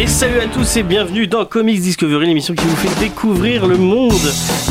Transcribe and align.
Et 0.00 0.06
salut 0.06 0.38
à 0.38 0.46
tous 0.46 0.76
et 0.76 0.84
bienvenue 0.84 1.26
dans 1.26 1.44
Comics 1.44 1.80
Discovery, 1.80 2.26
l'émission 2.26 2.54
qui 2.54 2.64
vous 2.64 2.76
fait 2.76 3.00
découvrir 3.00 3.66
le 3.66 3.76
monde 3.76 4.12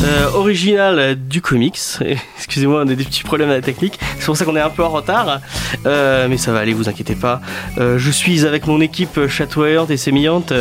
euh, 0.02 0.30
original 0.32 1.16
du 1.16 1.42
comics. 1.42 1.78
Excusez-moi, 2.38 2.82
on 2.84 2.88
a 2.88 2.94
des 2.94 3.04
petits 3.04 3.24
problèmes 3.24 3.50
à 3.50 3.54
la 3.54 3.60
technique, 3.60 3.98
c'est 4.18 4.24
pour 4.24 4.38
ça 4.38 4.46
qu'on 4.46 4.56
est 4.56 4.60
un 4.60 4.70
peu 4.70 4.82
en 4.82 4.88
retard, 4.88 5.40
Euh, 5.84 6.28
mais 6.28 6.38
ça 6.38 6.52
va 6.52 6.60
aller, 6.60 6.72
vous 6.72 6.88
inquiétez 6.88 7.14
pas. 7.14 7.42
Euh, 7.76 7.98
je 7.98 8.10
suis 8.10 8.46
avec 8.46 8.66
mon 8.66 8.80
équipe 8.80 9.26
chatoyante 9.28 9.90
et 9.90 9.98
sémillante. 9.98 10.52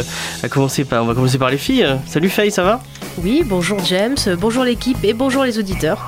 À 0.43 0.49
commencer 0.49 0.83
par, 0.83 1.01
on 1.01 1.07
va 1.07 1.13
commencer 1.13 1.37
par 1.37 1.49
les 1.49 1.57
filles. 1.57 1.87
Salut 2.05 2.29
Faye, 2.29 2.51
ça 2.51 2.63
va? 2.63 2.81
Oui, 3.23 3.43
bonjour 3.45 3.79
James, 3.85 4.17
bonjour 4.37 4.65
l'équipe 4.65 4.97
et 5.03 5.13
bonjour 5.13 5.45
les 5.45 5.57
auditeurs. 5.59 6.07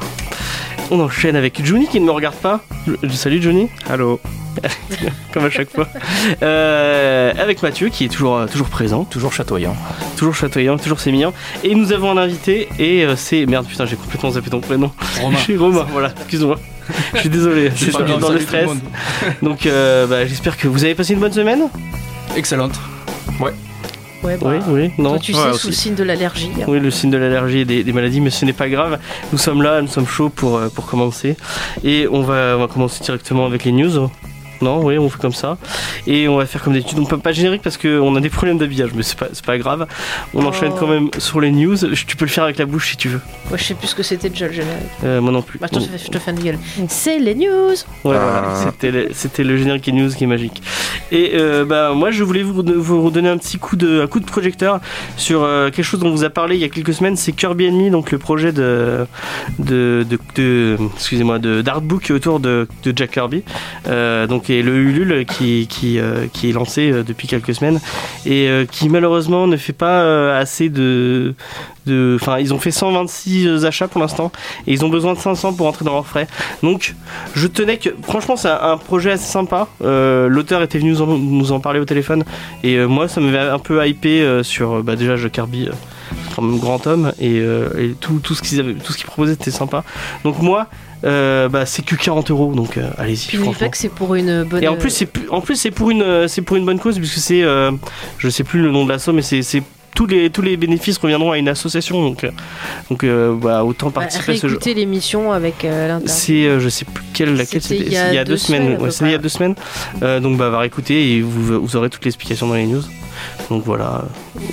On 0.92 1.00
enchaîne 1.00 1.36
avec 1.36 1.64
Johnny 1.64 1.88
qui 1.88 2.00
ne 2.00 2.06
me 2.06 2.12
regarde 2.12 2.36
pas. 2.36 2.62
Je- 2.88 3.10
Salut 3.10 3.42
Johnny. 3.42 3.68
Allô 3.90 4.20
Comme 5.34 5.46
à 5.46 5.50
chaque 5.50 5.70
fois. 5.70 5.88
Euh, 6.42 7.32
avec 7.38 7.62
Mathieu 7.62 7.90
qui 7.90 8.06
est 8.06 8.10
toujours, 8.10 8.46
toujours 8.48 8.68
présent. 8.68 9.04
Toujours 9.06 9.32
chatoyant. 9.32 9.76
toujours 10.18 10.34
chatoyant, 10.36 10.78
toujours 10.78 11.00
sémillant. 11.00 11.34
Et 11.64 11.76
nous 11.76 11.94
avons 11.94 12.12
un 12.12 12.18
invité, 12.18 12.68
et 12.80 13.06
euh, 13.06 13.16
c'est. 13.16 13.46
Merde, 13.46 13.68
putain, 13.68 13.86
j'ai 13.86 13.96
complètement 13.96 14.32
zappé 14.32 14.50
ton 14.50 14.60
prénom. 14.60 14.92
Romain. 15.22 15.38
Je 15.38 15.44
suis 15.44 15.58
Romain, 15.58 15.86
voilà, 15.92 16.12
excuse-moi. 16.20 16.60
Je 17.14 17.20
suis 17.20 17.30
désolé, 17.30 17.70
je 17.70 17.84
suis 17.84 17.92
pas 17.92 18.02
dans, 18.02 18.18
grave, 18.18 18.34
le 18.34 18.40
stress. 18.40 18.70
Donc, 19.44 19.68
euh, 19.68 20.08
bah, 20.08 20.26
j'espère 20.26 20.58
que 20.58 20.68
vous 20.68 20.84
avez 20.84 20.96
passé 20.96 21.14
une 21.14 21.20
bonne 21.20 21.32
semaine. 21.32 21.62
Excellente. 22.36 22.74
Ouais, 23.40 23.54
bah, 24.24 24.30
oui, 24.42 24.56
oui, 24.68 24.92
non. 24.98 25.12
Toi, 25.12 25.20
tu 25.20 25.34
Ouais, 25.34 25.40
sais, 25.40 25.50
aussi. 25.50 25.60
sous 25.62 25.68
le 25.68 25.74
signe 25.74 25.96
de 25.96 26.04
l'allergie. 26.04 26.52
hein. 26.60 26.66
Oui, 26.68 26.80
le 26.80 26.92
signe 26.92 27.10
de 27.12 27.18
l'allergie 27.18 27.60
et 27.60 27.66
des, 27.66 27.84
des 27.84 27.94
maladies, 27.94 28.22
mais 28.22 28.30
ce 28.30 28.46
n'est 28.46 28.54
pas 28.54 28.70
grave. 28.70 29.00
Nous 29.32 29.38
sommes 29.38 29.62
là, 29.62 29.82
nous 29.82 29.88
sommes 29.88 30.08
chauds 30.08 30.30
pour, 30.30 30.58
euh, 30.58 30.70
pour 30.70 30.86
commencer. 30.86 31.36
Et 31.84 32.08
on 32.12 32.22
va, 32.22 32.56
on 32.58 32.60
va 32.60 32.68
commencer 32.68 33.04
directement 33.04 33.46
avec 33.46 33.64
les 33.64 33.72
news. 33.72 34.10
Non, 34.62 34.84
oui, 34.84 34.98
on 34.98 35.10
fait 35.10 35.20
comme 35.20 35.34
ça. 35.34 35.58
Et 36.08 36.28
on 36.28 36.38
va 36.38 36.46
faire 36.46 36.62
comme 36.64 36.74
d'habitude. 36.74 37.00
On 37.00 37.06
peut 37.06 37.18
pas 37.18 37.32
générique 37.32 37.62
parce 37.62 37.78
qu'on 37.78 38.16
a 38.16 38.20
des 38.20 38.30
problèmes 38.30 38.58
d'habillage, 38.58 38.92
mais 38.96 39.04
c'est 39.04 39.18
pas, 39.18 39.28
c'est 39.32 39.46
pas 39.46 39.58
grave. 39.58 39.88
On 40.34 40.44
Oh. 40.44 40.48
enchaîne 40.48 40.72
quand 40.78 40.88
même 40.88 41.10
sur 41.18 41.40
les 41.42 41.52
news. 41.52 41.76
Je- 41.78 42.06
Tu 42.06 42.16
peux 42.18 42.26
le 42.26 42.32
faire 42.32 42.44
avec 42.44 42.58
la 42.58 42.66
bouche 42.66 42.92
si 42.92 42.98
tu 42.98 43.08
veux. 43.10 43.22
Moi, 43.50 43.58
je 43.58 43.64
sais 43.64 43.74
plus 43.76 43.88
ce 43.88 43.96
que 43.96 44.04
c'était 44.04 44.30
déjà 44.30 44.48
le 44.48 44.54
générique. 44.54 44.84
Euh, 45.04 45.22
moi 45.22 45.32
non 45.32 45.42
plus. 45.42 45.60
Bah, 45.60 45.68
je, 45.72 45.78
te 45.80 45.84
fais, 45.84 45.98
je 45.98 46.10
te 46.10 46.18
fais 46.20 46.32
une 46.32 46.40
gueule. 46.40 46.58
C'est 46.88 47.20
les 47.20 47.36
news 47.36 47.70
Ouais, 47.70 48.16
Ah. 48.16 48.42
voilà, 48.42 48.56
c'était 48.66 48.92
le, 48.92 49.08
c'était 49.14 49.44
le 49.44 49.58
générique 49.58 49.88
et 49.88 49.92
news 49.92 50.10
qui 50.10 50.24
est 50.24 50.28
magique. 50.28 50.62
Et 51.12 51.32
euh, 51.36 51.66
bah, 51.66 51.94
moi, 51.96 52.12
je 52.12 52.24
voulais 52.24 52.44
vous, 52.44 52.64
vous 52.66 53.02
redonner 53.04 53.30
un 53.30 53.38
petit 53.38 53.58
coup 53.60 53.76
de, 53.76 54.02
un 54.02 54.08
coup 54.08 54.20
de 54.20 54.26
projecteur 54.26 54.80
sur 55.18 55.44
euh, 55.44 55.70
quelque 55.70 55.86
chose 55.86 56.00
dont 56.00 56.08
on 56.08 56.12
vous 56.12 56.24
a 56.24 56.30
parlé 56.30 56.56
il 56.56 56.62
y 56.62 56.66
a 56.66 56.70
quelques 56.70 56.94
semaines. 56.94 57.16
C'est 57.16 57.32
Kirby 57.32 57.68
Enemy, 57.68 57.90
donc 57.92 58.12
le 58.12 58.18
projet 58.18 58.52
de, 58.52 59.06
de, 59.60 60.06
de, 60.10 60.20
de- 60.36 60.78
excusez-moi, 60.96 61.40
de 61.40 61.62
d'artbook 61.62 62.12
autour 62.14 62.40
de, 62.40 62.68
de 62.84 62.94
Jack 62.96 63.12
Kirby. 63.12 63.44
Euh, 63.88 64.28
le 64.50 64.78
Ulule 64.78 65.26
qui 65.26 65.68
qui, 65.68 66.00
euh, 66.00 66.28
qui 66.32 66.50
est 66.50 66.54
lancé 66.54 66.92
euh, 66.92 67.04
depuis 67.04 67.28
quelques 67.28 67.54
semaines 67.54 67.80
et 68.26 68.48
euh, 68.50 68.66
qui 68.66 68.90
malheureusement 68.90 69.48
ne 69.48 69.58
fait 69.58 69.74
pas 69.74 70.38
assez 70.38 70.70
de 70.70 71.34
enfin 71.88 72.38
ils 72.38 72.54
ont 72.54 72.60
fait 72.60 72.72
126 72.72 73.66
achats 73.66 73.88
pour 73.88 74.00
l'instant 74.00 74.32
et 74.68 74.74
ils 74.74 74.86
ont 74.86 74.90
besoin 74.90 75.14
de 75.14 75.20
500 75.20 75.54
pour 75.54 75.68
entrer 75.68 75.86
dans 75.86 75.94
leurs 75.94 76.06
frais. 76.06 76.28
Donc 76.62 76.94
je 77.34 77.48
tenais 77.48 77.78
que 77.78 77.90
franchement 78.04 78.36
c'est 78.36 78.50
un, 78.50 78.78
projet 78.78 79.12
assez 79.12 79.32
sympa. 79.32 79.68
L'auteur 79.82 80.62
était 80.62 80.78
venu 80.78 80.92
nous 80.92 81.52
en, 81.52 81.60
parler 81.60 81.80
au 81.80 81.86
téléphone 81.86 82.24
et 82.64 82.78
moi 82.86 83.08
ça 83.08 83.22
m'avait 83.22 83.40
un 83.40 83.60
peu 83.60 83.86
hypé 83.88 84.42
sur 84.44 84.84
bah, 84.84 84.96
déjà 84.96 85.16
Jack 85.16 85.32
Kirby 85.32 85.70
quand 86.36 86.44
même 86.44 86.60
grand 86.60 86.86
homme 86.86 87.12
et, 87.20 87.38
et 87.38 87.96
tout, 88.00 88.20
tout 88.20 88.36
ce 88.36 88.44
qu'ils 88.44 88.60
avaient 88.60 88.76
tout 88.76 88.94
ce 88.94 88.98
qu'ils 88.98 89.08
proposaient 89.08 89.34
était 89.34 89.52
sympa. 89.52 89.84
Donc 90.24 90.40
moi 90.40 90.68
euh, 91.04 91.50
bah, 91.50 91.66
c'est 91.66 91.84
que 91.84 91.96
40 91.96 92.32
euros 92.32 92.54
donc 92.54 92.78
euh, 92.78 92.90
allez-y 92.98 93.36
franchement 93.38 93.70
c'est 93.74 93.90
pour 93.90 94.16
une 94.16 94.44
bonne. 94.44 94.64
et 94.64 94.68
en 94.68 94.76
plus, 94.76 94.90
c'est 94.90 95.10
en 95.30 95.42
plus 95.42 95.56
c'est 95.56 95.72
pour 95.72 95.92
une 95.92 96.02
euh, 96.02 96.28
c'est 96.28 96.42
pour 96.42 96.58
une 96.58 96.66
bonne 96.66 96.80
cause 96.80 96.98
puisque 96.98 97.20
c'est 97.20 97.44
je 98.18 98.30
sais 98.30 98.44
plus 98.44 98.62
le 98.62 98.72
nom 98.72 98.86
de 98.86 98.92
l'asso 98.92 99.10
mais 99.14 99.22
c'est 99.22 99.42
c'est 99.42 99.64
tous 99.96 100.06
les 100.06 100.30
tous 100.30 100.42
les 100.42 100.58
bénéfices 100.58 100.98
reviendront 100.98 101.32
à 101.32 101.38
une 101.38 101.50
association 101.50 102.02
donc 102.02 102.26
donc 102.90 103.04
euh, 103.04 103.36
bah, 103.36 103.64
autant 103.64 103.88
bah, 103.88 104.02
participer 104.02 104.34
à 104.34 104.36
ce 104.38 104.48
jeu. 104.48 104.60
l'émission 104.68 105.32
avec 105.32 105.66
euh. 105.66 106.00
C'est 106.06 106.46
euh, 106.46 106.60
je 106.60 106.70
sais 106.70 106.86
plus 106.86 107.04
quelle 107.14 107.36
laquelle 107.36 107.62
C'était 107.62 107.86
il 107.86 107.92
y 107.92 107.98
a 107.98 108.24
deux 108.24 108.38
semaines, 108.38 108.78
ouais, 108.82 108.92
c'était 108.92 109.06
il 109.08 109.12
y 109.12 109.16
a 109.16 109.18
deux 109.18 109.30
semaines 109.30 109.56
donc 110.02 110.38
bah 110.38 110.50
va 110.50 110.60
réécouter 110.60 111.14
et 111.14 111.22
vous, 111.22 111.62
vous 111.62 111.76
aurez 111.76 111.90
toutes 111.90 112.06
les 112.06 112.10
explications 112.10 112.48
dans 112.48 112.56
les 112.56 112.66
news 112.66 112.84
donc 113.50 113.64
voilà. 113.64 114.06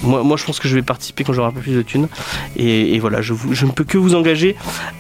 Moi, 0.02 0.36
je 0.36 0.44
pense 0.44 0.58
que 0.58 0.68
je 0.68 0.74
vais 0.74 0.82
participer 0.82 1.24
quand 1.24 1.32
j'aurai 1.32 1.48
un 1.48 1.52
peu 1.52 1.60
plus 1.60 1.74
de 1.74 1.82
thunes. 1.82 2.08
Et, 2.56 2.98
voilà 2.98 3.20
je, 3.20 3.32
ne 3.32 3.70
peux 3.70 3.84
que 3.84 3.98
vous 3.98 4.14
engager 4.14 4.56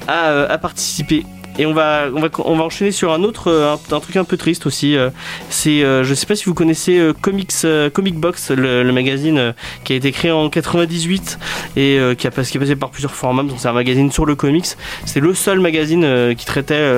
à, 0.06 0.28
euh, 0.28 0.46
à 0.48 0.58
participer 0.58 1.24
et 1.58 1.66
on 1.66 1.72
va, 1.72 2.08
on, 2.14 2.20
va, 2.20 2.28
on 2.44 2.56
va 2.56 2.64
enchaîner 2.64 2.90
sur 2.90 3.12
un 3.12 3.22
autre 3.22 3.50
euh, 3.50 3.76
un, 3.92 4.00
truc 4.00 4.16
un 4.16 4.24
peu 4.24 4.36
triste 4.36 4.66
aussi. 4.66 4.96
euh, 4.96 5.10
C'est, 5.48 5.82
euh, 5.82 6.04
je 6.04 6.14
sais 6.14 6.26
pas 6.26 6.36
si 6.36 6.44
vous 6.44 6.54
connaissez 6.54 7.12
Comics, 7.20 7.52
Comic 7.92 8.16
Box, 8.16 8.50
le, 8.50 8.92
magazine 8.92 9.54
qui 9.84 9.92
a 9.92 9.96
été 9.96 10.10
créé 10.12 10.30
en 10.30 10.48
98 10.48 11.38
et 11.76 11.98
qui, 12.16 12.26
a, 12.26 12.30
qui 12.30 12.56
est 12.56 12.60
passé 12.60 12.76
par 12.76 12.90
plusieurs 12.90 13.14
formats. 13.14 13.42
Donc 13.42 13.56
c'est 13.58 13.68
un 13.68 13.72
magazine 13.72 14.10
sur 14.10 14.24
le 14.24 14.34
comics. 14.34 14.66
C'est 15.04 15.20
le 15.20 15.34
seul 15.34 15.60
magazine 15.60 16.34
qui 16.36 16.46
traitait 16.46 16.90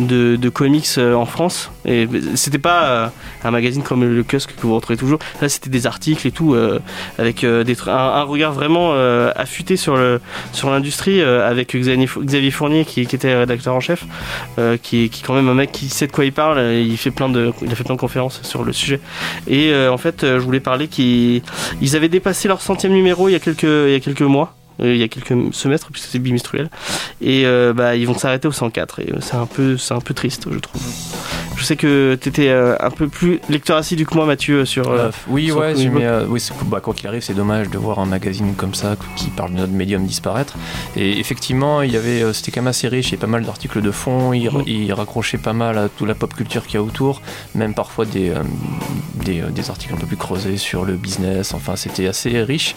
de, 0.00 0.48
comics 0.48 0.98
en 0.98 1.24
France. 1.26 1.70
Et 1.84 2.08
c'était 2.34 2.58
pas 2.58 3.12
un 3.44 3.50
magazine 3.50 3.82
comme 3.82 4.04
le 4.04 4.22
Cusk 4.22 4.54
que 4.56 4.66
vous 4.66 4.74
retrouvez 4.74 4.96
toujours. 4.96 5.18
Là 5.40 5.48
c'était 5.48 5.70
des 5.70 5.86
articles 5.86 6.26
et 6.26 6.32
tout 6.32 6.56
avec 7.18 7.44
des, 7.44 7.76
un, 7.86 8.22
regard 8.22 8.52
vraiment 8.52 8.92
affûté 9.36 9.76
sur 9.76 9.96
le 9.96 10.20
sur 10.52 10.70
l'industrie 10.70 11.22
avec 11.22 11.76
Xavier, 11.76 12.50
Fournier 12.50 12.84
qui 12.84 13.02
était 13.02 13.36
rédacteur 13.36 13.71
en 13.74 13.80
chef, 13.80 14.04
euh, 14.58 14.76
qui 14.82 15.04
est 15.04 15.08
qui 15.08 15.22
quand 15.22 15.34
même 15.34 15.48
un 15.48 15.54
mec 15.54 15.72
qui 15.72 15.88
sait 15.88 16.06
de 16.06 16.12
quoi 16.12 16.24
il 16.24 16.32
parle. 16.32 16.58
euh, 16.58 16.80
Il 16.80 16.96
fait 16.96 17.10
plein 17.10 17.28
de 17.28 17.52
il 17.62 17.70
a 17.72 17.74
fait 17.74 17.84
plein 17.84 17.94
de 17.94 18.00
conférences 18.00 18.40
sur 18.42 18.64
le 18.64 18.72
sujet. 18.72 19.00
Et 19.46 19.72
euh, 19.72 19.92
en 19.92 19.98
fait 19.98 20.22
je 20.22 20.38
voulais 20.38 20.60
parler 20.60 20.88
qu'ils 20.88 21.42
ils 21.80 21.96
avaient 21.96 22.08
dépassé 22.08 22.48
leur 22.48 22.60
centième 22.60 22.92
numéro 22.92 23.28
il 23.28 23.32
y 23.32 23.36
a 23.36 23.40
quelques 23.40 23.62
il 23.62 23.92
y 23.92 23.94
a 23.94 24.00
quelques 24.00 24.22
mois. 24.22 24.54
Euh, 24.80 24.94
Il 24.94 25.00
y 25.00 25.02
a 25.02 25.08
quelques 25.08 25.54
semestres 25.54 25.88
puisque 25.90 26.08
c'est 26.08 26.18
bimestruel. 26.18 26.70
Et 27.20 27.42
euh, 27.44 27.72
bah 27.72 27.96
ils 27.96 28.06
vont 28.06 28.14
s'arrêter 28.14 28.48
au 28.48 28.52
104 28.52 29.00
et 29.00 29.12
c'est 29.20 29.34
un 29.34 29.46
peu 29.46 29.76
c'est 29.76 29.94
un 29.94 30.00
peu 30.00 30.14
triste 30.14 30.46
je 30.50 30.58
trouve. 30.58 30.82
Je 31.56 31.64
sais 31.64 31.76
que 31.76 32.16
t'étais 32.20 32.48
euh, 32.48 32.76
un 32.80 32.90
peu 32.90 33.08
plus 33.08 33.40
lecteur 33.48 33.76
assidu 33.76 34.06
que 34.06 34.14
moi 34.14 34.26
Mathieu 34.26 34.64
sur 34.64 34.90
euh, 34.90 35.10
oui, 35.28 35.46
sur 35.46 35.58
ouais, 35.58 35.74
mais, 35.74 36.06
oui, 36.28 36.40
bah, 36.66 36.80
quoi 36.80 36.94
qu'il 36.94 37.06
arrive, 37.06 37.22
c'est 37.22 37.34
dommage 37.34 37.68
de 37.68 37.78
voir 37.78 37.98
un 37.98 38.06
magazine 38.06 38.54
comme 38.54 38.74
ça 38.74 38.96
qui 39.16 39.26
parle 39.28 39.52
de 39.52 39.58
notre 39.58 39.72
médium 39.72 40.04
disparaître. 40.06 40.54
Et 40.96 41.18
effectivement, 41.18 41.82
il 41.82 41.92
y 41.92 41.96
avait, 41.96 42.32
c'était 42.32 42.50
quand 42.50 42.62
même 42.62 42.68
assez 42.68 42.88
riche, 42.88 43.10
il 43.10 43.12
y 43.12 43.18
a 43.18 43.20
pas 43.20 43.26
mal 43.26 43.44
d'articles 43.44 43.80
de 43.82 43.90
fond, 43.90 44.32
il, 44.32 44.50
Mm. 44.58 44.62
il 44.66 44.92
raccrochait 44.92 45.38
pas 45.38 45.52
mal 45.52 45.78
à 45.78 45.88
toute 45.88 46.08
la 46.08 46.14
pop 46.14 46.34
culture 46.34 46.66
qu'il 46.66 46.74
y 46.74 46.78
a 46.78 46.82
autour, 46.82 47.22
même 47.54 47.74
parfois 47.74 48.04
des, 48.04 48.32
des, 49.24 49.42
des 49.50 49.70
articles 49.70 49.94
un 49.94 49.96
peu 49.96 50.06
plus 50.06 50.16
creusés 50.16 50.56
sur 50.56 50.84
le 50.84 50.94
business, 50.94 51.54
enfin 51.54 51.76
c'était 51.76 52.06
assez 52.06 52.42
riche. 52.42 52.74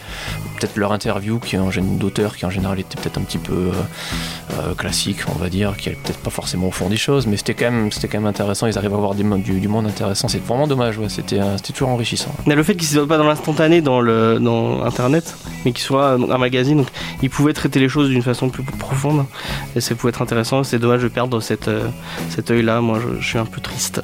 Peut-être 0.60 0.78
leur 0.78 0.92
interview 0.92 1.40
qui 1.40 1.58
en 1.58 1.72
gén- 1.86 1.98
d'auteur 1.98 2.36
qui 2.36 2.46
en 2.46 2.50
général 2.50 2.80
était 2.80 3.00
peut-être 3.00 3.18
un 3.18 3.22
petit 3.22 3.38
peu 3.38 3.54
euh, 3.54 3.72
euh, 4.60 4.74
classique, 4.76 5.18
on 5.34 5.38
va 5.38 5.50
dire, 5.50 5.76
qui 5.78 5.90
est 5.90 5.94
peut-être 5.94 6.20
pas 6.20 6.30
forcément 6.30 6.68
au 6.68 6.72
fond 6.72 6.90
des 6.90 6.98
choses, 6.98 7.28
mais 7.28 7.38
c'était 7.38 7.54
quand 7.54 7.72
même, 7.72 7.92
c'était 7.92 8.08
quand 8.08 8.18
même 8.20 8.28
intéressant, 8.28 8.68
ils 8.68 8.78
arrivent 8.78 8.94
à 8.94 8.98
avoir 8.98 9.16
des, 9.16 9.24
du, 9.24 9.60
du 9.60 9.68
monde 9.68 9.88
intéressant, 9.88 10.28
c'est 10.28 10.44
vraiment 10.46 10.68
dommage, 10.68 10.98
ouais, 10.98 11.10
c'était, 11.10 11.40
euh, 11.40 11.58
c'était 11.58 11.74
toujours 11.74 11.90
enrichissant. 11.90 12.34
Mais 12.46 12.56
le 12.56 12.64
fait 12.64 12.76
qu'il 12.76 12.88
ne 12.88 12.94
soit 12.94 13.08
pas 13.08 13.18
dans 13.18 13.28
l'instantané 13.28 13.82
dans, 13.82 14.02
le, 14.02 14.40
dans 14.40 14.84
internet, 14.84 15.36
mais 15.66 15.72
qu'il 15.72 15.84
soit 15.84 16.12
un 16.12 16.38
magazine, 16.38 16.78
donc 16.78 16.88
il 17.22 17.30
pouvait 17.30 17.54
traiter 17.54 17.80
les 17.80 17.90
choses 17.90 18.10
d'une 18.10 18.22
façon 18.22 18.50
plus 18.50 18.64
profonde. 18.64 19.26
Et 19.76 19.82
ça 19.82 19.96
pouvait 19.96 20.10
être 20.10 20.22
intéressant. 20.22 20.64
C'est 20.64 20.80
dommage 20.80 21.02
de 21.02 21.08
perdre 21.08 21.40
cette, 21.42 21.68
euh, 21.68 21.88
cet 22.30 22.52
œil-là. 22.52 22.82
Moi, 22.82 23.00
je, 23.02 23.20
je 23.22 23.28
suis 23.28 23.38
un 23.40 23.46
peu 23.46 23.60
triste. 23.62 24.02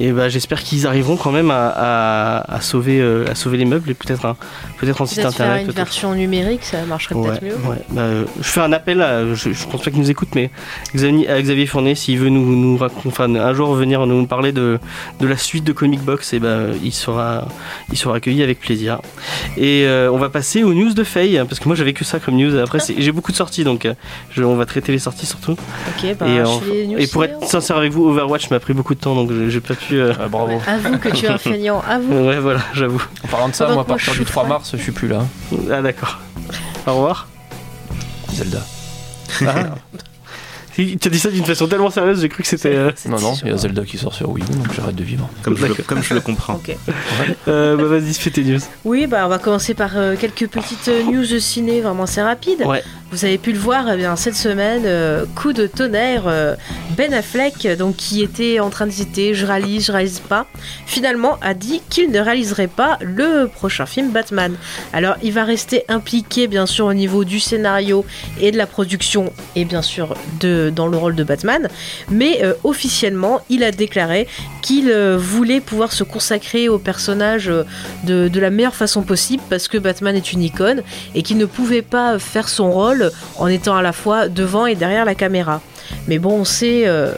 Et 0.00 0.10
bah, 0.12 0.28
j'espère 0.28 0.62
qu'ils 0.62 0.86
arriveront 0.86 1.16
quand 1.16 1.30
même 1.30 1.50
à, 1.50 1.68
à- 1.68 2.54
à 2.56 2.60
sauver, 2.60 3.00
euh, 3.00 3.24
à 3.30 3.34
sauver 3.34 3.56
les 3.58 3.64
meubles 3.64 3.90
et 3.90 3.94
peut-être 3.94 4.26
un, 4.26 4.36
peut-être 4.78 5.00
un 5.02 5.06
site 5.06 5.20
faire 5.20 5.28
internet. 5.28 5.66
une 5.66 5.72
version 5.72 6.14
numérique, 6.14 6.64
ça 6.64 6.84
Ouais, 7.16 7.28
peut-être 7.30 7.42
mieux. 7.42 7.54
ouais. 7.70 7.76
Bah, 7.90 8.00
euh, 8.02 8.24
je 8.40 8.48
fais 8.48 8.60
un 8.60 8.72
appel, 8.72 9.00
à, 9.02 9.34
je, 9.34 9.52
je 9.52 9.66
pense 9.66 9.82
pas 9.82 9.90
qu'il 9.90 10.00
nous 10.00 10.10
écoute, 10.10 10.28
mais 10.34 10.50
Xavier, 10.94 11.28
à 11.28 11.40
Xavier 11.40 11.66
Fournier, 11.66 11.94
s'il 11.94 12.18
veut 12.18 12.28
nous, 12.28 12.54
nous 12.56 12.78
enfin, 13.06 13.34
un 13.34 13.54
jour 13.54 13.74
venir 13.74 14.06
nous 14.06 14.26
parler 14.26 14.52
de, 14.52 14.78
de 15.20 15.26
la 15.26 15.36
suite 15.36 15.64
de 15.64 15.72
Comic 15.72 16.00
Box, 16.02 16.32
et 16.32 16.38
ben 16.40 16.70
il 16.84 16.92
sera, 16.92 17.48
il 17.92 17.96
sera 17.98 18.16
accueilli 18.16 18.42
avec 18.42 18.60
plaisir. 18.60 19.00
Et 19.56 19.84
euh, 19.86 20.10
on 20.12 20.18
va 20.18 20.28
passer 20.28 20.62
aux 20.62 20.74
news 20.74 20.92
de 20.94 21.04
Faye, 21.04 21.40
parce 21.48 21.58
que 21.60 21.68
moi 21.68 21.76
j'avais 21.76 21.92
que 21.92 22.04
ça 22.04 22.18
comme 22.18 22.36
news. 22.36 22.56
Après, 22.58 22.78
j'ai 22.96 23.12
beaucoup 23.12 23.32
de 23.32 23.36
sorties, 23.36 23.64
donc 23.64 23.86
euh, 23.86 23.94
je- 24.30 24.42
on 24.42 24.56
va 24.56 24.66
traiter 24.66 24.92
les 24.92 24.98
sorties 24.98 25.26
surtout. 25.26 25.52
Ok, 25.52 26.16
bah, 26.18 26.26
et, 26.28 26.38
euh, 26.40 26.96
et 26.98 27.06
pour 27.06 27.24
être 27.24 27.44
sincère 27.44 27.76
avec 27.76 27.92
vous, 27.92 28.04
Overwatch 28.08 28.50
m'a 28.50 28.60
pris 28.60 28.74
beaucoup 28.74 28.94
de 28.94 29.00
temps, 29.00 29.14
donc 29.14 29.30
j'ai 29.48 29.60
pas 29.60 29.74
pu. 29.74 30.00
euh, 30.00 30.12
Ah, 30.20 30.28
bravo. 30.28 30.52
Ouais, 30.52 30.60
avoue 30.66 30.98
que 30.98 31.08
tu 31.08 31.26
es 31.26 31.28
un 31.28 31.38
feignant, 31.38 31.82
avoue. 31.88 32.26
Ouais, 32.28 32.38
voilà, 32.38 32.60
j'avoue. 32.74 33.02
En 33.24 33.28
parlant 33.28 33.48
de 33.48 33.54
ça, 33.54 33.64
Pendant 33.64 33.76
moi, 33.76 33.82
à 33.84 33.86
partir 33.86 34.12
du 34.12 34.16
suis 34.18 34.24
3 34.24 34.42
fan. 34.44 34.48
mars, 34.50 34.70
je 34.76 34.82
suis 34.82 34.92
plus 34.92 35.08
là. 35.08 35.24
Ah 35.70 35.82
d'accord. 35.82 36.18
Au 36.86 36.94
revoir. 36.94 37.28
Zelda. 38.32 38.62
Ah. 39.46 39.74
Il 40.78 40.98
t'a 40.98 41.10
dit 41.10 41.18
ça 41.18 41.30
d'une 41.30 41.44
façon 41.44 41.66
tellement 41.66 41.90
sérieuse, 41.90 42.20
j'ai 42.20 42.28
cru 42.28 42.42
que 42.44 42.48
c'était. 42.48 42.74
euh, 42.74 42.92
Non, 43.06 43.18
non, 43.20 43.34
il 43.42 43.50
y 43.50 43.52
a. 43.52 43.56
Zelda 43.56 43.84
qui 43.84 43.98
sort 43.98 44.14
sur 44.14 44.30
Wii 44.30 44.44
U, 44.44 44.54
donc 44.56 44.72
j'arrête 44.74 44.94
de 44.94 45.02
vivre. 45.04 45.28
Comme 45.42 45.56
je, 45.56 45.66
comme 45.82 46.02
je 46.02 46.14
le 46.14 46.20
comprends. 46.20 46.54
Ok. 46.54 46.76
euh, 47.48 47.76
bah 47.76 47.84
vas-y, 47.84 48.14
fais 48.14 48.30
tes 48.30 48.44
news. 48.44 48.60
Oui, 48.84 49.06
bah 49.06 49.22
on 49.26 49.28
va 49.28 49.38
commencer 49.38 49.74
par 49.74 49.90
euh, 49.96 50.14
quelques 50.18 50.46
petites 50.48 50.88
news 51.06 51.26
de 51.26 51.38
ciné 51.38 51.80
vraiment 51.80 52.04
assez 52.04 52.22
rapides. 52.22 52.62
Ouais. 52.64 52.82
Vous 53.10 53.24
avez 53.24 53.38
pu 53.38 53.52
le 53.52 53.58
voir 53.58 53.90
eh 53.90 53.96
bien, 53.96 54.16
cette 54.16 54.36
semaine, 54.36 54.82
euh, 54.84 55.24
coup 55.34 55.54
de 55.54 55.66
tonnerre, 55.66 56.24
euh, 56.26 56.54
Ben 56.96 57.12
Affleck, 57.14 57.66
donc 57.78 57.96
qui 57.96 58.22
était 58.22 58.60
en 58.60 58.68
train 58.68 58.84
d'hésiter, 58.84 59.32
je 59.34 59.46
réalise, 59.46 59.86
je 59.86 59.92
réalise 59.92 60.20
pas, 60.20 60.46
finalement 60.86 61.38
a 61.40 61.54
dit 61.54 61.80
qu'il 61.88 62.10
ne 62.10 62.20
réaliserait 62.20 62.66
pas 62.68 62.98
le 63.00 63.46
prochain 63.48 63.86
film 63.86 64.10
Batman. 64.10 64.54
Alors 64.92 65.16
il 65.22 65.32
va 65.32 65.44
rester 65.44 65.84
impliqué 65.88 66.48
bien 66.48 66.66
sûr 66.66 66.84
au 66.84 66.92
niveau 66.92 67.24
du 67.24 67.40
scénario 67.40 68.04
et 68.40 68.52
de 68.52 68.58
la 68.58 68.66
production 68.66 69.32
et 69.56 69.64
bien 69.64 69.80
sûr 69.82 70.14
de, 70.40 70.67
dans 70.70 70.86
le 70.86 70.96
rôle 70.96 71.14
de 71.14 71.24
Batman, 71.24 71.68
mais 72.10 72.40
euh, 72.42 72.54
officiellement 72.64 73.40
il 73.50 73.62
a 73.64 73.70
déclaré 73.70 74.26
qu'il 74.62 74.90
euh, 74.90 75.16
voulait 75.18 75.60
pouvoir 75.60 75.92
se 75.92 76.04
consacrer 76.04 76.68
au 76.68 76.78
personnage 76.78 77.48
euh, 77.48 77.64
de, 78.04 78.28
de 78.28 78.40
la 78.40 78.50
meilleure 78.50 78.74
façon 78.74 79.02
possible 79.02 79.42
parce 79.50 79.68
que 79.68 79.78
Batman 79.78 80.14
est 80.16 80.32
une 80.32 80.42
icône 80.42 80.82
et 81.14 81.22
qu'il 81.22 81.36
ne 81.38 81.46
pouvait 81.46 81.82
pas 81.82 82.18
faire 82.18 82.48
son 82.48 82.70
rôle 82.70 83.10
en 83.38 83.46
étant 83.48 83.76
à 83.76 83.82
la 83.82 83.92
fois 83.92 84.28
devant 84.28 84.66
et 84.66 84.74
derrière 84.74 85.04
la 85.04 85.14
caméra. 85.14 85.60
Mais 86.06 86.18
bon, 86.18 86.32
on 86.40 86.44
sait, 86.44 86.82
euh, 86.86 87.12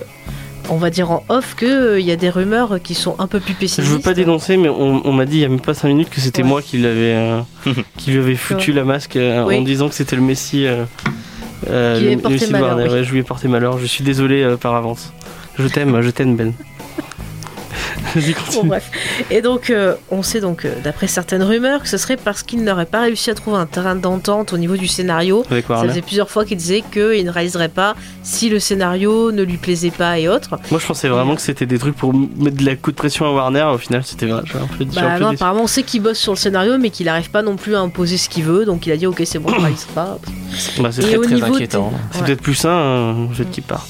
on 0.69 0.77
va 0.77 0.91
dire 0.91 1.11
en 1.11 1.25
off, 1.29 1.57
qu'il 1.57 2.01
y 2.01 2.13
a 2.13 2.17
des 2.17 2.31
rumeurs 2.31 2.79
qui 2.83 2.95
sont 2.95 3.17
un 3.19 3.27
peu 3.27 3.41
plus 3.41 3.55
pessimistes. 3.55 3.91
Je 3.91 3.97
veux 3.97 4.03
pas 4.03 4.15
dénoncer, 4.15 4.57
mais 4.57 4.69
on, 4.69 5.05
on 5.07 5.13
m'a 5.13 5.25
dit 5.27 5.39
il 5.39 5.41
y 5.41 5.45
a 5.45 5.49
même 5.49 5.61
pas 5.61 5.75
5 5.75 5.89
minutes 5.89 6.11
que 6.11 6.21
c'était 6.21 6.43
Ouais. 6.43 6.49
moi 6.49 6.63
qui 6.63 6.79
l'avais 6.79 7.15
euh, 7.17 7.41
qui 7.97 8.13
lui 8.13 8.21
avait 8.21 8.37
foutu 8.37 8.73
la 8.73 8.85
masque 8.85 9.17
euh, 9.17 9.45
Oui. 9.45 9.57
en 9.59 9.63
disant 9.63 9.89
que 9.89 9.95
c'était 9.95 10.17
le 10.17 10.23
Messie. 10.23 10.67
Euh, 11.69 12.01
lui 12.01 12.17
Warner. 12.53 12.89
Ouais, 12.89 13.05
je 13.05 13.13
lui 13.13 13.21
ai 13.21 13.23
porté 13.23 13.49
malheur. 13.49 13.79
Je 13.79 13.87
suis 13.87 14.05
désolé 14.05 14.43
euh, 14.43 14.57
par 14.57 14.75
avance. 14.75 15.13
Je 15.59 15.67
t'aime, 15.67 16.01
je 16.01 16.11
t'aime 16.11 16.37
Ben. 16.37 16.53
Bon, 18.55 18.65
bref. 18.65 18.91
Et 19.31 19.41
donc, 19.43 19.71
euh, 19.71 19.95
on 20.11 20.23
sait 20.23 20.41
donc, 20.41 20.65
euh, 20.65 20.75
d'après 20.83 21.07
certaines 21.07 21.43
rumeurs, 21.43 21.83
que 21.83 21.89
ce 21.89 21.97
serait 21.97 22.17
parce 22.17 22.43
qu'il 22.43 22.65
n'aurait 22.65 22.87
pas 22.87 23.03
réussi 23.03 23.31
à 23.31 23.35
trouver 23.35 23.59
un 23.59 23.67
terrain 23.67 23.95
d'entente 23.95 24.53
au 24.53 24.59
niveau 24.59 24.77
du 24.77 24.89
scénario. 24.89 25.45
Avec 25.51 25.67
Ça 25.67 25.83
faisait 25.85 26.03
plusieurs 26.03 26.31
fois 26.31 26.45
qu'il 26.45 26.57
disait 26.57 26.83
qu'il 26.93 27.25
ne 27.25 27.31
réaliserait 27.31 27.69
pas 27.69 27.95
si 28.23 28.49
le 28.49 28.59
scénario 28.59 29.31
ne 29.33 29.43
lui 29.43 29.57
plaisait 29.57 29.91
pas 29.91 30.19
et 30.19 30.29
autres. 30.29 30.51
Moi 30.71 30.81
je 30.81 30.87
pensais 30.87 31.09
vraiment 31.09 31.35
que 31.37 31.41
c'était 31.43 31.67
des 31.67 31.79
trucs 31.79 31.97
pour 31.97 32.13
mettre 32.15 32.57
de 32.57 32.65
la 32.65 32.77
coup 32.77 32.91
de 32.91 32.97
pression 32.97 33.27
à 33.27 33.33
Warner. 33.33 33.63
Au 33.75 33.79
final, 33.79 34.03
c'était 34.05 34.27
vrai. 34.27 34.41
Un 34.41 34.45
peu, 34.45 34.59
un 34.59 34.85
Bah 34.87 35.15
peu 35.19 35.25
non, 35.25 35.31
apparemment, 35.31 35.63
on 35.63 35.67
sait 35.69 35.83
qu'il 35.83 36.03
bosse 36.03 36.19
sur 36.19 36.33
le 36.33 36.39
scénario, 36.39 36.79
mais 36.79 36.91
qu'il 36.91 37.07
n'arrive 37.07 37.31
pas 37.31 37.43
non 37.43 37.57
plus 37.57 37.75
à 37.77 37.81
imposer 37.81 38.17
ce 38.17 38.29
qu'il 38.29 38.45
veut. 38.45 38.65
Donc, 38.65 38.87
il 38.87 38.93
a 38.93 38.97
dit, 38.97 39.07
ok, 39.07 39.23
c'est 39.25 39.39
bon, 39.39 39.51
je 39.55 39.61
réalise 39.61 39.87
pas. 39.95 40.19
Bah, 40.81 40.89
c'est 40.91 41.03
Et 41.03 41.07
très- 41.07 41.17
au 41.17 41.23
très 41.25 41.35
niveau 41.35 41.55
inquiétant. 41.55 41.91
des- 41.91 41.97
c'est 42.13 42.21
Ouais. 42.21 42.27
peut-être 42.27 42.43
plus 42.43 42.55
sain, 42.55 42.69
euh, 42.71 43.15
je 43.33 43.43
qu'il 43.45 43.63
parte. 43.63 43.89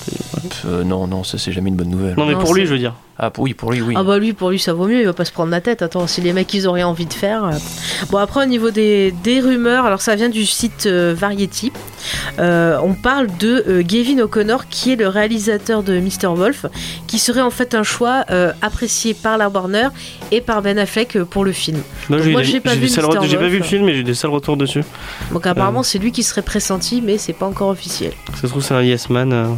Euh, 0.66 0.84
non, 0.84 1.06
non, 1.06 1.24
ça 1.24 1.38
c'est 1.38 1.52
jamais 1.52 1.68
une 1.70 1.76
bonne 1.76 1.90
nouvelle. 1.90 2.14
Non, 2.16 2.26
mais 2.26 2.34
Non, 2.34 2.40
pour 2.40 2.54
lui, 2.54 2.66
je 2.66 2.72
veux 2.72 2.78
dire. 2.78 2.94
Ah, 3.22 3.30
oui, 3.36 3.52
pour 3.52 3.70
lui, 3.70 3.82
oui. 3.82 3.94
Ah 3.98 4.02
bah 4.02 4.18
lui, 4.18 4.32
pour 4.32 4.48
lui, 4.48 4.58
ça 4.58 4.72
vaut 4.72 4.86
mieux, 4.86 5.00
il 5.00 5.04
va 5.04 5.12
pas 5.12 5.26
se 5.26 5.32
prendre 5.32 5.50
la 5.50 5.60
tête. 5.60 5.82
Attends, 5.82 6.06
si 6.06 6.22
les 6.22 6.32
mecs, 6.32 6.52
ils 6.54 6.66
ont 6.66 6.72
rien 6.72 6.88
envie 6.88 7.04
de 7.04 7.12
faire... 7.12 7.44
euh. 7.44 7.50
Bon, 8.10 8.16
après, 8.16 8.42
au 8.44 8.46
niveau 8.46 8.70
des, 8.70 9.12
des 9.22 9.40
rumeurs, 9.40 9.84
alors 9.84 10.00
ça 10.00 10.14
vient 10.16 10.30
du 10.30 10.46
site 10.46 10.86
euh, 10.86 11.14
Variety. 11.14 11.70
Euh, 12.38 12.78
on 12.82 12.94
parle 12.94 13.26
de 13.38 13.62
euh, 13.68 13.82
Gavin 13.86 14.20
O'Connor, 14.20 14.68
qui 14.68 14.92
est 14.92 14.96
le 14.96 15.06
réalisateur 15.08 15.82
de 15.82 16.00
Mr. 16.00 16.34
Wolf, 16.34 16.64
qui 17.06 17.18
serait 17.18 17.42
en 17.42 17.50
fait 17.50 17.74
un 17.74 17.82
choix 17.82 18.24
euh, 18.30 18.52
apprécié 18.62 19.12
par 19.12 19.36
la 19.36 19.50
Warner 19.50 19.88
et 20.32 20.40
par 20.40 20.62
Ben 20.62 20.78
Affleck 20.78 21.22
pour 21.24 21.44
le 21.44 21.52
film. 21.52 21.82
Moi, 22.08 22.20
Moi, 22.26 22.42
j'ai 22.42 22.60
pas 22.60 22.74
vu 22.74 22.88
j'ai 22.88 23.36
pas 23.36 23.48
vu 23.48 23.58
le 23.58 23.64
film, 23.64 23.84
mais 23.84 23.94
j'ai 23.94 24.02
des 24.02 24.14
sales 24.14 24.30
retours 24.30 24.56
dessus. 24.56 24.82
Donc 25.32 25.46
apparemment, 25.46 25.82
c'est 25.82 25.98
lui 25.98 26.10
qui 26.10 26.22
serait 26.22 26.40
pressenti, 26.40 27.02
mais 27.04 27.18
c'est 27.18 27.34
pas 27.34 27.46
encore 27.46 27.68
officiel. 27.68 28.12
Ça 28.36 28.42
se 28.42 28.46
trouve, 28.46 28.62
c'est 28.62 28.72
un 28.74 28.82
yes 28.82 29.10
man. 29.10 29.56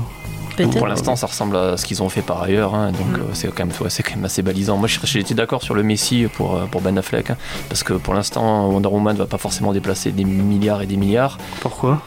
Peut-être. 0.56 0.76
Pour 0.78 0.86
l'instant, 0.86 1.16
ça 1.16 1.26
ressemble 1.26 1.56
à 1.56 1.76
ce 1.76 1.84
qu'ils 1.86 2.02
ont 2.02 2.08
fait 2.08 2.22
par 2.22 2.42
ailleurs, 2.42 2.74
hein, 2.74 2.92
donc 2.92 3.18
Mm. 3.18 3.20
euh, 3.20 3.24
c'est 3.32 3.48
quand, 3.54 3.64
même- 3.66 3.74
ouais, 3.80 3.90
c'est 3.90 4.02
quand 4.02 4.16
même 4.16 4.24
assez 4.24 4.42
balisant. 4.42 4.76
Moi, 4.76 4.88
j'étais 5.04 5.34
d'accord 5.34 5.62
sur 5.62 5.74
le 5.74 5.82
Messi 5.82 6.26
pour, 6.34 6.56
euh, 6.56 6.64
pour 6.70 6.80
Ben 6.80 6.96
Affleck, 6.98 7.30
hein, 7.30 7.36
parce 7.68 7.82
que 7.82 7.94
pour 7.94 8.14
l'instant, 8.14 8.68
Wonder 8.68 8.88
Woman 8.88 9.16
va 9.16 9.26
pas 9.26 9.38
forcément 9.38 9.72
déplacer 9.72 10.10
des 10.12 10.24
milliards 10.24 10.82
et 10.82 10.86
des 10.86 10.96
milliards, 10.96 11.38
Pourquoi? 11.60 12.02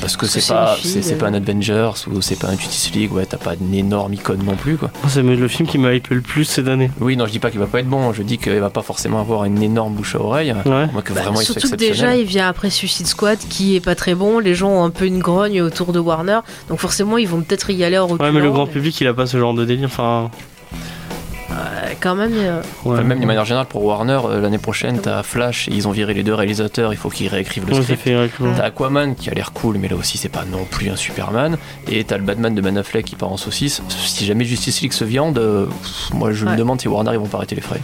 Parce 0.00 0.16
que 0.16 0.22
Parce 0.22 0.34
que 0.34 0.40
c'est 0.40 0.52
pas, 0.52 0.72
une 0.76 0.80
fille, 0.82 0.90
c'est 0.90 1.02
c'est 1.02 1.14
euh. 1.14 1.18
pas 1.18 1.26
un 1.28 1.34
Avengers 1.34 1.90
ou 2.12 2.20
c'est 2.20 2.34
pas 2.38 2.48
un 2.48 2.56
Justice 2.56 2.92
League, 2.94 3.12
ouais, 3.12 3.26
t'as 3.26 3.36
pas 3.36 3.54
une 3.54 3.74
énorme 3.74 4.12
icône 4.14 4.42
non 4.44 4.56
plus, 4.56 4.76
quoi. 4.76 4.90
C'est 5.08 5.22
le 5.22 5.48
film 5.48 5.68
qui 5.68 5.78
m'a 5.78 5.92
hypé 5.94 6.14
le 6.14 6.20
plus 6.20 6.44
cette 6.44 6.66
année. 6.68 6.90
Oui, 7.00 7.16
non, 7.16 7.26
je 7.26 7.30
dis 7.32 7.38
pas 7.38 7.50
qu'il 7.50 7.60
va 7.60 7.66
pas 7.66 7.78
être 7.80 7.88
bon, 7.88 8.12
je 8.12 8.22
dis 8.22 8.38
qu'il 8.38 8.58
va 8.58 8.70
pas 8.70 8.82
forcément 8.82 9.20
avoir 9.20 9.44
une 9.44 9.62
énorme 9.62 9.94
bouche 9.94 10.16
à 10.16 10.20
oreille. 10.20 10.52
Ouais. 10.66 10.86
Moi, 10.92 11.02
que 11.02 11.12
Bah, 11.12 11.22
vraiment 11.22 11.40
il 11.40 11.44
soit 11.44 11.60
surtout 11.60 11.70
que 11.70 11.76
déjà 11.76 12.16
il 12.16 12.24
vient 12.26 12.48
après 12.48 12.70
Suicide 12.70 13.06
Squad 13.06 13.38
qui 13.38 13.76
est 13.76 13.80
pas 13.80 13.94
très 13.94 14.14
bon, 14.14 14.40
les 14.40 14.54
gens 14.54 14.70
ont 14.70 14.84
un 14.84 14.90
peu 14.90 15.06
une 15.06 15.20
grogne 15.20 15.62
autour 15.62 15.92
de 15.92 15.98
Warner, 16.00 16.40
donc 16.68 16.80
forcément 16.80 17.16
ils 17.16 17.28
vont 17.28 17.40
peut-être 17.42 17.70
y 17.70 17.83
aller 17.84 17.98
en 17.98 18.06
reculant. 18.06 18.24
Ouais, 18.28 18.32
mais 18.34 18.40
le 18.40 18.50
grand 18.50 18.66
public, 18.66 19.00
il 19.00 19.06
a 19.06 19.14
pas 19.14 19.26
ce 19.26 19.38
genre 19.38 19.54
de 19.54 19.64
délire. 19.64 19.86
Enfin, 19.86 20.30
Euh, 21.50 21.92
quand 22.00 22.16
même, 22.16 22.32
euh, 22.34 22.60
ouais. 22.84 22.94
Enfin, 22.94 23.02
même 23.04 23.20
de 23.20 23.26
manière 23.26 23.44
générale, 23.44 23.66
pour 23.66 23.84
Warner, 23.84 24.18
euh, 24.24 24.40
l'année 24.40 24.58
prochaine, 24.58 24.98
t'as 25.00 25.22
Flash, 25.22 25.68
et 25.68 25.72
ils 25.72 25.86
ont 25.86 25.92
viré 25.92 26.12
les 26.12 26.24
deux 26.24 26.34
réalisateurs, 26.34 26.92
il 26.92 26.96
faut 26.96 27.10
qu'ils 27.10 27.28
réécrivent 27.28 27.64
le 27.68 27.74
Ouais, 27.74 27.82
script. 27.82 28.00
fait 28.02 28.16
ouais, 28.16 28.28
cool. 28.36 28.48
T'as 28.56 28.64
Aquaman 28.64 29.14
qui 29.14 29.30
a 29.30 29.34
l'air 29.34 29.52
cool, 29.52 29.78
mais 29.78 29.86
là 29.86 29.94
aussi 29.94 30.18
c'est 30.18 30.28
pas 30.30 30.44
non 30.50 30.64
plus 30.68 30.90
un 30.90 30.96
Superman. 30.96 31.56
Et 31.86 32.02
t'as 32.02 32.16
le 32.16 32.24
Batman 32.24 32.52
de 32.56 32.60
Ben 32.60 32.76
Affleck 32.76 33.04
qui 33.04 33.14
part 33.14 33.30
en 33.30 33.36
saucisse. 33.36 33.82
Si 33.88 34.24
jamais 34.26 34.44
Justice 34.44 34.80
League 34.80 34.92
se 34.94 35.04
viande, 35.04 35.38
euh, 35.38 35.66
pff, 35.66 36.10
moi 36.12 36.32
je 36.32 36.44
Ouais. 36.44 36.52
me 36.52 36.56
demande 36.56 36.80
si 36.80 36.88
Warner 36.88 37.12
ils 37.12 37.18
vont 37.20 37.26
pas 37.26 37.36
arrêter 37.38 37.54
les 37.54 37.62
frais. 37.62 37.80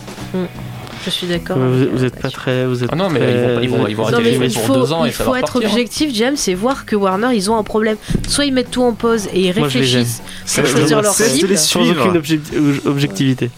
Je 1.05 1.11
suis 1.11 1.27
d'accord. 1.27 1.57
Vous, 1.59 1.65
avec, 1.75 1.83
êtes- 1.89 1.95
vous 1.95 2.03
euh, 2.05 2.07
êtes 2.07 2.21
pas 2.21 2.31
très. 2.31 2.67
Vous 2.67 2.83
êtes 2.85 2.91
Ah 2.93 2.97
non, 2.97 3.09
mais 3.11 3.21
très- 3.21 3.31
ils 3.33 3.39
vont 3.41 3.55
pas- 3.55 3.63
ils 3.63 3.69
vont- 3.71 3.87
ils 3.89 3.97
vont 3.97 4.11
Non, 4.11 4.19
mais 4.21 4.33
il 4.47 4.51
faut, 4.51 4.75
deux 4.75 4.93
ans 4.93 5.05
et 5.05 5.09
il 5.09 5.15
ça 5.15 5.25
faut 5.25 5.33
va 5.33 5.41
être 5.41 5.57
objectif, 5.57 6.11
James, 6.15 6.37
et 6.47 6.55
voir 6.55 6.85
que 6.87 6.97
Warner 6.97 7.29
ils 7.35 7.51
ont 7.51 7.57
un 7.57 7.63
problème. 7.63 7.97
Soit 8.29 8.45
ils 8.47 8.53
mettent 8.53 8.71
tout 8.71 8.83
en 8.83 8.93
pause 8.93 9.27
et 9.33 9.41
ils 9.49 9.55
Moi, 9.57 9.65
réfléchissent 9.65 10.23
C'est 10.45 10.63
pour 10.63 10.71
choisir 10.71 11.03
leur 11.03 11.13
c'est 11.15 11.25
de 11.25 11.29
cible. 11.31 11.57
Sans 11.59 11.89
aucune 11.89 12.17
objecti- 12.17 12.87
objectivité. 12.87 13.51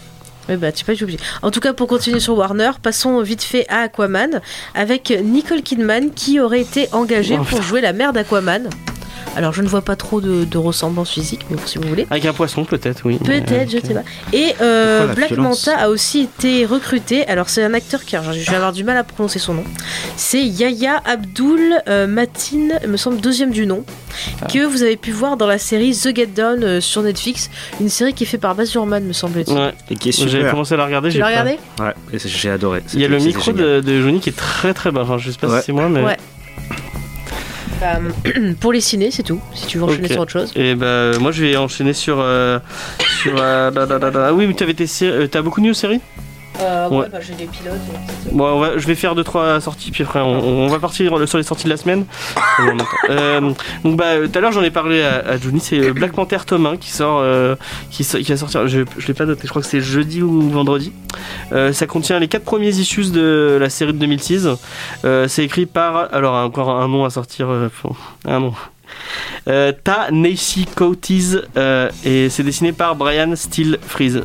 Oui, 0.49 0.57
bah, 0.57 0.73
tu 0.73 0.83
peux 0.83 0.93
pas 0.93 1.01
obligé. 1.03 1.19
En 1.41 1.51
tout 1.51 1.61
cas, 1.61 1.71
pour 1.71 1.87
continuer 1.87 2.19
sur 2.19 2.37
Warner, 2.37 2.71
passons 2.81 3.21
vite 3.21 3.43
fait 3.43 3.65
à 3.69 3.83
Aquaman 3.83 4.41
avec 4.75 5.13
Nicole 5.23 5.61
Kidman 5.61 6.11
qui 6.13 6.41
aurait 6.41 6.59
été 6.59 6.89
engagée 6.91 7.37
Oh, 7.39 7.43
pour 7.45 7.61
jouer 7.61 7.79
la 7.79 7.93
mère 7.93 8.11
d'Aquaman. 8.11 8.69
Alors, 9.35 9.53
je 9.53 9.61
ne 9.61 9.67
vois 9.67 9.81
pas 9.81 9.95
trop 9.95 10.21
de, 10.21 10.43
de 10.45 10.57
ressemblance 10.57 11.11
physique, 11.11 11.41
mais 11.49 11.57
si 11.65 11.77
vous 11.77 11.87
voulez. 11.87 12.05
Avec 12.09 12.25
un 12.25 12.33
poisson, 12.33 12.65
peut-être, 12.65 13.01
oui. 13.05 13.17
Peut-être, 13.17 13.71
je 13.71 13.77
ok. 13.77 13.85
sais 13.85 13.93
pas. 13.93 14.03
Et 14.31 14.53
euh, 14.61 15.07
Black 15.13 15.29
violence 15.33 15.65
Manta 15.67 15.79
a 15.79 15.89
aussi 15.89 16.21
été 16.21 16.65
recruté. 16.65 17.25
Alors, 17.27 17.49
c'est 17.49 17.63
un 17.63 17.73
acteur 17.73 18.03
qui, 18.05 18.15
je 18.15 18.49
vais 18.51 18.55
avoir 18.55 18.73
du 18.73 18.83
mal 18.83 18.95
à 18.97 19.03
prononcer 19.03 19.39
son 19.39 19.55
nom. 19.55 19.63
C'est 20.17 20.43
Yaya 20.43 21.01
Abdul 21.05 21.81
euh, 21.87 22.05
Matin, 22.07 22.69
me 22.87 22.97
semble 22.97 23.19
deuxième 23.21 23.51
du 23.51 23.65
nom, 23.65 23.83
Ah. 24.41 24.45
que 24.47 24.63
vous 24.65 24.83
avez 24.83 24.97
pu 24.97 25.11
voir 25.11 25.37
dans 25.37 25.47
la 25.47 25.57
série 25.57 25.95
The 25.95 26.15
Get 26.15 26.27
Down 26.27 26.63
euh, 26.63 26.81
sur 26.81 27.01
Netflix, 27.01 27.49
une 27.81 27.89
série 27.89 28.13
qui 28.13 28.25
est 28.25 28.27
faite 28.27 28.41
par 28.41 28.53
Baz 28.53 28.71
Luhrmann, 28.73 29.03
me 29.03 29.13
semble-t-il. 29.13 29.57
Ouais, 29.57 29.73
Et 29.89 29.95
qui 29.95 30.09
est 30.09 30.11
j'ai 30.11 30.29
super. 30.29 30.51
commencé 30.51 30.75
à 30.75 30.77
la 30.77 30.85
regarder. 30.85 31.09
Tu 31.09 31.13
j'ai 31.15 31.19
l'as 31.21 31.27
regardé? 31.27 31.57
Ouais, 31.79 31.93
j'ai 32.23 32.49
adoré. 32.51 32.83
Il 32.93 32.99
y 32.99 33.05
a 33.05 33.07
le 33.07 33.17
micro 33.17 33.51
de, 33.51 33.81
de 33.81 34.01
Johnny 34.01 34.19
qui 34.19 34.29
est 34.29 34.37
très 34.37 34.73
très 34.75 34.91
bas. 34.91 35.01
Enfin, 35.01 35.17
je 35.17 35.31
sais 35.31 35.37
pas 35.39 35.47
Ouais. 35.47 35.59
si 35.59 35.65
c'est 35.67 35.71
moi, 35.71 35.89
mais. 35.89 36.01
Ouais. 36.03 36.17
Bah, 37.83 37.99
pour 38.61 38.71
les 38.71 38.79
ciné, 38.79 39.11
c'est 39.11 39.23
tout. 39.23 39.41
Si 39.53 39.67
tu 39.67 39.77
veux 39.77 39.83
enchaîner 39.83 40.07
sur 40.07 40.21
autre 40.21 40.31
chose. 40.31 40.53
Et 40.55 40.73
bah, 40.73 41.11
moi, 41.19 41.31
je 41.33 41.43
vais 41.43 41.57
enchaîner 41.57 41.91
sur. 41.91 42.17
euh, 42.21 42.57
sur 43.21 43.35
euh, 43.37 43.71
da, 43.71 43.85
da, 43.85 43.99
da, 43.99 44.09
da. 44.09 44.27
Ah 44.27 44.33
oui, 44.33 44.47
mais 44.47 44.53
sé- 44.87 45.05
euh, 45.09 45.27
t'as 45.27 45.41
beaucoup 45.41 45.59
de 45.59 45.65
news 45.65 45.73
séries? 45.73 45.99
Euh, 46.63 46.89
ouais, 46.89 46.97
Ouais. 46.97 47.07
bah, 47.11 47.19
j'ai 47.21 47.33
des 47.33 47.45
pilotes. 47.45 47.73
Bon, 48.31 48.45
on 48.45 48.59
va, 48.59 48.77
je 48.77 48.87
vais 48.87 48.95
faire 48.95 49.15
deux 49.15 49.23
trois 49.23 49.59
sorties, 49.61 49.91
puis 49.91 50.03
après, 50.03 50.19
on, 50.21 50.39
on 50.65 50.67
va 50.67 50.79
partir 50.79 51.27
sur 51.27 51.37
les 51.37 51.43
sorties 51.43 51.65
de 51.65 51.69
la 51.69 51.77
semaine. 51.77 52.05
Euh, 53.09 53.41
donc, 53.83 53.97
bah, 53.97 54.27
tout 54.31 54.37
à 54.37 54.41
l'heure, 54.41 54.51
j'en 54.51 54.63
ai 54.63 54.71
parlé 54.71 55.01
à, 55.03 55.17
à 55.19 55.37
Johnny. 55.37 55.59
C'est 55.59 55.79
euh, 55.79 55.93
Black 55.93 56.13
Panther 56.13 56.37
tome 56.45 56.65
1 56.65 56.77
qui 56.77 56.89
sort, 56.89 57.19
euh, 57.21 57.55
qui, 57.91 58.03
va 58.03 58.37
sortir. 58.37 58.67
Je, 58.67 58.81
je 58.97 59.07
l'ai 59.07 59.13
pas 59.13 59.25
noté. 59.25 59.41
Je 59.43 59.49
crois 59.49 59.61
que 59.61 59.67
c'est 59.67 59.81
jeudi 59.81 60.21
ou 60.21 60.49
vendredi. 60.49 60.91
Ça 61.51 61.85
contient 61.87 62.19
les 62.19 62.27
quatre 62.27 62.45
premiers 62.45 62.69
issues 62.69 63.11
de 63.11 63.57
la 63.59 63.69
série 63.69 63.93
de 63.93 63.97
2006. 63.99 64.47
Euh, 65.05 65.27
c'est 65.27 65.43
écrit 65.43 65.65
par, 65.65 66.13
alors 66.13 66.35
encore 66.35 66.69
un 66.69 66.87
nom 66.87 67.05
à 67.05 67.09
sortir, 67.09 67.47
un 68.25 68.39
nom. 68.39 68.53
Euh, 69.47 69.71
Ta 69.83 70.11
Neishi 70.11 70.65
Coates 70.65 71.11
euh, 71.57 71.89
et 72.05 72.29
c'est 72.29 72.43
dessiné 72.43 72.71
par 72.71 72.95
Brian 72.95 73.35
Steele 73.35 73.79
Freeze. 73.85 74.21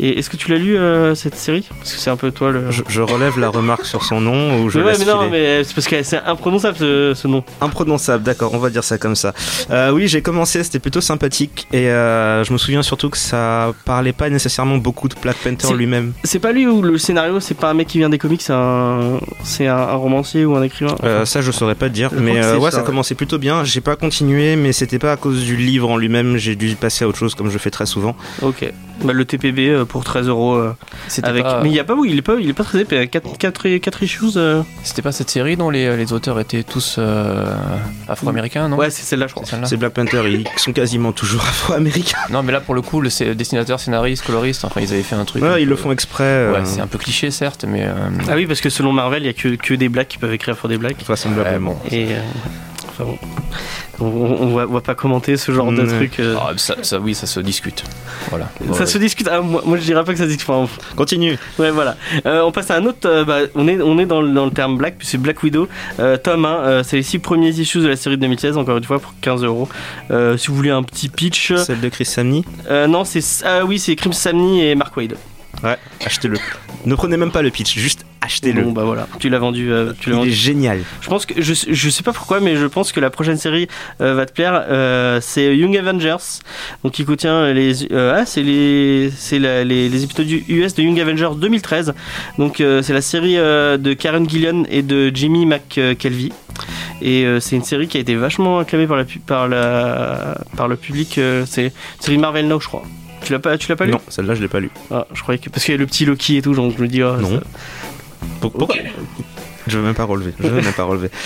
Et 0.00 0.18
est-ce 0.18 0.30
que 0.30 0.36
tu 0.36 0.50
l'as 0.50 0.58
lu 0.58 0.76
euh, 0.76 1.14
cette 1.14 1.36
série? 1.36 1.66
Parce 1.78 1.92
que 1.92 1.98
c'est 1.98 2.10
un 2.10 2.16
peu 2.16 2.30
toi 2.30 2.50
le. 2.50 2.70
Je, 2.70 2.82
je 2.88 3.02
relève 3.02 3.38
la 3.38 3.48
remarque 3.48 3.86
sur 3.86 4.02
son 4.04 4.20
nom 4.20 4.60
ou 4.60 4.70
je 4.70 4.78
mais 4.78 4.84
ouais, 4.84 4.90
laisse 4.92 5.00
mais 5.00 5.12
non, 5.12 5.28
mais 5.30 5.64
c'est 5.64 5.74
parce 5.74 5.86
que 5.86 6.02
c'est 6.02 6.20
imprononçable 6.24 6.76
ce, 6.78 7.12
ce 7.14 7.28
nom. 7.28 7.44
Imprononçable, 7.60 8.22
d'accord, 8.24 8.54
on 8.54 8.58
va 8.58 8.70
dire 8.70 8.84
ça 8.84 8.98
comme 8.98 9.16
ça. 9.16 9.32
Euh, 9.70 9.90
oui, 9.90 10.08
j'ai 10.08 10.22
commencé, 10.22 10.62
c'était 10.62 10.78
plutôt 10.78 11.00
sympathique 11.00 11.66
et 11.72 11.88
euh, 11.88 12.44
je 12.44 12.52
me 12.52 12.58
souviens 12.58 12.82
surtout 12.82 13.10
que 13.10 13.18
ça 13.18 13.72
parlait 13.84 14.12
pas 14.12 14.28
nécessairement 14.30 14.78
beaucoup 14.78 15.08
de 15.08 15.14
Black 15.20 15.36
Panther 15.36 15.74
lui-même. 15.74 16.12
C'est 16.24 16.38
pas 16.38 16.52
lui 16.52 16.66
ou 16.66 16.82
le 16.82 16.98
scénario, 16.98 17.40
c'est 17.40 17.54
pas 17.54 17.70
un 17.70 17.74
mec 17.74 17.88
qui 17.88 17.98
vient 17.98 18.10
des 18.10 18.18
comics, 18.18 18.42
c'est 18.42 18.52
un, 18.52 19.18
c'est 19.42 19.66
un, 19.66 19.76
un 19.76 19.94
romancier 19.94 20.44
ou 20.44 20.56
un 20.56 20.62
écrivain? 20.62 20.96
Ça, 21.24 21.40
je 21.40 21.50
saurais 21.50 21.74
pas 21.74 21.88
te 21.88 21.94
dire, 21.94 22.10
mais 22.12 22.32
ouais, 22.34 22.42
ça, 22.42 22.70
ça 22.70 22.78
ouais. 22.78 22.84
commençait 22.84 23.14
plutôt 23.14 23.38
bien. 23.38 23.64
J'ai 23.64 23.80
pas 23.80 23.96
continué, 23.96 24.56
mais 24.56 24.72
c'était 24.72 24.98
pas 24.98 25.12
à 25.12 25.16
cause 25.16 25.44
du 25.44 25.56
livre 25.56 25.90
en 25.90 25.96
lui-même. 25.96 26.36
J'ai 26.36 26.56
dû 26.56 26.74
passer 26.76 27.04
à 27.04 27.08
autre 27.08 27.18
chose, 27.18 27.34
comme 27.34 27.50
je 27.50 27.58
fais 27.58 27.70
très 27.70 27.86
souvent. 27.86 28.16
Ok. 28.42 28.70
Bah, 29.04 29.12
le 29.12 29.24
TPB 29.24 29.61
épais 29.64 29.70
euh, 29.70 29.84
pour 29.84 30.04
13 30.04 30.28
euros. 30.28 30.54
euh, 30.54 30.74
C'était 31.08 31.28
avec... 31.28 31.42
pas, 31.44 31.60
Mais 31.62 31.68
il 31.70 31.74
y 31.74 31.80
a 31.80 31.84
pas, 31.84 31.94
oui, 31.94 32.08
il 32.12 32.18
est 32.18 32.22
pas, 32.22 32.34
il 32.40 32.48
est 32.48 32.52
pas 32.52 32.64
très 32.64 32.80
épais. 32.80 33.06
4, 33.08 33.38
4, 33.78 34.02
issues. 34.02 34.24
euh. 34.36 34.62
c'était 34.82 35.02
pas 35.02 35.12
cette 35.12 35.30
série 35.30 35.56
dont 35.56 35.70
les, 35.70 35.96
les 35.96 36.12
auteurs 36.12 36.38
étaient 36.40 36.62
tous 36.62 36.96
euh, 36.98 37.54
afro-américains, 38.08 38.68
non? 38.68 38.76
Ouais, 38.76 38.90
c'est 38.90 39.02
celle-là, 39.02 39.26
je 39.26 39.34
crois. 39.34 39.44
C'est 39.64 39.76
Black 39.76 39.92
Panther, 39.94 40.22
ils 40.26 40.44
sont 40.56 40.72
quasiment 40.72 41.12
toujours 41.12 41.40
afro-américains. 41.48 42.18
Non, 42.30 42.42
mais 42.42 42.52
là 42.52 42.60
pour 42.60 42.74
le 42.74 42.82
coup, 42.82 43.00
le 43.00 43.08
dessinateur, 43.34 43.80
scénariste, 43.80 44.24
coloriste, 44.24 44.64
enfin 44.64 44.80
ils 44.80 44.92
avaient 44.92 45.02
fait 45.02 45.16
un 45.16 45.24
truc. 45.24 45.42
Ouais, 45.42 45.62
ils 45.62 45.64
peu- 45.64 45.70
le 45.70 45.76
font 45.76 45.92
exprès. 45.92 46.24
euh, 46.24 46.52
Ouais, 46.52 46.60
c'est 46.64 46.80
un 46.80 46.86
peu 46.86 46.98
cliché 46.98 47.30
certes, 47.30 47.64
mais. 47.68 47.84
euh, 47.84 47.92
Ah 48.28 48.32
oui, 48.36 48.46
parce 48.46 48.60
que 48.60 48.70
selon 48.70 48.92
Marvel, 48.92 49.22
il 49.22 49.26
y 49.26 49.28
a 49.28 49.32
que, 49.32 49.54
que 49.56 49.74
des 49.74 49.88
blacks 49.88 50.08
qui 50.08 50.18
peuvent 50.18 50.32
écrire 50.32 50.56
pour 50.56 50.68
des 50.68 50.78
blacks. 50.78 51.02
vraisemblablement. 51.04 51.80
Et 51.90 52.06
euh, 52.12 52.20
enfin 52.88 53.04
bon, 53.04 53.18
on, 54.02 54.42
on 54.42 54.54
va, 54.56 54.66
on 54.68 54.72
va 54.72 54.80
pas 54.80 54.94
commenter 54.94 55.36
ce 55.36 55.52
genre 55.52 55.72
de 55.72 55.84
truc. 55.86 56.18
euh. 56.20 56.36
ah, 56.40 56.52
ça, 56.56 56.76
ça, 56.82 56.98
oui, 56.98 57.14
ça 57.14 57.26
se 57.26 57.40
discute. 57.40 57.84
Voilà. 58.30 58.50
Ça 58.72 58.80
Ouais. 58.80 58.86
se 58.86 58.98
discute. 58.98 59.28
Ah, 59.30 59.40
moi, 59.40 59.62
moi, 59.64 59.76
je 59.78 59.82
dirais 59.82 60.04
pas 60.04 60.12
que 60.12 60.18
ça 60.18 60.24
se 60.24 60.28
discute. 60.28 60.48
Enfin, 60.50 60.70
Continue. 60.96 61.38
Ouais, 61.58 61.70
voilà. 61.70 61.96
Euh, 62.26 62.42
on 62.42 62.52
passe 62.52 62.70
à 62.70 62.76
un 62.76 62.84
autre. 62.86 63.08
euh, 63.08 63.24
bah, 63.24 63.38
on 63.54 63.66
est, 63.68 63.80
on 63.80 63.98
est 63.98 64.06
dans, 64.06 64.20
le- 64.22 64.32
dans 64.32 64.44
le 64.44 64.50
terme 64.50 64.76
Black, 64.76 64.96
puis 64.98 65.06
c'est 65.06 65.18
Black 65.18 65.42
Widow. 65.42 65.68
Euh, 66.00 66.16
tome 66.16 66.44
1, 66.44 66.48
euh, 66.48 66.82
c'est 66.82 66.96
les 66.96 67.02
6 67.02 67.18
premiers 67.20 67.50
issues 67.50 67.80
de 67.80 67.88
la 67.88 67.96
série 67.96 68.16
de 68.16 68.22
2016, 68.22 68.56
encore 68.56 68.76
une 68.76 68.84
fois, 68.84 68.98
pour 68.98 69.14
15 69.20 69.44
euros. 69.44 69.68
Si 70.36 70.48
vous 70.48 70.54
voulez 70.54 70.70
un 70.70 70.82
petit 70.82 71.08
pitch. 71.08 71.52
Celle 71.54 71.80
de 71.80 71.88
Chris 71.88 72.04
Samney. 72.04 72.44
Euh, 72.70 72.86
non, 72.86 73.04
c'est. 73.04 73.20
Ah 73.44 73.64
oui, 73.64 73.78
c'est 73.78 73.94
Crim 73.96 74.12
Samney 74.12 74.66
et 74.66 74.74
Mark 74.74 74.96
Wade. 74.96 75.16
Ouais, 75.62 75.76
achetez-le. 76.04 76.38
Ne 76.86 76.94
prenez 76.94 77.16
même 77.16 77.30
pas 77.30 77.42
le 77.42 77.50
pitch, 77.50 77.76
juste 77.78 78.04
achetez-le. 78.22 78.62
Bon, 78.62 78.72
bah 78.72 78.84
voilà. 78.84 79.06
Tu 79.18 79.28
l'as 79.28 79.38
vendu. 79.38 79.70
euh, 79.72 79.92
tu 80.00 80.08
l'as 80.10 80.14
Il 80.16 80.18
est 80.18 80.22
vendu. 80.22 80.30
génial. 80.32 80.80
Je 81.00 81.08
pense 81.08 81.26
que. 81.26 81.34
Je, 81.40 81.52
je 81.68 81.90
sais 81.90 82.02
pas 82.02 82.12
pourquoi, 82.12 82.40
mais 82.40 82.56
je 82.56 82.66
pense 82.66 82.92
que 82.92 83.00
la 83.00 83.10
prochaine 83.10 83.36
série 83.36 83.68
euh, 84.00 84.14
va 84.14 84.24
te 84.26 84.32
plaire. 84.32 84.64
Euh, 84.68 85.18
c'est 85.20 85.56
Young 85.56 85.76
Avengers. 85.76 86.16
Donc, 86.84 86.92
qui 86.92 87.04
contient 87.04 87.52
les. 87.52 87.92
euh, 87.92 88.14
ah, 88.16 88.24
c'est 88.26 88.42
les. 88.42 89.10
C'est 89.16 89.38
la- 89.38 89.64
les, 89.64 89.88
les 89.88 90.04
épisodes 90.04 90.26
US 90.48 90.74
de 90.74 90.82
Young 90.82 90.98
Avengers 91.00 91.30
2013. 91.36 91.94
Donc, 92.38 92.56
c'est 92.58 92.92
la 92.92 93.02
série 93.02 93.34
de 93.36 93.92
Karen 93.94 94.28
Gillian 94.28 94.64
et 94.70 94.82
de 94.82 95.10
Jimmy 95.14 95.46
McKelvey. 95.46 96.30
Et 97.00 97.26
c'est 97.40 97.56
une 97.56 97.64
série 97.64 97.88
qui 97.88 97.96
a 97.98 98.00
été 98.00 98.14
vachement 98.14 98.58
acclamée 98.60 98.86
par, 98.86 98.96
la, 98.96 99.04
par, 99.26 99.48
la, 99.48 100.38
par 100.56 100.68
le 100.68 100.76
public. 100.76 101.18
c'est 101.46 101.64
une 101.66 101.70
série 102.00 102.18
Marvel 102.18 102.46
Now, 102.48 102.60
je 102.60 102.68
crois. 102.68 102.82
Tu 103.24 103.32
l'as 103.32 103.38
pas, 103.38 103.56
tu 103.56 103.68
l'as 103.68 103.76
pas 103.76 103.84
lu? 103.84 103.92
Non, 103.92 104.00
celle-là, 104.08 104.34
je 104.34 104.40
l'ai 104.42 104.48
pas 104.48 104.58
lu. 104.60 104.70
Ah, 104.90 105.06
je 105.14 105.22
croyais 105.22 105.38
que 105.38 105.48
parce 105.48 105.64
qu'il 105.64 105.72
y 105.72 105.76
a 105.76 105.78
le 105.78 105.86
petit 105.86 106.04
Loki 106.04 106.38
et 106.38 106.42
tout, 106.42 106.54
donc 106.54 106.74
je 106.76 106.82
me 106.82 106.88
dis. 106.88 107.02
ah, 107.02 107.16
Non. 107.20 107.28
ça- 107.28 107.42
Pour- 108.40 108.52
Pourquoi 108.52 108.76
Je 109.66 109.78
veux 109.78 109.84
même 109.84 109.94
pas 109.94 110.04
relever. 110.04 110.34
Je 110.40 110.48
veux 110.48 110.60
même 110.60 110.72
pas 110.72 110.84
relever. 110.84 111.10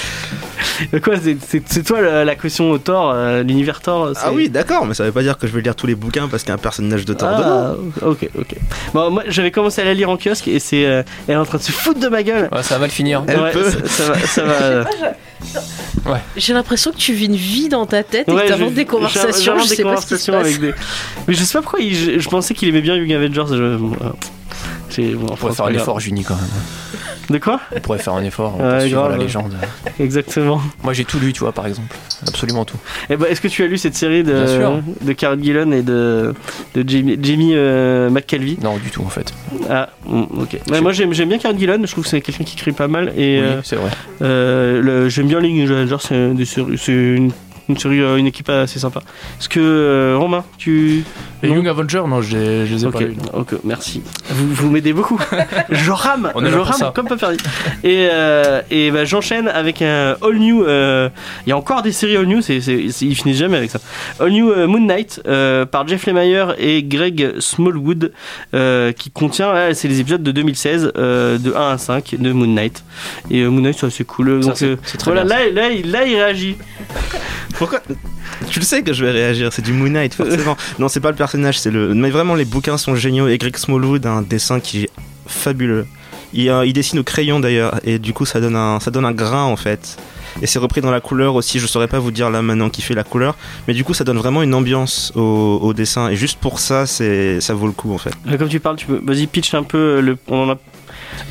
Euh, 0.92 1.00
Quoi, 1.00 1.14
c'est- 1.16 1.82
toi 1.84 2.02
la, 2.02 2.22
la 2.26 2.34
caution 2.34 2.70
au 2.70 2.76
Thor, 2.76 3.10
euh, 3.14 3.42
l'univers 3.42 3.80
Thor 3.80 4.10
c'est- 4.14 4.20
Ah 4.22 4.30
oui, 4.30 4.50
d'accord, 4.50 4.84
mais 4.84 4.92
ça 4.92 5.04
veut 5.04 5.10
pas 5.12 5.22
dire 5.22 5.38
que 5.38 5.46
je 5.46 5.52
vais 5.54 5.62
lire 5.62 5.74
tous 5.74 5.86
les 5.86 5.94
bouquins 5.94 6.28
parce 6.28 6.42
qu'il 6.42 6.50
y 6.50 6.52
a 6.52 6.56
un 6.56 6.58
personnage 6.58 7.06
de 7.06 7.14
Thor 7.14 7.30
dedans. 7.38 7.76
Ah, 8.02 8.06
ok, 8.08 8.28
ok. 8.38 8.54
Bon, 8.92 9.10
moi 9.10 9.22
j'avais 9.26 9.50
commencé 9.50 9.80
à 9.80 9.86
la 9.86 9.94
lire 9.94 10.10
en 10.10 10.18
kiosque 10.18 10.48
et 10.48 10.58
c'est. 10.58 10.84
euh, 10.84 11.02
elle 11.28 11.34
est 11.36 11.38
en 11.38 11.46
train 11.46 11.56
de 11.56 11.62
se 11.62 11.72
foutre 11.72 11.98
de 11.98 12.08
ma 12.08 12.22
gueule. 12.22 12.50
Ouais, 12.52 12.62
ça 12.62 12.74
va 12.74 12.80
mal 12.80 12.90
finir. 12.90 13.22
Elle 13.26 13.40
Ouais, 13.40 13.52
peut. 13.52 13.70
Ça, 13.70 13.86
ça 13.86 14.12
va. 14.12 14.18
Ça 14.26 14.44
va 14.44 14.52
euh, 14.52 14.84
J'ai 16.36 16.52
l'impression 16.52 16.90
que 16.92 16.98
tu 16.98 17.14
vis 17.14 17.24
une 17.24 17.36
vie 17.36 17.70
dans 17.70 17.86
ta 17.86 18.02
tête 18.02 18.28
et 18.28 18.34
que 18.34 18.46
t'inventes 18.48 18.74
des 18.74 18.84
conversations. 18.84 19.32
Je 19.32 19.50
vraiment 19.52 19.64
sais 19.64 19.76
des 19.76 19.82
pas 19.82 19.96
ce 19.96 20.06
qui 20.06 20.18
se 20.18 20.30
conversations 20.30 20.32
passe. 20.34 20.46
avec 20.46 20.60
des. 20.60 20.74
Mais 21.26 21.32
je 21.32 21.42
sais 21.42 21.54
pas 21.54 21.62
pourquoi 21.62 21.80
il- 21.80 21.94
je, 21.94 22.18
je 22.18 22.28
pensais 22.28 22.52
qu'il 22.52 22.68
aimait 22.68 22.82
bien 22.82 22.96
Young 22.96 23.12
Avengers. 23.14 23.44
Je, 23.48 23.54
euh, 23.62 23.76
bon, 23.78 23.96
On 24.00 24.04
enfin, 24.04 25.36
pourrait 25.36 25.52
c'est 25.52 25.56
faire 25.56 25.64
pas 25.64 25.70
un 25.70 25.72
grave. 25.72 25.82
effort, 25.82 26.00
Juni, 26.00 26.22
quand 26.22 26.34
même. 26.36 26.44
De 27.30 27.38
quoi 27.38 27.61
On 27.75 27.80
pourrait 27.80 27.99
faire 27.99 28.14
un 28.14 28.23
effort 28.23 28.56
pour 28.56 28.80
suivre 28.80 29.00
grave, 29.02 29.12
la 29.12 29.16
légende. 29.18 29.54
Exactement. 29.99 30.61
Moi, 30.85 30.92
j'ai 30.92 31.04
tout 31.04 31.18
lu, 31.18 31.33
tu 31.33 31.40
vois, 31.40 31.52
par 31.52 31.66
exemple. 31.66 31.95
Absolument 32.26 32.64
tout. 32.64 32.76
Eh 33.11 33.16
ben, 33.16 33.26
est-ce 33.28 33.40
que 33.40 33.49
tu 33.49 33.62
as 33.64 33.66
lu 33.66 33.78
cette 33.78 33.97
série 33.97 34.23
de, 34.23 34.45
de 35.02 35.12
Karen 35.12 35.42
Gillan 35.42 35.71
et 35.73 35.83
de, 35.83 36.35
de 36.75 36.88
Jamie, 36.88 37.18
Jamie 37.21 37.52
euh, 37.54 38.11
McKelvey? 38.11 38.56
Non, 38.62 38.76
du 38.76 38.90
tout, 38.90 39.02
en 39.02 39.09
fait. 39.09 39.33
Ah, 39.68 39.88
ok. 40.09 40.59
Ouais, 40.71 40.80
moi 40.80 40.92
j'aime 40.92 41.12
j'aime 41.12 41.28
bien 41.28 41.38
Karen 41.38 41.59
Gillan, 41.59 41.78
je 41.83 41.90
trouve 41.92 42.04
que 42.04 42.11
c'est 42.11 42.21
quelqu'un 42.21 42.45
qui 42.45 42.54
écrit 42.56 42.73
pas 42.73 42.88
mal 42.88 43.09
et. 43.16 43.40
Oui, 43.40 43.47
euh, 43.47 43.61
c'est 43.64 43.76
vrai. 43.76 43.90
Euh, 44.23 45.09
J'aime 45.09 45.26
bien 45.26 45.40
des 46.35 46.45
séries- 46.45 46.78
c'est 46.78 46.92
une, 46.92 47.30
une 47.68 47.76
série, 47.78 48.00
euh, 48.00 48.16
une 48.16 48.26
équipe 48.26 48.49
assez 48.49 48.78
sympa. 48.78 49.00
Est-ce 49.40 49.49
que 49.49 49.61
euh, 49.61 50.16
Romain, 50.18 50.44
tu. 50.58 51.04
Non. 51.42 51.54
Young 51.54 51.68
Avenger, 51.68 52.02
non, 52.08 52.23
je 52.23 52.37
les, 52.37 52.64
les 52.66 52.85
ai 52.85 52.87
Ok, 52.87 52.92
pas 52.94 53.00
lus. 53.00 53.16
ok, 53.32 53.54
merci. 53.64 54.02
Vous, 54.30 54.54
vous 54.54 54.70
m'aidez 54.70 54.92
beaucoup. 54.92 55.20
je 55.70 55.90
rame, 55.90 56.30
On 56.35 56.44
je 56.44 56.56
rame 56.56 56.92
comme 56.94 57.06
pas 57.08 57.16
perdu. 57.16 57.37
Et, 57.85 58.08
euh, 58.11 58.62
et 58.70 58.90
bah, 58.90 59.04
j'enchaîne 59.04 59.49
avec 59.49 59.82
un 59.82 60.16
All 60.23 60.37
New. 60.38 60.64
euh, 60.64 61.08
Il 61.46 61.50
y 61.50 61.52
a 61.52 61.56
encore 61.56 61.82
des 61.82 61.92
séries 61.92 62.16
All 62.16 62.26
New, 62.26 62.40
c'est, 62.40 62.56
ils 62.58 63.14
finissent 63.16 63.38
jamais 63.38 63.56
avec 63.58 63.70
ça. 63.70 63.78
All 64.20 64.30
New 64.30 64.54
Moon 64.66 64.80
Knight 64.87 65.20
par 65.70 65.87
Jeff 65.87 66.06
Lemire 66.06 66.54
et 66.58 66.82
Greg 66.82 67.35
Smallwood 67.38 68.12
qui 68.96 69.11
contient, 69.11 69.52
là, 69.52 69.75
c'est 69.75 69.88
les 69.88 70.00
épisodes 70.00 70.23
de 70.23 70.32
2016, 70.32 70.92
euh, 70.96 71.38
de 71.38 71.52
1 71.54 71.73
à 71.73 71.78
5 71.78 72.14
de 72.18 72.32
Moon 72.32 72.46
Knight. 72.46 72.82
Et 73.30 73.44
Moon 73.44 73.61
Knight, 73.61 73.76
c'est 73.78 73.87
assez 73.87 74.04
cool. 74.04 74.42
Ça, 74.42 74.49
Donc, 74.49 74.56
c'est- 74.56 74.76
c'est 74.85 74.99
très 74.99 75.12
voilà, 75.12 75.25
bien, 75.25 75.52
là, 75.52 75.68
là, 75.68 75.75
là, 75.85 76.04
il 76.06 76.16
réagit. 76.16 76.56
Pourquoi 77.58 77.80
Tu 78.50 78.58
le 78.58 78.64
sais 78.64 78.82
que 78.82 78.92
je 78.92 79.04
vais 79.04 79.10
réagir, 79.10 79.52
c'est 79.52 79.62
du 79.62 79.72
Moon 79.72 79.88
Knight, 79.88 80.14
forcément. 80.14 80.56
non, 80.78 80.88
c'est 80.88 81.00
pas 81.00 81.10
le 81.10 81.16
personnage, 81.16 81.58
c'est 81.58 81.70
le. 81.70 81.94
Mais 81.94 82.10
vraiment, 82.10 82.34
les 82.34 82.44
bouquins 82.44 82.76
sont 82.76 82.94
géniaux. 82.94 83.28
Et 83.28 83.38
Greg 83.38 83.56
Smallwood 83.56 84.04
a 84.06 84.10
un 84.10 84.22
dessin 84.22 84.60
qui 84.60 84.84
est 84.84 84.90
fabuleux. 85.26 85.86
Il, 86.32 86.50
euh, 86.50 86.66
il 86.66 86.72
dessine 86.72 86.98
au 86.98 87.04
crayon 87.04 87.40
d'ailleurs, 87.40 87.80
et 87.84 87.98
du 87.98 88.12
coup, 88.12 88.26
ça 88.26 88.40
donne 88.40 88.56
un, 88.56 88.80
ça 88.80 88.90
donne 88.90 89.04
un 89.04 89.12
grain 89.12 89.44
en 89.44 89.56
fait. 89.56 89.96
Et 90.42 90.46
c'est 90.46 90.58
repris 90.58 90.82
dans 90.82 90.90
la 90.90 91.00
couleur 91.00 91.34
aussi. 91.34 91.58
Je 91.58 91.66
saurais 91.66 91.88
pas 91.88 91.98
vous 91.98 92.10
dire 92.10 92.28
là 92.28 92.42
maintenant 92.42 92.68
qui 92.68 92.82
fait 92.82 92.94
la 92.94 93.04
couleur, 93.04 93.36
mais 93.66 93.75
du 93.75 93.84
coup, 93.84 93.94
ça 93.94 94.04
donne 94.04 94.18
vraiment 94.18 94.42
une 94.42 94.52
ambiance 94.54 95.12
au, 95.14 95.58
au 95.62 95.72
dessin. 95.72 96.10
Et 96.10 96.16
juste 96.16 96.38
pour 96.38 96.58
ça, 96.58 96.86
c'est, 96.86 97.40
ça 97.40 97.54
vaut 97.54 97.66
le 97.66 97.72
coup 97.72 97.94
en 97.94 97.98
fait. 97.98 98.12
Comme 98.36 98.48
tu 98.48 98.60
parles, 98.60 98.76
tu 98.76 98.86
peux. 98.86 99.00
Vas-y, 99.02 99.26
pitch 99.26 99.54
un 99.54 99.62
peu. 99.62 100.00
Le, 100.00 100.18
on 100.28 100.42
en 100.42 100.50
a. 100.50 100.58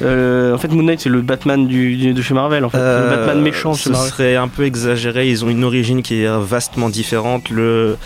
euh, 0.01 0.53
en 0.53 0.57
fait, 0.57 0.67
Moon 0.69 0.83
Knight, 0.83 0.99
c'est 0.99 1.09
le 1.09 1.21
Batman 1.21 1.67
du, 1.67 1.95
du- 1.95 2.13
de 2.13 2.21
chez 2.21 2.33
Marvel. 2.33 2.65
En 2.65 2.69
fait, 2.69 2.77
Euh, 2.77 3.09
le 3.11 3.15
Batman 3.17 3.41
méchant 3.41 3.73
Ce 3.73 3.89
serait 3.93 4.35
un 4.35 4.47
peu 4.47 4.65
exagéré. 4.65 5.29
Ils 5.29 5.45
ont 5.45 5.49
une 5.49 5.63
origine 5.63 6.01
qui 6.01 6.21
est 6.23 6.37
vastement 6.39 6.89
différente. 6.89 7.49
Le 7.49 7.97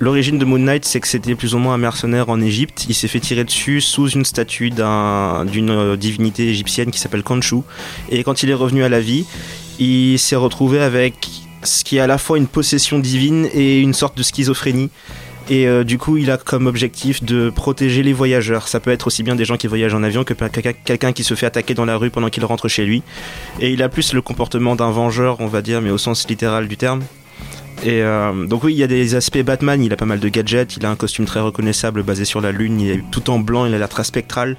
l'origine 0.00 0.38
de 0.38 0.44
Moon 0.44 0.58
Knight, 0.58 0.84
c'est 0.84 1.00
que 1.00 1.08
c'était 1.08 1.34
plus 1.34 1.54
ou 1.54 1.58
moins 1.58 1.74
un 1.74 1.78
mercenaire 1.78 2.28
en 2.28 2.40
Égypte. 2.40 2.84
Il 2.88 2.94
s'est 2.94 3.08
fait 3.08 3.20
tirer 3.20 3.44
dessus 3.44 3.80
sous 3.80 4.08
une 4.10 4.24
statue 4.24 4.70
d'un- 4.70 5.44
d'une 5.46 5.70
euh, 5.70 5.96
divinité 5.96 6.48
égyptienne 6.48 6.90
qui 6.90 6.98
s'appelle 6.98 7.22
Khonshu. 7.22 7.62
Et 8.10 8.22
quand 8.22 8.42
il 8.42 8.50
est 8.50 8.54
revenu 8.54 8.84
à 8.84 8.88
la 8.88 9.00
vie, 9.00 9.24
il 9.78 10.18
s'est 10.18 10.36
retrouvé 10.36 10.80
avec 10.80 11.14
ce 11.62 11.84
qui 11.84 11.96
est 11.96 12.00
à 12.00 12.06
la 12.06 12.18
fois 12.18 12.38
une 12.38 12.46
possession 12.46 12.98
divine 12.98 13.46
et 13.54 13.80
une 13.80 13.92
sorte 13.94 14.16
de 14.16 14.22
schizophrénie. 14.22 14.90
Et 15.48 15.66
euh, 15.66 15.84
du 15.84 15.98
coup, 15.98 16.16
il 16.16 16.30
a 16.30 16.36
comme 16.36 16.66
objectif 16.66 17.24
de 17.24 17.50
protéger 17.50 18.02
les 18.02 18.12
voyageurs. 18.12 18.68
Ça 18.68 18.78
peut 18.78 18.90
être 18.90 19.06
aussi 19.06 19.22
bien 19.22 19.34
des 19.34 19.44
gens 19.44 19.56
qui 19.56 19.66
voyagent 19.66 19.94
en 19.94 20.02
avion 20.02 20.22
que 20.24 20.34
quelqu'un 20.84 21.12
qui 21.12 21.24
se 21.24 21.34
fait 21.34 21.46
attaquer 21.46 21.74
dans 21.74 21.84
la 21.84 21.96
rue 21.96 22.10
pendant 22.10 22.28
qu'il 22.28 22.44
rentre 22.44 22.68
chez 22.68 22.84
lui. 22.84 23.02
Et 23.60 23.70
il 23.70 23.82
a 23.82 23.88
plus 23.88 24.12
le 24.12 24.22
comportement 24.22 24.76
d'un 24.76 24.90
vengeur, 24.90 25.40
on 25.40 25.46
va 25.46 25.62
dire, 25.62 25.80
mais 25.80 25.90
au 25.90 25.98
sens 25.98 26.28
littéral 26.28 26.68
du 26.68 26.76
terme. 26.76 27.02
Et 27.82 28.02
euh, 28.02 28.46
donc 28.46 28.64
oui, 28.64 28.74
il 28.74 28.78
y 28.78 28.82
a 28.82 28.86
des 28.86 29.14
aspects 29.14 29.40
Batman, 29.42 29.82
il 29.82 29.92
a 29.92 29.96
pas 29.96 30.04
mal 30.04 30.20
de 30.20 30.28
gadgets, 30.28 30.76
il 30.76 30.84
a 30.84 30.90
un 30.90 30.96
costume 30.96 31.24
très 31.24 31.40
reconnaissable 31.40 32.02
basé 32.02 32.26
sur 32.26 32.42
la 32.42 32.52
lune, 32.52 32.78
il 32.78 32.90
est 32.90 33.02
tout 33.10 33.30
en 33.30 33.38
blanc, 33.38 33.64
il 33.64 33.74
a 33.74 33.78
l'air 33.78 33.88
très 33.88 34.04
spectral. 34.04 34.56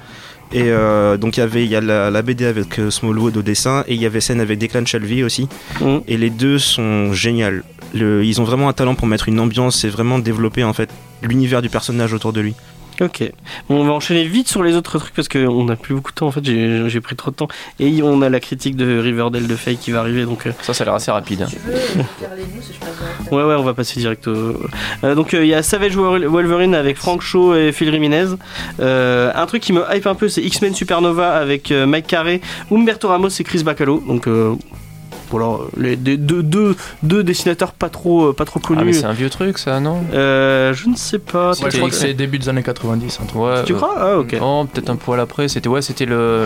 Et 0.53 0.63
euh, 0.65 1.15
donc 1.17 1.37
il 1.37 1.39
y 1.39 1.43
avait 1.43 1.63
il 1.63 1.69
y 1.71 1.75
a 1.75 1.81
la, 1.81 2.09
la 2.11 2.21
BD 2.21 2.45
avec 2.45 2.77
euh, 2.79 2.89
Smallwood 2.91 3.37
au 3.37 3.41
dessin 3.41 3.83
et 3.87 3.93
il 3.95 4.01
y 4.01 4.05
avait 4.05 4.19
scène 4.19 4.41
avec 4.41 4.59
Declan 4.59 4.85
Shalvey 4.85 5.23
aussi. 5.23 5.47
Mhm. 5.79 6.01
Et 6.07 6.17
les 6.17 6.29
deux 6.29 6.59
sont 6.59 7.13
géniales. 7.13 7.63
Le- 7.93 8.23
ils 8.25 8.39
ont 8.41 8.43
vraiment 8.43 8.67
un 8.69 8.73
talent 8.73 8.95
pour 8.95 9.07
mettre 9.07 9.29
une 9.29 9.39
ambiance 9.39 9.83
et 9.85 9.89
vraiment 9.89 10.19
développer 10.19 10.63
en 10.63 10.73
fait 10.73 10.89
l'univers 11.21 11.61
du 11.61 11.69
personnage 11.69 12.13
autour 12.13 12.33
de 12.33 12.41
lui. 12.41 12.55
Ok. 12.99 13.23
Bon, 13.69 13.81
on 13.81 13.85
va 13.85 13.93
enchaîner 13.93 14.25
vite 14.25 14.47
sur 14.47 14.63
les 14.63 14.75
autres 14.75 14.99
trucs 14.99 15.13
parce 15.13 15.27
qu'on 15.27 15.63
n'a 15.63 15.75
plus 15.75 15.95
beaucoup 15.95 16.11
de 16.11 16.15
temps. 16.15 16.27
En 16.27 16.31
fait, 16.31 16.43
j'ai 16.43 17.01
pris 17.01 17.15
trop 17.15 17.31
de 17.31 17.35
temps. 17.35 17.47
Et 17.79 18.01
on 18.03 18.21
a 18.21 18.29
la 18.29 18.39
critique 18.39 18.75
de 18.75 18.99
Riverdale 18.99 19.47
de 19.47 19.55
Faye 19.55 19.77
qui 19.77 19.91
va 19.91 20.01
arriver. 20.01 20.25
Donc, 20.25 20.45
euh, 20.45 20.51
Ça, 20.61 20.73
ça 20.73 20.83
a 20.83 20.85
l'air 20.85 20.95
assez 20.95 21.11
rapide. 21.11 21.47
Tu 21.49 21.57
veux 21.57 21.73
faire 21.75 22.35
les 22.35 22.43
news 22.43 22.61
je 22.61 22.79
passe 22.79 23.31
ouais, 23.31 23.43
ouais, 23.43 23.55
on 23.55 23.63
va 23.63 23.73
passer 23.73 23.99
direct 23.99 24.27
au. 24.27 24.57
Euh, 25.03 25.15
donc, 25.15 25.33
euh, 25.33 25.43
il 25.43 25.49
y 25.49 25.53
a 25.53 25.63
Savage 25.63 25.95
Wolverine 25.95 26.75
avec 26.75 26.97
Frank 26.97 27.21
Shaw 27.21 27.55
et 27.55 27.71
Phil 27.71 27.91
Jimenez. 27.91 28.35
Euh, 28.79 29.31
un 29.33 29.45
truc 29.45 29.63
qui 29.63 29.73
me 29.73 29.83
hype 29.91 30.07
un 30.07 30.15
peu, 30.15 30.27
c'est 30.27 30.41
X-Men 30.41 30.73
Supernova 30.75 31.33
avec 31.35 31.71
euh, 31.71 31.85
Mike 31.85 32.07
Carey, 32.07 32.41
Umberto 32.71 33.07
Ramos 33.07 33.29
et 33.29 33.43
Chris 33.43 33.63
Bacalo. 33.63 34.03
Donc, 34.07 34.27
euh, 35.33 35.37
voilà, 35.43 35.57
les 35.77 35.95
des- 35.95 36.17
deux, 36.17 36.43
deux, 36.43 36.75
deux 37.03 37.23
dessinateurs 37.23 37.71
pas 37.73 37.89
trop, 37.89 38.29
euh, 38.29 38.33
pas 38.33 38.45
trop 38.45 38.59
Ah, 38.63 38.67
mais 38.71 38.77
connus. 38.77 38.93
c'est 38.95 39.05
un 39.05 39.13
vieux 39.13 39.29
truc, 39.29 39.57
ça, 39.57 39.79
non? 39.79 40.03
Euh, 40.13 40.73
je 40.73 40.87
ne 40.89 40.95
sais 40.95 41.19
pas. 41.19 41.51
Ouais, 41.51 41.71
je 41.71 41.77
crois 41.77 41.89
que 41.89 41.95
c'est 41.95 42.13
début 42.13 42.39
des 42.39 42.49
années 42.49 42.63
90. 42.63 43.19
un 43.21 43.25
truc. 43.25 43.41
Ouais. 43.41 43.63
Tu 43.65 43.73
euh, 43.73 43.75
crois? 43.75 43.95
Ah, 43.97 44.17
ok. 44.17 44.33
Non, 44.39 44.65
peut-être 44.65 44.89
un 44.89 44.95
poil 44.95 45.19
après. 45.19 45.47
C'était 45.47 45.69
ouais, 45.69 45.81
c'était 45.81 46.05
le, 46.05 46.45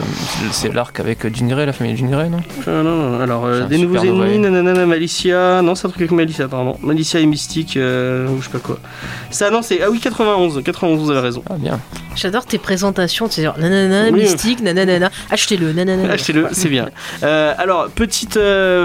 c'est 0.51 0.74
l'arc 0.74 1.00
avec 1.00 1.25
Jean 1.36 1.48
Grey, 1.48 1.65
la 1.65 1.74
famille 1.74 1.96
Jean 1.98 2.10
Grey, 2.10 2.30
non? 2.30 2.39
Euh, 2.68 2.84
non, 2.84 2.96
non, 3.12 3.20
alors 3.22 3.46
euh, 3.46 3.65
des 3.65 3.77
nouveaux 3.77 3.98
ennemis, 4.04 4.39
nanana, 4.39 4.86
Malicia, 4.86 5.62
non 5.62 5.75
c'est 5.75 5.88
un 5.88 5.89
truc 5.89 6.01
avec 6.01 6.12
Malicia 6.12 6.46
apparemment, 6.46 6.77
Malicia 6.82 7.20
et 7.20 7.25
Mystique, 7.25 7.77
euh, 7.77 8.27
ou 8.30 8.39
je 8.39 8.46
sais 8.46 8.51
pas 8.51 8.60
quoi. 8.60 8.80
Ça 9.32 9.50
non 9.50 9.62
c'est, 9.62 9.82
ah 9.82 9.89
oui 9.92 10.00
91, 10.00 10.62
91 10.63 11.00
vous 11.00 11.12
avez 11.12 11.20
raison. 11.20 11.44
Ah 11.50 11.56
bien. 11.58 11.80
J'adore 12.15 12.46
tes 12.46 12.58
présentations, 12.58 13.27
tu 13.27 13.36
sais, 13.36 13.44
genre 13.44 13.58
nanana, 13.58 14.06
Oui. 14.12 14.22
mystique, 14.22 14.62
nanana, 14.62 15.10
achetez-le, 15.30 15.74
nanana. 15.74 16.13
Achetez-le, 16.13 16.48
c'est 16.54 16.70
bien. 16.70 16.89
Euh, 17.24 17.54
alors 17.58 17.89
petite, 17.89 18.38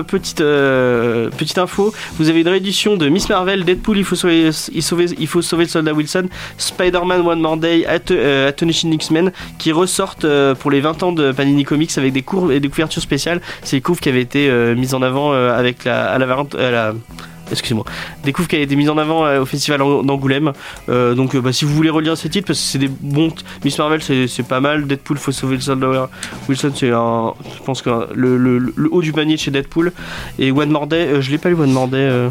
petite, 0.07 0.41
euh, 0.41 1.29
petite 1.37 1.59
info, 1.59 1.93
vous 2.19 2.29
avez 2.29 2.41
une 2.41 2.49
réédition 2.49 2.97
de 2.97 3.09
Miss 3.09 3.29
Marvel, 3.29 3.65
Deadpool, 3.65 3.99
il 3.99 4.05
faut 4.05 4.17
sauver, 4.17 4.51
il 4.73 5.27
faut 5.27 5.43
le 5.65 5.69
soldat 5.69 5.93
Wilson, 5.93 6.29
Spider-Man 6.59 7.21
One 7.27 7.41
More 7.41 7.57
Day, 7.57 7.87
At- 7.87 8.11
euh, 8.11 8.49
X-Men, 8.93 9.33
qui 9.59 9.73
ressortent 9.73 10.25
euh, 10.25 10.55
pour 10.55 10.71
les 10.71 10.81
20 10.81 11.03
ans 11.03 11.13
de 11.13 11.33
Panini 11.33 11.65
Comics 11.65 11.97
avec 11.97 12.13
des 12.13 12.23
courbes 12.23 12.51
et 12.53 12.61
des 12.61 12.69
couvertures 12.69 13.03
spéciales. 13.03 13.41
C'est 13.63 13.77
les 13.77 13.83
couves 13.83 14.01
qui 14.01 14.09
avaient 14.09 14.21
été 14.23 14.49
euh, 14.49 14.75
mises 14.75 14.95
en 14.95 15.03
avant 15.03 15.33
euh, 15.33 15.53
avec 15.57 15.85
la, 15.85 16.11
à 16.11 16.19
la 16.19 16.27
à 16.57 16.71
la- 16.71 16.95
Excusez-moi, 17.51 17.85
couves 18.33 18.47
qui 18.47 18.57
avaient 18.57 18.65
été 18.65 18.77
mises 18.77 18.91
en 18.91 18.99
avant 18.99 19.25
euh, 19.27 19.41
au 19.43 19.47
festival 19.47 19.81
d'Angoulême. 19.81 20.53
Euh, 20.89 21.15
donc, 21.15 21.35
euh, 21.35 21.41
bah, 21.41 21.53
si 21.53 21.65
vous 21.65 21.75
voulez 21.75 21.91
relire 21.91 22.17
ces 22.17 22.29
titres, 22.29 22.47
parce 22.47 22.59
que 22.61 22.65
c'est 22.65 22.79
des 22.79 22.89
bons. 22.89 23.33
Miss 23.65 23.79
Marvel, 23.79 24.01
c'est 24.03 24.47
pas 24.47 24.61
mal. 24.61 24.87
Deadpool, 24.87 25.19
faut 25.19 25.33
sauver 25.33 25.57
le 25.57 25.61
soldat 25.61 26.09
Wilson, 26.49 26.73
c'est 26.75 26.91
un. 26.91 27.35
Je 27.59 27.63
pense 27.65 27.83
que 27.83 27.91
le, 28.15 28.37
le- 28.39 28.59
le 28.75 28.89
haut 28.93 29.03
du 29.03 29.13
panier 29.13 29.35
de 29.35 29.41
chez 29.41 29.51
Deadpool. 29.51 29.93
Et 30.39 30.53
One 30.53 30.71
More 30.71 30.87
Day, 30.87 31.07
euh, 31.07 31.21
je 31.21 31.31
l'ai 31.31 31.39
pas 31.39 31.49
lu 31.49 31.57
One 31.57 31.73
More 31.73 31.89
Day. 31.89 31.97
euh, 31.99 32.31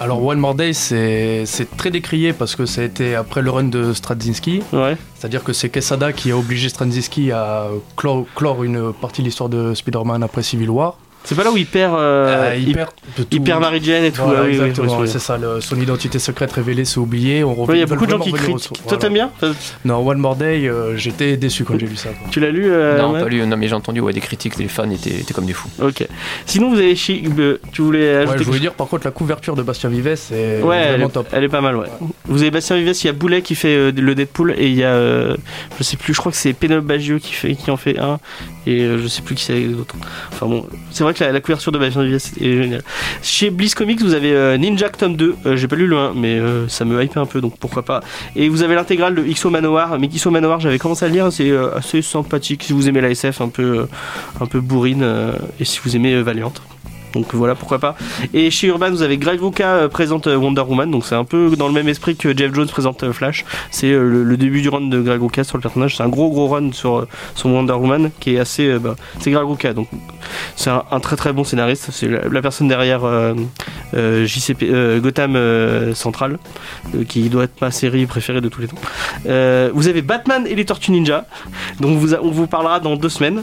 Alors 0.00 0.24
One 0.24 0.38
More 0.38 0.54
Day, 0.54 0.72
c'est 0.72 1.44
très 1.76 1.90
décrié 1.90 2.32
parce 2.32 2.56
que 2.56 2.66
ça 2.66 2.80
a 2.80 2.84
été 2.84 3.14
après 3.14 3.42
le 3.42 3.50
run 3.50 3.64
de 3.64 3.92
Straczynski. 3.92 4.62
ouais. 4.72 4.96
C'est-à-dire 5.16 5.44
que 5.44 5.52
c'est 5.52 5.68
Quesada 5.68 6.12
qui 6.12 6.32
a 6.32 6.36
obligé 6.36 6.68
Straczynski 6.68 7.30
à 7.30 7.66
clore, 7.96 8.24
clore 8.34 8.64
une 8.64 8.92
partie 8.92 9.22
de 9.22 9.26
l'histoire 9.26 9.48
de 9.48 9.74
Spider-Man 9.74 10.22
après 10.22 10.42
Civil 10.42 10.70
War. 10.70 10.96
C'est 11.24 11.34
pas 11.34 11.44
là 11.44 11.52
où 11.52 11.56
il 11.56 11.66
perd. 11.66 11.94
euh, 11.94 12.50
Euh, 12.52 12.56
il, 12.56 12.74
perd 12.74 12.90
il 13.18 13.24
tout. 13.26 13.42
perd 13.42 13.60
Mary 13.60 13.80
Jane 13.82 14.04
et 14.04 14.10
tout. 14.10 14.22
Voilà, 14.22 14.40
ah 14.40 14.44
oui, 14.44 14.50
exactement, 14.52 14.96
oui, 14.96 15.02
oui, 15.02 15.08
c'est 15.08 15.18
ça, 15.18 15.38
le- 15.38 15.60
son 15.60 15.80
identité 15.80 16.18
secrète 16.18 16.52
révélée, 16.52 16.84
c'est 16.84 16.98
oublié. 16.98 17.44
On 17.44 17.52
Ouais, 17.64 17.76
Il 17.76 17.80
y 17.80 17.82
a 17.82 17.86
beaucoup 17.86 18.06
de 18.06 18.10
gens 18.10 18.18
qui 18.18 18.30
source, 18.30 18.68
Toi, 18.68 18.76
voilà. 18.84 18.98
t'aimes 18.98 19.12
bien 19.14 19.30
Non, 19.84 20.06
One 20.06 20.18
More 20.18 20.36
Day, 20.36 20.66
euh, 20.68 20.96
j'étais 20.96 21.36
déçu 21.36 21.64
quand 21.64 21.78
j'ai 21.78 21.86
vu 21.86 21.96
ça. 21.96 22.08
quoi. 22.10 22.28
Tu 22.30 22.40
l'as 22.40 22.50
lu 22.50 22.64
euh, 22.66 23.00
non, 23.00 23.12
ouais 23.12 23.20
pas 23.22 23.28
lu, 23.28 23.46
non, 23.46 23.56
mais 23.56 23.68
j'ai 23.68 23.74
entendu 23.74 24.00
ouais, 24.00 24.12
des 24.12 24.20
critiques, 24.20 24.56
les 24.56 24.68
fans 24.68 24.90
étaient, 24.90 25.10
étaient 25.20 25.32
comme 25.34 25.46
des 25.46 25.52
fous. 25.52 25.68
Ok. 25.80 26.06
Sinon, 26.46 26.70
vous 26.70 26.78
avez 26.78 26.96
chez. 26.96 27.22
euh, 27.38 27.58
tu 27.72 27.82
voulais 27.82 28.14
ajouter 28.16 28.32
Ouais, 28.32 28.38
je 28.38 28.44
voulais 28.48 28.58
dire 28.60 28.74
par 28.74 28.88
contre 28.88 29.06
la 29.06 29.12
couverture 29.12 29.54
de 29.54 29.62
Bastien 29.62 29.90
Vives 29.90 30.14
c'est 30.16 30.60
Ouais, 30.62 30.76
elle 30.76 30.88
vraiment 30.92 31.06
est, 31.08 31.12
top. 31.12 31.28
elle 31.32 31.44
est 31.44 31.48
pas 31.48 31.60
mal, 31.60 31.76
ouais. 31.76 31.86
Vous 32.26 32.42
avez 32.42 32.50
Bastien 32.50 32.76
Vives, 32.76 32.92
il 33.02 33.06
y 33.06 33.10
a 33.10 33.12
Boulet 33.12 33.42
qui 33.42 33.54
fait 33.54 33.76
euh, 33.76 33.92
le 33.94 34.14
Deadpool 34.14 34.54
et 34.58 34.66
il 34.68 34.74
y 34.74 34.82
a, 34.84 34.88
euh, 34.94 35.36
je 35.78 35.84
sais 35.84 35.96
plus, 35.96 36.14
je 36.14 36.18
crois 36.18 36.32
que 36.32 36.38
c'est 36.38 36.52
Pénélope 36.52 36.84
Baggio 36.84 37.18
qui, 37.18 37.32
fait, 37.32 37.54
qui 37.54 37.70
en 37.70 37.76
fait 37.76 37.98
un 37.98 38.18
et 38.66 38.80
euh, 38.82 38.98
je 39.02 39.06
sais 39.08 39.22
plus 39.22 39.34
qui 39.34 39.44
c'est 39.44 39.54
les 39.54 39.74
autres. 39.74 39.94
Enfin 40.32 40.46
bon, 40.46 40.66
c'est 40.90 41.04
vrai 41.04 41.11
la, 41.20 41.32
la 41.32 41.40
couverture 41.40 41.72
de 41.72 41.78
Bastien 41.78 42.02
Vives 42.02 42.16
est 42.40 42.62
géniale. 42.62 42.82
Chez 43.22 43.50
Bliss 43.50 43.74
Comics, 43.74 44.00
vous 44.00 44.14
avez 44.14 44.32
euh, 44.32 44.56
Ninja 44.56 44.88
tome 44.88 45.16
2, 45.16 45.36
euh, 45.46 45.56
j'ai 45.56 45.68
pas 45.68 45.76
lu 45.76 45.86
le 45.86 45.96
1, 45.96 46.14
mais 46.14 46.38
euh, 46.38 46.68
ça 46.68 46.84
me 46.84 47.02
hype 47.02 47.16
un 47.16 47.26
peu 47.26 47.40
donc 47.40 47.58
pourquoi 47.58 47.82
pas. 47.82 48.00
Et 48.36 48.48
vous 48.48 48.62
avez 48.62 48.74
l'intégrale 48.74 49.14
de 49.14 49.22
XO 49.22 49.50
Manowar, 49.50 49.98
mais 49.98 50.08
XO 50.08 50.30
Manowar, 50.30 50.60
j'avais 50.60 50.78
commencé 50.78 51.04
à 51.04 51.08
le 51.08 51.14
lire, 51.14 51.32
c'est 51.32 51.52
assez 51.74 52.02
sympathique 52.02 52.62
si 52.64 52.72
vous 52.72 52.88
aimez 52.88 53.00
la 53.00 53.10
SF 53.10 53.40
un 53.40 53.48
peu, 53.48 53.86
un 54.40 54.46
peu 54.46 54.60
bourrine 54.60 55.06
et 55.60 55.64
si 55.64 55.80
vous 55.84 55.96
aimez 55.96 56.22
Valiant. 56.22 56.52
Donc 57.12 57.34
voilà, 57.34 57.54
pourquoi 57.54 57.78
pas. 57.78 57.96
Et 58.32 58.50
chez 58.50 58.68
Urban, 58.68 58.90
vous 58.90 59.02
avez 59.02 59.18
Greg 59.18 59.40
Rucka 59.40 59.68
euh, 59.68 59.88
présente 59.88 60.26
euh, 60.26 60.36
Wonder 60.36 60.62
Woman, 60.62 60.90
donc 60.90 61.04
c'est 61.04 61.14
un 61.14 61.24
peu 61.24 61.54
dans 61.56 61.68
le 61.68 61.74
même 61.74 61.88
esprit 61.88 62.16
que 62.16 62.36
Jeff 62.36 62.54
Jones 62.54 62.66
présente 62.66 63.02
euh, 63.02 63.12
Flash. 63.12 63.44
C'est 63.70 63.90
le, 63.90 64.36
début 64.36 64.62
du 64.62 64.68
run 64.68 64.88
de 64.88 65.00
Greg 65.00 65.20
Rucka 65.20 65.44
sur 65.44 65.58
le 65.58 65.62
personnage. 65.62 65.96
C'est 65.96 66.02
un 66.02 66.08
gros 66.08 66.30
gros 66.30 66.48
run 66.48 66.72
sur, 66.72 67.06
sur 67.34 67.50
Wonder 67.50 67.74
Woman 67.74 68.10
qui 68.18 68.34
est 68.34 68.38
assez. 68.38 68.78
bah, 68.78 68.96
c'est 69.20 69.30
Greg 69.30 69.46
Rucka, 69.46 69.74
donc 69.74 69.88
c'est 70.56 70.70
un, 70.70 71.00
très 71.00 71.16
très 71.16 71.32
bon 71.32 71.44
scénariste. 71.44 71.90
C'est 71.92 72.08
la, 72.08 72.42
personne 72.42 72.68
derrière 72.68 73.02
JCP, 73.94 75.00
Gotham 75.00 75.38
Central, 75.94 76.38
qui 77.08 77.28
doit 77.28 77.44
être 77.44 77.60
ma 77.60 77.70
série 77.70 78.06
préférée 78.06 78.40
de 78.40 78.48
tous 78.48 78.62
les 78.62 78.68
temps. 78.68 79.70
Vous 79.74 79.88
avez 79.88 80.02
Batman 80.02 80.46
et 80.46 80.54
les 80.54 80.64
Tortues 80.64 80.92
Ninja, 80.92 81.26
a- 81.80 81.84
on 81.84 82.30
vous 82.30 82.46
parlera 82.46 82.80
dans 82.80 82.96
deux 82.96 83.08
semaines. 83.08 83.42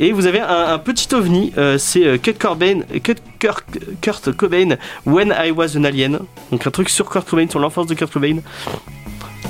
Et 0.00 0.12
vous 0.12 0.26
avez 0.26 0.40
un, 0.40 0.78
petit 0.78 1.14
ovni, 1.14 1.52
c'est 1.78 2.18
Kurt 2.22 2.38
Cobain, 2.38 2.80
Kurt, 3.14 3.22
Kurt, 3.38 3.64
Kurt 4.02 4.32
Cobain, 4.36 4.76
When 5.06 5.34
I 5.42 5.50
Was 5.50 5.76
an 5.76 5.84
Alien. 5.84 6.18
Donc 6.52 6.66
un 6.66 6.70
truc 6.70 6.88
sur 6.90 7.08
Kurt 7.08 7.28
Cobain, 7.28 7.46
sur 7.48 7.58
l'enfance 7.58 7.86
de 7.86 7.94
Kurt 7.94 8.12
Cobain, 8.12 8.38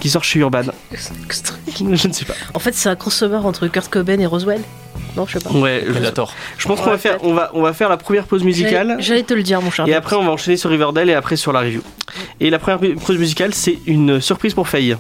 qui 0.01 0.09
sort 0.11 0.23
chez 0.23 0.39
Urban. 0.39 0.63
Je 0.93 2.09
ne 2.09 2.13
sais 2.13 2.25
pas. 2.25 2.35
En 2.55 2.59
fait, 2.61 2.75
c'est 2.75 2.89
un 2.89 2.95
crossover 2.97 3.37
entre 3.39 3.67
Kurt 3.67 3.89
Cobain 3.91 4.19
et 4.21 4.27
Roswell. 4.27 4.61
Non, 5.17 5.27
je 5.27 5.39
sais 5.39 5.45
pas. 5.45 5.51
Ouais, 5.51 5.83
je, 5.87 5.91
Predator. 5.93 6.33
je 6.59 6.69
pense 6.69 6.79
qu'on 6.79 6.87
Ouais, 6.87 6.93
va 6.93 6.99
faire, 6.99 7.19
on 7.25 7.33
va, 7.35 7.51
on 7.55 7.63
va 7.63 7.73
faire 7.73 7.89
la 7.89 7.97
première 7.97 8.25
pause 8.25 8.45
musicale. 8.45 8.89
J'allais- 8.91 9.03
J'allais 9.03 9.23
te 9.25 9.35
le 9.35 9.43
dire, 9.43 9.61
mon 9.61 9.71
cher. 9.71 9.89
Et 9.89 9.95
après, 9.95 10.15
on 10.17 10.25
va 10.25 10.31
enchaîner 10.31 10.57
sur 10.57 10.71
Riverdale 10.71 11.11
et 11.11 11.15
après 11.15 11.37
sur 11.37 11.53
la 11.53 11.61
review. 11.61 11.83
Et 12.41 12.51
la 12.51 12.59
première 12.61 12.79
pause 13.01 13.19
musicale, 13.19 13.55
c'est 13.55 13.79
une 13.87 14.21
surprise 14.21 14.55
pour 14.55 14.69
Faye. 14.69 14.97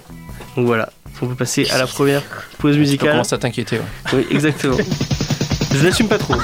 Donc 0.56 0.66
voilà, 0.66 0.88
on 1.22 1.26
peut 1.26 1.34
passer 1.36 1.68
à 1.70 1.78
la 1.78 1.86
première 1.86 2.22
pause 2.58 2.76
musicale. 2.76 3.10
commences 3.12 3.32
à 3.32 3.38
t'inquiéter. 3.38 3.76
ouais. 3.76 3.84
Oui, 4.14 4.26
exactement. 4.30 4.76
Je 5.74 5.84
n'assume 5.84 6.08
pas 6.08 6.18
trop. 6.18 6.34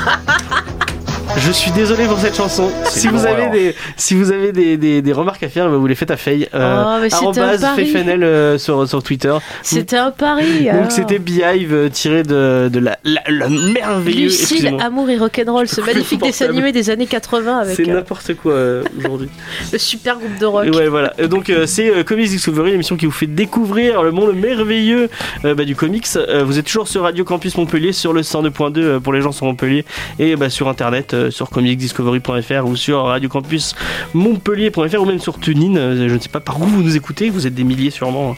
Je 1.37 1.51
suis 1.51 1.71
désolé 1.73 2.05
pour 2.07 2.19
cette 2.19 2.37
chanson. 2.37 2.71
Si 2.87 3.09
vous, 3.09 3.27
avez 3.27 3.49
des, 3.51 3.75
si 3.97 4.15
vous 4.15 4.31
avez 4.31 4.53
des, 4.53 4.77
des- 4.77 5.03
des 5.03 5.13
remarques 5.13 5.43
à 5.43 5.49
faire, 5.49 5.69
bah, 5.69 5.77
vous 5.77 5.87
les 5.87 5.95
faites 5.95 6.11
à 6.11 6.17
Faye. 6.17 6.49
Oh, 6.55 6.57
mais 7.01 7.11
c'était 7.11 7.17
un 7.25 7.43
arrobase 7.43 7.61
pari. 7.61 7.87
FayFNL, 7.87 8.23
euh, 8.23 8.59
sur, 8.59 8.89
sur 8.89 9.03
Twitter. 9.03 9.35
C'était 9.63 9.97
un 9.97 10.11
pari. 10.11 10.67
Donc 10.73 10.91
c'était 10.93 11.19
Beehive 11.19 11.73
euh, 11.75 11.89
tiré 11.89 12.23
de, 12.23 12.69
de 12.73 12.79
la, 12.79 12.99
la, 13.05 13.23
la 13.29 13.49
merveilleuse. 13.49 14.39
Lucille. 14.51 14.77
Amour 14.81 15.11
et 15.11 15.17
Rock'n'Roll, 15.17 15.67
ce 15.69 15.81
magnifique 15.81 16.23
dessin 16.23 16.49
animé 16.49 16.73
des 16.73 16.91
années 16.91 17.07
80 17.07 17.59
avec 17.59 17.77
C'est 17.77 17.89
euh, 17.89 17.95
n'importe 17.95 18.35
quoi 18.35 18.53
euh, 18.53 18.83
aujourd'hui. 18.99 19.29
le 19.73 19.79
super 19.79 20.19
groupe 20.19 20.39
de 20.39 20.47
rock. 20.47 20.67
Et 20.67 20.71
ouais, 20.71 20.89
voilà. 20.89 21.15
Et 21.19 21.27
donc, 21.29 21.51
euh, 21.51 21.67
c'est 21.67 21.91
euh, 21.91 22.05
Comics 22.05 22.29
Discovery, 22.29 22.71
l'émission 22.73 22.97
qui 22.97 23.07
vous 23.07 23.13
fait 23.13 23.27
découvrir 23.27 24.03
le 24.03 24.13
monde 24.13 24.35
merveilleux 24.37 25.09
euh, 25.45 25.55
bah, 25.55 25.65
du 25.65 25.75
comics. 25.75 26.07
Euh, 26.17 26.45
vous 26.45 26.59
êtes 26.59 26.67
toujours 26.67 26.89
sur 26.89 27.03
Radio 27.03 27.25
Campus 27.25 27.57
Montpellier, 27.57 27.93
sur 27.93 28.13
le 28.13 28.21
102.2 28.23 28.79
euh, 28.79 29.01
pour 29.01 29.13
les 29.13 29.21
gens 29.21 29.33
sur 29.33 29.47
Montpellier, 29.47 29.85
et 30.19 30.37
bah, 30.37 30.49
sur 30.51 30.69
internet, 30.69 31.14
euh, 31.15 31.31
sur 31.31 31.49
comicsdiscovery.fr 31.51 32.67
ou 32.67 32.77
sur 32.77 33.05
Radio 33.05 33.29
Campus 33.29 33.75
Montpellier.fr 34.15 35.01
ou 35.01 35.05
même 35.05 35.19
sur 35.21 35.39
TuneIn. 35.39 35.77
Euh, 35.77 36.09
je 36.09 36.15
ne 36.15 36.19
sais 36.21 36.29
pas 36.29 36.41
par 36.41 36.61
où 36.61 36.65
vous 36.65 36.83
nous 36.83 36.97
écoutez, 36.97 37.31
vous 37.31 37.47
êtes 37.47 37.55
des 37.55 37.65
milliers 37.65 37.91
sûrement 37.91 38.37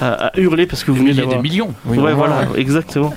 à, 0.00 0.26
à 0.28 0.38
hurler 0.38 0.66
parce 0.66 0.84
que 0.84 0.90
vous 0.90 0.98
Des 0.98 1.00
venez 1.02 1.10
milliers, 1.12 1.22
d'avoir. 1.22 1.42
des 1.42 1.48
millions. 1.48 1.74
Oui, 1.86 1.98
ouais, 1.98 2.12
voilà, 2.14 2.46
exactement. 2.56 3.14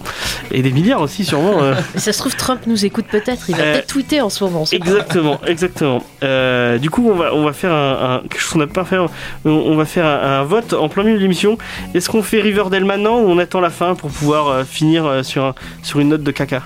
Et 0.51 0.61
des 0.61 0.71
milliards 0.71 1.01
aussi, 1.01 1.23
sûrement. 1.25 1.61
euh. 1.61 1.75
Mais 1.93 1.99
ça 1.99 2.11
se 2.13 2.19
trouve, 2.19 2.35
Trump 2.35 2.61
nous 2.67 2.85
écoute 2.85 3.05
peut-être. 3.09 3.49
Il 3.49 3.55
va 3.55 3.61
Euh, 3.63 3.73
peut-être 3.73 3.87
tweeter 3.87 4.21
en 4.21 4.29
ce 4.29 4.43
moment. 4.43 4.63
Exactement, 4.71 5.39
exactement. 5.47 6.03
Euh, 6.23 6.77
du 6.77 6.89
coup, 6.89 7.09
on 7.09 7.15
va, 7.15 7.33
on 7.33 7.43
va 7.43 7.53
faire 7.53 7.71
un, 7.73 8.15
un- 8.15 8.27
quelque 8.27 8.39
chose 8.39 8.53
qu'on 8.53 8.59
n'a 8.59 8.67
pas 8.67 8.85
fait. 8.85 8.97
On, 8.97 9.09
on 9.49 9.75
va 9.75 9.85
faire 9.85 10.05
un, 10.05 10.39
un 10.41 10.43
vote 10.43 10.73
en 10.73 10.89
plein 10.89 11.03
milieu 11.03 11.17
de 11.17 11.21
l'émission. 11.21 11.57
Est-ce 11.93 12.09
qu'on 12.09 12.23
fait 12.23 12.41
Riverdale 12.41 12.85
maintenant 12.85 13.19
ou 13.19 13.29
on 13.29 13.37
attend 13.37 13.61
la 13.61 13.69
fin 13.69 13.95
pour 13.95 14.09
pouvoir 14.09 14.47
euh, 14.47 14.63
finir 14.63 15.05
euh, 15.05 15.23
sur, 15.23 15.43
un- 15.45 15.55
sur 15.83 15.99
une 15.99 16.09
note 16.09 16.23
de 16.23 16.31
caca? 16.31 16.63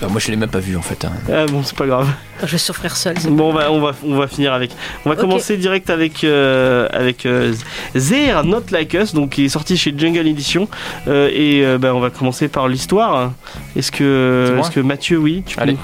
Bah, 0.00 0.08
moi, 0.10 0.20
je 0.20 0.30
l'ai 0.30 0.36
même 0.36 0.50
pas 0.50 0.58
vu 0.58 0.76
en 0.76 0.82
fait. 0.82 1.04
hein. 1.04 1.12
Ah 1.32 1.46
bon, 1.46 1.62
c'est 1.62 1.76
pas 1.76 1.86
grave. 1.86 2.08
Je 2.42 2.46
vais 2.46 2.58
souffrir 2.58 2.94
seul. 2.96 3.16
Bon, 3.30 3.50
on 3.50 3.52
va, 3.52 3.72
on 3.72 3.80
va, 3.80 3.92
on 4.04 4.16
va 4.16 4.26
finir 4.26 4.52
avec. 4.52 4.70
On 5.04 5.08
va 5.10 5.16
commencer 5.16 5.56
direct 5.56 5.88
avec 5.88 6.22
euh, 6.22 6.86
avec 6.92 7.24
euh, 7.24 7.54
Not 8.44 8.64
Like 8.70 8.92
Us, 8.94 9.14
donc 9.14 9.30
qui 9.30 9.46
est 9.46 9.48
sorti 9.48 9.76
chez 9.76 9.94
Jungle 9.96 10.26
Edition. 10.26 10.68
Euh, 11.08 11.30
et 11.32 11.64
euh, 11.64 11.78
bah, 11.78 11.94
on 11.94 12.00
va 12.00 12.10
commencer 12.10 12.48
par 12.48 12.68
l'histoire. 12.68 13.32
Est-ce 13.74 13.90
que, 13.90 14.56
est-ce 14.60 14.70
que 14.70 14.80
Mathieu, 14.80 15.16
oui, 15.18 15.42
tu 15.46 15.56
peux 15.56 15.62
Allez. 15.62 15.76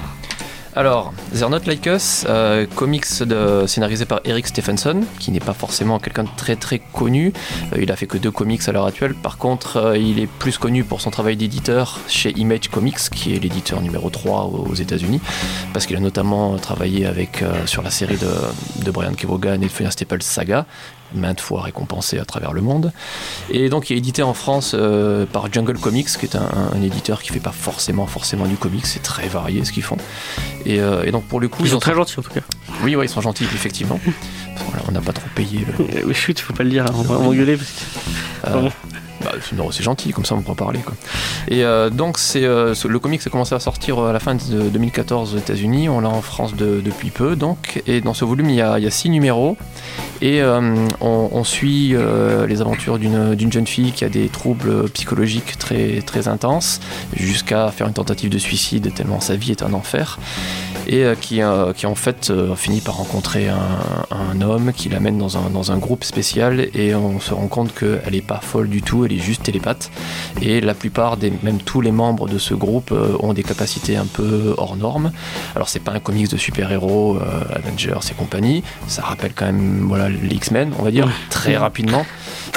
Alors, 0.75 1.13
They're 1.31 1.51
Not 1.51 1.67
Like 1.67 1.85
Us, 1.85 2.25
euh, 2.27 2.65
comics 2.75 3.21
de, 3.21 3.65
scénarisé 3.67 4.05
par 4.05 4.21
Eric 4.25 4.47
Stephenson, 4.47 5.01
qui 5.19 5.31
n'est 5.31 5.39
pas 5.39 5.53
forcément 5.53 5.99
quelqu'un 5.99 6.23
de 6.23 6.29
très 6.35 6.55
très 6.55 6.79
connu. 6.79 7.31
Euh, 7.73 7.79
il 7.79 7.91
a 7.91 7.95
fait 7.95 8.07
que 8.07 8.17
deux 8.17 8.31
comics 8.31 8.67
à 8.67 8.71
l'heure 8.71 8.87
actuelle. 8.87 9.13
Par 9.13 9.37
contre, 9.37 9.77
euh, 9.77 9.97
il 9.97 10.19
est 10.19 10.25
plus 10.25 10.57
connu 10.57 10.83
pour 10.83 10.99
son 10.99 11.11
travail 11.11 11.37
d'éditeur 11.37 11.99
chez 12.07 12.31
Image 12.39 12.69
Comics, 12.69 12.97
qui 13.11 13.35
est 13.35 13.39
l'éditeur 13.39 13.81
numéro 13.81 14.09
3 14.09 14.45
aux 14.45 14.73
États-Unis, 14.73 15.21
parce 15.73 15.85
qu'il 15.85 15.95
a 15.95 15.99
notamment 15.99 16.57
travaillé 16.57 17.05
avec, 17.05 17.43
euh, 17.43 17.67
sur 17.67 17.83
la 17.83 17.91
série 17.91 18.17
de, 18.17 18.83
de 18.83 18.89
Brian 18.89 19.13
Kevogan 19.13 19.61
et 19.61 19.67
de 19.67 19.89
Staples 19.91 20.23
Saga 20.23 20.65
maintes 21.17 21.41
fois 21.41 21.61
récompensé 21.61 22.19
à 22.19 22.25
travers 22.25 22.53
le 22.53 22.61
monde. 22.61 22.91
Et 23.49 23.69
donc 23.69 23.89
il 23.89 23.93
est 23.93 23.97
édité 23.97 24.23
en 24.23 24.33
France 24.33 24.73
euh, 24.73 25.25
par 25.25 25.51
Jungle 25.51 25.77
Comics, 25.77 26.07
qui 26.07 26.25
est 26.25 26.35
un, 26.35 26.49
un 26.73 26.81
éditeur 26.81 27.21
qui 27.21 27.29
fait 27.31 27.39
pas 27.39 27.51
forcément 27.51 28.05
forcément 28.07 28.45
du 28.45 28.55
comics, 28.55 28.85
c'est 28.85 29.01
très 29.03 29.27
varié 29.27 29.63
ce 29.65 29.71
qu'ils 29.71 29.83
font. 29.83 29.97
Et, 30.65 30.79
euh, 30.81 31.03
et 31.05 31.11
donc 31.11 31.23
pour 31.25 31.39
le 31.39 31.47
coup, 31.47 31.63
Ils 31.63 31.69
sont 31.71 31.77
ont- 31.77 31.79
très 31.79 31.93
gentils 31.95 32.19
en 32.19 32.23
tout 32.23 32.31
cas. 32.33 32.41
oui, 32.83 32.95
ouais, 32.95 33.05
ils 33.05 33.09
sont 33.09 33.21
gentils, 33.21 33.43
effectivement. 33.45 33.99
Voilà, 34.69 34.83
on 34.87 34.91
n'a 34.91 35.01
pas 35.01 35.13
trop 35.13 35.25
payé 35.35 35.65
le. 35.65 35.85
Euh, 35.97 36.01
Oui, 36.05 36.13
chut, 36.13 36.39
faut 36.39 36.53
pas 36.53 36.63
le 36.63 36.69
dire, 36.69 36.85
hein, 36.85 36.93
on 36.95 37.01
va 37.01 37.17
m'engueuler 37.17 37.57
parce 37.57 37.71
que. 37.71 38.69
Euh, 39.25 39.29
bah, 39.31 39.37
c'est- 39.41 39.55
c'est 39.71 39.83
gentil, 39.83 40.11
comme 40.11 40.25
ça 40.25 40.35
on 40.35 40.41
pourra 40.41 40.55
parler. 40.55 40.79
Quoi. 40.79 40.93
Et 41.47 41.63
euh, 41.63 41.89
donc, 41.89 42.17
euh, 42.35 42.75
le 42.87 42.99
comic 42.99 43.25
a 43.25 43.29
commencé 43.29 43.55
à 43.55 43.59
sortir 43.59 43.99
à 43.99 44.13
la 44.13 44.19
fin 44.19 44.35
de 44.35 44.69
2014 44.69 45.35
aux 45.35 45.37
États-Unis. 45.37 45.89
On 45.89 45.99
l'a 46.01 46.09
en 46.09 46.21
France 46.21 46.55
de- 46.55 46.81
depuis 46.83 47.09
peu. 47.09 47.35
Donc, 47.35 47.81
et 47.87 48.01
dans 48.01 48.13
ce 48.13 48.25
volume, 48.25 48.49
il 48.49 48.55
y 48.55 48.61
a, 48.61 48.79
six 48.89 49.09
numéros. 49.09 49.57
Et 50.21 50.41
euh, 50.41 50.87
on, 51.01 51.43
suit 51.43 51.93
euh, 51.95 52.47
les 52.47 52.61
aventures 52.61 52.97
d'une, 52.97 53.51
jeune 53.51 53.67
fille 53.67 53.91
qui 53.91 54.05
a 54.05 54.09
des 54.09 54.29
troubles 54.29 54.89
psychologiques 54.89 55.57
très, 55.57 56.27
intenses, 56.27 56.79
jusqu'à 57.15 57.69
faire 57.71 57.87
une 57.87 57.93
tentative 57.93 58.29
de 58.29 58.37
suicide, 58.37 58.93
tellement 58.93 59.19
sa 59.19 59.35
vie 59.35 59.51
est 59.51 59.63
un 59.63 59.73
enfer. 59.73 60.19
et 60.87 61.03
qui, 61.19 61.43
en 61.43 61.95
fait 61.95 62.31
finit 62.55 62.81
par 62.81 62.97
rencontrer 62.97 63.49
un, 63.49 64.41
homme 64.41 64.71
qui 64.73 64.89
l'amène 64.89 65.17
dans 65.17 65.37
un, 65.37 65.49
dans 65.49 65.71
un 65.71 65.77
groupe 65.77 66.03
spécial 66.03 66.67
et 66.73 66.95
on 66.95 67.19
se 67.19 67.33
rend 67.33 67.47
compte 67.47 67.73
qu'elle 67.73 68.13
n'est 68.13 68.21
pas 68.21 68.39
folle 68.41 68.69
du 68.69 68.81
tout, 68.81 69.05
est 69.15 69.19
juste 69.19 69.43
télépathe. 69.43 69.91
Et 70.41 70.61
la 70.61 70.73
plupart, 70.73 71.17
des, 71.17 71.31
même 71.43 71.59
tous 71.59 71.81
les 71.81 71.91
membres 71.91 72.27
de 72.27 72.37
ce 72.37 72.53
groupe 72.53 72.93
ont 73.19 73.33
des 73.33 73.43
capacités 73.43 73.95
un 73.95 74.05
peu 74.05 74.53
hors 74.57 74.75
normes. 74.75 75.11
Alors 75.55 75.69
c'est 75.69 75.79
pas 75.79 75.91
un 75.91 75.99
comics 75.99 76.29
de 76.29 76.37
super-héros, 76.37 77.19
Avengers 77.55 77.99
et 78.11 78.13
compagnie, 78.13 78.63
ça 78.87 79.03
rappelle 79.03 79.33
quand 79.35 79.45
même 79.45 79.85
voilà, 79.87 80.09
les 80.09 80.35
X-Men, 80.35 80.71
on 80.79 80.83
va 80.83 80.91
dire, 80.91 81.09
très 81.29 81.57
rapidement. 81.63 82.05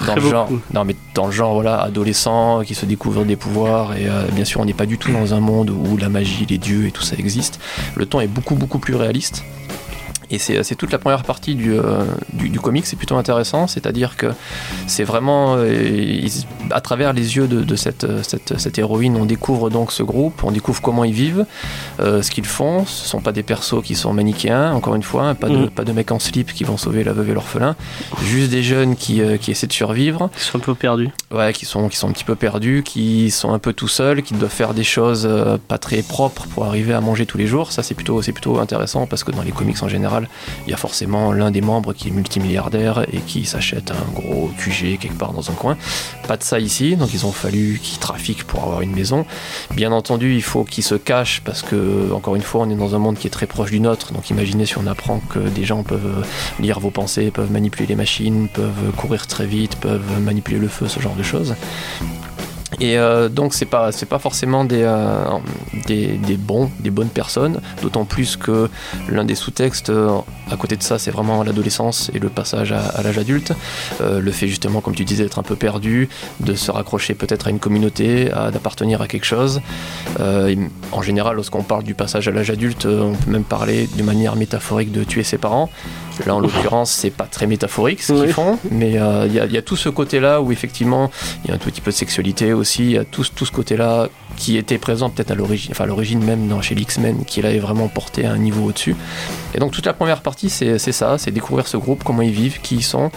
dans 0.06 0.14
le 0.14 0.20
genre, 0.20 0.48
non 0.72 0.84
mais 0.84 0.96
dans 1.14 1.26
le 1.26 1.32
genre 1.32 1.54
voilà 1.54 1.80
adolescent 1.80 2.62
qui 2.62 2.74
se 2.74 2.86
découvre 2.86 3.24
des 3.24 3.36
pouvoirs 3.36 3.96
et 3.96 4.06
euh, 4.08 4.26
bien 4.32 4.44
sûr 4.44 4.60
on 4.60 4.64
n'est 4.64 4.74
pas 4.74 4.86
du 4.86 4.98
tout 4.98 5.10
dans 5.12 5.34
un 5.34 5.40
monde 5.40 5.70
où 5.70 5.96
la 5.96 6.08
magie, 6.08 6.46
les 6.48 6.58
dieux 6.58 6.86
et 6.86 6.90
tout 6.90 7.02
ça 7.02 7.16
existe. 7.16 7.58
Le 7.94 8.06
ton 8.06 8.20
est 8.20 8.26
beaucoup 8.26 8.54
beaucoup 8.54 8.78
plus 8.78 8.94
réaliste. 8.94 9.44
Et 10.30 10.38
c'est 10.38 10.74
toute 10.74 10.90
la 10.90 10.98
première 10.98 11.22
partie 11.22 11.54
du, 11.54 11.72
euh, 11.72 12.04
du, 12.32 12.58
comic, 12.58 12.84
c'est 12.86 12.96
plutôt 12.96 13.16
intéressant, 13.16 13.66
c'est-à-dire 13.68 14.16
que 14.16 14.26
c'est 14.88 15.04
vraiment 15.04 15.54
euh, 15.56 16.26
à 16.70 16.80
travers 16.80 17.12
les 17.12 17.36
yeux 17.36 17.46
de, 17.46 17.76
cette, 17.76 18.06
cette, 18.24 18.58
cette, 18.58 18.78
héroïne, 18.78 19.16
on 19.16 19.24
découvre 19.24 19.70
donc 19.70 19.92
ce 19.92 20.02
groupe, 20.02 20.42
on 20.42 20.50
découvre 20.50 20.82
comment 20.82 21.04
ils 21.04 21.12
vivent, 21.12 21.46
euh, 22.00 22.22
ce 22.22 22.30
qu'ils 22.30 22.44
font. 22.44 22.84
Ce 22.86 23.04
ne 23.04 23.08
sont 23.08 23.20
pas 23.20 23.32
des 23.32 23.44
persos 23.44 23.82
qui 23.84 23.94
sont 23.94 24.12
manichéens, 24.12 24.72
encore 24.72 24.96
une 24.96 25.04
fois, 25.04 25.34
pas 25.34 25.48
de, 25.48 25.66
mm. 25.66 25.70
pas 25.70 25.84
de 25.84 25.92
mecs 25.92 26.10
en 26.10 26.18
slip 26.18 26.52
qui 26.52 26.64
vont 26.64 26.76
sauver 26.76 27.04
la 27.04 27.12
veuve 27.12 27.30
et 27.30 27.34
l'orphelin, 27.34 27.76
juste 28.24 28.50
des 28.50 28.64
jeunes 28.64 28.96
qui, 28.96 29.22
qui, 29.40 29.52
essaient 29.52 29.68
de 29.68 29.72
survivre. 29.72 30.30
Qui 30.36 30.42
sont 30.42 30.58
un 30.58 30.60
peu 30.60 30.74
perdus. 30.74 31.10
Ouais, 31.30 31.52
qui 31.52 31.66
sont, 31.66 31.88
qui 31.88 31.96
sont 31.96 32.08
un 32.08 32.12
petit 32.12 32.24
peu 32.24 32.34
perdus, 32.34 32.82
qui 32.84 33.30
sont 33.30 33.52
un 33.52 33.60
peu 33.60 33.72
tout 33.72 33.88
seuls, 33.88 34.22
qui 34.22 34.34
doivent 34.34 34.50
faire 34.50 34.74
des 34.74 34.84
choses 34.84 35.28
pas 35.68 35.78
très 35.78 36.02
propres 36.02 36.46
pour 36.48 36.64
arriver 36.64 36.94
à 36.94 37.00
manger 37.00 37.26
tous 37.26 37.38
les 37.38 37.46
jours. 37.46 37.70
Ça, 37.70 37.84
c'est 37.84 37.94
plutôt, 37.94 38.20
plutôt 38.20 38.58
intéressant 38.58 39.06
parce 39.06 39.22
que 39.22 39.30
dans 39.30 39.42
les 39.42 39.52
comics 39.52 39.80
en 39.82 39.88
général, 39.88 40.15
il 40.66 40.70
y 40.70 40.74
a 40.74 40.76
forcément 40.76 41.32
l'un 41.32 41.50
des 41.50 41.60
membres 41.60 41.92
qui 41.92 42.08
est 42.08 42.10
multimilliardaire 42.10 43.06
et 43.12 43.18
qui 43.18 43.44
s'achète 43.44 43.90
un 43.90 44.12
gros 44.14 44.50
QG 44.58 44.98
quelque 44.98 45.18
part 45.18 45.32
dans 45.32 45.50
un 45.50 45.54
coin. 45.54 45.76
Pas 46.26 46.36
de 46.36 46.42
ça 46.42 46.58
ici, 46.58 46.96
donc 46.96 47.12
ils 47.14 47.26
ont 47.26 47.32
fallu 47.32 47.78
qu'ils 47.82 47.98
trafiquent 47.98 48.44
pour 48.44 48.62
avoir 48.62 48.80
une 48.80 48.92
maison. 48.92 49.26
Bien 49.74 49.92
entendu, 49.92 50.34
il 50.34 50.42
faut 50.42 50.64
qu'ils 50.64 50.84
se 50.84 50.94
cachent 50.94 51.42
parce 51.44 51.62
que, 51.62 52.12
encore 52.12 52.36
une 52.36 52.42
fois, 52.42 52.62
on 52.62 52.70
est 52.70 52.76
dans 52.76 52.94
un 52.94 52.98
monde 52.98 53.16
qui 53.18 53.26
est 53.26 53.30
très 53.30 53.46
proche 53.46 53.70
du 53.70 53.80
nôtre. 53.80 54.12
Donc 54.12 54.30
imaginez 54.30 54.66
si 54.66 54.78
on 54.78 54.86
apprend 54.86 55.20
que 55.30 55.38
des 55.38 55.64
gens 55.64 55.82
peuvent 55.82 56.26
lire 56.60 56.80
vos 56.80 56.90
pensées, 56.90 57.30
peuvent 57.30 57.52
manipuler 57.52 57.86
les 57.86 57.96
machines, 57.96 58.48
peuvent 58.48 58.92
courir 58.96 59.26
très 59.26 59.46
vite, 59.46 59.76
peuvent 59.76 60.20
manipuler 60.20 60.58
le 60.58 60.68
feu, 60.68 60.88
ce 60.88 61.00
genre 61.00 61.14
de 61.14 61.22
choses. 61.22 61.54
Et 62.80 62.98
euh, 62.98 63.28
donc 63.28 63.54
c'est 63.54 63.64
pas 63.64 63.90
pas 64.08 64.18
forcément 64.18 64.64
des, 64.64 64.82
euh, 64.82 65.24
des, 65.86 66.36
bons 66.36 66.70
des 66.80 66.90
bonnes 66.90 67.08
personnes, 67.08 67.60
d'autant 67.82 68.04
plus 68.04 68.36
que 68.36 68.68
l'un 69.08 69.24
des 69.24 69.34
sous-textes 69.34 69.90
euh, 69.90 70.18
à 70.50 70.56
côté 70.56 70.76
de 70.76 70.82
ça 70.82 70.98
c'est 70.98 71.10
vraiment 71.10 71.42
l'adolescence 71.42 72.10
et 72.14 72.18
le 72.18 72.28
passage 72.28 72.72
à, 72.72 73.02
l'âge 73.02 73.18
adulte, 73.18 73.52
le 74.00 74.30
fait 74.30 74.46
justement 74.46 74.80
comme 74.80 74.94
tu 74.94 75.04
disais 75.04 75.24
d'être 75.24 75.38
un 75.38 75.42
peu 75.42 75.56
perdu, 75.56 76.08
de 76.40 76.54
se 76.54 76.70
raccrocher 76.70 77.14
peut-être 77.14 77.48
à 77.48 77.50
une 77.50 77.58
communauté, 77.58 78.26
d'appartenir 78.52 79.00
à 79.00 79.08
quelque 79.08 79.24
chose. 79.24 79.60
en 80.18 81.02
général 81.02 81.36
lorsqu'on 81.36 81.62
parle 81.62 81.82
du 81.82 81.94
passage 81.94 82.28
à 82.28 82.30
l'âge 82.30 82.50
adulte, 82.50 82.86
on 82.86 83.14
peut 83.14 83.30
même 83.30 83.44
parler 83.44 83.88
de 83.96 84.02
manière 84.02 84.36
métaphorique 84.36 84.92
de 84.92 85.02
tuer 85.02 85.24
ses 85.24 85.38
parents. 85.38 85.70
Là, 86.24 86.34
en 86.34 86.40
l'occurrence, 86.40 86.90
c'est 86.90 87.10
pas 87.10 87.24
très 87.24 87.46
métaphorique 87.46 88.02
ce 88.02 88.12
qu'ils 88.12 88.32
font, 88.32 88.58
mais 88.70 88.92
il 88.92 89.32
y, 89.32 89.36
y, 89.52 89.58
a 89.58 89.62
tout 89.62 89.76
ce 89.76 89.88
côté-là 89.88 90.40
où 90.40 90.52
effectivement 90.52 91.10
il 91.44 91.48
y 91.48 91.52
a 91.52 91.54
un 91.54 91.58
tout 91.58 91.70
petit 91.70 91.80
peu 91.80 91.90
de 91.90 91.96
sexualité 91.96 92.52
aussi, 92.52 92.84
il 92.84 92.90
y 92.92 92.98
a 92.98 93.04
tout, 93.04 93.24
tout 93.34 93.44
ce 93.44 93.52
côté-là 93.52 94.08
qui 94.36 94.56
était 94.56 94.78
présent 94.78 95.10
peut-être 95.10 95.30
à 95.30 95.34
l'origine, 95.34 95.72
enfin 95.72 95.86
l'origine 95.86 96.22
même 96.22 96.48
dans, 96.48 96.60
chez 96.62 96.74
l'X-Men, 96.74 97.24
qui 97.24 97.42
l'avait 97.42 97.58
vraiment 97.58 97.88
porté 97.88 98.26
à 98.26 98.32
un 98.32 98.38
niveau 98.38 98.64
au-dessus. 98.68 98.96
Et 99.54 99.58
donc 99.58 99.72
toute 99.72 99.86
la 99.86 99.92
première 99.92 100.20
partie, 100.20 100.50
c'est 100.50 100.78
ça, 100.78 101.16
c'est 101.18 101.30
découvrir 101.30 101.66
ce 101.66 101.76
groupe, 101.76 102.04
comment 102.04 102.22
ils 102.22 102.30
vivent, 102.32 102.60
qui 102.60 102.76
ils 102.76 102.82
sont. 102.82 103.10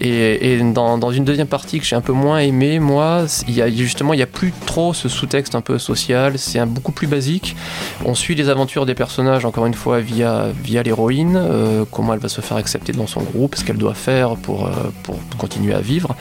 Et, 0.00 0.58
dans, 0.72 0.98
dans, 0.98 1.10
une 1.10 1.24
deuxième 1.24 1.46
partie 1.46 1.78
que 1.78 1.84
j'ai 1.84 1.96
un 1.96 2.00
peu 2.00 2.12
moins 2.12 2.38
aimé, 2.38 2.78
moi, 2.78 3.24
y 3.48 3.60
a 3.60 3.70
justement, 3.70 4.14
il 4.14 4.18
n'y 4.18 4.22
a 4.22 4.26
plus 4.26 4.52
trop 4.64 4.94
ce 4.94 5.08
sous-texte 5.08 5.54
un 5.54 5.60
peu 5.60 5.78
social, 5.78 6.38
c'est 6.38 6.64
beaucoup 6.66 6.92
plus 6.92 7.06
basique. 7.06 7.56
On 8.04 8.14
suit 8.14 8.34
les 8.34 8.48
aventures 8.48 8.86
des 8.86 8.94
personnages, 8.94 9.44
encore 9.44 9.66
une 9.66 9.74
fois, 9.74 10.00
via, 10.00 10.46
via 10.62 10.82
l'héroïne, 10.82 11.36
euh, 11.36 11.84
comment 11.90 12.14
elle 12.14 12.20
va 12.20 12.28
se 12.28 12.40
faire 12.40 12.56
accepter 12.56 12.92
dans 12.92 13.06
son 13.06 13.22
groupe, 13.22 13.54
ce 13.56 13.64
qu'elle 13.64 13.78
doit 13.78 13.94
faire 13.94 14.36
pour, 14.36 14.66
euh, 14.66 14.70
pour 15.02 15.16
continuer 15.38 15.74
à 15.74 15.80
vivre. 15.80 16.14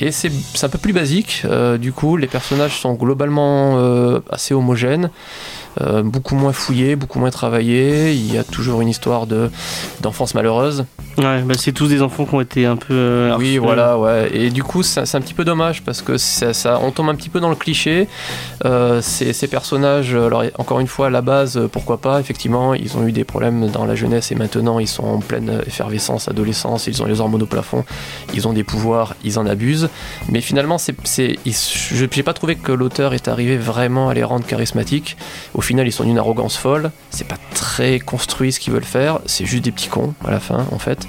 Et 0.00 0.10
c'est 0.10 0.30
un 0.62 0.68
peu 0.68 0.78
plus 0.78 0.92
basique, 0.92 1.42
euh, 1.44 1.78
du 1.78 1.92
coup, 1.92 2.16
les 2.16 2.26
personnages 2.26 2.80
sont 2.80 2.94
globalement 2.94 3.67
assez 4.30 4.54
homogène. 4.54 5.10
Euh, 5.80 6.02
beaucoup 6.02 6.34
moins 6.34 6.52
fouillé, 6.52 6.96
beaucoup 6.96 7.18
moins 7.18 7.30
travaillé. 7.30 8.12
Il 8.12 8.32
y 8.32 8.38
a 8.38 8.44
toujours 8.44 8.80
une 8.80 8.88
histoire 8.88 9.26
de 9.26 9.50
d'enfance 10.00 10.34
malheureuse. 10.34 10.84
Ouais, 11.18 11.42
bah 11.42 11.54
c'est 11.58 11.72
tous 11.72 11.88
des 11.88 12.02
enfants 12.02 12.24
qui 12.26 12.34
ont 12.34 12.40
été 12.40 12.64
un 12.64 12.76
peu. 12.76 12.94
Euh, 12.94 13.36
oui, 13.38 13.58
voilà, 13.58 13.98
ouais. 13.98 14.30
Et 14.32 14.50
du 14.50 14.62
coup, 14.62 14.82
c'est 14.82 15.00
un 15.00 15.20
petit 15.20 15.34
peu 15.34 15.44
dommage 15.44 15.82
parce 15.82 16.00
que 16.00 16.16
ça, 16.16 16.80
on 16.82 16.90
tombe 16.90 17.08
un 17.08 17.14
petit 17.14 17.28
peu 17.28 17.40
dans 17.40 17.50
le 17.50 17.56
cliché. 17.56 18.08
Euh, 18.64 19.00
ces, 19.02 19.32
ces, 19.32 19.48
personnages, 19.48 20.14
alors 20.14 20.44
encore 20.58 20.80
une 20.80 20.86
fois, 20.86 21.08
à 21.08 21.10
la 21.10 21.20
base, 21.20 21.60
pourquoi 21.72 21.98
pas? 21.98 22.20
Effectivement, 22.20 22.74
ils 22.74 22.96
ont 22.96 23.06
eu 23.06 23.12
des 23.12 23.24
problèmes 23.24 23.68
dans 23.68 23.84
la 23.84 23.94
jeunesse 23.94 24.30
et 24.30 24.34
maintenant 24.34 24.78
ils 24.78 24.88
sont 24.88 25.04
en 25.04 25.18
pleine 25.18 25.60
effervescence, 25.66 26.28
adolescence. 26.28 26.86
Ils 26.86 27.02
ont 27.02 27.06
les 27.06 27.20
hormones 27.20 27.42
au 27.42 27.46
plafond, 27.46 27.84
ils 28.34 28.46
ont 28.46 28.52
des 28.52 28.64
pouvoirs, 28.64 29.14
ils 29.24 29.38
en 29.38 29.46
abusent. 29.46 29.88
Mais 30.28 30.40
finalement, 30.40 30.78
c'est, 30.78 30.94
je 31.44 32.04
n'ai 32.04 32.22
pas 32.22 32.32
trouvé 32.32 32.56
que 32.56 32.72
l'auteur 32.72 33.14
est 33.14 33.28
arrivé 33.28 33.56
vraiment 33.56 34.08
à 34.08 34.14
les 34.14 34.24
rendre 34.24 34.46
charismatiques. 34.46 35.16
Au 35.54 35.60
final, 35.68 35.86
ils 35.86 35.92
sont 35.92 36.04
d'une 36.04 36.18
arrogance 36.18 36.56
folle. 36.56 36.90
C'est 37.10 37.28
pas 37.28 37.36
très 37.54 38.00
construit 38.00 38.52
ce 38.52 38.58
qu'ils 38.58 38.72
veulent 38.72 38.84
faire. 38.84 39.20
C'est 39.26 39.44
juste 39.44 39.64
des 39.64 39.70
petits 39.70 39.88
cons 39.88 40.14
à 40.24 40.30
la 40.30 40.40
fin, 40.40 40.66
en 40.72 40.78
fait. 40.78 41.06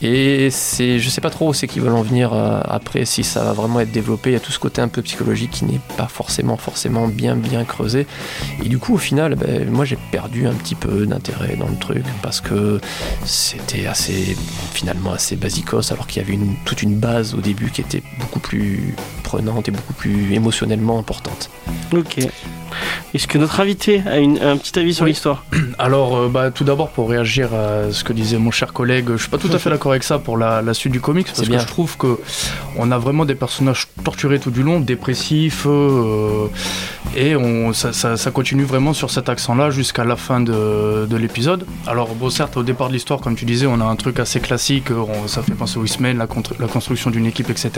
Et 0.00 0.48
c'est, 0.50 0.98
je 0.98 1.10
sais 1.10 1.20
pas 1.20 1.28
trop 1.28 1.50
où 1.50 1.52
c'est 1.52 1.68
qu'ils 1.68 1.82
veulent 1.82 1.92
en 1.92 2.02
venir 2.02 2.32
euh, 2.32 2.60
après, 2.64 3.04
si 3.04 3.22
ça 3.22 3.44
va 3.44 3.52
vraiment 3.52 3.80
être 3.80 3.92
développé. 3.92 4.30
Il 4.30 4.32
y 4.32 4.36
a 4.36 4.40
tout 4.40 4.50
ce 4.50 4.58
côté 4.58 4.80
un 4.80 4.88
peu 4.88 5.02
psychologique 5.02 5.50
qui 5.50 5.66
n'est 5.66 5.80
pas 5.98 6.08
forcément, 6.08 6.56
forcément 6.56 7.06
bien, 7.06 7.36
bien 7.36 7.64
creusé. 7.64 8.06
Et 8.64 8.68
du 8.70 8.78
coup, 8.78 8.94
au 8.94 8.98
final, 8.98 9.34
ben, 9.34 9.68
moi, 9.70 9.84
j'ai 9.84 9.98
perdu 10.10 10.46
un 10.46 10.54
petit 10.54 10.74
peu 10.74 11.04
d'intérêt 11.04 11.56
dans 11.56 11.68
le 11.68 11.76
truc 11.76 12.04
parce 12.22 12.40
que 12.40 12.80
c'était 13.26 13.86
assez, 13.86 14.38
finalement, 14.72 15.12
assez 15.12 15.36
basicos, 15.36 15.92
alors 15.92 16.06
qu'il 16.06 16.22
y 16.22 16.24
avait 16.24 16.34
une, 16.34 16.54
toute 16.64 16.82
une 16.82 16.96
base 16.96 17.34
au 17.34 17.42
début 17.42 17.70
qui 17.70 17.82
était 17.82 18.02
beaucoup 18.18 18.40
plus 18.40 18.94
prenante 19.28 19.68
et 19.68 19.72
beaucoup 19.72 19.92
plus 19.92 20.32
émotionnellement 20.32 20.98
importante. 20.98 21.50
Ok. 21.92 22.26
Est-ce 23.14 23.26
que 23.26 23.38
notre 23.38 23.60
invité 23.60 24.02
a 24.06 24.16
un 24.16 24.56
petit 24.56 24.78
avis 24.78 24.94
sur 24.94 25.06
l'histoire? 25.06 25.44
Alors, 25.78 26.16
euh, 26.16 26.28
bah, 26.28 26.50
tout 26.50 26.64
d'abord, 26.64 26.90
pour 26.90 27.08
réagir 27.08 27.54
à 27.54 27.90
ce 27.90 28.04
que 28.04 28.12
disait 28.12 28.38
mon 28.38 28.50
cher 28.50 28.72
collègue, 28.72 29.06
je 29.12 29.16
suis 29.16 29.30
pas 29.30 29.38
tout 29.38 29.50
à 29.52 29.58
fait 29.58 29.70
d'accord 29.70 29.92
avec 29.92 30.04
ça 30.04 30.18
pour 30.18 30.36
la, 30.36 30.74
suite 30.74 30.92
du 30.92 31.00
comics, 31.00 31.26
parce 31.26 31.48
que 31.48 31.58
je 31.58 31.66
trouve 31.66 31.96
que 31.96 32.18
on 32.76 32.90
a 32.90 32.98
vraiment 32.98 33.24
des 33.24 33.34
personnages 33.34 33.88
torturés 34.04 34.38
tout 34.38 34.50
du 34.50 34.62
long, 34.62 34.80
dépressifs, 34.80 35.64
euh, 35.66 36.46
et 37.16 37.34
on, 37.36 37.72
ça, 37.72 38.30
continue 38.30 38.64
vraiment 38.64 38.92
sur 38.92 39.10
cet 39.10 39.28
accent-là 39.28 39.70
jusqu'à 39.70 40.04
la 40.04 40.16
fin 40.16 40.40
de, 40.40 41.16
l'épisode. 41.16 41.66
Alors, 41.86 42.14
bon, 42.14 42.30
certes, 42.30 42.56
au 42.56 42.62
départ 42.62 42.88
de 42.88 42.92
l'histoire, 42.92 43.20
comme 43.20 43.34
tu 43.34 43.44
disais, 43.44 43.66
on 43.66 43.80
a 43.80 43.84
un 43.84 43.96
truc 43.96 44.20
assez 44.20 44.40
classique, 44.40 44.88
ça 45.26 45.42
fait 45.42 45.54
penser 45.54 45.78
au 45.78 45.84
X-Men, 45.84 46.18
la, 46.18 46.26
la, 46.60 46.66
construction 46.66 47.10
d'une 47.10 47.26
équipe, 47.26 47.50
etc. 47.50 47.70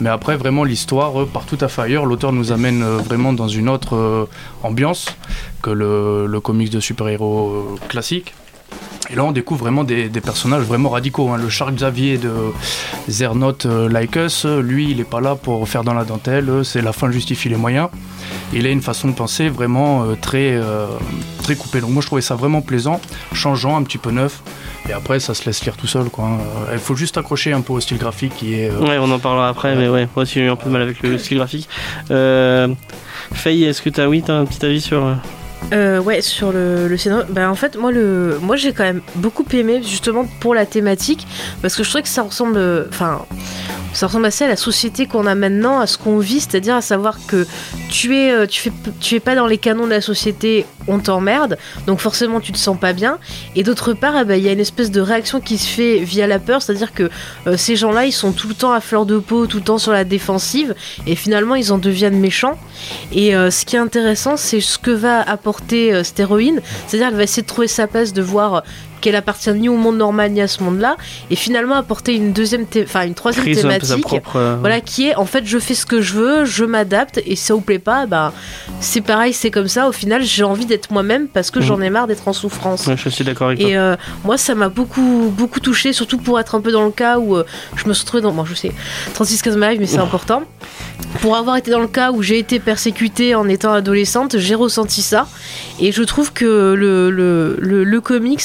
Mais 0.00 0.10
après, 0.10 0.36
l'histoire 0.64 1.22
euh, 1.22 1.26
part 1.26 1.46
tout 1.46 1.58
à 1.60 1.68
ailleurs. 1.82 2.04
L'auteur 2.06 2.32
nous 2.32 2.52
amène 2.52 2.82
vraiment 2.82 3.32
dans 3.32 3.48
une 3.48 3.68
autre 3.68 3.96
euh, 3.96 4.26
ambiance 4.62 5.16
que 5.62 5.70
le, 5.70 6.26
le 6.26 6.40
comics 6.40 6.70
de 6.70 6.80
super-héros 6.80 7.50
euh, 7.50 7.88
classique. 7.88 8.34
Et 9.10 9.16
là, 9.16 9.24
on 9.24 9.32
découvre 9.32 9.60
vraiment 9.60 9.84
des, 9.84 10.08
personnages 10.08 10.62
vraiment 10.62 10.88
radicaux. 10.88 11.28
Hein. 11.30 11.36
Le 11.36 11.48
Charles 11.48 11.74
Xavier 11.74 12.16
de 12.16 12.32
Zernot 13.08 13.66
euh, 13.66 13.88
Like 13.88 14.16
Us, 14.16 14.46
lui, 14.46 14.90
il 14.90 14.96
n'est 14.96 15.04
pas 15.04 15.20
là 15.20 15.34
pour 15.34 15.68
faire 15.68 15.84
dans 15.84 15.92
la 15.92 16.04
dentelle, 16.04 16.64
c'est 16.64 16.80
la 16.80 16.92
fin 16.92 17.10
justifie 17.10 17.48
les 17.48 17.56
moyens. 17.56 17.88
Il 18.54 18.66
a 18.66 18.70
une 18.70 18.80
façon 18.80 19.08
de 19.08 19.12
penser 19.12 19.48
vraiment 19.48 20.04
très, 20.20 20.58
très 21.42 21.54
coupée. 21.56 21.80
Donc 21.80 21.90
moi, 21.90 22.02
je 22.02 22.06
trouvais 22.06 22.22
ça 22.22 22.34
vraiment 22.34 22.62
plaisant, 22.62 23.00
changeant, 23.32 23.76
un 23.76 23.82
petit 23.82 23.98
peu 23.98 24.10
neuf. 24.10 24.42
Et 24.88 24.92
après, 24.92 25.20
ça 25.20 25.34
se 25.34 25.44
laisse 25.44 25.64
lire 25.64 25.76
tout 25.76 25.86
seul. 25.86 26.08
Quoi. 26.08 26.30
Il 26.72 26.78
faut 26.78 26.94
juste 26.94 27.18
accrocher 27.18 27.52
un 27.52 27.60
peu 27.60 27.72
au 27.72 27.80
style 27.80 27.98
graphique 27.98 28.34
qui 28.36 28.54
est. 28.54 28.70
Ouais, 28.70 28.98
on 28.98 29.10
en 29.10 29.18
parlera 29.18 29.48
après, 29.48 29.74
mais 29.74 29.88
ouais, 29.88 30.08
moi 30.14 30.22
aussi 30.22 30.34
j'ai 30.34 30.46
eu 30.46 30.50
un 30.50 30.56
peu 30.56 30.66
de 30.66 30.70
mal 30.70 30.82
avec 30.82 31.02
le 31.02 31.18
style 31.18 31.38
graphique. 31.38 31.68
Faye, 32.08 33.64
est-ce 33.64 33.82
que 33.82 33.90
tu 33.90 34.00
as, 34.00 34.08
oui, 34.08 34.22
as 34.28 34.32
un 34.32 34.44
petit 34.44 34.64
avis 34.64 34.80
sur. 34.80 35.16
Euh, 35.72 35.98
euh 35.98 36.00
ouais, 36.00 36.20
sur 36.20 36.52
le, 36.52 36.96
scénario. 36.96 37.24
Bah, 37.30 37.50
en 37.50 37.54
fait, 37.54 37.76
moi, 37.76 37.92
le, 37.92 38.38
moi 38.40 38.56
j'ai 38.56 38.72
quand 38.72 38.84
même 38.84 39.02
beaucoup 39.16 39.44
aimé, 39.52 39.82
justement, 39.82 40.26
pour 40.40 40.54
la 40.54 40.66
thématique, 40.66 41.26
parce 41.62 41.76
que 41.76 41.82
je 41.82 41.88
trouvais 41.88 42.02
que 42.02 42.08
ça 42.08 42.22
ressemble. 42.22 42.58
Enfin, 42.88 43.24
ça 43.94 44.08
ressemble 44.08 44.26
assez 44.26 44.44
à 44.44 44.48
la 44.48 44.56
société 44.56 45.06
qu'on 45.06 45.26
a 45.26 45.34
maintenant, 45.34 45.80
à 45.80 45.86
ce 45.86 45.96
qu'on 45.96 46.18
vit, 46.18 46.40
c'est-à-dire 46.40 46.74
à 46.74 46.82
savoir 46.82 47.18
que 47.26 47.46
tu 47.88 48.16
es, 48.16 48.30
euh, 48.32 48.46
tu 48.46 49.14
es 49.14 49.20
pas 49.20 49.34
dans 49.34 49.46
les 49.46 49.58
canons 49.58 49.84
de 49.84 49.90
la 49.90 50.00
société 50.00 50.66
on 50.86 50.98
t'emmerde, 50.98 51.56
donc 51.86 52.00
forcément 52.00 52.40
tu 52.40 52.52
te 52.52 52.58
sens 52.58 52.78
pas 52.78 52.92
bien. 52.92 53.18
Et 53.56 53.62
d'autre 53.62 53.94
part, 53.94 54.14
eh 54.20 54.24
ben, 54.24 54.34
il 54.34 54.44
y 54.44 54.48
a 54.48 54.52
une 54.52 54.60
espèce 54.60 54.90
de 54.90 55.00
réaction 55.00 55.40
qui 55.40 55.56
se 55.56 55.66
fait 55.66 55.98
via 55.98 56.26
la 56.26 56.38
peur, 56.38 56.60
c'est-à-dire 56.60 56.92
que 56.92 57.08
euh, 57.46 57.56
ces 57.56 57.76
gens-là, 57.76 58.04
ils 58.04 58.12
sont 58.12 58.32
tout 58.32 58.48
le 58.48 58.54
temps 58.54 58.72
à 58.72 58.80
fleur 58.80 59.06
de 59.06 59.18
peau, 59.18 59.46
tout 59.46 59.58
le 59.58 59.64
temps 59.64 59.78
sur 59.78 59.92
la 59.92 60.04
défensive, 60.04 60.74
et 61.06 61.14
finalement 61.14 61.54
ils 61.54 61.72
en 61.72 61.78
deviennent 61.78 62.18
méchants. 62.18 62.58
Et 63.12 63.34
euh, 63.34 63.50
ce 63.50 63.64
qui 63.64 63.76
est 63.76 63.78
intéressant, 63.78 64.36
c'est 64.36 64.60
ce 64.60 64.78
que 64.78 64.90
va 64.90 65.22
apporter 65.22 66.04
cette 66.04 66.20
héroïne, 66.20 66.60
c'est-à-dire 66.86 67.08
elle 67.08 67.16
va 67.16 67.22
essayer 67.22 67.42
de 67.42 67.48
trouver 67.48 67.68
sa 67.68 67.86
place, 67.86 68.12
de 68.12 68.22
voir 68.22 68.62
qu'elle 69.04 69.16
appartient 69.16 69.52
ni 69.52 69.68
au 69.68 69.76
monde 69.76 69.98
normal 69.98 70.32
ni 70.32 70.40
à 70.40 70.48
ce 70.48 70.62
monde-là, 70.62 70.96
et 71.30 71.36
finalement 71.36 71.74
apporter 71.74 72.14
une 72.14 72.32
deuxième, 72.32 72.64
enfin 72.82 73.06
une 73.06 73.12
troisième 73.12 73.44
thématique, 73.54 74.06
euh, 74.34 74.56
voilà, 74.58 74.80
qui 74.80 75.08
est 75.08 75.14
en 75.16 75.26
fait 75.26 75.44
je 75.44 75.58
fais 75.58 75.74
ce 75.74 75.84
que 75.84 76.00
je 76.00 76.14
veux, 76.14 76.44
je 76.46 76.64
m'adapte, 76.64 77.20
et 77.26 77.36
si 77.36 77.44
ça 77.44 77.52
vous 77.52 77.60
plaît 77.60 77.78
pas, 77.78 78.06
bah 78.06 78.32
c'est 78.80 79.02
pareil, 79.02 79.34
c'est 79.34 79.50
comme 79.50 79.68
ça. 79.68 79.88
Au 79.88 79.92
final, 79.92 80.22
j'ai 80.22 80.42
envie 80.42 80.64
d'être 80.64 80.90
moi-même 80.90 81.28
parce 81.28 81.50
que 81.50 81.60
j'en 81.60 81.76
mhm. 81.76 81.82
ai 81.82 81.90
marre 81.90 82.06
d'être 82.06 82.26
en 82.28 82.32
souffrance. 82.32 82.88
je 82.96 83.08
suis 83.10 83.24
d'accord 83.24 83.48
avec 83.48 83.60
et, 83.60 83.64
toi. 83.64 83.70
Et 83.72 83.76
euh, 83.76 83.96
moi, 84.24 84.38
ça 84.38 84.54
m'a 84.54 84.70
beaucoup, 84.70 85.30
beaucoup 85.36 85.60
touché, 85.60 85.92
surtout 85.92 86.16
pour 86.16 86.40
être 86.40 86.54
un 86.54 86.62
peu 86.62 86.72
dans 86.72 86.86
le 86.86 86.90
cas 86.90 87.18
où 87.18 87.36
euh, 87.36 87.44
je 87.76 87.86
me 87.86 87.92
suis 87.92 88.04
retrouvée 88.04 88.22
dans, 88.22 88.32
bon, 88.32 88.46
je 88.46 88.54
sais, 88.54 88.72
36 89.12 89.42
15 89.42 89.56
mais 89.58 89.86
c'est 89.86 89.98
important. 89.98 90.44
Pour 91.20 91.36
avoir 91.36 91.56
été 91.56 91.70
dans 91.70 91.80
le 91.80 91.88
cas 91.88 92.10
où 92.10 92.22
j'ai 92.22 92.38
été 92.38 92.58
persécutée 92.58 93.34
en 93.34 93.48
étant 93.48 93.72
adolescente, 93.72 94.38
j'ai 94.38 94.54
ressenti 94.54 95.02
ça, 95.02 95.26
et 95.78 95.92
je 95.92 96.02
trouve 96.02 96.32
que 96.32 96.74
le, 96.74 97.10
le, 97.10 97.56
le, 97.60 98.00
comics 98.00 98.42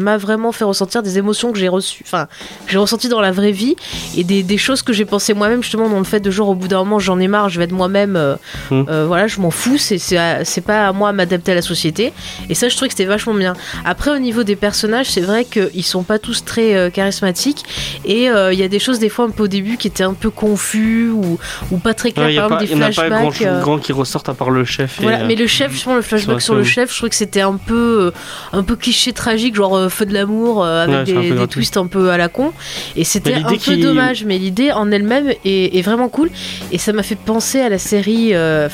m'a 0.00 0.16
vraiment 0.16 0.52
fait 0.52 0.64
ressentir 0.64 1.02
des 1.02 1.18
émotions 1.18 1.52
que 1.52 1.58
j'ai 1.58 1.68
reçues, 1.68 2.02
enfin, 2.06 2.26
j'ai 2.66 2.78
ressenti 2.78 3.08
dans 3.08 3.20
la 3.20 3.32
vraie 3.32 3.52
vie 3.52 3.76
et 4.16 4.24
des, 4.24 4.42
des 4.42 4.58
choses 4.58 4.82
que 4.82 4.92
j'ai 4.92 5.04
pensé 5.04 5.34
moi-même 5.34 5.62
justement 5.62 5.88
dans 5.88 5.98
le 5.98 6.04
fait 6.04 6.20
de 6.20 6.30
genre 6.30 6.48
au 6.48 6.54
bout 6.54 6.68
d'un 6.68 6.78
moment 6.78 6.98
j'en 6.98 7.18
ai 7.20 7.28
marre, 7.28 7.48
je 7.48 7.58
vais 7.58 7.64
être 7.64 7.72
moi-même, 7.72 8.16
euh, 8.16 8.36
mmh. 8.70 8.82
euh, 8.88 9.04
voilà, 9.06 9.26
je 9.26 9.40
m'en 9.40 9.50
fous, 9.50 9.78
c'est 9.78 9.98
c'est 9.98 10.60
pas 10.60 10.88
à 10.88 10.92
moi 10.92 11.10
à 11.10 11.12
m'adapter 11.12 11.52
à 11.52 11.54
la 11.54 11.62
société 11.62 12.12
et 12.48 12.54
ça 12.54 12.68
je 12.68 12.76
trouvais 12.76 12.88
que 12.88 12.94
c'était 12.94 13.08
vachement 13.08 13.34
bien. 13.34 13.54
Après 13.84 14.10
au 14.10 14.18
niveau 14.18 14.42
des 14.42 14.56
personnages, 14.56 15.10
c'est 15.10 15.20
vrai 15.20 15.44
qu'ils 15.44 15.84
sont 15.84 16.02
pas 16.02 16.18
tous 16.18 16.44
très 16.44 16.74
euh, 16.74 16.90
charismatiques 16.90 17.64
et 18.04 18.24
il 18.24 18.58
y 18.58 18.62
a 18.62 18.68
des 18.68 18.78
choses 18.78 18.98
des 18.98 19.08
fois 19.08 19.24
un 19.26 19.30
peu 19.30 19.44
au 19.44 19.48
début 19.48 19.76
qui 19.76 19.88
étaient 19.88 20.04
un 20.04 20.14
peu 20.14 20.30
confus 20.30 21.10
ou, 21.10 21.38
ou 21.70 21.78
pas 21.78 21.94
très 21.94 22.10
par 22.12 22.26
exemple 22.26 22.58
des 22.58 22.66
flashbacks. 22.66 23.40
Il 23.40 23.42
n'y 23.42 23.48
a 23.48 23.54
pas 23.54 23.60
grand, 23.60 23.78
qui 23.78 23.92
ressortent 23.92 24.28
à 24.28 24.34
part 24.34 24.50
le 24.50 24.64
chef. 24.64 24.98
voilà, 25.00 25.24
mais 25.24 25.34
le 25.34 25.46
chef, 25.46 25.72
justement 25.72 25.96
le 25.96 26.02
flashback 26.02 26.40
sur 26.40 26.54
le 26.54 26.64
chef, 26.64 26.90
je 26.90 26.96
trouvais 26.96 27.10
que 27.10 27.16
c'était 27.16 27.40
un 27.40 27.56
peu 27.56 28.12
un 28.52 28.62
peu 28.62 28.76
cliché 28.76 29.12
tragique, 29.12 29.54
genre 29.54 29.89
feu 29.90 30.06
de 30.06 30.14
l'amour 30.14 30.64
euh, 30.64 30.84
avec 30.84 31.06
des, 31.06 31.46
twists 31.48 31.76
un 31.76 31.86
peu 31.86 32.10
à 32.10 32.16
la 32.16 32.28
con. 32.28 32.52
Et 32.96 33.04
c'était 33.04 33.34
un 33.34 33.42
peu 33.42 33.76
dommage, 33.76 34.24
mais 34.24 34.38
l'idée 34.38 34.72
en 34.72 34.90
elle-même 34.90 35.32
est, 35.44 35.82
vraiment 35.82 36.08
cool. 36.08 36.30
Et 36.72 36.78
ça 36.78 36.92
m'a 36.92 37.02
fait 37.02 37.16
penser 37.16 37.60
à 37.60 37.68
la 37.68 37.78
série 37.78 38.34
euh, 38.34 38.68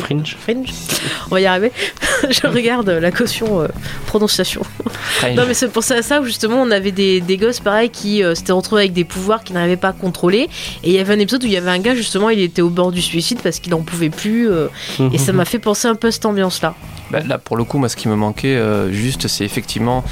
Fringe. 0.00 0.36
Fringe. 0.40 0.72
Fringe. 0.72 1.00
On 1.30 1.34
va 1.34 1.40
y 1.40 1.46
arriver. 1.46 1.72
je 2.30 2.46
regarde 2.46 2.88
la 2.88 3.10
caution 3.10 3.60
euh, 3.60 3.68
prononciation. 4.06 4.62
non, 5.34 5.44
mais 5.46 5.54
c'est 5.54 5.68
penser 5.68 5.94
à 5.94 6.02
ça 6.02 6.20
où 6.20 6.24
justement 6.24 6.62
on 6.62 6.70
avait 6.70 6.92
des, 6.92 7.20
des 7.20 7.36
gosses 7.36 7.60
pareil 7.60 7.90
qui 7.90 8.22
s'étaient 8.34 8.52
retrouvés 8.52 8.82
avec 8.82 8.92
des 8.92 9.04
pouvoirs 9.04 9.44
qu'ils 9.44 9.54
n'arrivaient 9.54 9.76
pas 9.76 9.88
à 9.88 9.92
contrôler. 9.92 10.48
Et 10.82 10.90
il 10.90 10.92
y 10.92 10.98
avait 10.98 11.14
un 11.14 11.18
épisode 11.18 11.44
où 11.44 11.46
il 11.46 11.52
y 11.52 11.56
avait 11.56 11.70
un 11.70 11.78
gars 11.78 11.94
justement, 11.94 12.30
il 12.30 12.40
était 12.40 12.62
au 12.62 12.70
bord 12.70 12.92
du 12.92 13.02
suicide 13.02 13.38
parce 13.42 13.60
qu'il 13.60 13.72
n'en 13.72 13.82
pouvait 13.82 14.10
plus. 14.10 14.48
et 15.12 15.18
ça 15.18 15.32
m'a 15.32 15.44
fait 15.44 15.58
penser 15.58 15.88
un 15.88 15.94
peu 15.94 16.08
à 16.08 16.12
cette 16.12 16.26
ambiance-là. 16.26 16.74
Bah, 17.10 17.20
là, 17.20 17.38
pour 17.38 17.56
le 17.56 17.64
coup, 17.64 17.78
moi, 17.78 17.88
ce 17.88 17.96
qui 17.96 18.08
me 18.08 18.16
manquait 18.16 18.56
euh, 18.56 18.90
juste, 18.90 19.28
c'est 19.28 19.44
effectivement 19.44 20.04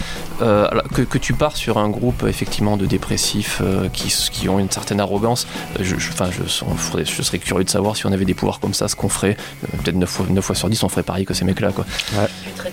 euh, 0.42 0.68
que, 0.94 1.02
que, 1.02 1.18
tu 1.18 1.32
pars 1.32 1.56
sur 1.56 1.78
un 1.78 1.88
groupe 1.88 2.24
effectivement 2.28 2.76
de 2.76 2.86
dépressifs 2.86 3.60
euh, 3.62 3.88
qui, 3.88 4.14
qui, 4.30 4.48
ont 4.48 4.58
une 4.58 4.70
certaine 4.70 5.00
arrogance. 5.00 5.46
Je, 5.80 5.96
je, 5.98 7.22
serais 7.22 7.38
curieux 7.38 7.64
de 7.64 7.70
savoir 7.70 7.96
si 7.96 8.06
on 8.06 8.12
avait 8.12 8.24
des 8.24 8.34
pouvoirs 8.34 8.60
comme 8.60 8.74
ça, 8.74 8.88
ce 8.88 8.96
qu'on 8.96 9.08
ferait. 9.08 9.36
Peut-être 9.78 9.96
9 9.96 10.08
fois, 10.08 10.26
9 10.28 10.44
fois 10.44 10.54
sur 10.54 10.68
10, 10.68 10.82
on 10.82 10.88
ferait 10.88 11.02
pareil 11.02 11.24
que 11.24 11.34
ces 11.34 11.44
mecs-là. 11.44 11.72
Quoi. 11.72 11.86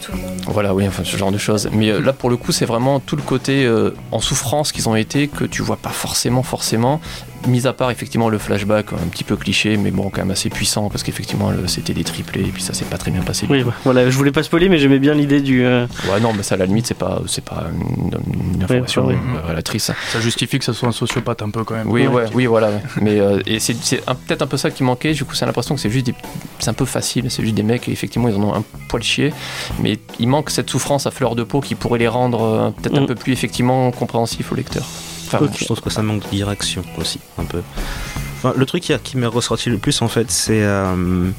Tout 0.02 0.12
le 0.12 0.18
monde. 0.18 0.42
Voilà, 0.48 0.74
oui, 0.74 0.88
enfin, 0.88 1.04
ce 1.04 1.18
genre 1.18 1.32
de 1.32 1.38
choses. 1.38 1.70
Mais 1.72 2.00
là, 2.00 2.14
pour 2.14 2.30
le 2.30 2.38
coup, 2.38 2.52
c'est 2.52 2.66
vraiment 2.66 3.00
tout 3.00 3.16
le 3.16 3.22
côté 3.22 3.70
en 4.12 4.20
souffrance 4.20 4.72
qu'ils 4.72 4.88
ont 4.90 4.96
été 4.96 5.28
que 5.28 5.44
tu 5.46 5.62
vois 5.62 5.78
pas 5.78 5.90
forcément, 5.90 6.44
forcément 6.44 7.02
mis 7.48 7.68
à 7.68 7.74
part 7.74 7.92
effectivement 7.92 8.30
le 8.30 8.38
flashback 8.38 8.94
un 8.94 9.08
petit 9.10 9.24
peu 9.24 9.36
cliché 9.36 9.78
mais 9.78 9.92
bon 9.92 10.10
quand 10.10 10.22
même 10.22 10.32
assez 10.32 10.50
puissant 10.50 10.90
parce 10.90 11.04
qu'effectivement 11.04 11.52
c'était 11.68 11.94
des 11.94 12.04
triplés 12.04 12.42
et 12.42 12.52
puis 12.52 12.62
ça 12.62 12.74
s'est 12.74 12.86
pas 12.86 12.98
très 12.98 13.12
bien 13.12 13.22
passé 13.22 13.48
oui 13.50 13.64
voilà 13.84 14.10
je 14.10 14.18
voulais 14.18 14.32
pas 14.32 14.44
spoiler 14.44 14.70
mais 14.70 14.78
j'aimais 14.78 15.00
bien 15.00 15.14
l'idée 15.14 15.42
du 15.42 15.66
euh, 15.66 15.86
ouais 16.12 16.20
non 16.20 16.34
mais 16.34 16.44
ça 16.44 16.56
à 16.56 16.58
la 16.58 16.66
limite 16.66 16.88
c'est 16.88 16.98
pas 16.98 17.22
c'est 17.28 17.44
pas 17.44 17.68
une, 17.74 18.64
information 18.64 19.10
relatrice 19.48 19.92
ça 20.12 20.20
justifie 20.20 20.60
que 20.60 20.66
ça 20.66 20.74
soit 20.74 20.90
un 20.90 20.94
sociopathe 20.94 21.42
un 21.42 21.50
peu 21.50 21.64
quand 21.64 21.76
même. 21.76 21.90
Oui 21.90 22.08
ouais, 22.08 22.26
oui 22.34 22.46
voilà 22.46 22.72
mais 23.02 23.20
euh, 23.20 23.42
et 23.46 23.60
c'est 23.60 23.76
peut-être 24.28 24.42
un 24.42 24.48
peu 24.48 24.58
ça 24.58 24.72
qui 24.72 24.84
manquait 24.84 25.14
du 25.14 25.24
coup 25.26 25.36
c'est 25.36 25.46
l'impression 25.46 25.76
que 25.76 25.82
c'est 25.82 25.90
juste 25.90 26.12
c'est 26.60 26.70
un 26.70 26.74
peu 26.74 26.86
facile 26.86 27.30
c'est 27.30 27.44
juste 27.44 27.56
des 27.56 27.64
mecs 27.64 27.88
et 27.88 27.92
effectivement 27.92 28.28
ils 28.28 28.36
en 28.36 28.44
ont 28.44 28.54
un 28.54 28.64
poil 28.90 29.04
chier 29.04 29.34
mais 29.82 29.98
il 30.20 30.28
manque 30.28 30.50
cette 30.50 30.70
souffrance 30.70 31.08
à 31.08 31.12
fleur 31.12 31.36
de 31.36 31.44
peau 31.44 31.62
qui 31.62 31.76
pourrait 31.76 32.00
les 32.00 32.08
rendre 32.08 32.42
euh, 32.42 32.70
peut-être 32.72 32.98
un 32.98 33.02
mm. 33.02 33.08
peu 33.08 33.16
plus 33.16 33.34
effectivement 33.34 33.92
compréhensifs 33.92 34.52
au 34.52 34.56
lecteur 34.56 34.86
je 35.32 35.66
trouve 35.66 35.82
que 35.82 35.90
ça 35.90 36.02
manque 36.02 36.24
de 36.24 36.30
direction 36.30 36.84
aussi, 36.98 37.20
un 37.38 37.46
peu. 37.46 37.62
le 38.56 38.66
truc 38.66 38.84
qui, 38.84 38.94
qui 39.04 39.18
m'est 39.18 39.28
ressorti 39.28 39.70
le 39.70 39.78
plus, 39.78 40.02
en 40.02 40.08
fait, 40.08 40.30
c'est. 40.32 40.64
Euh, 40.64 41.30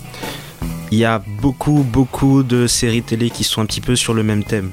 il 0.93 0.99
y 0.99 1.05
a 1.05 1.23
beaucoup, 1.41 1.85
beaucoup 1.89 2.43
de 2.43 2.67
séries 2.67 3.03
télé 3.03 3.31
qui 3.31 3.45
sont 3.45 3.63
un 3.63 3.67
petit 3.67 3.81
peu 3.81 3.95
sur 3.95 4.13
le 4.13 4.23
même 4.23 4.43
thème. 4.43 4.73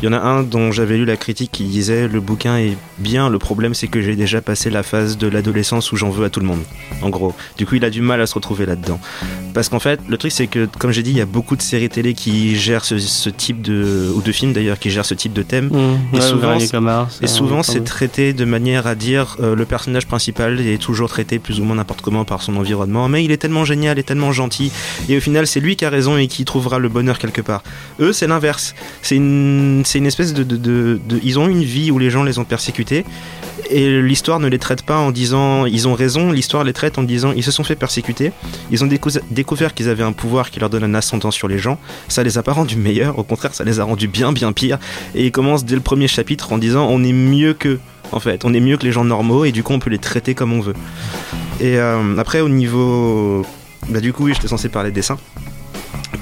Il 0.00 0.04
y 0.04 0.08
en 0.08 0.12
a 0.12 0.18
un 0.18 0.42
dont 0.42 0.72
j'avais 0.72 0.96
lu 0.96 1.04
la 1.04 1.16
critique 1.16 1.50
qui 1.52 1.64
disait 1.64 2.08
le 2.08 2.20
bouquin 2.20 2.58
est 2.58 2.76
bien, 2.98 3.30
le 3.30 3.38
problème 3.38 3.74
c'est 3.74 3.88
que 3.88 4.02
j'ai 4.02 4.16
déjà 4.16 4.40
passé 4.40 4.70
la 4.70 4.82
phase 4.82 5.16
de 5.16 5.26
l'adolescence 5.26 5.92
où 5.92 5.96
j'en 5.96 6.10
veux 6.10 6.24
à 6.24 6.30
tout 6.30 6.40
le 6.40 6.46
monde, 6.46 6.62
en 7.02 7.08
gros. 7.08 7.34
Du 7.56 7.66
coup, 7.66 7.76
il 7.76 7.84
a 7.84 7.90
du 7.90 8.02
mal 8.02 8.20
à 8.20 8.26
se 8.26 8.34
retrouver 8.34 8.66
là-dedans. 8.66 9.00
Parce 9.54 9.70
qu'en 9.70 9.78
fait, 9.78 10.00
le 10.06 10.18
truc 10.18 10.32
c'est 10.32 10.46
que, 10.48 10.68
comme 10.78 10.92
j'ai 10.92 11.02
dit, 11.02 11.10
il 11.10 11.16
y 11.16 11.22
a 11.22 11.26
beaucoup 11.26 11.56
de 11.56 11.62
séries 11.62 11.88
télé 11.88 12.12
qui 12.14 12.56
gèrent 12.56 12.84
ce, 12.84 13.30
type 13.30 13.62
de. 13.62 14.12
ou 14.14 14.20
de 14.20 14.32
films 14.32 14.52
d'ailleurs, 14.52 14.78
qui 14.78 14.90
gèrent 14.90 15.06
ce 15.06 15.14
type 15.14 15.32
de 15.32 15.42
thème. 15.42 15.68
Mmh. 15.68 16.16
et, 16.16 16.20
souvent, 16.20 16.58
et 17.22 17.26
souvent, 17.26 17.62
c'est 17.62 17.82
traité 17.82 18.34
de 18.34 18.44
manière 18.44 18.86
à 18.86 18.94
dire 18.94 19.36
euh, 19.40 19.54
le 19.54 19.64
personnage 19.64 20.06
principal 20.06 20.60
est 20.60 20.80
toujours 20.80 21.08
traité 21.08 21.38
plus 21.38 21.60
ou 21.60 21.64
moins 21.64 21.76
n'importe 21.76 22.02
comment 22.02 22.24
par 22.24 22.42
son 22.42 22.56
environnement, 22.56 23.08
mais 23.08 23.24
il 23.24 23.32
est 23.32 23.38
tellement 23.38 23.64
génial 23.64 23.98
et 23.98 24.02
tellement 24.02 24.32
gentil. 24.32 24.70
Et 25.08 25.16
au 25.16 25.20
final, 25.20 25.46
c'est 25.46 25.60
lui 25.60 25.76
qui 25.76 25.84
a 25.84 25.90
raison 25.90 26.18
et 26.18 26.26
qui 26.26 26.44
trouvera 26.44 26.78
le 26.78 26.88
bonheur 26.88 27.18
quelque 27.18 27.40
part. 27.40 27.62
Eux, 28.00 28.12
c'est 28.12 28.26
l'inverse. 28.26 28.74
C'est 29.00 29.16
une, 29.16 29.84
c'est 29.86 29.98
une 29.98 30.06
espèce 30.06 30.34
de, 30.34 31.00
Ils 31.22 31.38
ont 31.38 31.48
une 31.48 31.62
vie 31.62 31.90
où 31.90 31.98
les 31.98 32.10
gens 32.10 32.24
les 32.24 32.38
ont 32.38 32.44
persécutés 32.44 33.04
et 33.70 34.00
l'histoire 34.02 34.40
ne 34.40 34.48
les 34.48 34.58
traite 34.58 34.82
pas 34.82 34.98
en 34.98 35.10
disant 35.10 35.66
ils 35.66 35.88
ont 35.88 35.94
raison, 35.94 36.30
l'histoire 36.32 36.64
les 36.64 36.72
traite 36.72 36.98
en 36.98 37.02
disant 37.02 37.32
ils 37.32 37.42
se 37.42 37.50
sont 37.50 37.64
fait 37.64 37.76
persécuter, 37.76 38.32
ils 38.70 38.84
ont 38.84 38.88
découvert 39.30 39.74
qu'ils 39.74 39.88
avaient 39.88 40.04
un 40.04 40.12
pouvoir 40.12 40.50
qui 40.50 40.60
leur 40.60 40.70
donne 40.70 40.84
un 40.84 40.94
ascendant 40.94 41.30
sur 41.30 41.48
les 41.48 41.58
gens, 41.58 41.78
ça 42.08 42.22
les 42.22 42.38
a 42.38 42.42
pas 42.42 42.52
rendus 42.52 42.76
meilleurs, 42.76 43.18
au 43.18 43.24
contraire 43.24 43.54
ça 43.54 43.64
les 43.64 43.80
a 43.80 43.84
rendus 43.84 44.08
bien 44.08 44.32
bien 44.32 44.52
pires, 44.52 44.78
et 45.14 45.26
ils 45.26 45.32
commencent 45.32 45.64
dès 45.64 45.74
le 45.74 45.80
premier 45.80 46.08
chapitre 46.08 46.52
en 46.52 46.58
disant 46.58 46.86
on 46.90 47.02
est 47.02 47.12
mieux 47.12 47.54
que 47.54 47.78
en 48.12 48.20
fait, 48.20 48.44
on 48.44 48.54
est 48.54 48.60
mieux 48.60 48.76
que 48.76 48.84
les 48.84 48.92
gens 48.92 49.04
normaux 49.04 49.44
et 49.44 49.52
du 49.52 49.64
coup 49.64 49.72
on 49.72 49.80
peut 49.80 49.90
les 49.90 49.98
traiter 49.98 50.34
comme 50.34 50.52
on 50.52 50.60
veut. 50.60 50.74
Et 51.60 51.78
euh, 51.78 52.16
après 52.18 52.40
au 52.40 52.48
niveau... 52.48 53.44
Bah 53.88 54.00
du 54.00 54.12
coup 54.12 54.24
oui 54.24 54.32
j'étais 54.34 54.48
censé 54.48 54.68
parler 54.68 54.90
de 54.90 54.94
dessin. 54.94 55.16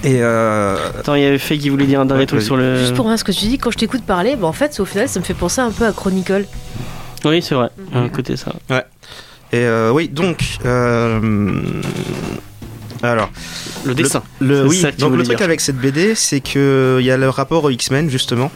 Et 0.05 0.19
euh... 0.21 0.77
Attends, 0.99 1.15
il 1.15 1.23
y 1.23 1.27
avait 1.27 1.39
Faye 1.39 1.59
qui 1.59 1.71
voulait 1.71 1.87
dire 1.87 2.01
un 2.01 2.05
dernier 2.05 2.27
truc 2.27 2.43
sur 2.43 2.57
le. 2.57 2.77
Juste 2.77 2.95
pour 2.95 3.07
voir 3.07 3.19
ce 3.19 3.25
que 3.25 3.33
tu 3.33 3.47
dis, 3.47 3.59
quand 3.59 3.71
je 3.71 3.79
t'écoute 3.79 4.03
parler, 4.05 4.37
bah 4.37 4.47
en 4.47 4.53
fait, 4.53 4.79
au 4.79 4.85
final, 4.85 5.09
ça 5.09 5.19
me 5.19 5.25
fait 5.25 5.35
penser 5.35 5.63
un 5.63 5.71
peu 5.71 5.87
à 5.87 5.93
Chronicle. 5.93 6.45
Oui, 7.25 7.41
c'est 7.41 7.55
vrai, 7.55 7.71
mm 7.79 7.99
-hmm. 7.99 8.11
côté 8.11 8.37
ça. 8.37 8.53
Ouais. 8.69 8.85
Et 9.53 9.65
euh, 9.65 9.91
oui, 9.93 10.09
donc. 10.09 10.39
Euh... 10.67 11.63
Alors. 13.03 13.31
Le 13.85 13.95
dessin. 13.95 14.23
Le, 14.41 14.67
oui, 14.67 14.83
donc 14.99 15.17
le 15.17 15.23
truc 15.23 15.41
avec 15.41 15.61
cette 15.61 15.77
BD, 15.77 16.15
c'est 16.15 16.41
qu'il 16.41 17.01
y 17.01 17.11
a 17.11 17.17
le 17.17 17.29
rapport 17.29 17.65
aux 17.65 17.71
X-Men, 17.71 18.11
justement. 18.11 18.51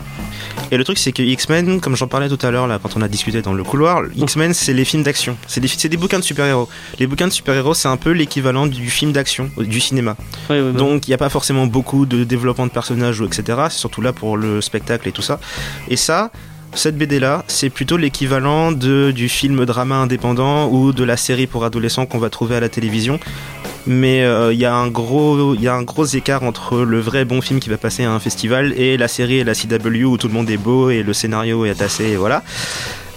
Et 0.70 0.76
le 0.76 0.84
truc, 0.84 0.98
c'est 0.98 1.12
que 1.12 1.22
X-Men, 1.22 1.80
comme 1.80 1.96
j'en 1.96 2.08
parlais 2.08 2.28
tout 2.28 2.38
à 2.46 2.50
l'heure, 2.50 2.66
là, 2.66 2.78
quand 2.82 2.96
on 2.96 3.02
a 3.02 3.08
discuté 3.08 3.40
dans 3.42 3.54
le 3.54 3.64
couloir, 3.64 4.02
X-Men, 4.16 4.52
c'est 4.52 4.74
les 4.74 4.84
films 4.84 5.02
d'action. 5.02 5.36
C'est 5.46 5.60
des, 5.60 5.88
des, 5.88 5.96
bouquins 5.96 6.18
de 6.18 6.24
super-héros. 6.24 6.68
Les 6.98 7.06
bouquins 7.06 7.28
de 7.28 7.32
super-héros, 7.32 7.74
c'est 7.74 7.88
un 7.88 7.96
peu 7.96 8.10
l'équivalent 8.10 8.66
du 8.66 8.90
film 8.90 9.12
d'action, 9.12 9.50
du 9.56 9.80
cinéma. 9.80 10.16
Donc, 10.48 11.06
il 11.06 11.10
n'y 11.10 11.14
a 11.14 11.18
pas 11.18 11.30
forcément 11.30 11.66
beaucoup 11.66 12.06
de 12.06 12.24
développement 12.24 12.66
de 12.66 12.72
personnages, 12.72 13.20
ou 13.20 13.26
etc. 13.26 13.58
C'est 13.70 13.78
surtout 13.78 14.02
là 14.02 14.12
pour 14.12 14.36
le 14.36 14.60
spectacle 14.60 15.08
et 15.08 15.12
tout 15.12 15.22
ça. 15.22 15.40
Et 15.88 15.96
ça, 15.96 16.30
cette 16.74 16.98
BD 16.98 17.18
là, 17.18 17.44
c'est 17.48 17.70
plutôt 17.70 17.96
l'équivalent 17.96 18.72
du 18.72 19.28
film 19.28 19.64
drama 19.64 19.96
indépendant 19.96 20.68
ou 20.70 20.92
de 20.92 21.04
la 21.04 21.16
série 21.16 21.46
pour 21.46 21.64
adolescents 21.64 22.06
qu'on 22.06 22.18
va 22.18 22.30
trouver 22.30 22.56
à 22.56 22.60
la 22.60 22.68
télévision 22.68 23.18
mais 23.88 24.22
euh, 24.22 24.52
il 24.52 24.58
y 24.60 24.66
a 24.66 24.74
un 24.74 24.88
gros 24.88 26.04
écart 26.04 26.42
entre 26.42 26.78
le 26.78 27.00
vrai 27.00 27.24
bon 27.24 27.40
film 27.40 27.58
qui 27.58 27.70
va 27.70 27.78
passer 27.78 28.04
à 28.04 28.12
un 28.12 28.20
festival 28.20 28.72
et 28.76 28.96
la 28.96 29.08
série 29.08 29.38
et 29.38 29.44
la 29.44 29.54
CW 29.54 30.04
où 30.04 30.18
tout 30.18 30.28
le 30.28 30.34
monde 30.34 30.50
est 30.50 30.58
beau 30.58 30.90
et 30.90 31.02
le 31.02 31.12
scénario 31.12 31.64
est 31.64 31.82
assez 31.82 32.04
et 32.04 32.16
voilà 32.16 32.42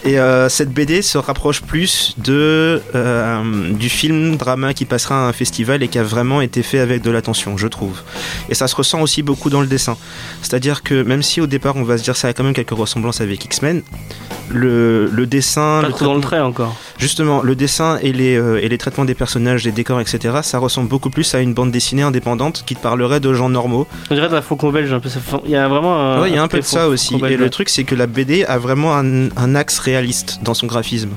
et 0.04 0.20
euh, 0.20 0.50
cette 0.50 0.72
BD 0.72 1.02
se 1.02 1.18
rapproche 1.18 1.62
plus 1.62 2.16
de 2.18 2.82
euh, 2.96 3.72
du 3.72 3.90
film 3.90 4.36
drama 4.36 4.74
qui 4.74 4.86
passera 4.86 5.26
à 5.26 5.30
un 5.30 5.34
festival 5.34 5.84
et 5.84 5.88
qui 5.88 6.00
a 6.00 6.04
vraiment 6.04 6.42
été 6.42 6.64
fait 6.64 6.80
avec 6.80 7.02
de 7.02 7.12
l'attention, 7.12 7.58
je 7.58 7.68
trouve. 7.68 8.02
Et 8.50 8.56
ça 8.56 8.68
se 8.68 8.76
ressent 8.76 9.02
aussi 9.02 9.22
beaucoup 9.22 9.50
dans 9.50 9.62
le 9.62 9.68
dessin. 9.68 9.98
C'est-à-dire 10.42 10.84
que 10.84 11.04
même 11.04 11.22
si 11.22 11.42
au 11.42 11.48
départ 11.48 11.76
on 11.76 11.84
va 11.84 11.98
se 11.98 12.04
dire 12.04 12.16
ça 12.16 12.28
a 12.30 12.34
quand 12.34 12.44
même 12.44 12.54
quelques 12.54 12.72
ressemblances 12.72 13.22
avec 13.22 13.46
X-Men, 13.46 13.84
le, 14.54 15.08
le 15.08 15.26
dessin. 15.26 15.80
Pas 15.82 15.88
le 15.88 15.94
trop 15.94 16.06
dans 16.06 16.16
le 16.16 16.22
trait 16.22 16.40
encore. 16.40 16.76
Justement, 16.98 17.42
le 17.42 17.56
dessin 17.56 17.98
et 18.02 18.14
les, 18.14 18.36
euh, 18.38 18.62
et 18.62 18.70
les 18.70 18.78
traitements 18.78 19.06
des 19.06 19.16
personnages, 19.16 19.64
des 19.64 19.72
décors, 19.72 20.00
etc., 20.00 20.40
ça 20.44 20.60
ressemble 20.60 20.88
beaucoup 20.88 21.10
plus 21.10 21.34
à 21.34 21.40
une 21.40 21.54
bande 21.54 21.72
dessinée 21.72 22.04
indépendante 22.04 22.64
qui 22.66 22.76
te 22.76 22.82
parlerait 22.82 23.20
de 23.20 23.34
gens 23.34 23.50
normaux. 23.50 23.88
On 24.10 24.14
dirait 24.14 24.30
de 24.30 24.34
la 24.36 24.42
faucon 24.42 24.72
belge 24.72 24.94
un 24.94 25.00
peu. 25.00 25.10
Il 25.46 25.52
y 25.52 25.56
a 25.56 25.68
vraiment 25.68 26.00
un. 26.00 26.22
ouais, 26.22 26.30
il 26.30 26.36
y 26.36 26.38
a 26.38 26.44
un 26.44 26.48
peu 26.48 26.60
de 26.60 26.66
ça 26.66 26.88
aussi. 26.88 27.16
Et 27.28 27.38
le 27.38 27.50
truc, 27.50 27.70
c'est 27.70 27.84
que 27.84 27.96
la 27.96 28.08
BD 28.08 28.44
a 28.46 28.58
vraiment 28.58 28.96
un, 28.96 29.30
un 29.36 29.56
axe 29.56 29.80
réaliste 29.92 30.40
dans 30.44 30.54
son 30.54 30.68
graphisme. 30.68 31.10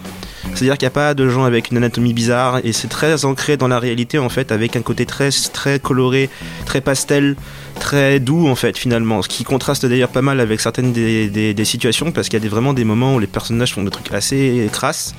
C'est-à-dire 0.54 0.76
qu'il 0.78 0.86
n'y 0.86 0.92
a 0.92 0.98
pas 0.98 1.14
de 1.14 1.28
gens 1.28 1.44
avec 1.44 1.70
une 1.70 1.78
anatomie 1.78 2.12
bizarre 2.12 2.60
et 2.64 2.72
c'est 2.72 2.88
très 2.88 3.24
ancré 3.24 3.56
dans 3.56 3.68
la 3.68 3.78
réalité 3.78 4.18
en 4.18 4.28
fait, 4.28 4.52
avec 4.52 4.76
un 4.76 4.82
côté 4.82 5.06
très, 5.06 5.30
très 5.30 5.78
coloré, 5.78 6.28
très 6.66 6.80
pastel, 6.80 7.36
très 7.80 8.20
doux 8.20 8.46
en 8.48 8.54
fait 8.54 8.76
finalement. 8.76 9.22
Ce 9.22 9.28
qui 9.28 9.44
contraste 9.44 9.86
d'ailleurs 9.86 10.10
pas 10.10 10.22
mal 10.22 10.40
avec 10.40 10.60
certaines 10.60 10.92
des, 10.92 11.64
situations 11.64 12.12
parce 12.12 12.28
qu'il 12.28 12.38
y 12.38 12.42
a 12.42 12.44
des- 12.44 12.48
vraiment 12.48 12.72
des 12.72 12.84
moments 12.84 13.14
où 13.14 13.18
les 13.18 13.26
personnages 13.26 13.74
font 13.74 13.82
des 13.82 13.90
trucs 13.90 14.12
assez 14.12 14.68
crasses. 14.72 15.14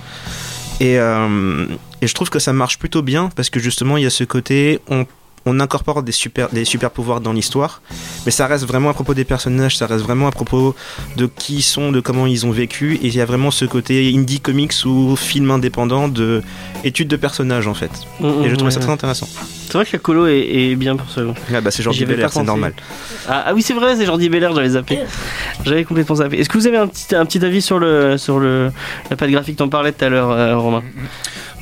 Et, 0.80 1.00
euh, 1.00 1.66
je 2.02 2.14
trouve 2.14 2.30
que 2.30 2.40
ça 2.40 2.54
marche 2.54 2.78
plutôt 2.78 3.02
bien 3.02 3.30
parce 3.36 3.50
que 3.50 3.60
justement 3.60 3.98
il 3.98 4.04
y 4.04 4.08
a 4.08 4.10
ce 4.12 4.24
côté, 4.24 4.80
on, 4.90 5.06
on 5.46 5.60
incorpore 5.60 6.04
des 6.04 6.12
super, 6.12 6.50
des 6.50 6.66
super 6.66 6.92
pouvoirs 6.92 7.22
dans 7.22 7.34
l'histoire, 7.34 7.82
mais 8.26 8.32
ça 8.32 8.48
reste 8.48 8.66
vraiment 8.66 8.90
à 8.90 8.94
propos 8.94 9.14
des 9.14 9.26
personnages, 9.26 9.78
ça 9.78 9.86
reste 9.88 10.04
vraiment 10.04 10.28
à 10.28 10.32
propos 10.32 10.76
de 11.18 11.28
qui 11.28 11.58
ils 11.58 11.62
sont, 11.62 11.92
de 11.92 12.00
comment 12.00 12.26
ils 12.26 12.46
ont 12.46 12.52
vécu, 12.52 12.96
et 12.96 13.08
il 13.08 13.16
y 13.16 13.22
a 13.22 13.26
vraiment 13.26 13.52
ce 13.52 13.66
côté 13.66 14.12
indie 14.16 14.40
comics 14.40 14.74
ou 14.86 15.16
film 15.16 15.52
indépendant 15.52 16.08
de 16.08 16.42
de 16.84 17.16
personnages 17.16 17.68
en 17.68 17.74
fait. 17.74 17.92
Mm, 18.20 18.26
Et 18.44 18.50
je 18.50 18.54
mm, 18.54 18.58
trouvais 18.58 18.72
ça 18.72 18.80
très 18.80 18.92
intéressant. 18.92 19.28
C'est 19.66 19.74
vrai 19.74 19.86
que 19.86 19.92
la 19.94 20.00
colo 20.00 20.28
est, 20.28 20.40
est 20.40 20.76
bien 20.76 20.96
pour 20.96 21.10
ça. 21.10 21.22
Ah 21.54 21.62
bah 21.62 21.72
c'est 21.72 21.84
Jordi 21.84 22.06
Belair, 22.06 22.32
c'est 22.32 22.44
normal. 22.44 22.74
Ah, 23.28 23.46
ah 23.48 23.54
oui, 23.54 23.62
c'est 23.64 23.74
vrai, 23.74 23.96
c'est 23.96 24.06
Jordi 24.06 24.30
Belair, 24.30 24.54
j'avais 24.54 24.70
zappé. 24.70 25.00
J'avais 25.66 25.84
complètement 25.84 26.16
zappé. 26.16 26.38
Est-ce 26.40 26.48
que 26.50 26.58
vous 26.58 26.68
avez 26.68 26.78
un 26.78 26.88
petit, 26.88 27.16
un 27.16 27.26
petit 27.26 27.44
avis 27.44 27.62
sur 27.62 27.80
le 27.80 28.18
sur 28.18 28.40
le 28.40 28.72
la 29.10 29.16
patte 29.16 29.32
graphique? 29.32 29.58
Dont 29.58 29.68
parlait 29.70 29.92
tout 29.92 30.06
à 30.06 30.10
l'heure, 30.10 30.32
euh, 30.32 30.58
Romain 30.58 30.84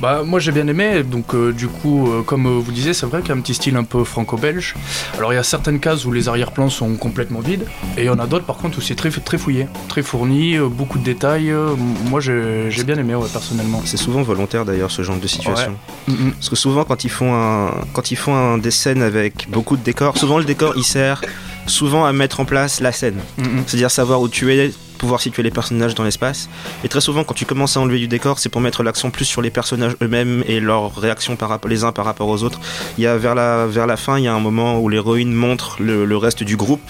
Bah 0.00 0.22
moi 0.24 0.40
j'ai 0.40 0.52
bien 0.52 0.66
aimé, 0.68 1.02
donc 1.02 1.34
euh, 1.34 1.52
du 1.52 1.68
coup 1.68 2.10
euh, 2.10 2.22
comme 2.22 2.46
vous 2.46 2.72
disiez 2.72 2.92
c'est 2.92 3.06
vrai 3.06 3.20
qu'il 3.20 3.30
y 3.30 3.32
a 3.32 3.36
un 3.36 3.40
petit 3.40 3.54
style 3.54 3.73
un 3.76 3.84
peu 3.84 4.04
franco-belge. 4.04 4.74
Alors 5.16 5.32
il 5.32 5.36
y 5.36 5.38
a 5.38 5.42
certaines 5.42 5.80
cases 5.80 6.04
où 6.04 6.12
les 6.12 6.28
arrière-plans 6.28 6.70
sont 6.70 6.94
complètement 6.96 7.40
vides 7.40 7.64
et 7.96 8.02
il 8.02 8.06
y 8.06 8.10
en 8.10 8.18
a 8.18 8.26
d'autres 8.26 8.44
par 8.44 8.56
contre 8.56 8.78
où 8.78 8.80
c'est 8.80 8.94
très, 8.94 9.10
très 9.10 9.38
fouillé, 9.38 9.66
très 9.88 10.02
fourni, 10.02 10.56
euh, 10.56 10.68
beaucoup 10.68 10.98
de 10.98 11.04
détails. 11.04 11.50
euh, 11.50 11.74
moi 12.08 12.20
j'ai 12.20 12.84
bien 12.84 12.96
aimé 12.96 13.14
ouais, 13.14 13.28
personnellement. 13.32 13.82
C'est 13.84 13.96
souvent 13.96 14.22
volontaire 14.22 14.64
d'ailleurs 14.64 14.90
ce 14.90 15.02
genre 15.02 15.16
de 15.16 15.26
situation. 15.26 15.76
Mm. 16.08 16.30
Parce 16.32 16.50
que 16.50 16.56
souvent 16.56 16.84
quand 16.84 17.04
ils 17.04 17.10
font 17.10 17.34
un, 17.34 17.70
quand 17.92 18.10
ils 18.10 18.16
font 18.16 18.34
un, 18.34 18.58
des 18.58 18.70
scènes 18.70 19.02
avec 19.02 19.48
beaucoup 19.50 19.76
de 19.76 19.82
décors, 19.82 20.16
souvent 20.18 20.38
le 20.38 20.44
décor 20.44 20.74
il 20.76 20.84
sert 20.84 21.20
souvent 21.66 22.04
à 22.04 22.12
mettre 22.12 22.40
en 22.40 22.44
place 22.44 22.80
la 22.80 22.92
scène. 22.92 23.18
Mm. 23.38 23.60
C'est-à-dire 23.66 23.90
savoir 23.90 24.20
où 24.20 24.28
tu 24.28 24.52
es, 24.52 24.72
pouvoir 24.96 25.20
situer 25.20 25.42
les 25.42 25.50
personnages 25.50 25.94
dans 25.94 26.04
l'espace. 26.04 26.48
Et 26.84 26.88
très 26.88 27.00
souvent, 27.00 27.24
quand 27.24 27.34
tu 27.34 27.44
commences 27.46 27.76
à 27.76 27.80
enlever 27.80 27.98
du 27.98 28.08
décor, 28.08 28.38
c'est 28.38 28.48
pour 28.48 28.60
mettre 28.60 28.82
l'accent 28.82 29.10
plus 29.10 29.24
sur 29.24 29.42
les 29.42 29.50
personnages 29.50 29.96
eux-mêmes 30.02 30.42
et 30.46 30.60
leurs 30.60 30.94
réactions 30.96 31.36
par 31.36 31.58
les 31.68 31.84
uns 31.84 31.92
par 31.92 32.04
rapport 32.04 32.28
aux 32.28 32.42
autres. 32.42 32.60
Il 32.98 33.04
y 33.04 33.06
a 33.06 33.16
vers 33.16 33.34
la, 33.34 33.66
vers 33.66 33.86
la 33.86 33.96
fin, 33.96 34.18
il 34.18 34.24
y 34.24 34.28
a 34.28 34.34
un 34.34 34.40
moment 34.40 34.78
où 34.80 34.88
l'héroïne 34.88 35.32
montre 35.32 35.76
le, 35.80 36.04
le 36.04 36.16
reste 36.16 36.42
du 36.42 36.56
groupe 36.56 36.82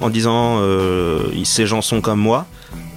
en 0.00 0.10
disant 0.10 0.58
euh, 0.60 1.20
ces 1.44 1.66
gens 1.66 1.80
sont 1.82 2.00
comme 2.00 2.20
moi. 2.20 2.46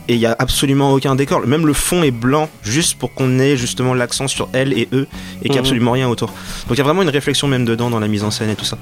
Et 0.10 0.14
il 0.14 0.20
y 0.22 0.26
a 0.26 0.34
absolument 0.40 0.94
aucun 0.94 1.16
décor. 1.16 1.46
Même 1.46 1.66
le 1.68 1.74
fond 1.74 2.02
est 2.02 2.12
blanc, 2.12 2.48
juste 2.64 2.98
pour 2.98 3.14
qu'on 3.14 3.40
ait 3.40 3.58
justement 3.58 3.94
l'accent 3.94 4.30
sur 4.30 4.48
elle 4.54 4.72
et 4.72 4.88
eux, 4.94 5.06
et 5.42 5.44
qu'il 5.44 5.52
n'y 5.52 5.58
a 5.58 5.60
Mhm. 5.62 5.66
absolument 5.66 5.92
rien 5.92 6.08
autour. 6.08 6.30
Donc 6.30 6.72
il 6.72 6.78
y 6.78 6.82
a 6.82 6.84
vraiment 6.86 7.02
une 7.02 7.10
réflexion 7.10 7.50
même 7.50 7.66
dedans 7.66 7.90
dans 7.90 8.00
la 8.00 8.08
mise 8.08 8.24
en 8.24 8.32
scène 8.32 8.50
et 8.50 8.56
tout 8.56 8.64
ça. 8.64 8.78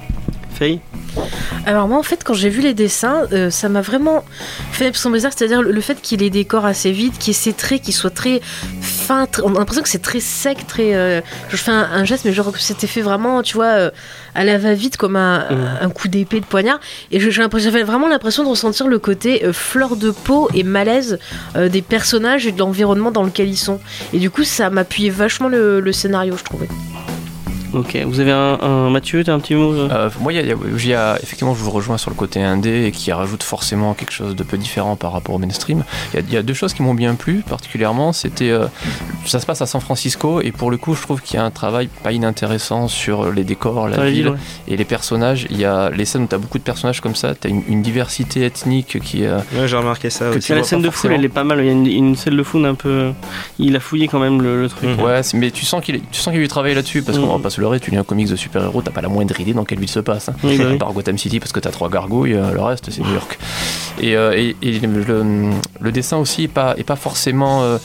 Faye 0.57 0.79
Alors 1.65 1.87
moi 1.87 1.97
en 1.97 2.03
fait 2.03 2.23
quand 2.23 2.33
j'ai 2.33 2.49
vu 2.49 2.61
les 2.61 2.73
dessins, 2.73 3.23
euh, 3.33 3.49
ça 3.49 3.67
m'a 3.69 3.81
vraiment 3.81 4.23
fait 4.71 4.85
l'impression 4.85 5.09
bizarre, 5.09 5.31
c'est-à-dire 5.35 5.61
le, 5.61 5.71
le 5.71 5.81
fait 5.81 6.01
qu'il 6.01 6.23
ait 6.23 6.29
des 6.29 6.45
corps 6.45 6.65
assez 6.65 6.91
vides, 6.91 7.17
qu'il 7.17 7.31
ait 7.31 7.33
ces 7.33 7.53
traits 7.53 7.81
qui 7.81 7.91
soient 7.91 8.09
très 8.09 8.41
fins, 8.81 9.25
très- 9.25 9.41
on 9.43 9.53
a 9.55 9.59
l'impression 9.59 9.83
que 9.83 9.89
c'est 9.89 10.01
très 10.01 10.19
sec, 10.19 10.65
très... 10.67 10.95
euh, 10.95 11.21
je 11.49 11.57
fais 11.57 11.71
un, 11.71 11.87
un 11.91 12.05
geste 12.05 12.25
mais 12.25 12.33
genre 12.33 12.51
que 12.51 12.59
c'était 12.59 12.87
fait 12.87 13.01
vraiment, 13.01 13.41
tu 13.43 13.55
vois, 13.55 13.65
euh, 13.65 13.91
à 14.33 14.43
la 14.43 14.57
va-vite 14.57 14.97
comme 14.97 15.15
un, 15.15 15.45
Mhm. 15.49 15.67
un 15.81 15.89
coup 15.89 16.07
d'épée 16.07 16.39
de 16.39 16.45
poignard. 16.45 16.79
Et 17.11 17.19
j'avais 17.19 17.83
vraiment 17.83 18.07
l'impression 18.07 18.43
de 18.43 18.49
ressentir 18.49 18.87
le 18.87 18.99
côté 18.99 19.43
fleur 19.51 19.95
de 19.95 20.11
peau 20.11 20.49
et 20.53 20.63
malaise 20.63 21.19
des 21.55 21.81
personnages 21.81 22.47
et 22.47 22.51
de 22.51 22.59
l'environnement 22.59 23.11
dans 23.11 23.23
lequel 23.23 23.49
ils 23.49 23.57
sont. 23.57 23.79
Et 24.13 24.19
du 24.19 24.29
coup 24.29 24.43
ça 24.43 24.69
m'appuyait 24.69 25.09
vachement 25.09 25.47
le, 25.47 25.79
le 25.79 25.91
scénario 25.91 26.35
je 26.37 26.43
trouvais. 26.43 26.67
Ok, 27.73 27.97
vous 28.05 28.19
avez 28.19 28.31
un, 28.31 28.57
un 28.61 28.89
Mathieu, 28.89 29.23
t'as 29.23 29.33
un 29.33 29.39
petit 29.39 29.55
mot 29.55 29.73
euh 29.73 29.87
Euh, 29.91 30.09
moi, 30.21 30.31
il 30.31 30.35
y 30.37 30.39
a- 30.39 30.43
y 30.43 30.51
a- 30.93 31.15
y 31.15 31.19
effectivement, 31.21 31.53
je 31.55 31.61
vous 31.61 31.71
rejoins 31.71 31.97
sur 31.97 32.09
le 32.09 32.15
côté 32.15 32.41
indé 32.41 32.85
et 32.85 32.91
qui 32.91 33.11
rajoute 33.11 33.43
forcément 33.43 33.93
quelque 33.93 34.11
chose 34.13 34.35
de 34.35 34.43
peu 34.43 34.57
différent 34.57 34.95
par 34.95 35.11
rapport 35.11 35.35
au 35.35 35.39
mainstream. 35.39 35.83
Il 36.13 36.31
y 36.33 36.37
a, 36.37 36.39
y 36.39 36.43
deux 36.43 36.53
choses 36.53 36.73
qui 36.73 36.81
m'ont 36.83 36.93
bien 36.93 37.15
plu, 37.15 37.43
particulièrement. 37.47 38.13
C'était, 38.13 38.49
euh, 38.49 38.67
ça 39.25 39.39
se 39.39 39.45
passe 39.45 39.61
à 39.61 39.65
San 39.65 39.81
Francisco 39.81 40.41
et 40.41 40.51
pour 40.51 40.71
le 40.71 40.77
coup, 40.77 40.95
je 40.95 41.01
trouve 41.01 41.21
qu'il 41.21 41.35
y 41.35 41.39
a 41.39 41.43
un 41.43 41.51
travail 41.51 41.89
pas 42.03 42.11
inintéressant 42.11 42.87
sur 42.87 43.31
les 43.31 43.43
décors, 43.43 43.87
la 43.89 43.97
ville 44.05 44.13
ville, 44.13 44.29
ouais. 44.29 44.37
et 44.67 44.77
les 44.77 44.85
personnages. 44.85 45.47
Il 45.49 45.59
y 45.59 45.65
a 45.65 45.89
les 45.89 46.05
scènes 46.05 46.23
où 46.23 46.27
tu 46.27 46.35
as 46.35 46.37
beaucoup 46.37 46.57
de 46.57 46.63
personnages 46.63 47.01
comme 47.01 47.15
ça, 47.15 47.35
tu 47.35 47.47
as 47.47 47.49
une, 47.49 47.63
une 47.67 47.81
diversité 47.81 48.45
ethnique 48.45 48.99
qui 49.03 49.23
est. 49.23 49.27
euh, 49.27 49.39
Ouais, 49.57 49.67
j'ai 49.67 49.75
remarqué 49.77 50.09
ça 50.09 50.25
Que 50.31 50.37
aussi. 50.37 50.47
tu 50.47 50.55
la 50.55 50.63
scène 50.63 50.81
de 50.81 50.89
foule, 50.89 51.11
elle 51.13 51.25
est 51.25 51.29
pas 51.29 51.43
mal. 51.43 51.59
Il 51.59 51.65
y 51.65 51.69
a 51.69 51.71
une, 51.73 51.85
une 51.87 52.15
scène 52.15 52.37
de 52.37 52.43
foule 52.43 52.65
un 52.65 52.75
peu. 52.75 53.11
Il 53.59 53.75
a 53.75 53.79
fouillé 53.79 54.07
quand 54.07 54.19
même 54.19 54.41
le, 54.41 54.61
le 54.61 54.69
truc. 54.69 54.89
Mhm. 54.89 55.01
Ouais, 55.03 55.21
mais 55.33 55.51
tu 55.51 55.65
sens 55.65 55.83
qu'il 55.83 55.99
tu 56.11 56.19
sens 56.21 56.31
qu'il 56.31 56.41
a 56.41 56.43
eu 56.45 56.47
travaillé 56.47 56.75
là-dessus 56.75 57.01
parce 57.01 57.17
qu'on 57.17 57.25
Mhm. 57.25 57.31
va 57.33 57.39
pas 57.39 57.49
se 57.49 57.61
tu 57.79 57.91
lis 57.91 57.97
un 57.97 58.03
comics 58.03 58.29
de 58.29 58.35
super-héros, 58.35 58.81
t'as 58.81 58.91
pas 58.91 59.01
la 59.01 59.09
moindre 59.09 59.39
idée 59.39 59.53
dans 59.53 59.63
quelle 59.65 59.79
ville 59.79 59.89
se 59.89 59.99
passe. 59.99 60.29
hein. 60.29 60.35
Oui, 60.43 60.57
bah 60.57 60.65
oui. 60.71 60.77
Part 60.77 60.93
Gotham 60.93 61.17
City 61.17 61.39
parce 61.39 61.51
que 61.51 61.59
t'as 61.59 61.71
trois 61.71 61.89
gargouilles, 61.89 62.33
euh, 62.33 62.51
le 62.53 62.61
reste 62.61 62.89
c'est 62.91 63.01
New 63.01 63.13
York. 63.13 63.37
Et, 64.01 64.15
euh, 64.15 64.33
et- 64.35 64.55
et 64.61 64.79
le, 64.79 65.49
le 65.81 65.91
dessin 65.91 66.17
aussi 66.17 66.43
est 66.43 66.47
pas, 66.47 66.75
est 66.77 66.83
pas 66.83 66.95
forcément 66.95 67.63
euh, 67.63 67.77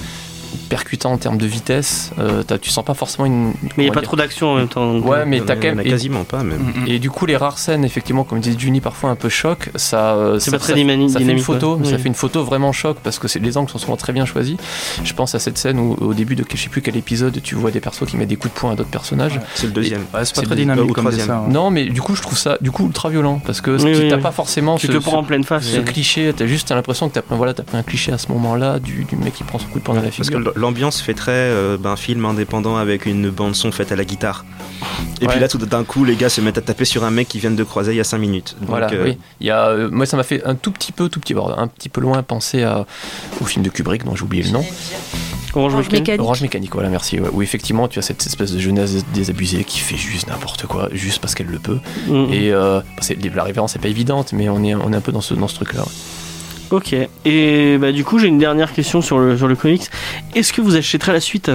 percutant 0.68 1.12
en 1.12 1.18
termes 1.18 1.38
de 1.38 1.46
vitesse. 1.46 2.10
Euh, 2.18 2.42
tu 2.60 2.70
sens 2.70 2.84
pas 2.84 2.94
forcément 2.94 3.26
une. 3.26 3.48
Mais 3.62 3.70
il 3.78 3.84
n'y 3.84 3.90
a 3.90 3.92
pas 3.92 4.02
trop 4.02 4.16
d'action 4.16 4.48
en 4.52 4.56
même 4.56 4.68
temps. 4.68 4.92
donc, 4.94 5.06
Ouais, 5.06 5.18
euh, 5.18 5.24
mais 5.26 5.40
a- 5.40 5.44
t'as 5.44 5.56
quand 5.56 5.74
même. 5.74 5.82
quasiment 5.82 6.24
pas 6.24 6.42
même. 6.42 6.58
Mm, 6.58 6.80
mm. 6.84 6.88
et 6.88 6.98
du 6.98 7.10
coup, 7.10 7.26
les 7.26 7.36
rares 7.36 7.58
scènes, 7.58 7.84
effectivement, 7.84 8.24
comme 8.24 8.40
disait 8.40 8.58
Juni, 8.58 8.80
parfois 8.80 9.10
un 9.10 9.14
peu 9.16 9.28
choc, 9.28 9.70
ça. 9.76 10.14
euh, 10.14 10.38
C'est 10.38 10.46
ça- 10.50 10.58
pas 10.58 10.58
très 10.58 10.72
ça- 10.74 10.78
dynami- 10.78 11.08
Ça 11.08 11.14
fait 11.14 11.20
une 11.20 11.26
dynamique, 11.28 11.44
photo, 11.44 11.76
ouais. 11.76 11.88
ça 11.90 11.98
fait 11.98 12.08
une 12.08 12.14
photo 12.14 12.44
vraiment 12.44 12.72
choc 12.72 12.98
parce 13.02 13.18
que 13.18 13.28
c'est- 13.28 13.38
les 13.38 13.56
angles 13.56 13.70
sont 13.70 13.78
souvent 13.78 13.96
très 13.96 14.12
bien 14.12 14.24
choisis. 14.24 14.56
Je 15.02 15.12
pense 15.14 15.34
à 15.34 15.38
cette 15.38 15.58
scène 15.58 15.78
où, 15.78 15.96
au 16.00 16.14
début 16.14 16.36
de 16.36 16.44
je 16.52 16.56
sais 16.56 16.68
plus 16.68 16.82
quel 16.82 16.96
épisode, 16.96 17.40
tu 17.42 17.54
vois 17.54 17.70
des 17.70 17.80
persos 17.80 18.06
qui 18.06 18.16
mettent 18.16 18.28
des 18.28 18.36
coups 18.36 18.52
de 18.54 18.58
poing 18.58 18.72
à 18.72 18.74
d'autres 18.76 18.90
personnages. 18.90 19.34
Ouais. 19.36 19.42
C'est 19.54 19.66
le 19.66 19.72
deuxième. 19.72 20.00
Ouais, 20.14 20.24
c'est 20.24 20.34
pas 20.34 20.40
C'est 20.40 20.46
très 20.46 20.56
dynamique 20.56 20.84
ou 20.90 20.92
comme 20.92 21.04
troisième. 21.04 21.26
dessin. 21.26 21.44
hein. 21.46 21.50
Non, 21.50 21.70
mais 21.70 21.84
du 21.86 22.00
coup, 22.00 22.14
je 22.14 22.22
trouve 22.22 22.36
ça 22.38 22.58
du 22.60 22.70
coup 22.70 22.86
ultra 22.86 23.08
violent 23.08 23.40
parce 23.44 23.60
que 23.60 23.70
Oui, 23.72 23.78
tu 23.78 24.00
oui, 24.02 24.08
t'as 24.08 24.16
oui. 24.16 24.22
pas 24.22 24.32
forcément 24.32 24.76
Tu 24.76 24.86
ce, 24.88 24.92
te 24.92 24.98
prends 24.98 25.18
en 25.18 25.24
pleine 25.24 25.44
face. 25.44 25.64
ce 25.64 25.78
cliché. 25.80 26.32
T'as 26.36 26.46
juste 26.46 26.68
t'as 26.68 26.74
l'impression 26.74 27.08
que 27.08 27.14
t'as 27.14 27.22
pris, 27.22 27.36
voilà, 27.36 27.54
t'as 27.54 27.62
pris 27.62 27.76
un 27.76 27.82
cliché 27.82 28.12
à 28.12 28.18
ce 28.18 28.28
moment-là 28.32 28.78
du, 28.78 29.04
du 29.04 29.16
mec 29.16 29.34
qui 29.34 29.44
prend 29.44 29.58
son 29.58 29.66
coup 29.68 29.78
de 29.78 29.84
poing 29.84 29.94
dans 29.94 30.02
la 30.02 30.10
figure. 30.10 30.39
L'ambiance 30.56 31.00
fait 31.00 31.14
très 31.14 31.32
euh, 31.32 31.76
ben, 31.78 31.96
film 31.96 32.24
indépendant 32.24 32.76
avec 32.76 33.06
une 33.06 33.30
bande 33.30 33.54
son 33.54 33.72
faite 33.72 33.92
à 33.92 33.96
la 33.96 34.04
guitare. 34.04 34.44
Et 35.20 35.24
Ouais. 35.26 35.32
puis 35.32 35.40
là, 35.40 35.48
tout 35.48 35.58
d'un 35.58 35.84
coup, 35.84 36.04
les 36.04 36.16
gars 36.16 36.28
se 36.30 36.40
mettent 36.40 36.58
à 36.58 36.62
taper 36.62 36.84
sur 36.86 37.04
un 37.04 37.10
mec 37.10 37.28
qui 37.28 37.38
vient 37.38 37.50
de 37.50 37.64
croiser 37.64 37.92
il 37.92 37.96
y 37.96 38.00
a 38.00 38.04
5 38.04 38.18
minutes. 38.18 38.56
Donc, 38.60 38.70
Voilà, 38.70 38.90
euh, 38.92 39.04
oui. 39.04 39.18
Il 39.40 39.46
y 39.46 39.50
a, 39.50 39.68
euh, 39.68 39.88
moi, 39.90 40.06
ça 40.06 40.16
m'a 40.16 40.22
fait 40.22 40.42
un 40.44 40.54
tout 40.54 40.70
petit 40.72 40.92
peu, 40.92 41.08
tout 41.08 41.20
petit, 41.20 41.34
bon, 41.34 41.48
un 41.54 41.66
petit 41.68 41.88
peu 41.90 42.00
loin 42.00 42.22
penser 42.22 42.62
à, 42.62 42.86
au 43.40 43.44
film 43.44 43.64
de 43.64 43.68
Kubrick 43.70 44.04
dont 44.04 44.16
j'ai 44.16 44.22
oublié 44.24 44.42
le 44.42 44.50
nom. 44.50 44.64
Orange 45.54 45.72
Orange 45.74 45.86
Mécanique. 45.86 46.00
Mécanique. 46.02 46.20
Orange 46.22 46.40
Mécanique, 46.42 46.72
voilà, 46.72 46.88
merci. 46.88 47.18
ouais, 47.20 47.28
où 47.32 47.42
effectivement, 47.42 47.88
tu 47.88 47.98
as 47.98 48.02
cette 48.02 48.24
espèce 48.24 48.52
de 48.52 48.58
jeunesse 48.60 49.04
désabusée 49.12 49.64
qui 49.64 49.80
fait 49.80 49.96
juste 49.96 50.28
n'importe 50.28 50.66
quoi, 50.66 50.88
juste 50.92 51.20
parce 51.20 51.34
qu'elle 51.34 51.48
le 51.48 51.58
peut. 51.58 51.80
Mhm. 52.08 52.32
Et 52.32 52.52
euh, 52.52 52.80
la 53.34 53.42
référence 53.44 53.74
n'est 53.74 53.82
pas 53.82 53.88
évidente, 53.88 54.32
mais 54.32 54.48
on 54.48 54.62
est, 54.62 54.74
on 54.74 54.92
est 54.92 54.96
un 54.96 55.00
peu 55.00 55.12
dans 55.12 55.20
ce, 55.20 55.34
dans 55.34 55.48
ce 55.48 55.56
truc-là. 55.56 55.80
ouais. 55.80 55.88
Ok. 56.70 56.94
Et 57.24 57.78
bah 57.78 57.92
du 57.92 58.04
coup 58.04 58.18
j'ai 58.18 58.28
une 58.28 58.38
dernière 58.38 58.72
question 58.72 59.02
sur 59.02 59.18
le 59.18 59.36
sur 59.36 59.48
le 59.48 59.56
comics. 59.56 59.82
Est-ce 60.34 60.52
que 60.52 60.60
vous 60.60 60.76
achèterez 60.76 61.12
la 61.12 61.20
suite? 61.20 61.50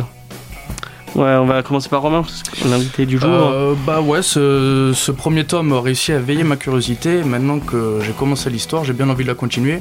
Ouais, 1.15 1.33
on 1.39 1.45
va 1.45 1.63
commencer 1.63 1.87
par 1.87 2.01
Romain, 2.01 2.25
l'invité 2.65 3.05
du 3.05 3.17
jour. 3.17 3.29
Euh, 3.31 3.73
bah 3.87 4.01
ouais, 4.01 4.21
ce, 4.21 4.91
ce 4.93 5.11
premier 5.13 5.45
tome 5.45 5.71
a 5.71 5.79
réussi 5.79 6.11
à 6.11 6.17
éveiller 6.17 6.43
ma 6.43 6.57
curiosité. 6.57 7.23
Maintenant 7.23 7.59
que 7.59 7.99
j'ai 8.01 8.11
commencé 8.11 8.49
l'histoire, 8.49 8.83
j'ai 8.83 8.91
bien 8.91 9.07
envie 9.09 9.23
de 9.23 9.29
la 9.29 9.33
continuer. 9.33 9.79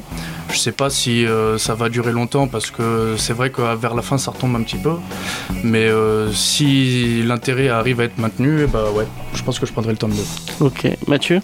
Je 0.53 0.57
sais 0.59 0.71
pas 0.71 0.91
si 0.91 1.27
euh, 1.27 1.59
ça 1.59 1.75
va 1.75 1.89
durer 1.89 2.13
longtemps 2.13 2.47
parce 2.47 2.71
que 2.71 3.17
c'est 3.19 3.33
vrai 3.33 3.51
que 3.51 3.75
vers 3.75 3.97
la 3.97 4.03
fin 4.03 4.17
ça 4.17 4.31
retombe 4.31 4.55
un 4.55 4.63
petit 4.63 4.77
peu. 4.77 4.93
Mais 5.65 5.89
euh, 5.89 6.31
si 6.33 7.25
l'intérêt 7.25 7.69
arrive 7.69 8.01
à 8.01 8.05
être 8.05 8.19
maintenu, 8.19 8.61
eh 8.63 8.67
bah 8.69 8.85
ouais, 8.95 9.07
je 9.35 9.43
pense 9.43 9.59
que 9.59 9.67
je 9.67 9.73
prendrai 9.73 9.91
le 9.91 9.99
tome 9.99 10.13
2. 10.61 10.67
Ok. 10.67 10.87
Mathieu? 11.09 11.41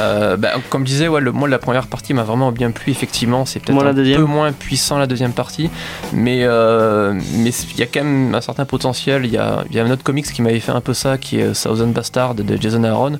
Euh, 0.00 0.36
bah, 0.36 0.52
comme 0.70 0.82
je 0.86 0.92
disais, 0.92 1.08
ouais, 1.08 1.20
le, 1.20 1.32
moi 1.32 1.48
la 1.48 1.58
première 1.58 1.86
partie 1.86 2.14
m'a 2.14 2.22
vraiment 2.22 2.52
bien 2.52 2.70
plu. 2.70 2.90
Effectivement, 2.92 3.44
c'est 3.44 3.60
peut-être 3.60 3.84
un 3.84 3.92
deuxième. 3.94 4.20
peu 4.20 4.24
moins 4.26 4.52
puissant 4.52 4.98
la 4.98 5.06
deuxième 5.06 5.32
partie, 5.32 5.70
mais 6.12 6.40
euh, 6.42 7.12
mais 7.34 7.50
il 7.50 7.78
y 7.78 7.82
a 7.82 7.86
quand 7.86 8.02
même 8.04 8.34
un 8.34 8.40
certain 8.40 8.64
potentiel. 8.64 9.24
Il 9.24 9.32
y 9.32 9.38
a, 9.38 9.64
il 9.70 9.76
y 9.76 9.80
a 9.80 9.84
un 9.84 9.90
autre 9.90 10.02
comics 10.02 10.26
qui 10.30 10.42
m'avait 10.42 10.60
fait 10.60 10.72
un 10.72 10.80
peu 10.80 10.94
ça, 10.94 11.18
qui 11.18 11.38
est 11.40 11.52
Thousand 11.62 11.88
Bastard 11.88 12.34
de 12.34 12.56
Jason 12.60 12.84
Aaron, 12.84 13.18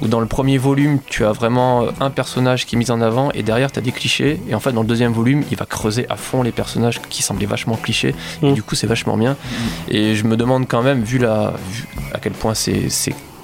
où 0.00 0.08
dans 0.08 0.20
le 0.20 0.26
premier 0.26 0.58
volume, 0.58 0.98
tu 1.06 1.24
as 1.24 1.32
vraiment 1.32 1.86
un 2.00 2.10
personnage 2.10 2.66
qui 2.66 2.76
est 2.76 2.78
mis 2.78 2.90
en 2.90 3.00
avant 3.00 3.30
et 3.32 3.42
derrière 3.42 3.70
tu 3.72 3.78
as 3.78 3.82
des 3.82 3.92
clichés. 3.92 4.40
Et 4.48 4.54
en 4.54 4.60
fait, 4.60 4.72
dans 4.72 4.82
le 4.82 4.88
deuxième 4.88 5.12
volume, 5.12 5.44
il 5.50 5.56
va 5.56 5.66
creuser 5.66 6.06
à 6.08 6.16
fond 6.16 6.42
les 6.42 6.52
personnages 6.52 7.00
qui 7.08 7.22
semblaient 7.22 7.46
vachement 7.46 7.76
clichés. 7.76 8.14
Et 8.42 8.50
Mm. 8.50 8.54
du 8.54 8.62
coup, 8.62 8.74
c'est 8.74 8.86
vachement 8.86 9.16
bien. 9.16 9.36
Et 9.88 10.14
je 10.14 10.24
me 10.24 10.36
demande 10.36 10.66
quand 10.68 10.82
même, 10.82 11.02
vu, 11.02 11.18
la, 11.18 11.52
vu 11.70 11.86
à 12.14 12.18
quel 12.18 12.32
point 12.32 12.54
c'est 12.54 12.88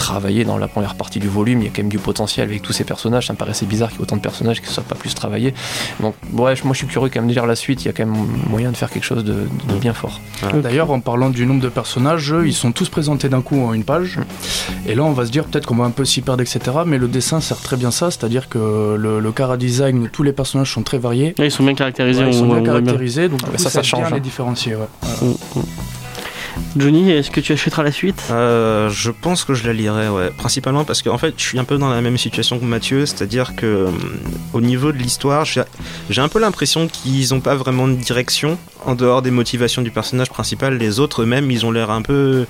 travaillé 0.04 0.44
dans 0.44 0.58
la 0.58 0.68
première 0.68 0.96
partie 0.96 1.18
du 1.18 1.28
volume. 1.28 1.62
Il 1.62 1.64
y 1.64 1.68
a 1.68 1.70
quand 1.70 1.82
même 1.82 1.88
du 1.88 1.98
potentiel 1.98 2.46
avec 2.46 2.60
tous 2.60 2.74
ces 2.74 2.84
personnages. 2.84 3.26
Ça 3.26 3.32
me 3.32 3.38
paraissait 3.38 3.64
bizarre 3.64 3.88
qu'il 3.88 3.98
y 3.98 4.00
ait 4.00 4.02
autant 4.02 4.16
de 4.16 4.20
personnages 4.20 4.60
qui 4.60 4.68
ne 4.68 4.72
soient 4.72 4.82
pas 4.82 4.94
plus 4.94 5.14
travaillés. 5.14 5.54
Donc, 6.00 6.14
bref, 6.30 6.62
moi 6.64 6.74
je 6.74 6.78
suis 6.78 6.86
curieux 6.86 7.08
quand 7.08 7.20
même 7.20 7.28
de 7.28 7.32
lire 7.32 7.46
la 7.46 7.56
suite. 7.56 7.82
Il 7.84 7.86
y 7.86 7.88
a 7.88 7.94
quand 7.94 8.04
même 8.04 8.26
moyen 8.50 8.70
de 8.70 8.76
faire 8.76 8.90
quelque 8.90 9.04
chose 9.04 9.24
de, 9.24 9.46
bien 9.80 9.94
fort. 9.94 10.20
D'ailleurs, 10.62 10.90
en 10.90 11.00
parlant 11.00 11.30
du 11.30 11.46
nombre 11.46 11.62
de 11.62 11.70
personnages, 11.70 12.34
ils 12.44 12.52
sont 12.52 12.72
tous 12.72 12.90
présentés 12.90 13.30
d'un 13.30 13.40
coup 13.40 13.58
en 13.64 13.72
une 13.72 13.84
page. 13.84 14.18
Mm. 14.18 14.88
Et 14.90 14.94
là, 14.94 15.04
on 15.04 15.12
va 15.12 15.24
se 15.24 15.30
dire 15.30 15.44
peut-être 15.46 15.66
qu'on 15.66 15.76
va 15.76 15.84
un 15.84 15.90
peu 15.90 16.04
s'y 16.04 16.20
perdre, 16.20 16.42
etc. 16.42 16.60
Mais 16.84 16.98
le 16.98 17.08
dessin 17.08 17.40
sert 17.40 17.60
très 17.60 17.78
bien 17.78 17.90
ça, 17.90 18.10
c'est-à-dire 18.10 18.50
que 18.50 18.96
le, 18.98 19.20
le 19.20 19.32
cara 19.32 19.56
design, 19.56 20.10
tous 20.12 20.22
les 20.22 20.32
personnages 20.32 20.72
sont 20.72 20.82
très 20.82 20.98
variés. 20.98 21.34
ils 21.38 21.50
sont 21.50 21.64
bien 21.64 21.74
caractérisés. 21.74 22.24
ils 22.26 22.34
sont 22.34 22.46
bien 22.46 22.62
caractérisés, 22.62 23.30
donc 23.30 23.40
ça, 23.56 23.70
ça, 23.70 23.82
change. 23.82 24.12
les 24.12 24.20
différencier. 24.20 24.74
Mm, 24.74 25.58
mm. 25.58 25.62
Johnny, 26.76 27.10
est-ce 27.10 27.30
que 27.30 27.40
tu 27.40 27.52
achèteras 27.52 27.82
la 27.82 27.92
suite? 27.92 28.22
Euh, 28.30 28.90
Je 28.90 29.10
pense 29.10 29.44
que 29.44 29.54
je 29.54 29.66
la 29.66 29.72
lirai, 29.72 30.08
ouais. 30.08 30.30
Principalement 30.30 30.84
parce 30.84 31.02
qu'en 31.02 31.18
fait, 31.18 31.34
je 31.36 31.42
suis 31.42 31.58
un 31.58 31.64
peu 31.64 31.78
dans 31.78 31.90
la 31.90 32.00
même 32.00 32.18
situation 32.18 32.58
que 32.58 32.64
Mathieu, 32.64 33.06
c'est-à-dire 33.06 33.54
que 33.56 33.66
euh, 33.66 33.86
au 34.52 34.60
niveau 34.60 34.92
de 34.92 34.98
l'histoire, 34.98 35.44
j'ai 35.44 36.20
un 36.20 36.28
peu 36.28 36.40
l'impression 36.40 36.88
qu'ils 36.88 37.30
n'ont 37.32 37.40
pas 37.40 37.54
vraiment 37.54 37.88
de 37.88 37.94
direction 37.94 38.58
en 38.84 38.94
dehors 38.94 39.22
des 39.22 39.30
motivations 39.30 39.82
du 39.82 39.90
personnage 39.90 40.30
principal. 40.30 40.76
Les 40.78 41.00
autres 41.00 41.22
eux-mêmes, 41.22 41.50
ils 41.50 41.64
ont 41.64 41.70
l'air 41.70 41.90
un 41.90 42.02
peu. 42.02 42.46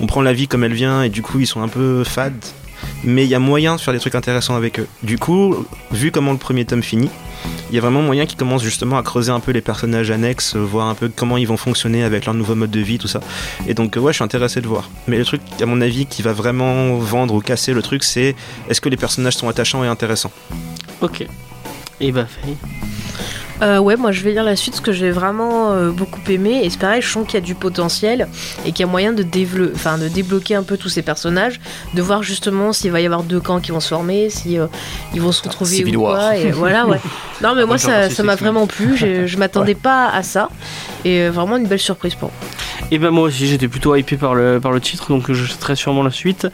On 0.00 0.06
prend 0.06 0.22
la 0.22 0.32
vie 0.32 0.48
comme 0.48 0.64
elle 0.64 0.74
vient 0.74 1.02
et 1.02 1.08
du 1.08 1.22
coup, 1.22 1.40
ils 1.40 1.46
sont 1.46 1.62
un 1.62 1.68
peu 1.68 2.04
fades. 2.04 2.44
Mais 3.04 3.24
il 3.24 3.28
y 3.28 3.34
a 3.34 3.38
moyen 3.38 3.76
de 3.76 3.80
faire 3.80 3.94
des 3.94 4.00
trucs 4.00 4.14
intéressants 4.14 4.56
avec 4.56 4.80
eux. 4.80 4.86
Du 5.02 5.18
coup, 5.18 5.66
vu 5.90 6.10
comment 6.10 6.32
le 6.32 6.38
premier 6.38 6.64
tome 6.64 6.82
finit, 6.82 7.10
il 7.70 7.74
y 7.74 7.78
a 7.78 7.80
vraiment 7.80 8.02
moyen 8.02 8.26
qu'ils 8.26 8.38
commencent 8.38 8.62
justement 8.62 8.98
à 8.98 9.02
creuser 9.02 9.30
un 9.30 9.40
peu 9.40 9.52
les 9.52 9.60
personnages 9.60 10.10
annexes, 10.10 10.56
voir 10.56 10.88
un 10.88 10.94
peu 10.94 11.10
comment 11.14 11.36
ils 11.36 11.46
vont 11.46 11.56
fonctionner 11.56 12.02
avec 12.02 12.26
leur 12.26 12.34
nouveau 12.34 12.54
mode 12.54 12.70
de 12.70 12.80
vie, 12.80 12.98
tout 12.98 13.08
ça. 13.08 13.20
Et 13.66 13.74
donc, 13.74 13.96
ouais, 13.96 14.12
je 14.12 14.16
suis 14.16 14.24
intéressé 14.24 14.60
de 14.60 14.66
voir. 14.66 14.90
Mais 15.06 15.18
le 15.18 15.24
truc, 15.24 15.40
à 15.60 15.66
mon 15.66 15.80
avis, 15.80 16.06
qui 16.06 16.22
va 16.22 16.32
vraiment 16.32 16.96
vendre 16.96 17.34
ou 17.34 17.40
casser 17.40 17.72
le 17.72 17.82
truc, 17.82 18.04
c'est 18.04 18.34
est-ce 18.68 18.80
que 18.80 18.88
les 18.88 18.96
personnages 18.96 19.36
sont 19.36 19.48
attachants 19.48 19.84
et 19.84 19.88
intéressants? 19.88 20.32
Ok. 21.00 21.26
Et 22.00 22.12
bah, 22.12 22.26
fait. 22.26 22.56
Euh, 23.60 23.78
ouais, 23.78 23.96
moi 23.96 24.12
je 24.12 24.22
vais 24.22 24.32
lire 24.32 24.44
la 24.44 24.54
suite 24.54 24.74
parce 24.74 24.84
que 24.84 24.92
j'ai 24.92 25.10
vraiment 25.10 25.72
euh, 25.72 25.90
beaucoup 25.90 26.20
aimé. 26.28 26.60
Et 26.62 26.70
c'est 26.70 26.78
pareil, 26.78 27.02
je 27.02 27.08
sens 27.08 27.26
qu'il 27.26 27.34
y 27.34 27.42
a 27.42 27.44
du 27.44 27.54
potentiel 27.54 28.28
et 28.64 28.72
qu'il 28.72 28.80
y 28.80 28.88
a 28.88 28.90
moyen 28.90 29.12
de, 29.12 29.24
enfin, 29.74 29.98
de 29.98 30.08
débloquer 30.08 30.54
un 30.54 30.62
peu 30.62 30.76
tous 30.76 30.88
ces 30.88 31.02
personnages, 31.02 31.60
de 31.94 32.02
voir 32.02 32.22
justement 32.22 32.72
s'il 32.72 32.92
va 32.92 33.00
y 33.00 33.06
avoir 33.06 33.22
deux 33.22 33.40
camps 33.40 33.60
qui 33.60 33.72
vont 33.72 33.80
se 33.80 33.88
former, 33.88 34.30
si 34.30 34.58
euh, 34.58 34.66
ils 35.14 35.20
vont 35.20 35.32
se 35.32 35.42
retrouver 35.42 35.84
ou 35.84 36.00
quoi. 36.00 36.36
Et 36.36 36.50
voilà, 36.50 36.86
ouais. 36.86 37.00
Non, 37.40 37.54
mais 37.54 37.64
moi 37.64 37.78
ça, 37.78 38.10
ça 38.10 38.22
m'a 38.22 38.34
vraiment 38.34 38.66
plu. 38.66 38.96
Je, 38.96 39.36
m'attendais 39.38 39.76
pas 39.76 40.08
à 40.08 40.22
ça. 40.22 40.48
Et 41.04 41.28
vraiment 41.28 41.56
une 41.56 41.66
belle 41.66 41.78
surprise 41.78 42.14
pour 42.14 42.30
moi. 42.30 42.48
Et 42.90 42.98
ben 42.98 43.10
moi 43.10 43.24
aussi 43.24 43.46
j'étais 43.46 43.68
plutôt 43.68 43.94
hypé 43.94 44.16
par 44.16 44.34
le, 44.34 44.60
par 44.60 44.72
le 44.72 44.80
titre 44.80 45.08
donc 45.08 45.30
je 45.30 45.52
très 45.58 45.76
sûrement 45.76 46.02
la 46.02 46.10
suite. 46.10 46.48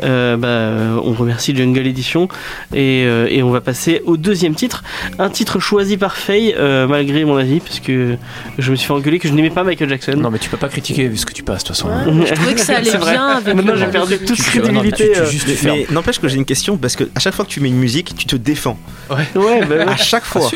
bah, 0.00 0.72
on 1.02 1.12
remercie 1.12 1.54
Jungle 1.54 1.86
Edition 1.86 2.28
et, 2.74 3.02
et, 3.02 3.42
on 3.42 3.50
va 3.50 3.60
passer 3.60 4.02
au 4.04 4.16
deuxième 4.16 4.54
titre, 4.54 4.82
un 5.18 5.30
titre 5.30 5.60
choisi 5.60 5.96
par 5.96 6.16
Faye 6.16 6.45
euh, 6.56 6.86
malgré 6.86 7.24
mon 7.24 7.36
avis, 7.36 7.60
parce 7.60 7.80
que 7.80 8.16
je 8.58 8.70
me 8.70 8.76
suis 8.76 8.86
fait 8.86 8.92
engueuler 8.92 9.18
que 9.18 9.28
je 9.28 9.32
n'aimais 9.32 9.50
pas 9.50 9.64
Michael 9.64 9.88
Jackson. 9.88 10.12
Non, 10.16 10.30
mais 10.30 10.38
tu 10.38 10.48
peux 10.48 10.56
pas 10.56 10.68
critiquer 10.68 11.08
vu 11.08 11.16
ce 11.16 11.26
que 11.26 11.32
tu 11.32 11.42
passes, 11.42 11.62
de 11.62 11.68
toute 11.68 11.76
façon. 11.76 11.90
je 12.06 12.34
trouvais 12.34 12.54
que 12.54 12.60
ça 12.60 12.76
allait 12.76 12.96
bien 12.96 13.26
avec 13.28 13.54
Maintenant, 13.54 13.76
j'ai 13.76 13.86
perdu 13.86 14.18
toute 14.18 14.40
crédibilité. 14.40 15.16
Euh. 15.16 15.26
Mais 15.64 15.86
n'empêche 15.90 16.20
que 16.20 16.28
j'ai 16.28 16.36
une 16.36 16.44
question, 16.44 16.76
parce 16.76 16.96
que 16.96 17.04
à 17.14 17.20
chaque 17.20 17.34
fois 17.34 17.44
que 17.44 17.50
tu 17.50 17.60
mets 17.60 17.68
une 17.68 17.78
musique, 17.78 18.14
tu 18.16 18.26
te 18.26 18.36
défends. 18.36 18.78
Ouais, 19.10 19.40
ouais 19.40 19.66
bah, 19.66 19.92
à 19.92 19.96
chaque 19.96 20.24
fois. 20.24 20.50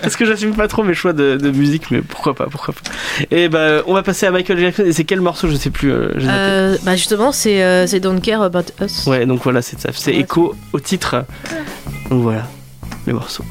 Parce 0.00 0.16
que 0.16 0.24
j'assume 0.24 0.54
pas 0.54 0.68
trop 0.68 0.82
mes 0.82 0.94
choix 0.94 1.12
de, 1.12 1.50
musique, 1.50 1.90
mais 1.90 2.02
pourquoi 2.02 2.34
pas, 2.34 2.46
pourquoi 2.46 2.74
pas. 2.74 3.26
Et 3.30 3.48
bah, 3.48 3.82
on 3.86 3.94
va 3.94 4.02
passer 4.02 4.26
à 4.26 4.30
Michael 4.30 4.58
Jackson. 4.58 4.84
Et 4.84 4.92
c'est 4.92 5.04
quel 5.04 5.20
morceau 5.20 5.48
Je 5.48 5.56
sais 5.56 5.70
plus. 5.70 5.92
Euh, 5.92 6.76
bah 6.82 6.96
justement, 6.96 7.32
c'est 7.32 7.86
c'est 7.86 8.00
Don't 8.00 8.20
Care 8.20 8.42
About 8.42 8.66
Us. 8.80 9.06
Ouais, 9.06 9.26
donc 9.26 9.42
voilà, 9.42 9.62
c'est 9.62 9.80
ça. 9.80 9.90
C'est 9.94 10.14
écho 10.14 10.54
au 10.72 10.80
titre. 10.80 11.24
Donc 12.10 12.22
voilà, 12.22 12.46
le 13.06 13.14
morceau. 13.14 13.44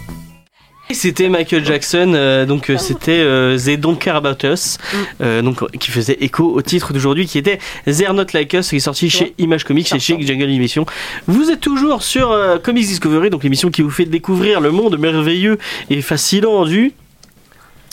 C'était 0.93 1.29
Michael 1.29 1.65
Jackson, 1.65 2.13
euh, 2.15 2.45
donc 2.45 2.69
euh, 2.69 2.77
c'était 2.77 3.19
euh, 3.19 3.57
They 3.57 3.77
Don't 3.77 3.97
Care 3.97 4.15
About 4.17 4.45
Us, 4.45 4.77
mm. 5.19 5.41
donc 5.41 5.69
qui 5.77 5.91
faisait 5.91 6.17
écho 6.19 6.51
au 6.51 6.61
titre 6.61 6.93
d'aujourd'hui 6.93 7.27
qui 7.27 7.37
était 7.37 7.59
They're 7.85 8.13
Not 8.13 8.25
Like 8.33 8.53
Us, 8.53 8.69
qui 8.69 8.77
est 8.77 8.79
sorti 8.79 9.09
chez 9.09 9.33
Image 9.37 9.63
Comics 9.63 9.93
et 9.93 9.99
chez 9.99 10.21
Jungle 10.21 10.43
Animation. 10.43 10.85
Vous 11.27 11.49
êtes 11.49 11.61
toujours 11.61 12.03
sur 12.03 12.35
Comics 12.63 12.85
Discovery, 12.85 13.29
donc 13.29 13.43
l'émission 13.43 13.71
qui 13.71 13.81
vous 13.81 13.89
fait 13.89 14.05
découvrir 14.05 14.59
le 14.59 14.71
monde 14.71 14.97
merveilleux 14.97 15.57
et 15.89 16.01
fascinant 16.01 16.65
du 16.65 16.93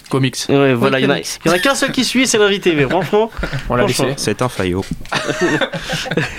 Comics. 0.09 0.37
Ouais, 0.49 0.75
voilà, 0.75 1.01
il 1.01 1.05
y 1.05 1.09
en 1.49 1.53
a, 1.53 1.59
qu'un 1.59 1.75
seul 1.75 1.93
qui 1.93 2.05
suit, 2.05 2.27
c'est 2.27 2.39
l'invité, 2.39 2.75
mais 2.75 2.85
franchement, 2.89 3.31
on 3.69 3.77
l'a 3.77 3.87
laissé. 3.87 4.15
C'est 4.17 4.43
un 4.43 4.49
faillot. 4.49 4.85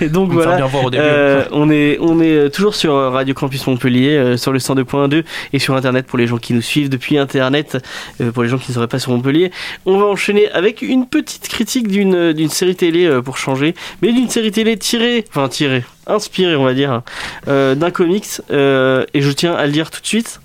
donc 0.08 0.32
voilà, 0.32 0.68
euh, 0.94 1.44
on 1.52 1.70
est 1.70 1.98
on 2.00 2.20
est 2.20 2.50
toujours 2.50 2.74
sur 2.74 2.94
Radio 2.94 3.34
Campus 3.34 3.66
Montpellier, 3.66 4.16
euh, 4.16 4.36
sur 4.36 4.52
le 4.52 4.58
102.2 4.58 5.24
et 5.52 5.58
sur 5.58 5.74
internet 5.74 6.06
pour 6.06 6.18
les 6.18 6.26
gens 6.26 6.38
qui 6.38 6.52
nous 6.52 6.62
suivent 6.62 6.88
depuis 6.88 7.18
internet, 7.18 7.78
euh, 8.20 8.32
pour 8.32 8.42
les 8.42 8.48
gens 8.48 8.58
qui 8.58 8.70
ne 8.70 8.74
seraient 8.74 8.88
pas 8.88 8.98
sur 8.98 9.12
Montpellier. 9.12 9.50
On 9.86 9.98
va 9.98 10.06
enchaîner 10.06 10.50
avec 10.50 10.82
une 10.82 11.06
petite 11.06 11.48
critique 11.48 11.88
d'une 11.88 12.32
d'une 12.32 12.50
série 12.50 12.76
télé 12.76 13.20
pour 13.24 13.38
changer, 13.38 13.74
mais 14.02 14.12
d'une 14.12 14.28
série 14.28 14.50
télé 14.50 14.76
tirée, 14.76 15.24
enfin 15.30 15.48
tirée, 15.48 15.84
inspirée, 16.06 16.56
on 16.56 16.64
va 16.64 16.74
dire, 16.74 17.02
d'un 17.46 17.90
comics. 17.90 18.40
et 18.50 19.20
je 19.20 19.30
tiens 19.30 19.54
à 19.54 19.66
le 19.66 19.72
dire 19.72 19.90
tout 19.90 20.00
de 20.00 20.06
suite, 20.06 20.40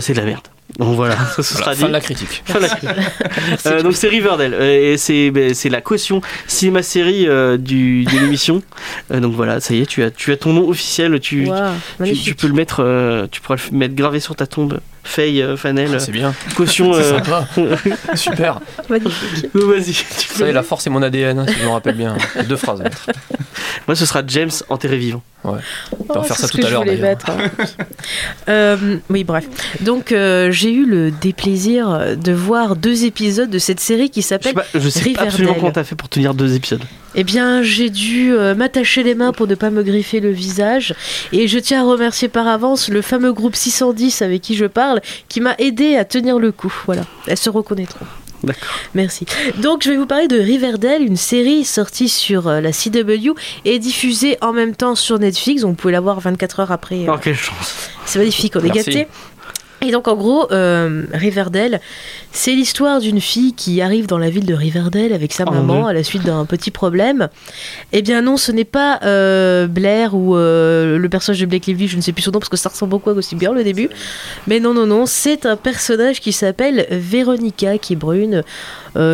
c'est 0.00 0.12
de 0.12 0.18
la 0.18 0.24
merde. 0.24 0.53
Donc 0.78 0.96
voilà, 0.96 1.16
ça, 1.36 1.42
sera 1.42 1.74
fin 1.74 1.88
de 1.88 1.92
la 1.92 2.00
critique. 2.00 2.42
Euh, 3.66 3.82
donc 3.82 3.94
c'est 3.94 4.08
Riverdale 4.08 4.54
euh, 4.54 4.96
et 5.08 5.30
ben, 5.30 5.54
c'est 5.54 5.68
la 5.68 5.80
caution 5.80 6.20
cinéma 6.46 6.82
série 6.82 7.26
euh, 7.26 7.56
du, 7.56 8.04
de 8.04 8.18
l'émission. 8.18 8.62
donc 9.10 9.34
voilà, 9.34 9.60
ça 9.60 9.74
y 9.74 9.80
est, 9.80 9.86
tu 9.86 10.02
as 10.02 10.10
tu 10.10 10.32
as 10.32 10.36
ton 10.36 10.52
nom 10.52 10.68
officiel, 10.68 11.18
tu 11.20 11.48
tu, 12.22 12.34
peux 12.34 12.46
le 12.46 12.54
mettre, 12.54 13.26
tu 13.30 13.40
pourras 13.40 13.56
le 13.70 13.76
mettre 13.76 13.94
gravé 13.94 14.20
sur 14.20 14.36
ta 14.36 14.46
tombe. 14.46 14.80
Faye 15.04 15.42
euh, 15.42 15.56
Fanel. 15.56 15.90
Ah, 15.94 15.98
c'est 16.00 16.12
bien. 16.12 16.34
Caution. 16.56 16.94
Euh, 16.94 17.18
sympa. 17.18 17.46
Super. 18.14 18.60
Vas-y. 18.88 19.92
Ça 19.92 20.50
la 20.50 20.62
force 20.62 20.86
est 20.86 20.90
mon 20.90 21.02
ADN, 21.02 21.38
hein, 21.38 21.46
si 21.46 21.54
je 21.60 21.64
me 21.64 21.70
rappelle 21.70 21.94
bien. 21.94 22.16
Deux 22.48 22.56
phrases. 22.56 22.82
Moi, 23.86 23.94
ce 23.94 24.06
sera 24.06 24.22
James 24.26 24.50
enterré 24.70 24.96
vivant. 24.96 25.22
Ouais. 25.44 25.60
On 26.08 26.14
va 26.14 26.20
oh, 26.20 26.22
faire 26.22 26.36
ça 26.36 26.48
tout 26.48 26.58
à 26.64 26.70
l'heure 26.70 26.84
d'ailleurs. 26.84 27.18
Hein. 27.28 27.50
euh, 28.48 28.96
oui, 29.10 29.24
bref. 29.24 29.46
Donc, 29.80 30.12
euh, 30.12 30.50
j'ai 30.50 30.72
eu 30.72 30.86
le 30.86 31.10
déplaisir 31.10 32.16
de 32.16 32.32
voir 32.32 32.76
deux 32.76 33.04
épisodes 33.04 33.50
de 33.50 33.58
cette 33.58 33.80
série 33.80 34.10
qui 34.10 34.22
s'appelle. 34.22 34.54
Je 34.74 34.88
sais, 34.88 35.10
pas, 35.10 35.22
absolument 35.22 35.54
comment 35.54 35.70
t'as 35.70 35.84
fait 35.84 35.94
pour 35.94 36.08
tenir 36.08 36.34
deux 36.34 36.54
épisodes. 36.54 36.82
Eh 37.14 37.24
bien, 37.24 37.62
j'ai 37.62 37.90
dû 37.90 38.32
euh, 38.32 38.54
m'attacher 38.54 39.02
les 39.02 39.14
mains 39.14 39.32
pour 39.32 39.46
ne 39.46 39.54
pas 39.54 39.70
me 39.70 39.82
griffer 39.82 40.20
le 40.20 40.30
visage. 40.30 40.94
Et 41.32 41.46
je 41.46 41.58
tiens 41.58 41.82
à 41.82 41.90
remercier 41.90 42.28
par 42.28 42.48
avance 42.48 42.88
le 42.88 43.02
fameux 43.02 43.32
groupe 43.32 43.54
610 43.54 44.22
avec 44.22 44.42
qui 44.42 44.56
je 44.56 44.66
parle, 44.66 45.00
qui 45.28 45.40
m'a 45.40 45.54
aidé 45.58 45.96
à 45.96 46.04
tenir 46.04 46.38
le 46.38 46.50
coup. 46.50 46.74
Voilà, 46.86 47.02
elles 47.26 47.38
se 47.38 47.50
reconnaîtront. 47.50 48.06
D'accord. 48.44 48.78
Merci. 48.94 49.26
Donc, 49.58 49.82
je 49.82 49.90
vais 49.90 49.96
vous 49.96 50.06
parler 50.06 50.28
de 50.28 50.38
Riverdale, 50.38 51.02
une 51.02 51.16
série 51.16 51.64
sortie 51.64 52.08
sur 52.08 52.48
euh, 52.48 52.60
la 52.60 52.72
CW 52.72 53.32
et 53.64 53.78
diffusée 53.78 54.38
en 54.40 54.52
même 54.52 54.74
temps 54.74 54.94
sur 54.94 55.18
Netflix. 55.18 55.64
On 55.64 55.74
pouvait 55.74 55.92
la 55.92 56.00
voir 56.00 56.20
24 56.20 56.60
heures 56.60 56.72
après. 56.72 57.06
Oh, 57.08 57.16
quelle 57.20 57.36
chance. 57.36 57.90
C'est 58.06 58.18
magnifique, 58.18 58.54
on 58.56 58.64
est 58.64 58.70
gâtés. 58.70 59.08
Et 59.86 59.90
donc 59.90 60.08
en 60.08 60.16
gros, 60.16 60.50
euh, 60.50 61.04
Riverdale, 61.12 61.80
c'est 62.32 62.52
l'histoire 62.52 63.00
d'une 63.00 63.20
fille 63.20 63.54
qui 63.54 63.80
arrive 63.80 64.06
dans 64.06 64.18
la 64.18 64.30
ville 64.30 64.46
de 64.46 64.54
Riverdale 64.54 65.12
avec 65.12 65.32
sa 65.32 65.44
oh, 65.46 65.50
maman 65.50 65.86
à 65.86 65.92
la 65.92 66.02
suite 66.02 66.24
d'un 66.24 66.44
petit 66.44 66.70
problème. 66.70 67.28
Eh 67.92 68.02
bien 68.02 68.22
non, 68.22 68.36
ce 68.36 68.52
n'est 68.52 68.64
pas 68.64 69.00
euh, 69.04 69.66
Blair 69.66 70.14
ou 70.14 70.36
euh, 70.36 70.98
le 70.98 71.08
personnage 71.08 71.40
de 71.40 71.46
Blake 71.46 71.66
Lively, 71.66 71.88
je 71.88 71.96
ne 71.96 72.02
sais 72.02 72.12
plus 72.12 72.22
son 72.22 72.30
nom 72.30 72.38
parce 72.38 72.48
que 72.48 72.56
ça 72.56 72.68
ressemble 72.68 72.90
beaucoup 72.90 73.10
à 73.10 73.14
Gossip 73.14 73.38
Girl 73.40 73.56
au 73.56 73.62
début. 73.62 73.88
Mais 74.46 74.60
non, 74.60 74.74
non, 74.74 74.86
non, 74.86 75.06
c'est 75.06 75.46
un 75.46 75.56
personnage 75.56 76.20
qui 76.20 76.32
s'appelle 76.32 76.86
Véronica, 76.90 77.78
qui 77.78 77.94
est 77.94 77.96
brune, 77.96 78.42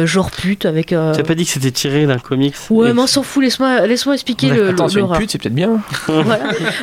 genre 0.04 0.30
pute 0.30 0.66
avec... 0.66 0.88
Tu 0.88 0.94
n'as 0.94 1.14
pas 1.22 1.34
dit 1.34 1.44
que 1.44 1.50
c'était 1.50 1.70
tiré 1.70 2.06
d'un 2.06 2.18
comics 2.18 2.54
Ouais, 2.70 2.92
mais 2.92 3.02
on 3.02 3.06
s'en 3.06 3.22
fout, 3.22 3.42
laisse-moi 3.42 3.86
laisse 3.86 4.06
expliquer 4.06 4.50
le... 4.50 4.70
Attends, 4.70 4.88
c'est 4.88 5.00
une 5.00 5.10
pute, 5.12 5.30
c'est 5.30 5.38
peut-être 5.38 5.54
bien. 5.54 5.80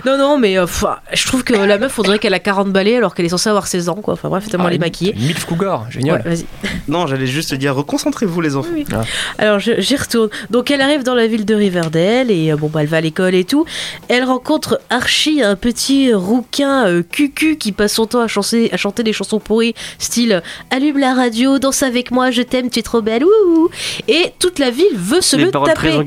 Non, 0.06 0.18
non, 0.18 0.38
mais 0.38 0.56
je 0.56 1.26
trouve 1.26 1.44
que 1.44 1.54
la 1.54 1.78
meuf, 1.78 1.92
faudrait 1.92 2.20
qu'elle 2.20 2.34
a 2.34 2.40
40 2.40 2.72
balais 2.72 2.98
alors 2.98 3.16
qu'elle 3.16 3.26
est 3.26 3.30
censée 3.30 3.50
avoir 3.50 3.68
ses 3.68 3.77
ans, 3.90 3.96
quoi. 3.96 4.14
Enfin 4.14 4.30
bref, 4.30 4.48
tellement 4.50 4.68
ah, 4.68 4.72
les 4.72 4.78
maquiller. 4.78 5.14
Milf 5.18 5.46
Cougar, 5.46 5.90
génial. 5.92 6.22
vas-y. 6.24 6.46
Non, 6.88 7.08
j'allais 7.08 7.28
juste 7.28 7.54
dire, 7.54 7.76
reconcentrez-vous 7.76 8.42
les 8.42 8.56
enfants. 8.56 8.70
Ah. 8.94 9.04
Alors 9.38 9.60
j'y 9.60 9.96
retourne. 9.96 10.30
Donc 10.50 10.72
elle 10.72 10.82
arrive 10.82 11.04
dans 11.04 11.16
la 11.16 11.28
ville 11.28 11.46
de 11.46 11.56
Riverdale 11.56 12.32
et 12.32 12.52
euh, 12.52 12.56
bon, 12.56 12.68
bah, 12.68 12.82
elle 12.82 12.88
va 12.88 12.98
à 12.98 13.02
l'école 13.02 13.36
et 13.36 13.44
tout. 13.44 13.66
Elle 14.08 14.24
rencontre 14.24 14.80
Archie, 14.90 15.42
un 15.42 15.56
petit 15.56 16.14
rouquin 16.14 16.88
euh, 16.88 17.04
cucu 17.04 17.58
qui 17.58 17.72
passe 17.72 17.94
son 17.94 18.06
temps 18.06 18.22
à 18.22 18.28
chanter, 18.28 18.74
à 18.74 18.78
chanter 18.78 19.04
des 19.04 19.14
chansons 19.14 19.40
pourries, 19.40 19.74
style 20.00 20.42
Allume 20.70 20.98
la 20.98 21.14
radio, 21.14 21.60
danse 21.60 21.84
avec 21.84 22.12
moi, 22.12 22.32
je 22.32 22.42
t'aime, 22.42 22.70
tu 22.70 22.80
es 22.80 22.84
trop 22.84 23.02
belle. 23.02 23.24
Ouh 23.24 23.70
et 24.08 24.34
toute 24.40 24.60
la 24.60 24.70
ville 24.70 24.86
veut 24.96 25.22
se 25.22 25.36
le 25.36 25.52
taper. 25.52 26.00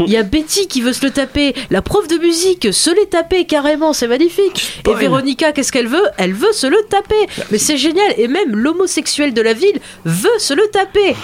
Il 0.00 0.10
y 0.10 0.16
a 0.16 0.22
Betty 0.22 0.66
qui 0.66 0.80
veut 0.80 0.92
se 0.92 1.04
le 1.04 1.10
taper. 1.10 1.54
La 1.70 1.82
prof 1.82 2.06
de 2.08 2.16
musique 2.16 2.72
se 2.72 2.90
les 2.90 3.06
taper 3.06 3.44
carrément, 3.44 3.92
c'est 3.92 4.08
magnifique. 4.08 4.82
Et 4.88 4.94
Véronica, 4.94 5.52
qu'est-ce 5.52 5.72
qu'elle 5.72 5.88
veut? 5.88 6.06
Elle 6.16 6.32
veut 6.32 6.52
se 6.52 6.66
le 6.66 6.78
taper. 6.88 7.09
Mais 7.50 7.58
c'est 7.58 7.76
génial. 7.76 8.14
Et 8.16 8.28
même 8.28 8.56
l'homosexuel 8.56 9.34
de 9.34 9.42
la 9.42 9.52
ville 9.52 9.80
veut 10.04 10.38
se 10.38 10.54
le 10.54 10.66
taper. 10.70 11.14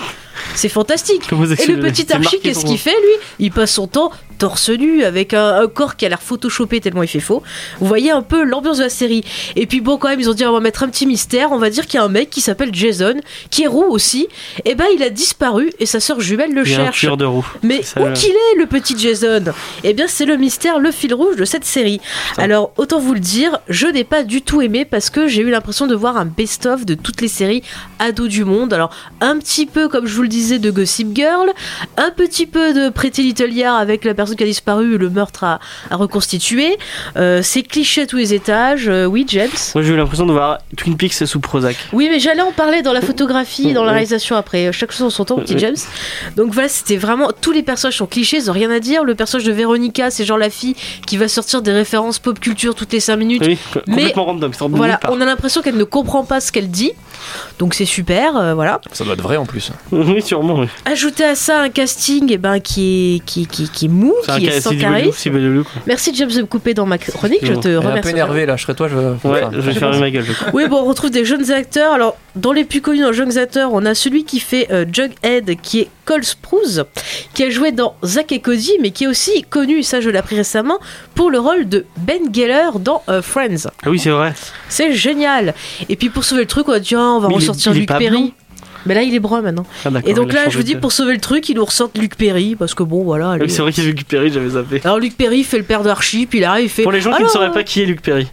C'est 0.54 0.68
fantastique. 0.68 1.22
Et 1.32 1.66
le 1.72 1.80
petit 1.82 2.12
Archie, 2.12 2.40
qu'est-ce 2.42 2.64
qu'il 2.64 2.78
fait 2.78 2.90
lui? 2.90 3.46
Il 3.46 3.52
passe 3.52 3.72
son 3.72 3.86
temps 3.86 4.10
torse 4.38 4.68
nu, 4.68 5.02
avec 5.02 5.32
un, 5.32 5.62
un 5.62 5.66
corps 5.66 5.96
qui 5.96 6.04
a 6.04 6.10
l'air 6.10 6.20
photoshopé 6.20 6.80
tellement 6.82 7.02
il 7.02 7.08
fait 7.08 7.20
faux. 7.20 7.42
Vous 7.80 7.86
voyez 7.86 8.10
un 8.10 8.20
peu 8.20 8.44
l'ambiance 8.44 8.76
de 8.76 8.82
la 8.82 8.90
série. 8.90 9.24
Et 9.56 9.66
puis 9.66 9.80
bon, 9.80 9.96
quand 9.96 10.08
même, 10.08 10.20
ils 10.20 10.28
ont 10.28 10.34
dit 10.34 10.44
on 10.44 10.52
va 10.52 10.60
mettre 10.60 10.82
un 10.82 10.88
petit 10.88 11.06
mystère. 11.06 11.52
On 11.52 11.58
va 11.58 11.70
dire 11.70 11.86
qu'il 11.86 11.94
y 11.98 12.02
a 12.02 12.04
un 12.04 12.10
mec 12.10 12.28
qui 12.28 12.42
s'appelle 12.42 12.68
Jason, 12.74 13.14
qui 13.48 13.62
est 13.62 13.66
roux 13.66 13.86
aussi. 13.88 14.28
Et 14.66 14.74
ben, 14.74 14.84
il 14.94 15.02
a 15.02 15.08
disparu 15.08 15.72
et 15.80 15.86
sa 15.86 16.00
sœur 16.00 16.20
jumelle 16.20 16.52
le 16.52 16.66
Il 16.68 16.74
un 16.74 16.76
cherche. 16.84 17.00
tueur 17.00 17.16
de 17.16 17.24
roue. 17.24 17.46
Mais 17.62 17.82
Ça, 17.82 17.98
où 18.02 18.06
le- 18.08 18.12
qu'il 18.12 18.28
est, 18.30 18.58
le 18.58 18.66
petit 18.66 18.96
Jason? 18.98 19.44
Eh 19.84 19.94
bien, 19.94 20.06
c'est 20.06 20.26
le 20.26 20.36
mystère, 20.36 20.80
le 20.80 20.90
fil 20.90 21.14
rouge 21.14 21.36
de 21.36 21.46
cette 21.46 21.64
série. 21.64 22.02
Alors, 22.36 22.72
autant 22.76 22.98
vous 23.00 23.14
le 23.14 23.20
dire, 23.20 23.58
je 23.70 23.86
n'ai 23.86 24.04
pas 24.04 24.22
du 24.22 24.42
tout 24.42 24.60
aimé 24.60 24.84
parce 24.84 25.08
que 25.08 25.28
j'ai 25.28 25.40
eu 25.40 25.50
l'impression 25.50 25.86
de 25.86 25.94
voir 25.94 26.18
un 26.18 26.26
best-of 26.26 26.84
de 26.84 26.92
toutes 26.94 27.22
les 27.22 27.28
séries 27.28 27.62
ados 27.98 28.28
du 28.28 28.44
monde. 28.44 28.74
Alors, 28.74 28.90
un 29.22 29.38
petit 29.38 29.64
peu, 29.64 29.88
comme 29.88 30.06
je 30.06 30.14
vous 30.14 30.22
le 30.26 30.30
disais, 30.30 30.58
de 30.58 30.70
Gossip 30.70 31.14
Girl, 31.14 31.48
un 31.96 32.10
petit 32.10 32.46
peu 32.46 32.74
de 32.74 32.88
Pretty 32.90 33.22
Little 33.22 33.46
Liars 33.48 33.76
avec 33.76 34.04
la 34.04 34.14
personne 34.14 34.36
qui 34.36 34.42
a 34.42 34.46
disparu 34.46 34.94
et 34.94 34.98
le 34.98 35.08
meurtre 35.10 35.44
à, 35.44 35.60
à 35.90 35.96
reconstituer. 35.96 36.76
Euh, 37.16 37.40
c'est 37.42 37.62
cliché 37.62 38.02
à 38.02 38.06
tous 38.06 38.16
les 38.16 38.34
étages. 38.34 38.88
Euh, 38.88 39.06
oui, 39.06 39.24
James? 39.28 39.48
Moi 39.74 39.82
j'ai 39.84 39.92
eu 39.92 39.96
l'impression 39.96 40.26
de 40.26 40.32
voir 40.32 40.58
Twin 40.76 40.96
Peaks 40.96 41.12
sous 41.26 41.40
Prozac. 41.40 41.76
oui, 41.92 42.08
mais 42.10 42.18
j'allais 42.20 42.42
en 42.42 42.52
parler 42.52 42.82
dans 42.82 42.92
la 42.92 43.00
photographie, 43.00 43.72
dans 43.72 43.84
la 43.84 43.92
réalisation 43.92 44.36
après. 44.36 44.72
Chaque 44.72 44.92
chose 44.92 45.02
en 45.06 45.10
son 45.10 45.24
temps, 45.24 45.36
petit. 45.36 45.58
James. 45.58 45.76
Donc 46.36 46.52
voilà, 46.52 46.68
c'était 46.68 46.96
vraiment. 46.96 47.30
Tous 47.40 47.52
les 47.52 47.62
personnages 47.62 47.96
sont 47.98 48.06
clichés, 48.06 48.36
ils 48.38 48.50
ont 48.50 48.54
rien 48.54 48.70
à 48.70 48.80
dire. 48.80 49.04
Le 49.04 49.14
personnage 49.14 49.46
de 49.46 49.52
Véronica, 49.52 50.10
c'est 50.10 50.24
genre 50.24 50.38
la 50.38 50.50
fille 50.50 50.74
qui 51.06 51.16
va 51.16 51.28
sortir 51.28 51.62
des 51.62 51.72
références 51.72 52.18
pop 52.18 52.38
culture 52.40 52.74
toutes 52.74 52.92
les 52.92 53.00
5 53.00 53.16
minutes. 53.16 53.42
Oui, 53.46 53.58
Mais- 53.86 53.94
complètement 54.12 54.24
random. 54.24 54.52
Voilà, 54.70 55.00
on 55.08 55.20
a 55.20 55.24
l'impression 55.24 55.62
qu'elle 55.62 55.76
ne 55.76 55.84
comprend 55.84 56.24
pas 56.24 56.40
ce 56.40 56.50
qu'elle 56.52 56.70
dit. 56.70 56.92
Donc 57.58 57.74
c'est 57.74 57.84
super, 57.84 58.36
euh, 58.36 58.54
voilà. 58.54 58.80
Ça 58.92 59.04
doit 59.04 59.14
être 59.14 59.22
vrai 59.22 59.36
en 59.36 59.46
plus. 59.46 59.70
Oui, 60.16 60.22
sûrement. 60.22 60.60
oui. 60.60 60.66
Ajouter 60.86 61.24
à 61.24 61.34
ça 61.34 61.60
un 61.60 61.68
casting 61.68 62.26
eh 62.30 62.38
ben, 62.38 62.58
qui, 62.58 63.16
est, 63.16 63.24
qui, 63.24 63.46
qui, 63.46 63.68
qui 63.68 63.84
est 63.84 63.88
mou, 63.88 64.14
un 64.28 64.38
qui 64.38 64.46
est 64.46 64.60
sans 64.60 64.74
charisme. 64.76 65.64
Merci 65.86 66.12
James 66.14 66.30
de 66.30 66.40
me 66.40 66.46
couper 66.46 66.72
dans 66.74 66.86
ma 66.86 66.96
chronique, 66.98 67.40
je 67.44 67.52
te 67.52 67.68
Elle 67.68 67.74
est 67.74 67.76
un 67.76 67.80
remercie. 67.80 68.02
peu 68.02 68.08
énervé 68.08 68.46
là, 68.46 68.56
je 68.56 68.62
serais 68.62 68.74
toi, 68.74 68.88
je. 68.88 68.96
Ouais, 68.96 69.14
enfin, 69.24 69.50
je 69.52 69.60
vais 69.60 69.72
je 69.74 69.78
fermer 69.78 69.98
ma 70.00 70.10
gueule. 70.10 70.24
je 70.24 70.32
crois. 70.32 70.48
Oui, 70.54 70.66
bon, 70.68 70.78
on 70.78 70.84
retrouve 70.86 71.10
des 71.10 71.24
jeunes 71.24 71.50
acteurs. 71.52 71.92
Alors, 71.92 72.16
dans 72.34 72.52
les 72.52 72.64
plus 72.64 72.80
connus 72.80 73.02
dans 73.02 73.10
les 73.10 73.16
jeunes 73.16 73.36
acteurs, 73.38 73.70
on 73.72 73.84
a 73.84 73.94
celui 73.94 74.24
qui 74.24 74.40
fait 74.40 74.68
euh, 74.70 74.84
Jughead, 74.90 75.60
qui 75.60 75.80
est 75.80 75.88
Cole 76.06 76.24
Sprouse, 76.24 76.84
qui 77.34 77.42
a 77.44 77.50
joué 77.50 77.72
dans 77.72 77.94
Zack 78.04 78.32
et 78.32 78.40
Cody, 78.40 78.72
mais 78.80 78.90
qui 78.92 79.04
est 79.04 79.08
aussi 79.08 79.42
connu, 79.42 79.82
ça 79.82 80.00
je 80.00 80.08
l'ai 80.08 80.18
appris 80.18 80.36
récemment, 80.36 80.78
pour 81.14 81.30
le 81.30 81.38
rôle 81.38 81.68
de 81.68 81.84
Ben 81.98 82.32
Geller 82.32 82.70
dans 82.80 83.02
euh, 83.08 83.20
Friends. 83.22 83.68
Ah 83.84 83.90
oui, 83.90 83.98
c'est 83.98 84.10
vrai. 84.10 84.32
C'est 84.68 84.92
génial. 84.92 85.52
Et 85.88 85.96
puis 85.96 86.08
pour 86.08 86.24
sauver 86.24 86.42
le 86.42 86.46
truc, 86.48 86.68
on 86.68 86.72
a 86.72 86.78
dit, 86.80 86.94
ah, 86.94 87.00
on 87.16 87.20
va 87.20 87.28
Mais 87.28 87.34
il 87.34 87.36
est- 87.36 87.40
ressortir 87.40 87.74
Luc 87.74 87.88
Perry. 87.88 88.08
blond 88.08 88.30
Mais 88.86 88.94
là, 88.94 89.02
il 89.02 89.14
est 89.14 89.20
brun 89.20 89.42
maintenant. 89.42 89.64
Ah, 89.84 89.90
Et 90.04 90.14
donc 90.14 90.28
il 90.30 90.34
là, 90.34 90.48
je 90.48 90.56
vous 90.56 90.62
dis, 90.62 90.76
pour 90.76 90.92
sauver 90.92 91.12
le 91.14 91.20
truc, 91.20 91.48
ils 91.48 91.56
nous 91.56 91.64
ressortent 91.64 91.98
Luc 91.98 92.16
Perry, 92.16 92.54
parce 92.56 92.74
que 92.74 92.82
bon, 92.82 93.02
voilà. 93.04 93.36
Oui, 93.40 93.50
c'est 93.50 93.62
vrai 93.62 93.72
qu'il 93.72 93.84
y 93.84 93.86
Luc 93.88 94.06
Perry, 94.06 94.32
j'avais 94.32 94.50
zappé. 94.50 94.80
Alors 94.84 94.98
Luc 94.98 95.16
Perry 95.16 95.44
fait 95.44 95.58
le 95.58 95.64
père 95.64 95.82
d'Archie, 95.82 96.26
puis 96.26 96.38
il 96.38 96.44
arrive, 96.44 96.64
il 96.66 96.68
fait. 96.68 96.82
Pour 96.82 96.92
les 96.92 97.00
gens 97.00 97.12
qui 97.16 97.22
ne 97.22 97.28
sauraient 97.28 97.52
pas 97.52 97.62
qui 97.64 97.82
est 97.82 97.86
Luc 97.86 98.02
Perry. 98.02 98.26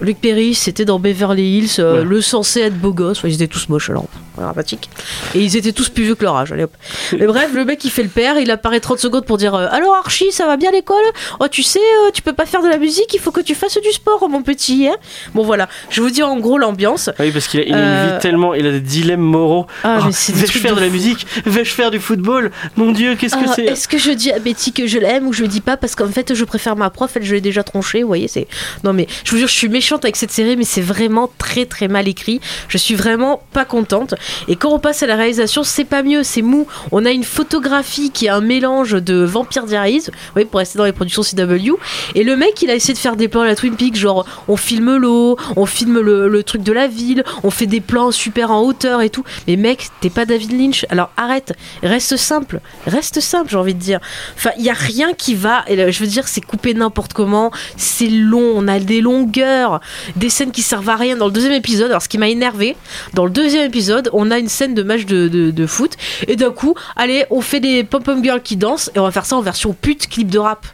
Luc 0.00 0.18
Perry, 0.20 0.54
c'était 0.54 0.84
dans 0.84 0.98
Beverly 0.98 1.58
Hills, 1.58 1.70
euh, 1.78 1.98
Ouais. 2.00 2.04
le 2.04 2.20
censé 2.20 2.60
être 2.60 2.78
beau 2.78 2.92
gosse. 2.92 3.18
Enfin, 3.18 3.28
ils 3.28 3.34
étaient 3.34 3.46
tous 3.46 3.68
moches 3.68 3.90
alors, 3.90 4.06
voilà, 4.38 4.50
sympathique. 4.52 4.88
Et 5.34 5.40
ils 5.40 5.56
étaient 5.56 5.72
tous 5.72 5.88
plus 5.88 6.04
vieux 6.04 6.14
que 6.14 6.24
leur 6.24 6.36
âge. 6.36 6.52
Allez 6.52 6.64
hop. 6.64 6.72
Mais 7.18 7.26
bref, 7.26 7.50
le 7.54 7.64
mec 7.64 7.84
il 7.84 7.90
fait 7.90 8.02
le 8.02 8.08
père, 8.08 8.38
il 8.38 8.50
apparaît 8.50 8.80
30 8.80 8.98
secondes 8.98 9.24
pour 9.24 9.36
dire 9.38 9.54
euh, 9.54 9.66
Alors 9.70 9.94
Archie, 9.94 10.32
ça 10.32 10.46
va 10.46 10.56
bien 10.56 10.70
l'école? 10.70 10.96
Oh, 11.40 11.48
tu 11.48 11.62
sais, 11.62 11.78
euh, 11.78 12.10
tu 12.12 12.22
peux 12.22 12.32
pas 12.32 12.46
faire 12.46 12.62
de 12.62 12.68
la 12.68 12.78
musique, 12.78 13.12
il 13.14 13.20
faut 13.20 13.30
que 13.32 13.40
tu 13.40 13.54
fasses 13.54 13.78
du 13.82 13.92
sport, 13.92 14.28
mon 14.28 14.42
petit. 14.42 14.88
hein? 14.88 14.96
Bon, 15.34 15.42
voilà, 15.44 15.68
je 15.90 16.00
vous 16.00 16.10
dis 16.10 16.22
en 16.22 16.36
gros 16.38 16.58
l'ambiance. 16.58 17.08
Ah 17.18 17.22
oui, 17.22 17.30
parce 17.30 17.48
qu'il 17.48 17.60
a, 17.60 17.64
il 17.64 17.74
a 17.74 17.76
une 17.78 17.82
Euh, 17.84 18.12
vie 18.14 18.20
tellement. 18.20 18.54
Il 18.54 18.66
a 18.66 18.70
des 18.72 18.80
dilemmes 18.80 19.20
moraux. 19.20 19.66
Ah, 19.84 19.98
Oh, 20.00 20.08
des 20.08 20.32
Vais-je 20.32 20.58
faire 20.58 20.74
de, 20.74 20.80
de 20.80 20.84
la 20.84 20.90
musique? 20.90 21.26
Vais-je 21.44 21.70
faire 21.74 21.90
du 21.90 21.98
football? 22.00 22.50
Mon 22.76 22.92
Dieu, 22.92 23.14
qu'est-ce 23.16 23.34
que 23.36 23.44
Ah, 23.48 23.52
c'est? 23.54 23.64
Est-ce 23.64 23.88
que 23.88 23.98
je 23.98 24.10
dis 24.10 24.30
à 24.32 24.38
Betty 24.38 24.72
que 24.72 24.86
je 24.86 24.98
l'aime 24.98 25.26
ou 25.26 25.32
je 25.32 25.42
le 25.42 25.48
dis 25.48 25.60
pas? 25.60 25.76
Parce 25.76 25.94
qu'en 25.94 26.08
fait 26.08 26.34
je 26.34 26.44
préfère 26.44 26.76
ma 26.76 26.90
prof, 26.90 27.10
elle 27.16 27.24
je 27.24 27.34
l'ai 27.34 27.40
déjà 27.40 27.62
tronchée, 27.62 28.02
vous 28.02 28.08
voyez, 28.08 28.28
c'est 28.28 28.46
Non 28.84 28.92
mais 28.92 29.06
je 29.24 29.30
vous 29.32 29.38
jure, 29.38 29.48
je 29.48 29.54
suis 29.54 29.68
méchante 29.68 30.04
avec 30.04 30.16
cette 30.16 30.30
série 30.30 30.56
mais 30.56 30.64
c'est 30.64 30.80
vraiment 30.80 31.30
très 31.38 31.64
très 31.66 31.88
mal 31.88 32.06
écrit. 32.08 32.40
Je 32.68 32.78
suis 32.78 32.94
vraiment 32.94 33.42
pas 33.52 33.64
contente 33.64 34.14
et 34.48 34.56
quand 34.56 34.70
on 34.70 34.78
passe 34.78 35.02
à 35.02 35.06
la 35.06 35.16
réalisation, 35.16 35.62
c'est 35.62 35.84
pas 35.84 36.02
mieux, 36.02 36.22
c'est 36.22 36.42
mou. 36.42 36.66
On 36.92 37.04
a 37.04 37.10
une 37.10 37.24
photographie 37.24 38.10
qui 38.10 38.26
est 38.26 38.30
un 38.30 38.40
mélange 38.40 38.92
de 38.92 39.24
Vampire 39.24 39.66
Diaries, 39.66 40.04
voyez, 40.32 40.46
pour 40.46 40.58
rester 40.58 40.78
dans 40.78 40.84
les 40.84 40.92
productions 40.92 41.22
CW 41.22 41.76
et 42.14 42.24
le 42.24 42.36
mec, 42.36 42.62
il 42.62 42.70
a 42.70 42.74
essayé 42.74 42.94
de 42.94 42.98
faire 42.98 43.16
des 43.16 43.28
plans 43.28 43.42
à 43.42 43.46
la 43.46 43.56
Twin 43.56 43.74
Peaks, 43.74 43.96
genre 43.96 44.26
on 44.46 44.56
filme 44.56 44.96
l'eau, 44.96 45.36
on 45.56 45.66
filme 45.66 46.00
le, 46.00 46.42
truc 46.42 46.62
de 46.62 46.72
la 46.72 46.86
ville, 46.86 47.24
on 47.42 47.50
fait 47.50 47.66
des 47.66 47.80
plans 47.80 48.10
super 48.10 48.50
en 48.50 48.62
hauteur 48.62 49.02
et 49.02 49.10
tout. 49.10 49.24
Mais 49.46 49.56
mec, 49.56 49.88
t'es 50.00 50.10
pas 50.10 50.24
David 50.24 50.52
Lynch, 50.52 50.86
alors 50.90 51.10
arrête, 51.16 51.52
reste 51.82 52.16
simple, 52.16 52.60
reste 52.86 53.20
simple, 53.20 53.50
j'ai 53.50 53.56
envie 53.56 53.74
de 53.74 53.80
dire. 53.80 54.00
Enfin, 54.36 54.50
il 54.58 54.64
y 54.64 54.70
a 54.70 54.74
rien 54.74 55.12
qui 55.12 55.34
va. 55.34 55.64
Et 55.68 55.92
je 55.92 56.00
veux 56.00 56.06
dire, 56.06 56.28
c'est 56.28 56.40
coupé 56.40 56.74
n'importe 56.74 57.12
comment, 57.12 57.50
c'est 57.76 58.08
long, 58.08 58.52
on 58.54 58.68
a 58.68 58.78
des 58.78 59.00
longueurs, 59.00 59.80
des 60.16 60.28
scènes 60.28 60.52
qui 60.52 60.62
servent 60.62 60.88
à 60.88 60.96
rien. 60.96 61.16
Dans 61.16 61.26
le 61.26 61.32
deuxième 61.32 61.52
épisode, 61.52 61.90
alors 61.90 62.02
ce 62.02 62.08
qui 62.08 62.18
m'a 62.18 62.28
énervé, 62.28 62.76
dans 63.14 63.24
le 63.24 63.30
deuxième 63.30 63.64
épisode, 63.64 64.10
on 64.18 64.32
a 64.32 64.38
une 64.38 64.48
scène 64.48 64.74
de 64.74 64.82
match 64.82 65.06
de, 65.06 65.28
de, 65.28 65.66
foot, 65.66 65.96
et 66.26 66.34
d'un 66.34 66.50
coup, 66.50 66.74
allez, 66.96 67.24
on 67.30 67.40
fait 67.40 67.60
des 67.60 67.84
pom-pom 67.84 68.22
girls 68.22 68.42
qui 68.42 68.56
dansent, 68.56 68.90
et 68.94 68.98
on 68.98 69.04
va 69.04 69.12
faire 69.12 69.24
ça 69.24 69.36
en 69.36 69.42
version 69.42 69.72
pute 69.72 70.08
clip 70.08 70.28
de 70.28 70.40
rap. 70.40 70.66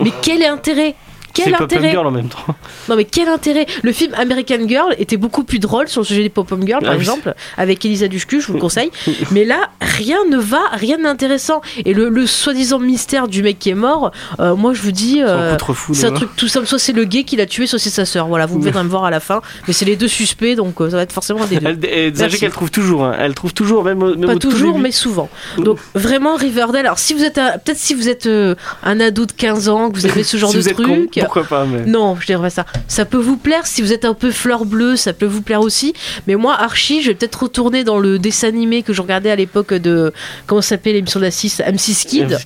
Mais 0.00 0.10
quel 0.22 0.42
est 0.42 0.48
l'intérêt? 0.48 0.96
Quel 1.44 1.52
Pop 1.54 1.62
intérêt 1.62 1.90
Girl 1.90 2.06
en 2.06 2.10
même 2.10 2.28
temps. 2.28 2.38
non 2.88 2.96
mais 2.96 3.04
quel 3.04 3.28
intérêt 3.28 3.66
Le 3.82 3.92
film 3.92 4.12
American 4.14 4.66
Girl 4.68 4.94
était 4.98 5.16
beaucoup 5.16 5.44
plus 5.44 5.58
drôle 5.58 5.88
sur 5.88 6.00
le 6.02 6.06
sujet 6.06 6.22
des 6.22 6.28
pop-up 6.28 6.58
girls 6.64 6.82
par 6.82 6.90
Ah 6.92 6.94
oui. 6.96 7.00
exemple, 7.00 7.34
avec 7.56 7.84
Elisa 7.84 8.08
Dushku, 8.08 8.40
je 8.40 8.46
vous 8.48 8.54
le 8.54 8.60
conseille. 8.60 8.90
mais 9.30 9.44
là, 9.44 9.70
rien 9.80 10.18
ne 10.30 10.36
va, 10.38 10.60
rien 10.72 10.98
d'intéressant. 10.98 11.60
Et 11.84 11.94
le, 11.94 12.08
le 12.08 12.26
soi-disant 12.26 12.78
mystère 12.78 13.28
du 13.28 13.42
mec 13.42 13.58
qui 13.58 13.70
est 13.70 13.74
mort, 13.74 14.10
euh, 14.40 14.54
moi 14.56 14.72
je 14.74 14.82
vous 14.82 14.92
dis, 14.92 15.16
C'est 15.16 15.22
un 15.22 15.26
euh, 15.28 15.56
c'est 15.92 16.06
un 16.06 16.12
truc 16.12 16.30
tout 16.36 16.48
simple. 16.48 16.66
Soit 16.66 16.78
c'est 16.78 16.92
le 16.92 17.04
gay 17.04 17.24
qui 17.24 17.36
l'a 17.36 17.46
tué, 17.46 17.66
soit 17.66 17.78
c'est 17.78 17.90
sa 17.90 18.04
sœur. 18.04 18.26
Voilà, 18.28 18.46
vous 18.46 18.58
pouvez 18.58 18.72
me 18.72 18.82
voir 18.88 19.04
à 19.04 19.10
la 19.10 19.20
fin. 19.20 19.40
Mais 19.66 19.72
c'est 19.72 19.84
les 19.84 19.96
deux 19.96 20.08
suspects, 20.08 20.54
donc 20.56 20.80
euh, 20.80 20.90
ça 20.90 20.96
va 20.96 21.02
être 21.02 21.12
forcément 21.12 21.44
des 21.46 21.56
deux. 21.58 21.78
Elle, 21.88 22.16
sachez 22.16 22.38
qu'elle 22.38 22.50
trouve 22.52 22.70
toujours. 22.70 23.04
hein. 23.04 23.14
Elle 23.18 23.34
trouve 23.34 23.52
toujours, 23.52 23.84
même, 23.84 23.98
même 23.98 24.26
Pas 24.26 24.36
toujours, 24.36 24.78
mais 24.78 24.90
souvent. 24.92 25.28
Donc 25.58 25.78
vraiment 25.94 26.36
Riverdale. 26.36 26.86
Alors 26.86 26.98
si 26.98 27.14
vous 27.14 27.24
êtes, 27.24 27.34
peut-être 27.34 27.76
si 27.78 27.94
vous 27.94 28.08
êtes 28.08 28.28
un 28.82 29.00
ado 29.00 29.26
de 29.26 29.32
15 29.32 29.68
ans, 29.68 29.90
que 29.90 29.96
vous 29.96 30.06
avez 30.06 30.22
ce 30.22 30.36
genre 30.36 30.50
si 30.50 30.58
de 30.58 30.62
truc. 30.70 31.18
Pourquoi 31.32 31.44
pas 31.44 31.64
mais... 31.64 31.84
Non, 31.86 32.16
je 32.18 32.26
dirais 32.26 32.50
ça. 32.50 32.66
Ça 32.88 33.04
peut 33.04 33.16
vous 33.18 33.36
plaire 33.36 33.66
si 33.66 33.82
vous 33.82 33.92
êtes 33.92 34.04
un 34.04 34.14
peu 34.14 34.30
fleur 34.32 34.64
bleue, 34.64 34.96
ça 34.96 35.12
peut 35.12 35.26
vous 35.26 35.42
plaire 35.42 35.60
aussi. 35.60 35.92
Mais 36.26 36.34
moi, 36.34 36.56
Archie, 36.58 37.02
je 37.02 37.08
vais 37.08 37.14
peut-être 37.14 37.42
retourner 37.44 37.84
dans 37.84 37.98
le 37.98 38.18
dessin 38.18 38.48
animé 38.48 38.82
que 38.82 38.92
je 38.92 39.00
regardais 39.00 39.30
à 39.30 39.36
l'époque 39.36 39.72
de 39.74 40.12
comment 40.46 40.60
ça 40.60 40.70
s'appait 40.70 40.92
l'émission 40.92 41.20
d'Assis, 41.20 41.48
M6 41.60 42.06
Kid. 42.06 42.28
Parce 42.30 42.44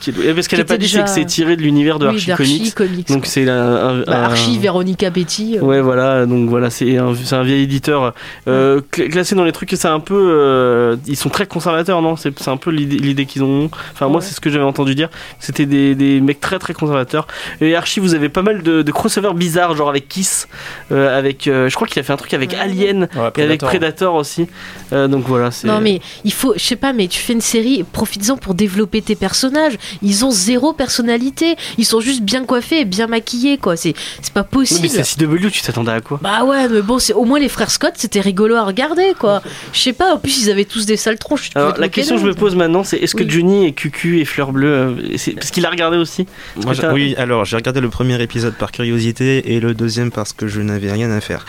qu'elle 0.49 0.61
a 0.61 0.65
qui 0.65 0.69
pas 0.69 0.77
dit 0.77 0.89
c'est 0.89 0.99
que 0.99 1.03
déjà- 1.03 1.07
c'est 1.07 1.25
tiré 1.25 1.57
de 1.57 1.63
l'univers 1.63 1.99
de 1.99 2.09
oui, 2.09 2.31
Archie 2.31 2.73
Comics. 2.73 2.75
Comics. 2.75 3.09
Donc 3.09 3.27
c'est 3.27 3.49
un, 3.49 3.57
un- 3.57 4.01
Bah, 4.03 4.19
un- 4.19 4.23
Archie, 4.25 4.59
Véronica 4.59 5.09
Betty. 5.11 5.57
euh, 5.59 5.63
Ouais, 5.63 5.81
voilà, 5.81 6.27
donc 6.27 6.49
voilà, 6.51 6.69
c'est 6.71 6.99
un, 6.99 7.13
un 7.33 7.43
vieil 7.43 7.63
éditeur 7.63 8.13
euh, 8.49 8.81
cl- 8.93 9.09
classé 9.11 9.35
dans 9.35 9.45
les 9.45 9.53
trucs, 9.53 9.71
c'est 9.75 9.89
un 9.89 10.01
peu. 10.01 10.15
euh, 10.15 10.97
ils 11.07 11.17
sont 11.17 11.31
très 11.31 11.47
conservateurs, 11.47 12.03
non? 12.03 12.17
C'est 12.17 12.49
un 12.49 12.57
peu 12.57 12.71
l'idée 12.71 13.25
qu'ils 13.27 13.43
ont. 13.45 13.71
Enfin, 13.93 14.09
moi, 14.09 14.21
c'est 14.21 14.35
ce 14.35 14.41
que 14.41 14.51
j'avais 14.51 14.65
entendu 14.65 14.95
dire. 14.95 15.09
C'était 15.41 15.67
des, 15.67 15.95
des 15.95 16.21
mecs 16.21 16.41
très 16.41 16.59
très 16.59 16.75
conservateurs. 16.75 17.27
Et 17.61 17.75
Archie, 17.77 18.01
vous 18.01 18.15
avez 18.15 18.29
pas 18.29 18.43
mal 18.43 18.63
de, 18.65 18.83
de 18.83 18.91
crossovers 18.93 19.35
bizarres, 19.35 19.77
genre 19.77 19.89
avec 19.89 20.09
Kiss, 20.09 20.49
euh, 20.91 21.17
avec. 21.17 21.47
euh, 21.47 21.69
je 21.69 21.75
crois 21.77 21.87
qu'il 21.87 22.01
a 22.01 22.03
fait 22.03 22.13
un 22.13 22.17
truc 22.17 22.35
avec 22.35 22.51
Ouais. 22.51 22.59
Alien 22.59 23.09
Ouais, 23.17 23.31
et 23.37 23.43
avec 23.43 23.61
Predator. 23.61 24.15
Aussi. 24.17 24.47
Euh, 24.93 25.07
donc 25.09 25.25
voilà, 25.27 25.51
c'est. 25.51 25.69
Non 25.69 25.81
mais 25.81 26.01
il 26.25 26.33
faut, 26.33 26.55
je 26.57 26.63
sais 26.63 26.77
pas, 26.77 26.93
mais 26.93 27.07
tu 27.09 27.21
fais 27.21 27.33
une 27.33 27.41
série, 27.41 27.85
profites-en 27.93 28.37
pour 28.37 28.55
développer 28.55 29.03
tes 29.03 29.15
personnages. 29.15 29.75
Ils 30.03 30.25
ont 30.25 30.31
zéro 30.31 30.73
personnalité, 30.73 31.57
ils 31.79 31.85
sont 31.85 32.01
juste 32.01 32.23
bien 32.23 32.45
coiffés 32.45 32.81
et 32.81 32.85
bien 32.85 33.07
maquillés, 33.07 33.59
quoi. 33.59 33.77
C'est, 33.77 33.95
c'est 34.23 34.33
pas 34.33 34.43
Oui, 34.43 34.49
possible. 34.67 34.81
mais 34.83 34.89
c'est 35.05 35.25
CW, 35.27 35.49
tu 35.51 35.63
t'attendais 35.63 35.93
à 35.93 36.01
quoi? 36.01 36.19
Bah 36.23 36.45
ouais, 36.45 36.69
mais 36.69 36.81
bon, 36.83 36.99
c'est 36.99 37.13
au 37.13 37.25
moins 37.25 37.39
les 37.39 37.49
frères 37.49 37.71
Scott, 37.71 37.95
c'était 37.97 38.21
rigolo 38.21 38.55
à 38.57 38.65
regarder, 38.65 39.15
quoi. 39.19 39.43
Je 39.73 39.81
sais 39.81 39.93
pas, 39.93 40.15
en 40.15 40.19
plus 40.19 40.43
ils 40.43 40.51
avaient 40.51 40.65
tous 40.65 40.87
des 40.87 40.97
sales 40.97 41.19
tronches. 41.19 41.51
Alors 41.55 41.77
la 41.79 41.89
question 41.89 42.17
que 42.17 42.23
je 42.23 42.27
me 42.27 42.35
pose 42.35 42.55
maintenant, 42.57 42.85
c'est 42.85 42.97
est-ce 42.99 43.15
que 43.15 43.25
Oui. 43.25 43.31
Johnny 43.31 43.67
et 43.67 43.73
Cucu 43.73 44.21
et 44.21 44.25
Fleur 44.25 44.53
Bleue, 44.53 44.69
euh, 44.69 45.17
c'est- 45.17 45.33
parce 45.33 45.51
qu'il 45.51 45.67
a 45.67 45.71
regardé 45.71 45.97
aussi 45.97 46.27
Moi, 46.57 46.73
oui, 46.93 47.15
alors 47.19 47.45
j'ai 47.45 47.57
regardé 47.57 47.81
le 47.81 47.89
premier 47.89 48.21
épisode 48.23 48.54
par 48.55 48.73
curiosité 48.73 49.55
et 49.55 49.61
le 49.61 49.75
deuxième 49.75 50.11
parce 50.11 50.33
que 50.33 50.47
je 50.47 50.61
n'avais 50.61 50.91
rien 50.91 51.11
à 51.11 51.21
faire. 51.21 51.45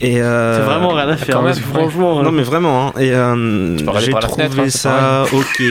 Et 0.00 0.20
euh, 0.20 0.58
C'est 0.58 0.64
vraiment 0.64 0.90
rien 0.90 1.08
à 1.08 1.16
faire, 1.16 1.42
même, 1.42 1.54
franchement. 1.54 2.22
Non 2.22 2.28
euh, 2.28 2.32
mais 2.32 2.42
vraiment, 2.42 2.88
hein. 2.88 2.92
et 2.98 3.12
euh, 3.12 3.76
j'ai 4.00 4.12
trouvé 4.12 4.48
fenêtre, 4.48 4.60
hein, 4.60 4.70
ça 4.70 5.24
ok. 5.32 5.62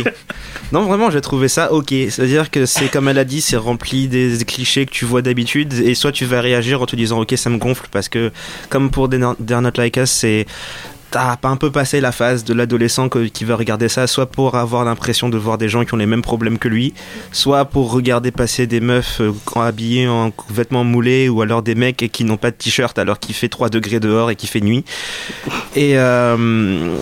non 0.71 0.83
vraiment, 0.83 1.09
j'ai 1.09 1.21
trouvé 1.21 1.47
ça 1.47 1.71
ok. 1.71 1.93
C'est-à-dire 2.09 2.51
que 2.51 2.65
c'est 2.65 2.89
comme 2.89 3.07
elle 3.07 3.19
a 3.19 3.25
dit, 3.25 3.41
c'est 3.41 3.57
rempli 3.57 4.07
des 4.07 4.37
clichés 4.45 4.85
que 4.85 4.91
tu 4.91 5.05
vois 5.05 5.21
d'habitude, 5.21 5.73
et 5.73 5.95
soit 5.95 6.11
tu 6.11 6.25
vas 6.25 6.41
réagir 6.41 6.81
en 6.81 6.85
te 6.85 6.95
disant 6.95 7.19
ok 7.19 7.33
ça 7.35 7.49
me 7.49 7.57
gonfle 7.57 7.87
parce 7.91 8.09
que 8.09 8.31
comme 8.69 8.91
pour 8.91 9.09
They're 9.09 9.61
Not 9.61 9.71
Like 9.77 9.97
Us, 9.97 10.09
c'est 10.09 10.45
t'as 11.11 11.37
pas 11.37 11.49
un 11.49 11.55
peu 11.55 11.71
passé 11.71 12.01
la 12.01 12.11
phase 12.11 12.43
de 12.43 12.53
l'adolescent 12.53 13.09
qui 13.09 13.43
va 13.43 13.55
regarder 13.55 13.89
ça, 13.89 14.07
soit 14.07 14.27
pour 14.27 14.55
avoir 14.55 14.85
l'impression 14.85 15.29
de 15.29 15.37
voir 15.37 15.57
des 15.57 15.69
gens 15.69 15.85
qui 15.85 15.93
ont 15.93 15.97
les 15.97 16.05
mêmes 16.05 16.21
problèmes 16.21 16.57
que 16.57 16.67
lui, 16.67 16.93
soit 17.31 17.65
pour 17.65 17.91
regarder 17.91 18.31
passer 18.31 18.67
des 18.67 18.79
meufs 18.79 19.21
euh, 19.21 19.31
habillées 19.55 20.07
en 20.07 20.31
vêtements 20.49 20.83
moulés, 20.83 21.29
ou 21.29 21.41
alors 21.41 21.61
des 21.61 21.75
mecs 21.75 22.09
qui 22.11 22.23
n'ont 22.23 22.37
pas 22.37 22.51
de 22.51 22.55
t-shirt 22.55 22.97
alors 22.99 23.19
qu'il 23.19 23.35
fait 23.35 23.49
3 23.49 23.69
degrés 23.69 23.99
dehors 23.99 24.31
et 24.31 24.35
qu'il 24.35 24.49
fait 24.49 24.61
nuit. 24.61 24.85
Et 25.75 25.97
euh, 25.97 26.95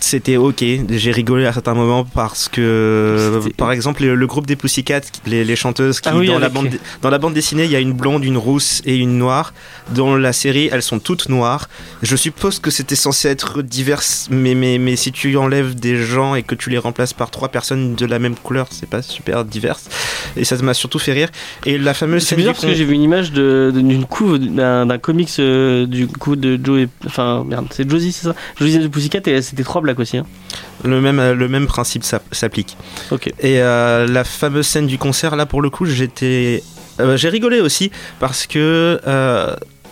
c'était 0.00 0.36
ok, 0.36 0.64
j'ai 0.90 1.12
rigolé 1.12 1.46
à 1.46 1.52
certains 1.52 1.74
moments 1.74 2.04
parce 2.04 2.48
que, 2.48 3.40
par 3.56 3.72
exemple, 3.72 4.04
le, 4.04 4.26
groupe 4.26 4.46
des 4.46 4.56
Pussycats, 4.56 5.00
les, 5.26 5.44
les 5.44 5.56
chanteuses 5.56 6.00
qui, 6.00 6.08
ah 6.08 6.12
dans, 6.12 6.38
la 6.38 6.48
bande, 6.48 6.70
dans 7.02 7.10
la 7.10 7.18
bande 7.18 7.34
dessinée, 7.34 7.64
il 7.64 7.70
y 7.70 7.76
a 7.76 7.80
une 7.80 7.92
blonde, 7.92 8.24
une 8.24 8.36
rousse 8.36 8.82
et 8.84 8.96
une 8.96 9.18
noire. 9.18 9.52
Dans 9.90 10.16
la 10.16 10.32
série, 10.32 10.68
elles 10.72 10.82
sont 10.82 10.98
toutes 10.98 11.28
noires. 11.28 11.68
Je 12.02 12.16
suppose 12.16 12.58
que 12.58 12.70
c'était 12.70 12.96
censé 12.96 13.28
être 13.28 13.51
diverses, 13.60 14.28
mais, 14.30 14.54
mais, 14.54 14.78
mais 14.78 14.96
si 14.96 15.12
tu 15.12 15.36
enlèves 15.36 15.74
des 15.74 15.96
gens 15.96 16.34
et 16.34 16.42
que 16.42 16.54
tu 16.54 16.70
les 16.70 16.78
remplaces 16.78 17.12
par 17.12 17.30
trois 17.30 17.48
personnes 17.48 17.94
de 17.94 18.06
la 18.06 18.18
même 18.18 18.34
couleur, 18.36 18.68
c'est 18.70 18.88
pas 18.88 19.02
super 19.02 19.44
diverse. 19.44 19.88
Et 20.36 20.44
ça 20.44 20.56
m'a 20.56 20.74
surtout 20.74 20.98
fait 20.98 21.12
rire. 21.12 21.28
Et 21.66 21.76
la 21.76 21.92
fameuse 21.92 22.24
C'est 22.24 22.36
bizarre 22.36 22.54
parce 22.54 22.64
que 22.64 22.74
j'ai 22.74 22.84
vu 22.84 22.94
une 22.94 23.02
image 23.02 23.32
d'une 23.32 24.04
couve 24.06 24.38
d'un 24.38 24.98
comics 24.98 25.28
euh, 25.38 25.86
du 25.86 26.06
coup 26.06 26.36
de 26.36 26.58
Joe. 26.62 26.88
Enfin, 27.06 27.44
merde, 27.46 27.66
c'est 27.70 27.88
Josie, 27.88 28.12
c'est 28.12 28.28
ça? 28.28 28.34
Josie 28.58 28.78
de 28.78 28.88
Pussycat 28.88 29.20
et 29.26 29.42
c'était 29.42 29.64
trois 29.64 29.80
blagues 29.80 30.00
aussi. 30.00 30.16
Hein. 30.16 30.26
Le 30.84 31.00
même, 31.00 31.18
euh, 31.18 31.34
le 31.34 31.48
même 31.48 31.66
principe 31.66 32.04
s'applique. 32.04 32.76
Ok. 33.10 33.28
Et 33.40 33.60
euh, 33.60 34.06
la 34.06 34.24
fameuse 34.24 34.66
scène 34.66 34.86
du 34.86 34.98
concert, 34.98 35.36
là 35.36 35.46
pour 35.46 35.60
le 35.60 35.70
coup, 35.70 35.84
j'étais. 35.84 36.62
j'ai 37.16 37.28
rigolé 37.28 37.60
aussi 37.60 37.90
parce 38.20 38.46
que 38.46 39.00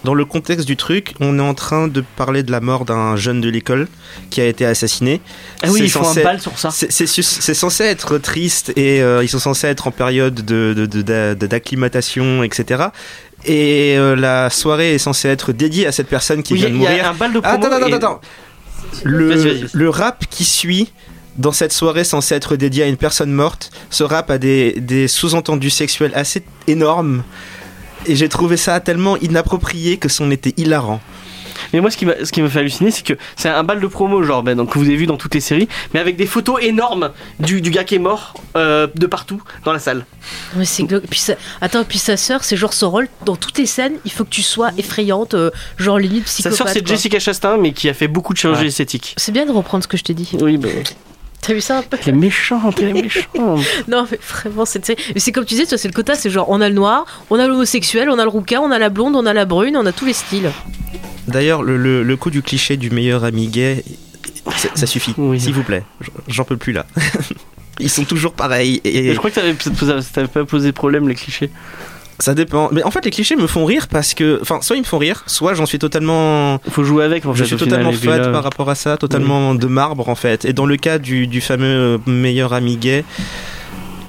dans 0.04 0.14
le 0.14 0.24
contexte 0.24 0.66
du 0.66 0.76
truc, 0.76 1.14
on 1.20 1.38
est 1.38 1.42
en 1.42 1.54
train 1.54 1.88
de 1.88 2.02
parler 2.16 2.42
de 2.42 2.50
la 2.50 2.60
mort 2.60 2.84
d'un 2.84 3.16
jeune 3.16 3.40
de 3.40 3.48
l'école 3.48 3.88
qui 4.30 4.40
a 4.40 4.46
été 4.46 4.64
assassiné. 4.64 5.20
Ah 5.62 5.68
oui, 5.70 5.80
ils 5.84 5.90
font 5.90 6.08
un 6.08 6.22
bal 6.22 6.40
sur 6.40 6.58
ça. 6.58 6.70
C'est 6.70 7.54
censé 7.54 7.84
être 7.84 8.18
triste 8.18 8.72
et 8.76 9.02
euh, 9.02 9.22
ils 9.22 9.28
sont 9.28 9.38
censés 9.38 9.66
être 9.66 9.86
en 9.86 9.90
période 9.90 10.40
d'acclimatation, 10.40 12.24
de, 12.24 12.40
de, 12.40 12.44
etc. 12.44 12.84
Et 13.44 13.96
euh, 13.96 14.16
la 14.16 14.50
soirée 14.50 14.94
est 14.94 14.98
censée 14.98 15.28
être 15.28 15.52
dédiée 15.52 15.86
à 15.86 15.92
cette 15.92 16.08
personne 16.08 16.42
qui 16.42 16.54
vient 16.54 16.68
de 16.70 16.74
mourir. 16.74 16.96
Y 16.96 17.00
a 17.00 17.10
un 17.10 17.14
bal 17.14 17.32
de 17.32 17.40
promo 17.40 17.66
attends, 17.66 17.72
attends, 17.72 17.92
attends. 17.92 18.20
Le, 19.04 19.66
le 19.72 19.88
rap 19.88 20.24
qui 20.30 20.44
suit 20.44 20.90
dans 21.38 21.52
cette 21.52 21.72
soirée 21.72 22.04
censée 22.04 22.34
être 22.34 22.56
dédiée 22.56 22.84
à 22.84 22.86
une 22.86 22.96
personne 22.96 23.32
morte, 23.32 23.70
ce 23.88 24.04
rap 24.04 24.30
a 24.30 24.38
des, 24.38 24.72
des 24.80 25.08
sous-entendus 25.08 25.70
sexuels 25.70 26.12
assez 26.14 26.42
énormes. 26.66 27.22
Et 28.06 28.16
j'ai 28.16 28.28
trouvé 28.28 28.56
ça 28.56 28.80
tellement 28.80 29.16
inapproprié 29.18 29.96
que 29.96 30.08
c'en 30.08 30.30
était 30.30 30.54
hilarant. 30.56 31.00
Mais 31.72 31.80
moi, 31.80 31.90
ce 31.90 31.96
qui 31.96 32.06
m'a, 32.06 32.24
ce 32.24 32.32
qui 32.32 32.42
me 32.42 32.48
fait 32.48 32.60
halluciner, 32.60 32.90
c'est 32.90 33.04
que 33.04 33.14
c'est 33.36 33.48
un 33.48 33.62
bal 33.62 33.80
de 33.80 33.86
promo, 33.86 34.22
genre, 34.22 34.42
ben, 34.42 34.56
donc, 34.56 34.72
que 34.72 34.78
vous 34.78 34.86
avez 34.86 34.96
vu 34.96 35.06
dans 35.06 35.16
toutes 35.16 35.34
les 35.34 35.40
séries, 35.40 35.68
mais 35.94 36.00
avec 36.00 36.16
des 36.16 36.26
photos 36.26 36.58
énormes 36.62 37.10
du, 37.38 37.60
du 37.60 37.70
gars 37.70 37.84
qui 37.84 37.94
est 37.94 38.00
mort 38.00 38.34
euh, 38.56 38.86
de 38.94 39.06
partout 39.06 39.42
dans 39.64 39.72
la 39.72 39.78
salle. 39.78 40.04
Mais 40.56 40.64
c'est 40.64 40.84
puis 40.84 41.22
Attends, 41.60 41.84
puis 41.84 41.98
sa 41.98 42.16
sœur, 42.16 42.44
c'est 42.44 42.56
genre 42.56 42.72
son 42.72 42.90
rôle 42.90 43.08
dans 43.24 43.36
toutes 43.36 43.58
les 43.58 43.66
scènes, 43.66 43.94
il 44.04 44.10
faut 44.10 44.24
que 44.24 44.30
tu 44.30 44.42
sois 44.42 44.70
effrayante, 44.78 45.34
euh, 45.34 45.50
genre 45.76 45.98
limite 45.98 46.24
psychopathe. 46.24 46.58
Sa 46.58 46.64
sœur, 46.64 46.72
c'est 46.72 46.86
Jessica 46.86 47.18
Chastain, 47.18 47.56
mais 47.58 47.72
qui 47.72 47.88
a 47.88 47.94
fait 47.94 48.08
beaucoup 48.08 48.32
de 48.32 48.38
chirurgie 48.38 48.66
esthétique. 48.66 49.14
C'est 49.16 49.32
bien 49.32 49.46
de 49.46 49.52
reprendre 49.52 49.84
ce 49.84 49.88
que 49.88 49.96
je 49.96 50.04
t'ai 50.04 50.14
dit. 50.14 50.30
Oui, 50.40 50.56
ben. 50.56 50.82
T'as 51.40 51.54
vu 51.54 51.60
ça 51.60 51.78
un 51.78 51.82
peu 51.82 51.96
Elle 52.02 52.10
est 52.10 52.12
méchante, 52.12 52.78
elle 52.80 52.96
est 52.96 53.02
méchante. 53.02 53.26
non, 53.88 54.06
mais 54.10 54.18
vraiment, 54.28 54.66
c'est 54.66 54.94
c'est 55.16 55.32
comme 55.32 55.44
tu 55.44 55.54
disais, 55.54 55.76
c'est 55.76 55.88
le 55.88 55.94
quota, 55.94 56.14
c'est 56.14 56.28
genre 56.30 56.50
on 56.50 56.60
a 56.60 56.68
le 56.68 56.74
noir, 56.74 57.24
on 57.30 57.38
a 57.38 57.46
l'homosexuel, 57.46 58.10
on 58.10 58.18
a 58.18 58.24
le 58.24 58.28
rouquin, 58.28 58.60
on 58.60 58.70
a 58.70 58.78
la 58.78 58.90
blonde, 58.90 59.16
on 59.16 59.24
a 59.24 59.32
la 59.32 59.46
brune, 59.46 59.76
on 59.76 59.86
a 59.86 59.92
tous 59.92 60.04
les 60.04 60.12
styles. 60.12 60.50
D'ailleurs, 61.28 61.62
le, 61.62 62.02
le, 62.02 62.16
coup 62.16 62.30
du 62.30 62.42
cliché 62.42 62.76
du 62.76 62.90
meilleur 62.90 63.24
ami 63.24 63.46
gay, 63.46 63.84
ça, 64.74 64.86
suffit, 64.86 65.14
s'il 65.38 65.54
vous 65.54 65.62
plaît. 65.62 65.84
J'en 66.28 66.44
peux 66.44 66.56
plus 66.56 66.72
là. 66.72 66.86
Ils 67.80 67.90
sont 67.90 68.04
toujours 68.04 68.32
pareils. 68.32 68.80
Et... 68.84 69.12
je 69.12 69.18
crois 69.18 69.30
que 69.30 69.36
t'avais 69.36 70.28
pas 70.28 70.44
posé 70.44 70.72
problème 70.72 71.08
les 71.08 71.14
clichés. 71.14 71.50
Ça 72.20 72.34
dépend. 72.34 72.68
Mais 72.72 72.82
en 72.84 72.90
fait, 72.90 73.04
les 73.04 73.10
clichés 73.10 73.34
me 73.34 73.46
font 73.46 73.64
rire 73.64 73.88
parce 73.88 74.14
que, 74.14 74.38
enfin, 74.42 74.60
soit 74.60 74.76
ils 74.76 74.80
me 74.80 74.86
font 74.86 74.98
rire, 74.98 75.22
soit 75.26 75.54
j'en 75.54 75.66
suis 75.66 75.78
totalement. 75.78 76.58
Faut 76.70 76.84
jouer 76.84 77.04
avec. 77.04 77.26
En 77.26 77.34
je 77.34 77.44
suis 77.44 77.56
totalement 77.56 77.92
fat 77.92 78.28
par 78.28 78.44
rapport 78.44 78.70
à 78.70 78.74
ça, 78.74 78.96
totalement 78.96 79.54
de 79.54 79.66
marbre 79.66 80.08
en 80.08 80.14
fait. 80.14 80.44
Et 80.44 80.52
dans 80.52 80.66
le 80.66 80.76
cas 80.76 80.98
du, 80.98 81.26
du 81.26 81.40
fameux 81.40 82.00
meilleur 82.06 82.52
ami 82.52 82.76
gay, 82.76 83.04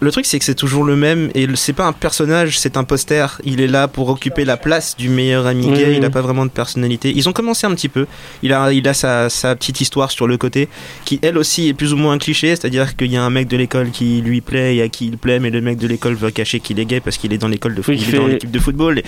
le 0.02 0.12
truc, 0.12 0.26
c'est 0.26 0.39
que 0.39 0.45
c'est 0.45 0.56
toujours 0.56 0.84
le 0.84 0.95
même 0.95 1.30
et 1.36 1.47
c'est 1.54 1.74
pas 1.74 1.86
un 1.86 1.93
personnage, 1.93 2.58
c'est 2.58 2.76
un 2.76 2.84
poster. 2.84 3.39
Il 3.43 3.62
est 3.62 3.68
là 3.68 3.88
pour 3.88 4.10
occuper 4.10 4.45
la 4.45 4.58
place 4.58 4.97
du 4.97 5.10
meilleur 5.10 5.45
ami 5.45 5.72
gay. 5.72 5.95
Il 5.95 6.04
a 6.04 6.10
pas 6.10 6.22
vraiment 6.22 6.45
de 6.45 6.49
personnalité. 6.49 7.14
Ils 7.16 7.30
ont 7.30 7.34
commencé 7.34 7.68
un 7.68 7.76
petit 7.76 7.88
peu. 7.88 8.08
Il 8.41 8.52
a, 8.52 8.74
il 8.74 8.88
a 8.88 8.95
sa, 8.95 9.30
sa 9.30 9.56
petite 9.56 9.80
histoire 9.80 10.10
sur 10.10 10.26
le 10.26 10.38
côté 10.38 10.70
qui, 11.06 11.20
elle 11.22 11.38
aussi, 11.38 11.68
est 11.68 11.74
plus 11.76 11.93
ou 11.93 11.97
moins 11.97 12.14
un 12.14 12.18
cliché. 12.18 12.47
C'est-à-dire 12.56 12.95
qu'il 12.95 13.12
y 13.12 13.18
a 13.18 13.24
un 13.24 13.30
mec 13.30 13.47
de 13.47 13.58
l'école 13.58 13.91
qui 13.91 14.22
lui 14.22 14.41
plaît 14.41 14.78
et 14.78 14.82
à 14.82 14.89
qui 14.89 15.06
il 15.06 15.20
plaît, 15.20 15.39
mais 15.39 15.52
le 15.52 15.62
mec 15.62 15.78
de 15.78 15.88
l'école 15.88 16.16
veut 16.16 16.32
cacher 16.32 16.60
qu'il 16.60 16.80
est 16.80 16.86
gay 16.86 16.99
parce 16.99 17.18
qu'il 17.18 17.32
est 17.32 17.38
dans 17.38 17.47
l'école 17.47 17.76
de 17.76 17.84
football, 17.84 18.04
il, 18.08 18.16
est 18.16 18.18
dans 18.18 18.28
l'équipe 18.28 18.52
de 18.52 18.60
football. 18.60 18.99
Et... 18.99 19.04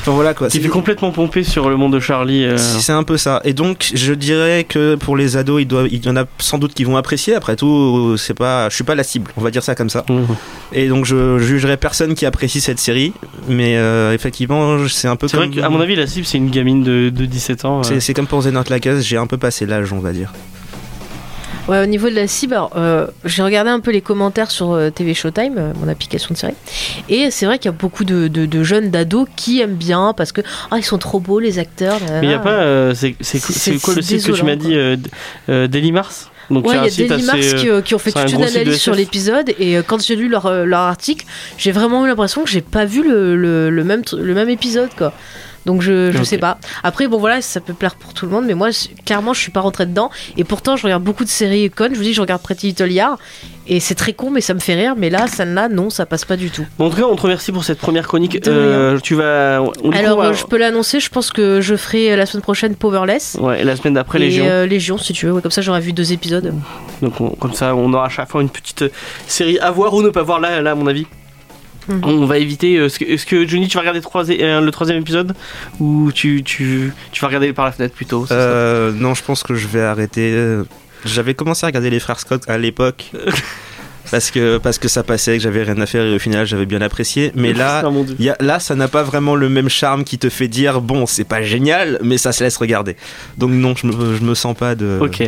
Enfin, 0.00 0.12
voilà 0.12 0.34
quoi. 0.34 0.48
Qui 0.48 0.60
fait 0.60 0.68
complètement 0.68 1.12
pomper 1.12 1.44
sur 1.44 1.70
le 1.70 1.76
monde 1.76 1.94
de 1.94 2.00
Charlie. 2.00 2.44
Euh. 2.44 2.58
C'est 2.58 2.92
un 2.92 3.04
peu 3.04 3.16
ça. 3.16 3.40
Et 3.44 3.54
donc, 3.54 3.90
je 3.94 4.12
dirais 4.12 4.64
que 4.68 4.96
pour 4.96 5.16
les 5.16 5.38
ados, 5.38 5.62
il, 5.62 5.66
doit, 5.66 5.84
il 5.90 6.04
y 6.04 6.08
en 6.10 6.16
a 6.16 6.24
sans 6.38 6.58
doute 6.58 6.74
qui 6.74 6.84
vont 6.84 6.98
apprécier. 6.98 7.34
Après 7.34 7.56
tout, 7.56 8.18
c'est 8.18 8.34
pas, 8.34 8.68
je 8.68 8.74
suis 8.74 8.84
pas 8.84 8.94
la 8.94 9.02
cible. 9.02 9.32
On 9.38 9.40
va 9.40 9.50
dire 9.50 9.62
ça 9.62 9.74
comme 9.74 9.88
ça. 9.88 10.04
Mmh. 10.10 10.25
Et 10.72 10.88
donc 10.88 11.04
je 11.04 11.38
jugerai 11.38 11.76
personne 11.76 12.14
qui 12.14 12.26
apprécie 12.26 12.60
cette 12.60 12.78
série, 12.78 13.12
mais 13.48 13.76
euh, 13.76 14.12
effectivement 14.12 14.76
c'est 14.88 15.08
un 15.08 15.16
peu 15.16 15.28
comme... 15.28 15.50
vrai 15.50 15.50
qu'à 15.50 15.68
mon 15.68 15.80
avis 15.80 15.94
la 15.94 16.06
cible 16.06 16.26
c'est 16.26 16.38
une 16.38 16.50
gamine 16.50 16.82
de, 16.82 17.08
17 17.10 17.64
ans. 17.64 17.80
Euh. 17.80 18.00
C'est 18.00 18.14
comme 18.14 18.26
pour 18.26 18.42
Zenart 18.42 18.64
Lacaz, 18.68 19.02
j'ai 19.02 19.16
un 19.16 19.26
peu 19.26 19.38
passé 19.38 19.66
l'âge 19.66 19.92
on 19.92 20.00
va 20.00 20.12
dire. 20.12 20.32
Ouais, 21.68 21.82
au 21.82 21.86
niveau 21.86 22.08
de 22.08 22.14
la 22.14 22.28
cible, 22.28 22.56
euh, 22.76 23.08
j'ai 23.24 23.42
regardé 23.42 23.70
un 23.70 23.80
peu 23.80 23.90
les 23.90 24.00
commentaires 24.00 24.52
sur 24.52 24.78
TV 24.94 25.14
Showtime, 25.14 25.72
mon 25.80 25.88
application 25.88 26.32
de 26.32 26.38
série, 26.38 26.54
et 27.08 27.32
c'est 27.32 27.44
vrai 27.44 27.58
qu'il 27.58 27.66
y 27.66 27.74
a 27.74 27.76
beaucoup 27.76 28.04
de, 28.04 28.62
jeunes, 28.62 28.90
d'ados 28.90 29.26
qui 29.34 29.60
aiment 29.60 29.74
bien 29.74 30.14
parce 30.16 30.30
que 30.30 30.42
ah, 30.70 30.78
ils 30.78 30.84
sont 30.84 30.98
trop 30.98 31.18
beaux 31.18 31.40
les 31.40 31.58
acteurs. 31.58 31.98
Mais 32.20 32.26
il 32.26 32.28
n'y 32.28 32.34
a 32.34 32.38
pas. 32.38 32.94
c'est 32.94 33.80
quoi 33.80 33.94
le 33.94 34.02
site 34.02 34.26
que 34.26 34.32
tu 34.32 34.44
m'as 34.44 34.56
dit 34.56 34.76
Daily 35.48 35.92
Mars? 35.92 36.30
Donc 36.50 36.66
ouais, 36.66 36.76
il 36.88 37.06
y 37.06 37.12
a 37.12 37.18
Mars 37.18 37.54
qui, 37.54 37.68
qui, 37.84 37.94
ont 37.94 37.98
fait 37.98 38.12
toute 38.12 38.32
une 38.32 38.42
analyse 38.42 38.80
sur 38.80 38.94
l'épisode 38.94 39.52
et 39.58 39.76
euh, 39.76 39.82
quand 39.86 40.02
j'ai 40.02 40.16
lu 40.16 40.28
leur, 40.28 40.46
euh, 40.46 40.64
leur 40.64 40.80
article, 40.80 41.26
j'ai 41.58 41.72
vraiment 41.72 42.04
eu 42.04 42.08
l'impression 42.08 42.44
que 42.44 42.50
j'ai 42.50 42.60
pas 42.60 42.84
vu 42.84 43.02
le, 43.02 43.36
le, 43.36 43.70
le, 43.70 43.84
même, 43.84 44.02
le 44.12 44.34
même 44.34 44.48
épisode 44.48 44.90
quoi. 44.96 45.12
Donc 45.66 45.82
je, 45.82 46.12
je 46.12 46.22
sais 46.22 46.38
pas. 46.38 46.58
Après 46.84 47.08
bon 47.08 47.18
voilà, 47.18 47.42
ça 47.42 47.60
peut 47.60 47.74
plaire 47.74 47.96
pour 47.96 48.14
tout 48.14 48.24
le 48.24 48.30
monde, 48.30 48.44
mais 48.46 48.54
moi 48.54 48.68
clairement 49.04 49.34
je 49.34 49.40
suis 49.40 49.50
pas 49.50 49.60
rentrée 49.60 49.86
dedans. 49.86 50.10
Et 50.36 50.44
pourtant 50.44 50.76
je 50.76 50.84
regarde 50.84 51.02
beaucoup 51.02 51.24
de 51.24 51.28
séries 51.28 51.68
connes. 51.70 51.92
Je 51.92 51.98
vous 51.98 52.04
dis 52.04 52.14
je 52.14 52.20
regarde 52.20 52.40
Pretty 52.40 52.68
Little 52.68 52.86
Liars 52.86 53.18
et 53.68 53.80
c'est 53.80 53.94
très 53.94 54.12
con 54.12 54.30
mais 54.30 54.40
ça 54.40 54.54
me 54.54 54.58
fait 54.58 54.74
rire. 54.74 54.94
Mais 54.96 55.10
là 55.10 55.26
celle-là 55.26 55.68
non 55.68 55.90
ça 55.90 56.06
passe 56.06 56.24
pas 56.24 56.36
du 56.36 56.50
tout. 56.50 56.66
Bon, 56.78 56.86
en 56.86 56.90
tout 56.90 56.96
cas 56.96 57.04
on 57.04 57.16
te 57.16 57.22
remercie 57.22 57.52
pour 57.52 57.64
cette 57.64 57.78
première 57.78 58.06
chronique. 58.06 58.38
Euh, 58.46 58.98
tu 59.00 59.14
vas. 59.14 59.62
Alors 59.92 60.32
je 60.34 60.44
peux 60.46 60.58
l'annoncer. 60.58 61.00
Je 61.00 61.10
pense 61.10 61.30
que 61.30 61.60
je 61.60 61.76
ferai 61.76 62.16
la 62.16 62.26
semaine 62.26 62.42
prochaine 62.42 62.74
Powerless. 62.74 63.36
Ouais. 63.40 63.60
Et 63.60 63.64
la 63.64 63.76
semaine 63.76 63.94
d'après 63.94 64.18
Légion. 64.18 64.46
Euh, 64.46 64.66
Légion 64.66 64.98
si 64.98 65.12
tu 65.12 65.26
veux. 65.26 65.40
comme 65.40 65.50
ça 65.50 65.62
j'aurai 65.62 65.80
vu 65.80 65.92
deux 65.92 66.12
épisodes. 66.12 66.54
Donc 67.02 67.38
comme 67.38 67.52
ça 67.52 67.74
on 67.74 67.92
aura 67.92 68.06
à 68.06 68.10
chaque 68.10 68.30
fois 68.30 68.42
une 68.42 68.50
petite 68.50 68.84
série 69.26 69.58
à 69.58 69.70
voir 69.70 69.94
ou 69.94 70.02
ne 70.02 70.10
pas 70.10 70.22
voir 70.22 70.40
là, 70.40 70.60
là 70.60 70.72
à 70.72 70.74
mon 70.74 70.86
avis. 70.86 71.06
Mhm. 71.88 72.00
On 72.04 72.26
va 72.26 72.38
éviter. 72.38 72.76
Euh, 72.76 72.86
est-ce 72.86 73.26
que, 73.26 73.46
Johnny, 73.46 73.68
tu 73.68 73.74
vas 73.74 73.80
regarder 73.80 74.00
euh, 74.40 74.60
le 74.60 74.70
troisième 74.70 75.00
épisode? 75.00 75.34
Ou 75.80 76.10
tu, 76.12 76.42
tu, 76.42 76.92
tu, 77.12 77.20
vas 77.20 77.28
regarder 77.28 77.52
par 77.52 77.64
la 77.64 77.72
fenêtre 77.72 77.94
plutôt 77.94 78.26
euh, 78.30 78.92
Non, 78.92 79.14
je 79.14 79.22
pense 79.22 79.42
que 79.42 79.54
je 79.54 79.66
vais 79.68 79.82
arrêter. 79.82 80.32
J'avais 81.06 81.34
commencé 81.34 81.64
à 81.64 81.68
regarder 81.68 81.90
les 81.90 82.00
frères 82.00 82.20
Scott 82.20 82.42
à 82.48 82.58
l'époque. 82.58 83.10
parce 84.10 84.30
que 84.30 84.58
parce 84.58 84.78
que 84.78 84.88
ça 84.88 85.02
passait, 85.02 85.36
que 85.36 85.42
j'avais 85.42 85.62
rien 85.62 85.80
à 85.80 85.86
faire 85.86 86.04
et 86.04 86.14
au 86.14 86.18
final 86.18 86.46
j'avais 86.46 86.66
bien 86.66 86.80
apprécié. 86.80 87.32
Mais 87.34 87.52
là, 87.52 87.82
y 88.18 88.28
a, 88.28 88.36
là, 88.40 88.60
ça 88.60 88.74
n'a 88.74 88.88
pas 88.88 89.02
vraiment 89.02 89.34
le 89.34 89.48
même 89.48 89.68
charme 89.68 90.04
qui 90.04 90.18
te 90.18 90.28
fait 90.28 90.48
dire 90.48 90.80
bon, 90.80 91.06
c'est 91.06 91.24
pas 91.24 91.42
génial, 91.42 91.98
mais 92.02 92.18
ça 92.18 92.32
se 92.32 92.44
laisse 92.44 92.56
regarder. 92.56 92.96
Donc 93.38 93.50
non, 93.50 93.74
je 93.74 93.86
me, 93.86 94.16
je 94.16 94.22
me 94.22 94.34
sens 94.34 94.56
pas 94.56 94.74
de. 94.74 94.98
Ok. 95.00 95.22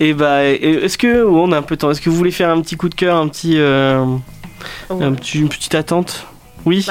Et 0.00 0.14
bah, 0.14 0.44
est-ce 0.44 0.98
que 0.98 1.24
on 1.24 1.52
a 1.52 1.58
un 1.58 1.62
peu 1.62 1.76
de 1.76 1.80
temps 1.80 1.90
Est-ce 1.90 2.00
que 2.00 2.10
vous 2.10 2.16
voulez 2.16 2.30
faire 2.30 2.50
un 2.50 2.60
petit 2.60 2.76
coup 2.76 2.88
de 2.88 2.94
cœur, 2.94 3.16
un 3.16 3.28
petit 3.28 3.58
un 3.58 5.12
petit, 5.12 5.40
une 5.40 5.48
petite 5.48 5.74
attente? 5.74 6.26
Oui. 6.66 6.86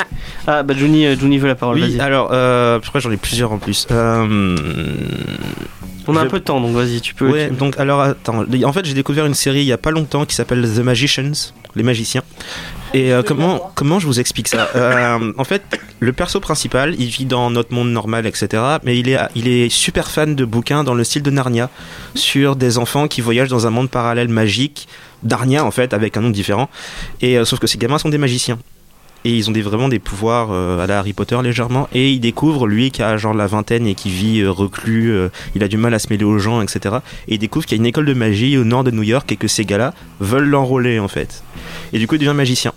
Ah 0.47 0.63
bah 0.63 0.73
Johnny, 0.77 1.05
euh, 1.05 1.15
Johnny 1.19 1.37
veut 1.37 1.47
la 1.47 1.55
parole. 1.55 1.79
Oui. 1.79 1.99
Alors, 1.99 2.29
euh, 2.31 2.79
je 2.81 2.89
crois 2.89 3.01
j'en 3.01 3.11
ai 3.11 3.17
plusieurs 3.17 3.51
en 3.51 3.57
plus. 3.57 3.87
Euh, 3.91 4.55
On 6.07 6.15
a 6.15 6.21
un 6.21 6.25
peu 6.25 6.39
de 6.39 6.43
temps, 6.43 6.59
donc 6.59 6.75
vas-y, 6.75 7.01
tu 7.01 7.13
peux. 7.13 7.29
Ouais. 7.29 7.49
Donc 7.49 7.79
alors 7.79 8.01
attends. 8.01 8.45
En 8.63 8.73
fait, 8.73 8.85
j'ai 8.85 8.93
découvert 8.93 9.25
une 9.25 9.33
série 9.33 9.59
il 9.59 9.65
y 9.65 9.73
a 9.73 9.77
pas 9.77 9.91
longtemps 9.91 10.25
qui 10.25 10.35
s'appelle 10.35 10.61
The 10.61 10.79
Magicians, 10.79 11.53
les 11.75 11.83
magiciens. 11.83 12.23
Et 12.95 13.13
euh, 13.13 13.21
comment 13.21 13.71
comment 13.75 13.99
je 13.99 14.07
vous 14.07 14.19
explique 14.19 14.47
ça? 14.47 14.67
En 15.37 15.43
fait, 15.43 15.79
le 15.99 16.11
perso 16.13 16.39
principal, 16.39 16.95
il 16.97 17.09
vit 17.09 17.25
dans 17.25 17.51
notre 17.51 17.73
monde 17.73 17.91
normal, 17.91 18.25
etc. 18.25 18.63
Mais 18.83 18.97
il 18.97 19.09
est 19.09 19.19
il 19.35 19.47
est 19.47 19.69
super 19.69 20.09
fan 20.09 20.35
de 20.35 20.45
bouquins 20.45 20.83
dans 20.83 20.95
le 20.95 21.03
style 21.03 21.21
de 21.21 21.29
Narnia 21.29 21.69
sur 22.15 22.55
des 22.55 22.79
enfants 22.79 23.07
qui 23.07 23.21
voyagent 23.21 23.49
dans 23.49 23.67
un 23.67 23.69
monde 23.69 23.89
parallèle 23.91 24.29
magique 24.29 24.87
Darnia 25.23 25.65
en 25.65 25.71
fait 25.71 25.93
avec 25.93 26.17
un 26.17 26.21
nom 26.21 26.29
différent 26.29 26.69
et 27.21 27.37
euh, 27.37 27.45
sauf 27.45 27.59
que 27.59 27.67
ces 27.67 27.77
gamins 27.77 27.97
sont 27.97 28.09
des 28.09 28.17
magiciens 28.17 28.57
et 29.25 29.35
ils 29.35 29.49
ont 29.49 29.53
des, 29.53 29.61
vraiment 29.61 29.89
des 29.89 29.99
pouvoirs 29.99 30.51
à 30.51 30.87
la 30.87 30.99
Harry 30.99 31.13
Potter 31.13 31.37
légèrement. 31.43 31.87
Et 31.93 32.11
il 32.11 32.19
découvre, 32.19 32.67
lui 32.67 32.91
qui 32.91 33.01
a 33.01 33.17
genre 33.17 33.33
la 33.33 33.47
vingtaine 33.47 33.87
et 33.87 33.95
qui 33.95 34.09
vit 34.09 34.45
reclus, 34.45 35.13
il 35.55 35.63
a 35.63 35.67
du 35.67 35.77
mal 35.77 35.93
à 35.93 35.99
se 35.99 36.07
mêler 36.09 36.23
aux 36.23 36.39
gens, 36.39 36.61
etc. 36.61 36.97
Et 37.27 37.35
il 37.35 37.39
découvre 37.39 37.65
qu'il 37.65 37.77
y 37.77 37.79
a 37.79 37.81
une 37.81 37.87
école 37.87 38.05
de 38.05 38.13
magie 38.13 38.57
au 38.57 38.63
nord 38.63 38.83
de 38.83 38.91
New 38.91 39.03
York 39.03 39.31
et 39.31 39.35
que 39.35 39.47
ces 39.47 39.65
gars-là 39.65 39.93
veulent 40.19 40.49
l'enrôler 40.49 40.99
en 40.99 41.07
fait. 41.07 41.43
Et 41.93 41.99
du 41.99 42.07
coup, 42.07 42.15
il 42.15 42.19
devient 42.19 42.33
magicien. 42.35 42.73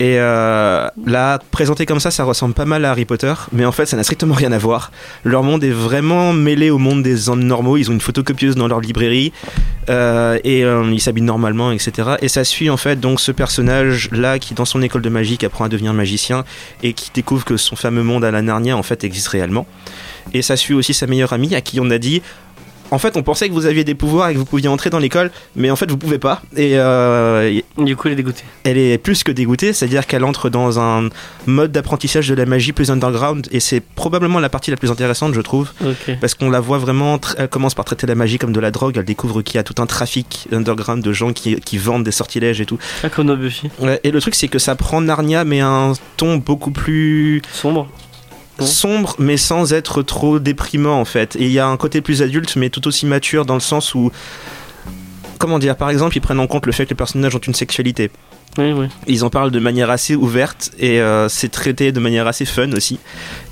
Et 0.00 0.18
euh, 0.18 0.88
là, 1.04 1.38
présenté 1.50 1.84
comme 1.84 2.00
ça, 2.00 2.10
ça 2.10 2.24
ressemble 2.24 2.54
pas 2.54 2.64
mal 2.64 2.86
à 2.86 2.92
Harry 2.92 3.04
Potter, 3.04 3.34
mais 3.52 3.66
en 3.66 3.72
fait, 3.72 3.84
ça 3.84 3.98
n'a 3.98 4.02
strictement 4.02 4.34
rien 4.34 4.50
à 4.50 4.56
voir. 4.56 4.92
Leur 5.24 5.42
monde 5.42 5.62
est 5.62 5.70
vraiment 5.70 6.32
mêlé 6.32 6.70
au 6.70 6.78
monde 6.78 7.02
des 7.02 7.28
hommes 7.28 7.44
normaux. 7.44 7.76
Ils 7.76 7.90
ont 7.90 7.92
une 7.92 8.00
photocopieuse 8.00 8.54
dans 8.54 8.66
leur 8.66 8.80
librairie 8.80 9.30
euh, 9.90 10.38
et 10.42 10.64
euh, 10.64 10.88
ils 10.90 11.02
s'habillent 11.02 11.22
normalement, 11.22 11.70
etc. 11.70 12.12
Et 12.22 12.28
ça 12.28 12.44
suit 12.44 12.70
en 12.70 12.78
fait 12.78 12.98
donc 12.98 13.20
ce 13.20 13.30
personnage-là 13.30 14.38
qui, 14.38 14.54
dans 14.54 14.64
son 14.64 14.80
école 14.80 15.02
de 15.02 15.10
magie, 15.10 15.36
apprend 15.44 15.64
à 15.64 15.68
devenir 15.68 15.92
magicien 15.92 16.44
et 16.82 16.94
qui 16.94 17.10
découvre 17.12 17.44
que 17.44 17.58
son 17.58 17.76
fameux 17.76 18.02
monde 18.02 18.24
à 18.24 18.30
la 18.30 18.40
Narnia 18.40 18.78
en 18.78 18.82
fait 18.82 19.04
existe 19.04 19.28
réellement. 19.28 19.66
Et 20.32 20.40
ça 20.40 20.56
suit 20.56 20.74
aussi 20.74 20.94
sa 20.94 21.06
meilleure 21.06 21.34
amie 21.34 21.54
à 21.54 21.60
qui 21.60 21.78
on 21.78 21.90
a 21.90 21.98
dit 21.98 22.22
en 22.90 22.98
fait, 22.98 23.16
on 23.16 23.22
pensait 23.22 23.48
que 23.48 23.54
vous 23.54 23.66
aviez 23.66 23.84
des 23.84 23.94
pouvoirs 23.94 24.28
et 24.30 24.34
que 24.34 24.38
vous 24.38 24.44
pouviez 24.44 24.68
entrer 24.68 24.90
dans 24.90 24.98
l'école, 24.98 25.30
mais 25.56 25.70
en 25.70 25.76
fait, 25.76 25.90
vous 25.90 25.96
pouvez 25.96 26.18
pas. 26.18 26.42
Et 26.56 26.72
euh, 26.74 27.60
du 27.78 27.96
coup, 27.96 28.08
elle 28.08 28.14
est 28.14 28.16
dégoûtée. 28.16 28.44
Elle 28.64 28.78
est 28.78 28.98
plus 28.98 29.22
que 29.24 29.32
dégoûtée, 29.32 29.72
c'est-à-dire 29.72 30.06
qu'elle 30.06 30.24
entre 30.24 30.50
dans 30.50 30.80
un 30.80 31.08
mode 31.46 31.72
d'apprentissage 31.72 32.28
de 32.28 32.34
la 32.34 32.46
magie 32.46 32.72
plus 32.72 32.90
underground, 32.90 33.46
et 33.52 33.60
c'est 33.60 33.80
probablement 33.80 34.40
la 34.40 34.48
partie 34.48 34.70
la 34.70 34.76
plus 34.76 34.90
intéressante, 34.90 35.34
je 35.34 35.40
trouve, 35.40 35.70
parce 36.20 36.34
qu'on 36.34 36.50
la 36.50 36.60
voit 36.60 36.78
vraiment. 36.78 37.20
Elle 37.36 37.48
commence 37.48 37.74
par 37.74 37.84
traiter 37.84 38.06
la 38.06 38.14
magie 38.14 38.38
comme 38.38 38.52
de 38.52 38.60
la 38.60 38.70
drogue. 38.70 38.96
Elle 38.96 39.04
découvre 39.04 39.42
qu'il 39.42 39.56
y 39.56 39.58
a 39.58 39.62
tout 39.62 39.80
un 39.80 39.86
trafic 39.86 40.48
underground 40.52 41.02
de 41.02 41.12
gens 41.12 41.32
qui, 41.32 41.78
vendent 41.78 42.04
des 42.04 42.10
sortilèges 42.12 42.60
et 42.60 42.66
tout. 42.66 42.78
Ah, 43.02 43.08
comme 43.08 43.34
Buffy. 43.34 43.70
et 44.02 44.10
le 44.10 44.20
truc, 44.20 44.34
c'est 44.34 44.48
que 44.48 44.58
ça 44.58 44.74
prend 44.74 45.00
Narnia, 45.00 45.44
mais 45.44 45.60
un 45.60 45.92
ton 46.16 46.36
beaucoup 46.36 46.72
plus 46.72 47.40
sombre 47.52 47.88
sombre 48.66 49.14
mais 49.18 49.36
sans 49.36 49.72
être 49.72 50.02
trop 50.02 50.38
déprimant 50.38 51.00
en 51.00 51.04
fait. 51.04 51.36
Et 51.36 51.46
il 51.46 51.52
y 51.52 51.58
a 51.58 51.66
un 51.66 51.76
côté 51.76 52.00
plus 52.00 52.22
adulte 52.22 52.56
mais 52.56 52.70
tout 52.70 52.86
aussi 52.86 53.06
mature 53.06 53.44
dans 53.46 53.54
le 53.54 53.60
sens 53.60 53.94
où 53.94 54.10
comment 55.38 55.58
dire 55.58 55.76
par 55.76 55.90
exemple 55.90 56.16
ils 56.16 56.20
prennent 56.20 56.40
en 56.40 56.46
compte 56.46 56.66
le 56.66 56.72
fait 56.72 56.84
que 56.84 56.90
les 56.90 56.96
personnages 56.96 57.34
ont 57.34 57.40
une 57.40 57.54
sexualité. 57.54 58.10
Oui, 58.58 58.72
oui. 58.72 58.86
Ils 59.06 59.24
en 59.24 59.30
parlent 59.30 59.50
de 59.50 59.60
manière 59.60 59.90
assez 59.90 60.16
ouverte 60.16 60.72
et 60.78 61.00
euh, 61.00 61.28
c'est 61.28 61.50
traité 61.50 61.92
de 61.92 62.00
manière 62.00 62.26
assez 62.26 62.44
fun 62.44 62.72
aussi. 62.72 62.98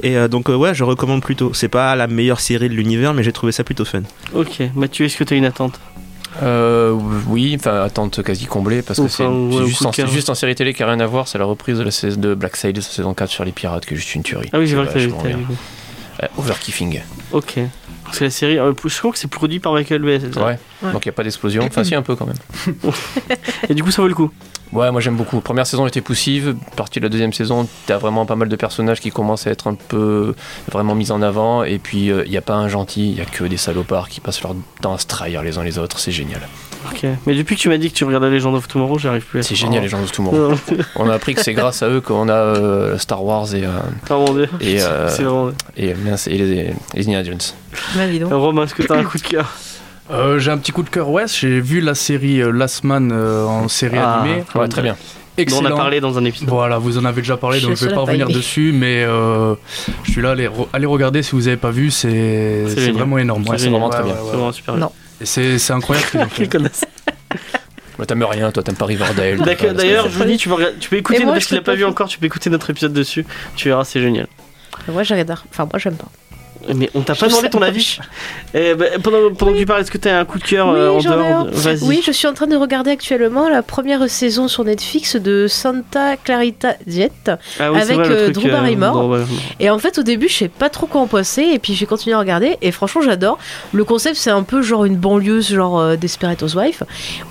Et 0.02 0.16
euh, 0.16 0.28
donc, 0.28 0.50
euh, 0.50 0.56
ouais, 0.56 0.74
je 0.74 0.82
recommande 0.82 1.22
plutôt. 1.22 1.54
C'est 1.54 1.68
pas 1.68 1.94
la 1.94 2.09
meilleure 2.09 2.40
série 2.40 2.68
de 2.68 2.74
l'univers, 2.74 3.14
mais 3.14 3.22
j'ai 3.22 3.32
trouvé 3.32 3.52
ça 3.52 3.62
plutôt 3.62 3.84
fun. 3.84 4.02
Ok, 4.34 4.61
Mathieu, 4.74 5.06
est-ce 5.06 5.16
que 5.16 5.24
tu 5.24 5.34
as 5.34 5.36
une 5.36 5.44
attente? 5.44 5.78
Euh, 6.43 6.93
oui, 7.28 7.55
enfin 7.59 7.82
attente 7.82 8.22
quasi 8.22 8.47
comblée 8.47 8.82
parce 8.82 9.01
que 9.01 9.09
c'est 9.09 9.24
juste, 9.66 9.84
en, 9.84 9.93
juste 9.93 10.30
en 10.30 10.34
série 10.34 10.55
télé 10.55 10.74
qui 10.74 10.82
a 10.82 10.86
rien 10.86 11.01
à 11.01 11.07
voir, 11.07 11.28
c'est 11.28 11.39
la 11.39 11.45
reprise 11.45 11.78
de 11.78 11.82
la 11.82 11.91
saison 11.91 12.20
de 12.20 12.34
Black 12.34 12.57
Side 12.57 12.80
saison 12.80 13.14
4 13.14 13.30
sur 13.30 13.45
les 13.45 13.53
pirates 13.53 13.86
qui 13.86 13.95
est 13.95 13.97
juste 13.97 14.14
une 14.14 14.22
tuerie. 14.22 14.49
Ah 14.53 14.59
oui, 14.59 14.68
c'est 14.68 14.74
vrai 14.74 14.86
que 14.86 16.28
Overkiffing. 16.36 17.01
Ok. 17.33 17.59
C'est 18.12 18.24
la 18.24 18.31
série, 18.31 18.59
euh, 18.59 18.72
je 18.85 18.99
crois 18.99 19.12
que 19.12 19.18
c'est 19.18 19.29
produit 19.29 19.61
par 19.61 19.72
Michael 19.72 20.03
Bay. 20.03 20.18
Ouais. 20.18 20.43
ouais. 20.83 20.93
Donc 20.93 21.05
il 21.05 21.09
n'y 21.09 21.11
a 21.11 21.12
pas 21.12 21.24
d'explosion. 21.24 21.62
Enfin, 21.64 21.85
si, 21.85 21.95
un 21.95 22.03
peu 22.03 22.16
quand 22.16 22.26
même. 22.26 22.37
Et 23.68 23.74
du 23.74 23.83
coup, 23.83 23.91
ça 23.91 24.01
vaut 24.01 24.09
le 24.09 24.14
coup. 24.14 24.31
Ouais, 24.72 24.91
moi 24.91 25.01
j'aime 25.01 25.16
beaucoup. 25.16 25.41
Première 25.41 25.66
saison 25.66 25.87
était 25.87 26.01
poussive, 26.01 26.55
partie 26.76 27.01
de 27.01 27.05
la 27.05 27.09
deuxième 27.09 27.33
saison, 27.33 27.66
t'as 27.87 27.97
vraiment 27.97 28.26
pas 28.26 28.37
mal 28.37 28.49
de 28.49 28.57
personnages 28.57 29.01
qui 29.01 29.11
commencent 29.11 29.47
à 29.47 29.51
être 29.51 29.66
un 29.66 29.74
peu 29.74 30.35
vraiment 30.70 30.95
mis 30.95 31.11
en 31.11 31.22
avant, 31.22 31.64
et 31.64 31.79
puis 31.79 32.07
il 32.07 32.12
euh, 32.12 32.24
n'y 32.26 32.37
a 32.37 32.43
pas 32.43 32.55
un 32.55 32.68
gentil, 32.68 33.11
il 33.11 33.16
y 33.16 33.20
a 33.20 33.24
que 33.24 33.45
des 33.45 33.57
salopards 33.57 34.11
qui 34.11 34.20
passent 34.20 34.43
leur 34.43 34.55
temps 34.83 34.95
à 34.95 34.99
se 34.99 35.07
trahir 35.07 35.43
les 35.43 35.57
uns 35.57 35.64
les 35.64 35.79
autres, 35.79 35.99
c'est 35.99 36.12
génial. 36.12 36.43
Ok, 36.91 37.07
mais 37.26 37.34
depuis 37.34 37.57
que 37.57 37.61
tu 37.61 37.68
m'as 37.68 37.78
dit 37.78 37.91
que 37.91 37.97
tu 37.97 38.05
regardais 38.05 38.30
Legend 38.30 38.55
of 38.55 38.68
Tomorrow, 38.68 38.99
j'arrive 38.99 39.24
plus 39.24 39.41
à 39.41 39.43
C'est 39.43 39.55
génial, 39.55 39.82
Legend 39.82 40.03
of 40.03 40.12
Tomorrow. 40.12 40.55
On 40.97 41.09
a 41.09 41.14
appris 41.14 41.34
que 41.34 41.43
c'est 41.43 41.55
grâce 41.55 41.82
à 41.82 41.89
eux 41.89 42.01
qu'on 42.01 42.28
a 42.28 42.32
euh, 42.32 42.99
Star 42.99 43.24
Wars 43.24 43.55
et. 43.55 43.64
Euh, 43.64 44.28
et, 44.61 44.76
et, 45.76 45.95
et, 46.26 46.39
les, 46.39 46.74
Indiana 46.97 47.24
Jones. 47.24 47.39
Bah, 47.95 48.36
Romain, 48.36 48.64
est-ce 48.64 48.74
que 48.74 48.82
t'as 48.82 48.97
un 48.97 49.05
coup 49.05 49.18
de 49.18 49.22
cœur 49.22 49.55
euh, 50.11 50.39
j'ai 50.39 50.51
un 50.51 50.59
petit 50.59 50.72
coup 50.72 50.82
de 50.82 50.89
cœur, 50.89 51.11
ouais. 51.11 51.24
J'ai 51.26 51.61
vu 51.61 51.80
la 51.80 51.95
série 51.95 52.41
euh, 52.41 52.51
Last 52.51 52.84
Man 52.84 53.11
euh, 53.12 53.45
en 53.45 53.68
série 53.68 53.99
ah, 53.99 54.20
animée. 54.20 54.43
Ouais, 54.55 54.68
très 54.68 54.82
bien. 54.82 54.97
Excellent. 55.36 55.70
On 55.70 55.74
a 55.74 55.76
parlé 55.76 56.01
dans 56.01 56.18
un 56.18 56.24
épisode. 56.24 56.49
Voilà, 56.49 56.78
vous 56.78 56.99
en 56.99 57.05
avez 57.05 57.20
déjà 57.22 57.36
parlé, 57.36 57.61
donc 57.61 57.76
je 57.76 57.86
vais 57.86 57.95
pas 57.95 58.01
revenir 58.01 58.28
dessus, 58.28 58.72
mais 58.72 59.05
je 59.05 60.11
suis 60.11 60.22
là, 60.22 60.32
allez, 60.32 60.49
allez, 60.72 60.86
regarder 60.86 61.22
si 61.22 61.32
vous 61.32 61.47
avez 61.47 61.57
pas 61.57 61.70
vu, 61.70 61.91
c'est 61.91 62.64
vraiment 62.93 63.18
énorme. 63.18 63.45
c'est 63.57 63.68
vraiment 63.68 63.91
très 63.91 64.03
bien. 64.03 64.14
c'est 64.16 64.36
vraiment 64.36 64.53
super. 64.53 64.76
Non. 64.76 64.91
C'est 65.24 65.70
incroyable. 65.70 66.06
Moi, 67.98 68.06
t'aimes 68.06 68.22
rien, 68.22 68.52
toi, 68.52 68.62
t'aimes 68.62 68.76
pas 68.76 68.86
Riverdale. 68.86 69.38
D'ailleurs, 69.74 70.08
je 70.08 70.16
vous 70.16 70.24
dis, 70.24 70.36
tu 70.36 70.48
peux, 70.48 70.72
tu 70.78 70.88
peux 70.88 70.96
écouter, 70.96 71.24
parce 71.24 71.46
qu'il 71.46 71.56
l'a 71.56 71.62
pas 71.62 71.74
vu 71.74 71.84
encore, 71.84 72.08
tu 72.08 72.18
peux 72.18 72.26
écouter 72.26 72.48
notre 72.48 72.70
épisode 72.70 72.92
dessus. 72.92 73.26
Tu 73.56 73.68
verras, 73.68 73.84
c'est 73.84 74.00
génial. 74.00 74.28
Moi, 74.86 75.02
j'adore. 75.02 75.44
Enfin, 75.50 75.64
moi, 75.70 75.78
j'aime 75.78 75.96
pas. 75.96 76.08
Mais 76.74 76.90
on 76.94 77.00
t'a 77.00 77.14
pas 77.14 77.28
demandé 77.28 77.50
ton 77.50 77.62
avis. 77.62 77.98
Eh 78.54 78.74
ben, 78.74 79.00
pendant 79.00 79.32
pendant 79.34 79.52
que 79.52 79.59
tu 79.59 79.66
parles, 79.66 79.82
est-ce 79.82 79.90
que 79.90 79.98
tu 79.98 80.09
as 80.09 80.18
un 80.18 80.24
coup 80.24 80.38
de 80.38 80.44
cœur 80.44 80.68
oui, 80.68 80.78
euh, 80.78 80.90
en 80.90 81.00
dehors 81.00 81.46
Oui, 81.82 82.02
je 82.04 82.11
suis 82.11 82.26
en 82.26 82.34
train 82.34 82.46
de 82.46 82.56
regarder 82.56 82.90
actuellement 82.90 83.48
la 83.48 83.62
première 83.62 84.09
saison 84.09 84.48
sur 84.48 84.64
Netflix 84.64 85.16
de 85.16 85.46
Santa 85.48 86.16
Clarita 86.16 86.74
Diet 86.86 87.30
ah 87.61 87.66
avec 87.66 87.98
euh, 87.98 88.30
Drew 88.30 88.46
euh, 88.46 88.52
Barrymore. 88.52 89.18
et 89.61 89.70
en 89.70 89.78
fait, 89.78 89.98
au 89.98 90.02
début, 90.02 90.28
je 90.28 90.34
sais 90.34 90.48
pas 90.48 90.68
trop 90.68 90.86
quoi 90.86 91.00
en 91.00 91.06
penser, 91.06 91.42
et 91.42 91.59
puis 91.59 91.74
j'ai 91.74 91.86
continué 91.86 92.14
à 92.14 92.18
regarder, 92.18 92.56
et 92.61 92.72
franchement, 92.72 93.02
j'adore. 93.02 93.38
Le 93.72 93.84
concept, 93.84 94.16
c'est 94.16 94.30
un 94.30 94.42
peu 94.42 94.62
genre 94.62 94.84
une 94.84 94.96
banlieue, 94.96 95.40
genre 95.40 95.96
Desperate 95.96 96.42
Housewife, 96.42 96.82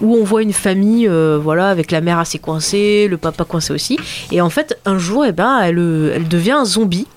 où 0.01 0.15
on 0.15 0.23
voit 0.23 0.41
une 0.41 0.53
famille, 0.53 1.09
voilà, 1.41 1.69
avec 1.69 1.91
la 1.91 2.01
mère 2.01 2.19
assez 2.19 2.39
coincée, 2.39 3.07
le 3.09 3.17
papa 3.17 3.43
coincé 3.43 3.73
aussi, 3.73 3.97
et 4.31 4.41
en 4.41 4.49
fait, 4.49 4.79
un 4.85 4.97
jour, 4.97 5.25
eh 5.25 5.31
ben, 5.31 5.59
elle, 5.61 6.11
elle 6.15 6.27
devient 6.27 6.51
un 6.51 6.65
zombie. 6.65 7.07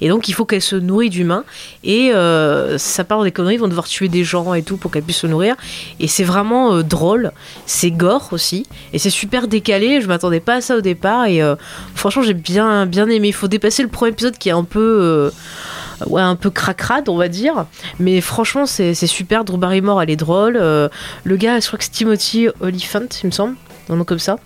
Et 0.00 0.08
donc, 0.08 0.28
il 0.28 0.32
faut 0.32 0.44
qu'elle 0.44 0.62
se 0.62 0.76
nourrit 0.76 1.10
d'humains. 1.10 1.44
Et 1.84 2.12
euh, 2.12 2.78
ça 2.78 3.04
part 3.04 3.22
des 3.22 3.32
conneries, 3.32 3.54
ils 3.54 3.60
vont 3.60 3.68
devoir 3.68 3.86
tuer 3.86 4.08
des 4.08 4.24
gens 4.24 4.54
et 4.54 4.62
tout 4.62 4.76
pour 4.76 4.90
qu'elle 4.90 5.02
puisse 5.02 5.18
se 5.18 5.26
nourrir. 5.26 5.56
Et 5.98 6.08
c'est 6.08 6.24
vraiment 6.24 6.74
euh, 6.74 6.82
drôle. 6.82 7.32
C'est 7.66 7.90
gore 7.90 8.28
aussi. 8.32 8.66
Et 8.92 8.98
c'est 8.98 9.10
super 9.10 9.48
décalé. 9.48 10.00
Je 10.00 10.08
m'attendais 10.08 10.40
pas 10.40 10.56
à 10.56 10.60
ça 10.60 10.76
au 10.76 10.80
départ. 10.80 11.26
Et 11.26 11.42
euh, 11.42 11.56
franchement, 11.94 12.22
j'ai 12.22 12.34
bien, 12.34 12.86
bien 12.86 13.08
aimé. 13.08 13.28
Il 13.28 13.34
faut 13.34 13.48
dépasser 13.48 13.82
le 13.82 13.88
premier 13.88 14.12
épisode 14.12 14.38
qui 14.38 14.48
est 14.48 14.52
un 14.52 14.64
peu 14.64 15.30
ouais, 16.06 16.22
un 16.22 16.36
peu 16.36 16.50
cracrade, 16.50 17.08
on 17.08 17.16
va 17.16 17.28
dire. 17.28 17.66
Mais 17.98 18.20
franchement, 18.20 18.66
c'est 18.66 18.94
super. 18.94 19.44
Drew 19.44 19.58
Barrymore, 19.58 20.02
elle 20.02 20.10
est 20.10 20.16
drôle. 20.16 20.54
le 20.54 21.36
gars, 21.36 21.60
je 21.60 21.66
crois 21.66 21.78
que 21.78 21.84
c'est 21.84 21.90
Timothy 21.90 22.48
Oliphant, 22.60 23.06
il 23.22 23.26
me 23.26 23.32
semble. 23.32 23.56
Un 23.88 23.96
nom 23.96 24.04
comme 24.04 24.18
ça 24.20 24.36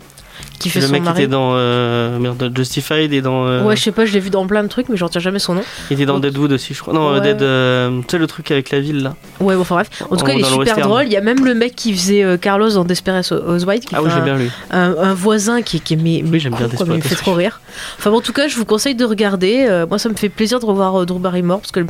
qui 0.59 0.71
fait 0.71 0.81
le 0.81 0.87
son 0.87 0.93
mec 0.93 1.03
qui 1.03 1.11
était 1.11 1.27
dans 1.27 1.53
euh, 1.55 2.19
Justified 2.55 3.13
et 3.13 3.21
dans. 3.21 3.47
Euh, 3.47 3.63
ouais, 3.65 3.77
je 3.77 3.83
sais 3.83 3.93
pas, 3.93 4.05
je 4.07 4.13
l'ai 4.13 4.21
vu 4.21 4.31
dans 4.31 4.47
plein 4.47 4.63
de 4.63 4.69
trucs, 4.69 4.89
mais 4.89 4.97
j'en 4.97 5.07
retiens 5.07 5.21
jamais 5.21 5.39
son 5.39 5.55
nom. 5.55 5.63
Il 5.91 5.95
était 5.95 6.07
dans 6.07 6.19
Deadwood 6.19 6.53
aussi, 6.53 6.75
je 6.75 6.81
crois. 6.81 6.95
Non, 6.95 7.19
Dead. 7.21 7.43
Euh, 7.43 8.01
tu 8.01 8.13
sais, 8.13 8.19
le 8.19 8.27
truc 8.27 8.51
avec 8.51 8.71
la 8.71 8.81
ville 8.81 9.03
là. 9.03 9.17
Ouais, 9.41 9.55
bon, 9.55 9.63
enfin 9.63 9.77
bref. 9.77 9.91
En 10.11 10.17
tout 10.17 10.25
cas, 10.25 10.33
il 10.33 10.41
est 10.41 10.45
super 10.45 10.79
drôle. 10.79 11.05
Il 11.05 11.13
y 11.13 11.17
a 11.17 11.21
même 11.21 11.45
le 11.45 11.55
mec 11.55 11.75
qui 11.75 11.95
faisait 11.95 12.39
Carlos 12.39 12.71
dans 12.71 12.85
Desperate 12.85 13.31
Housewives. 13.33 13.83
Ah 13.93 14.03
oui, 14.03 14.11
j'aime 14.13 14.25
bien 14.25 14.37
lui. 14.37 14.51
Un, 14.71 15.15
voisin 15.15 15.63
qui, 15.63 15.81
qui 15.81 15.95
est. 15.95 15.97
Mais, 15.97 16.23
oui, 16.25 16.41
j'aime 16.41 16.55
bien 16.55 16.69
Il 16.69 16.93
me 16.93 17.01
fait 17.01 17.15
trop 17.15 17.35
rire. 17.35 17.61
Enfin, 17.99 18.11
bon, 18.11 18.19
en 18.19 18.21
tout 18.21 18.33
cas, 18.33 18.49
je 18.49 18.57
vous 18.57 18.65
conseille 18.65 18.95
de 18.95 19.05
regarder. 19.05 19.85
moi, 19.89 19.99
ça 19.99 20.09
me 20.09 20.15
fait 20.15 20.29
plaisir 20.29 20.61
de 20.61 20.67
revoir 20.67 21.07
Drew 21.07 21.19
Barrymore 21.19 21.61
parce 21.61 21.73
que 21.73 21.81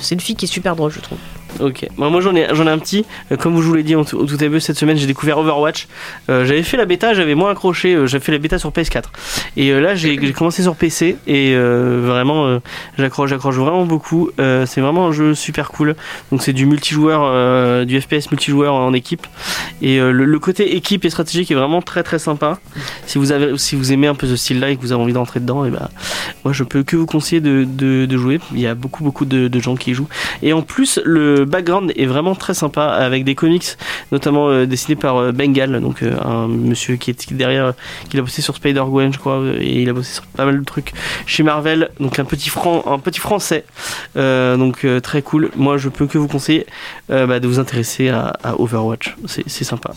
c'est 0.00 0.14
une 0.14 0.20
fille 0.20 0.36
qui 0.36 0.46
est 0.46 0.48
super 0.48 0.76
drôle, 0.76 0.92
je 0.92 1.00
trouve. 1.00 1.18
Ok, 1.58 1.86
moi 1.96 2.20
j'en 2.20 2.34
ai, 2.34 2.48
j'en 2.52 2.66
ai 2.66 2.70
un 2.70 2.78
petit. 2.78 3.04
comme 3.38 3.56
je 3.60 3.66
vous 3.66 3.74
l'ai 3.74 3.82
dit 3.82 3.96
au 3.96 4.04
tout 4.04 4.36
début, 4.36 4.60
cette 4.60 4.78
semaine 4.78 4.96
j'ai 4.96 5.06
découvert 5.06 5.38
Overwatch. 5.38 5.88
j'avais 6.28 6.62
fait 6.62 6.76
la 6.76 6.84
bêta, 6.84 7.14
j'avais 7.14 7.34
moins 7.34 7.50
accroché. 7.50 7.96
j'avais 8.06 8.24
fait 8.24 8.32
la 8.32 8.38
bêta 8.38 8.58
sur 8.58 8.70
PS4. 8.70 9.04
Et 9.56 9.70
euh, 9.70 9.80
là, 9.80 9.94
j'ai 9.94 10.32
commencé 10.32 10.62
sur 10.62 10.76
PC 10.76 11.16
et 11.26 11.54
euh, 11.54 12.02
vraiment, 12.04 12.46
euh, 12.46 12.58
j'accroche, 12.98 13.30
j'accroche 13.30 13.56
vraiment 13.56 13.84
beaucoup. 13.84 14.30
c'est 14.38 14.80
vraiment 14.80 15.08
un 15.08 15.12
jeu 15.12 15.34
super 15.34 15.70
cool. 15.70 15.96
Donc 16.30 16.42
c'est 16.42 16.52
du 16.52 16.66
multijoueur, 16.66 17.86
du 17.86 18.00
FPS 18.00 18.30
multijoueur 18.30 18.74
en 18.74 18.92
équipe. 18.92 19.26
Et 19.82 19.98
le, 19.98 20.38
côté 20.38 20.76
équipe 20.76 21.04
et 21.04 21.10
stratégique 21.10 21.50
est 21.50 21.54
vraiment 21.54 21.82
très 21.82 22.02
très 22.02 22.18
sympa. 22.18 22.58
Si 23.06 23.18
vous 23.18 23.32
avez, 23.32 23.58
si 23.58 23.76
vous 23.76 23.92
aimez 23.92 24.06
un 24.06 24.14
peu 24.14 24.26
ce 24.26 24.36
style-là 24.36 24.70
et 24.70 24.76
que 24.76 24.80
vous 24.80 24.92
avez 24.92 25.02
envie 25.02 25.12
d'entrer 25.12 25.40
dedans, 25.40 25.64
et 25.64 25.70
ben, 25.70 25.88
moi 26.44 26.52
je 26.52 26.64
peux 26.64 26.82
que 26.82 26.96
vous 26.96 27.06
conseiller 27.06 27.40
de, 27.40 27.64
de, 27.64 28.16
jouer. 28.16 28.40
Il 28.52 28.60
y 28.60 28.66
a 28.66 28.74
beaucoup 28.74 29.04
beaucoup 29.04 29.24
de, 29.24 29.48
de, 29.48 29.60
gens 29.60 29.76
qui 29.76 29.90
y 29.90 29.94
jouent. 29.94 30.08
Et 30.42 30.52
en 30.52 30.62
plus, 30.62 30.98
le 31.04 31.39
background 31.44 31.92
est 31.96 32.06
vraiment 32.06 32.34
très 32.34 32.54
sympa 32.54 32.84
avec 32.84 33.24
des 33.24 33.34
comics, 33.34 33.76
notamment 34.12 34.64
dessinés 34.64 34.96
par 34.96 35.32
Bengal, 35.32 35.80
donc 35.80 36.02
un 36.02 36.48
monsieur 36.48 36.96
qui 36.96 37.10
est 37.10 37.32
derrière, 37.32 37.74
qui 38.08 38.18
a 38.18 38.22
bossé 38.22 38.42
sur 38.42 38.56
Spider 38.56 38.82
Gwen, 38.86 39.12
je 39.12 39.18
crois, 39.18 39.42
et 39.58 39.82
il 39.82 39.88
a 39.88 39.92
bossé 39.92 40.14
sur 40.14 40.24
pas 40.26 40.44
mal 40.44 40.58
de 40.58 40.64
trucs 40.64 40.92
chez 41.26 41.42
Marvel. 41.42 41.90
Donc 41.98 42.18
un 42.18 42.24
petit 42.24 42.48
franc, 42.48 42.84
un 42.86 42.98
petit 42.98 43.20
français, 43.20 43.64
euh, 44.16 44.56
donc 44.56 44.84
euh, 44.84 45.00
très 45.00 45.22
cool. 45.22 45.50
Moi, 45.56 45.76
je 45.76 45.88
peux 45.88 46.06
que 46.06 46.18
vous 46.18 46.28
conseiller 46.28 46.66
euh, 47.10 47.26
bah, 47.26 47.40
de 47.40 47.46
vous 47.46 47.58
intéresser 47.58 48.08
à, 48.08 48.32
Overwatch. 48.58 49.16
C'est 49.26 49.64
sympa. 49.64 49.92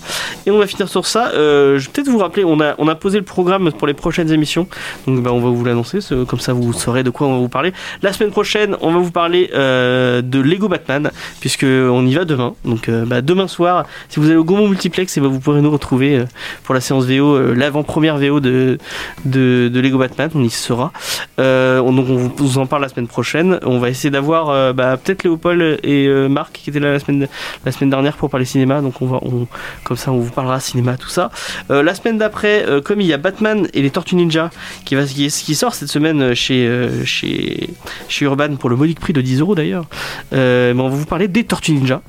Et 0.45 0.51
on 0.51 0.57
va 0.57 0.67
finir 0.67 0.87
sur 0.87 1.05
ça. 1.05 1.31
je 1.33 1.77
vais 1.77 1.91
peut-être 1.91 2.09
vous 2.09 2.17
rappeler, 2.19 2.43
on 2.43 2.59
a, 2.59 2.75
on 2.77 2.87
a 2.87 2.95
posé 2.95 3.17
le 3.17 3.25
programme 3.25 3.71
pour 3.71 3.87
les 3.87 3.93
prochaines 3.93 4.31
émissions. 4.31 4.67
Donc 5.07 5.21
bah, 5.21 5.31
on 5.33 5.39
va 5.39 5.49
vous 5.49 5.63
l'annoncer, 5.65 5.99
comme 6.27 6.39
ça 6.39 6.53
vous 6.53 6.73
saurez 6.73 7.03
de 7.03 7.09
quoi 7.09 7.27
on 7.27 7.33
va 7.33 7.39
vous 7.39 7.49
parler. 7.49 7.73
La 8.01 8.13
semaine 8.13 8.31
prochaine, 8.31 8.75
on 8.81 8.91
va 8.91 8.99
vous 8.99 9.11
parler 9.11 9.49
de 9.53 10.39
Lego 10.39 10.67
Batman. 10.67 11.11
Puisque 11.39 11.65
on 11.65 12.05
y 12.05 12.13
va 12.13 12.25
demain. 12.25 12.53
Donc 12.65 12.89
bah, 12.89 13.21
demain 13.21 13.47
soir, 13.47 13.85
si 14.09 14.19
vous 14.19 14.27
allez 14.27 14.35
au 14.35 14.43
Gaumont 14.43 14.67
Multiplex, 14.67 15.17
et 15.17 15.21
bah, 15.21 15.27
vous 15.27 15.39
pourrez 15.39 15.61
nous 15.61 15.71
retrouver 15.71 16.23
pour 16.63 16.75
la 16.75 16.81
séance 16.81 17.05
VO, 17.05 17.53
l'avant-première 17.53 18.17
VO 18.17 18.39
de, 18.39 18.77
de, 19.25 19.79
Lego 19.79 19.97
Batman. 19.97 20.29
On 20.35 20.43
y 20.43 20.49
sera. 20.49 20.91
donc 21.37 22.05
on 22.09 22.31
vous 22.35 22.57
en 22.57 22.65
parle 22.65 22.81
la 22.81 22.89
semaine 22.89 23.07
prochaine. 23.07 23.59
On 23.63 23.79
va 23.79 23.89
essayer 23.89 24.09
d'avoir 24.09 24.73
bah, 24.73 24.97
peut-être 24.97 25.23
Léopold 25.23 25.79
et 25.83 26.07
Marc 26.29 26.53
qui 26.53 26.69
étaient 26.69 26.79
là 26.79 26.93
la 26.93 26.99
semaine, 26.99 27.27
la 27.65 27.71
semaine 27.71 27.89
dernière 27.89 28.17
pour 28.17 28.29
parler 28.29 28.45
cinéma. 28.45 28.81
Donc 28.81 29.01
on 29.01 29.07
va, 29.07 29.19
on, 29.21 29.47
comme 29.83 29.97
ça, 29.97 30.11
on 30.11 30.19
vous 30.19 30.31
parlera 30.31 30.59
cinéma, 30.59 30.97
tout 30.97 31.09
ça. 31.09 31.31
la 31.69 31.95
semaine 31.95 32.17
d'après, 32.17 32.65
comme 32.83 33.01
il 33.01 33.07
y 33.07 33.13
a 33.13 33.17
Batman 33.17 33.67
et 33.73 33.81
les 33.81 33.89
Tortues 33.89 34.15
Ninja 34.15 34.49
qui, 34.85 34.95
va, 34.95 35.03
qui, 35.03 35.27
qui 35.27 35.55
sort 35.55 35.73
cette 35.75 35.89
semaine 35.89 36.33
chez, 36.33 36.69
chez, 37.05 37.69
chez 38.07 38.25
Urban 38.25 38.55
pour 38.55 38.69
le 38.69 38.75
modique 38.75 38.99
prix 38.99 39.13
de 39.13 39.21
10 39.21 39.39
euros 39.39 39.55
d'ailleurs, 39.55 39.85
euh, 40.33 40.73
on 40.73 40.89
va 40.89 40.95
vous 40.95 41.05
parler 41.05 41.22
des 41.27 41.43
Tortues 41.43 41.73
Ninja. 41.73 42.01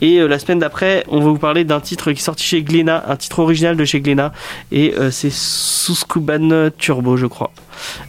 Et 0.00 0.18
euh, 0.18 0.28
la 0.28 0.38
semaine 0.38 0.58
d'après, 0.58 1.04
on 1.08 1.18
va 1.18 1.26
vous 1.26 1.38
parler 1.38 1.64
d'un 1.64 1.80
titre 1.80 2.12
qui 2.12 2.20
est 2.20 2.24
sorti 2.24 2.44
chez 2.44 2.62
Glénat, 2.62 3.04
un 3.08 3.16
titre 3.16 3.40
original 3.40 3.76
de 3.76 3.84
chez 3.84 4.00
Glénat, 4.00 4.32
et 4.72 4.94
euh, 4.96 5.10
c'est 5.10 5.30
Suskuban 5.30 6.70
Turbo, 6.78 7.16
je 7.16 7.26
crois. 7.26 7.52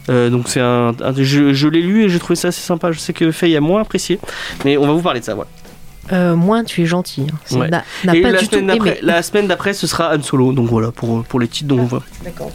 donc 0.08 0.48
c'est 0.48 0.60
un, 0.60 0.94
je, 1.16 1.68
l'ai 1.68 1.82
lu 1.82 2.04
et 2.04 2.08
j'ai 2.08 2.18
trouvé 2.18 2.36
ça 2.36 2.48
assez 2.48 2.62
sympa. 2.62 2.92
Je 2.92 2.98
sais 2.98 3.12
que 3.12 3.30
Faye 3.30 3.56
a 3.56 3.60
moins 3.60 3.82
apprécié, 3.82 4.18
mais 4.64 4.76
on 4.76 4.86
va 4.86 4.92
vous 4.92 5.02
parler 5.02 5.20
de 5.20 5.24
ça, 5.24 5.34
voilà. 5.34 6.34
moins 6.36 6.64
tu 6.64 6.82
es 6.82 6.86
gentil. 6.86 7.26
Hein. 7.52 7.66
N'a 7.68 7.82
pas 8.12 8.30
la, 8.30 8.38
du 8.38 8.46
semaine 8.46 8.78
tout 8.78 8.86
aimé. 8.86 8.98
la 9.02 9.22
semaine 9.22 9.48
d'après, 9.48 9.74
ce 9.74 9.86
sera 9.86 10.14
Han 10.14 10.22
Solo. 10.22 10.52
Donc 10.52 10.68
voilà, 10.68 10.92
pour, 10.92 11.24
pour 11.24 11.40
les 11.40 11.48
titres 11.48 11.68
dont 11.68 11.80
on 11.80 11.86
va. 11.86 12.02
D'accord. 12.24 12.52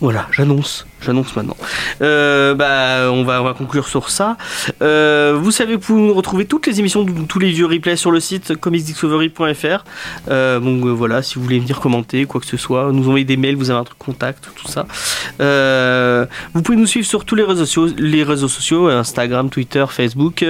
Voilà, 0.00 0.26
j'annonce 0.32 0.86
j'annonce 1.02 1.34
maintenant. 1.36 1.56
Euh, 2.00 2.54
bah, 2.54 3.10
on 3.10 3.24
va, 3.24 3.42
on 3.42 3.44
va 3.44 3.54
conclure 3.54 3.88
sur 3.88 4.10
ça. 4.10 4.36
Euh, 4.82 5.36
vous 5.40 5.50
savez, 5.50 5.74
vous 5.74 5.80
pouvez 5.80 6.10
retrouver 6.10 6.46
toutes 6.46 6.66
les 6.66 6.80
émissions, 6.80 7.04
tous 7.28 7.38
les 7.38 7.50
vieux 7.50 7.66
replays 7.66 7.96
sur 7.96 8.10
le 8.10 8.20
site 8.20 8.56
comicsdiscovery.fr. 8.56 9.84
Euh, 10.30 10.60
donc 10.60 10.84
voilà, 10.84 11.22
si 11.22 11.36
vous 11.36 11.42
voulez 11.42 11.58
venir 11.58 11.80
commenter, 11.80 12.24
quoi 12.24 12.40
que 12.40 12.46
ce 12.46 12.56
soit, 12.56 12.90
nous 12.92 13.06
envoyer 13.08 13.24
des 13.24 13.36
mails, 13.36 13.56
vous 13.56 13.70
avez 13.70 13.80
un 13.80 13.84
truc 13.84 13.98
contact, 13.98 14.48
tout 14.54 14.68
ça. 14.68 14.86
vous 16.54 16.62
pouvez 16.62 16.78
nous 16.78 16.86
suivre 16.86 17.06
sur 17.06 17.24
tous 17.24 17.34
les 17.34 17.44
réseaux 17.44 17.66
sociaux, 17.66 17.94
les 17.96 18.22
réseaux 18.22 18.48
sociaux 18.48 18.88
Instagram, 18.88 19.50
Twitter, 19.50 19.84
Facebook, 19.88 20.44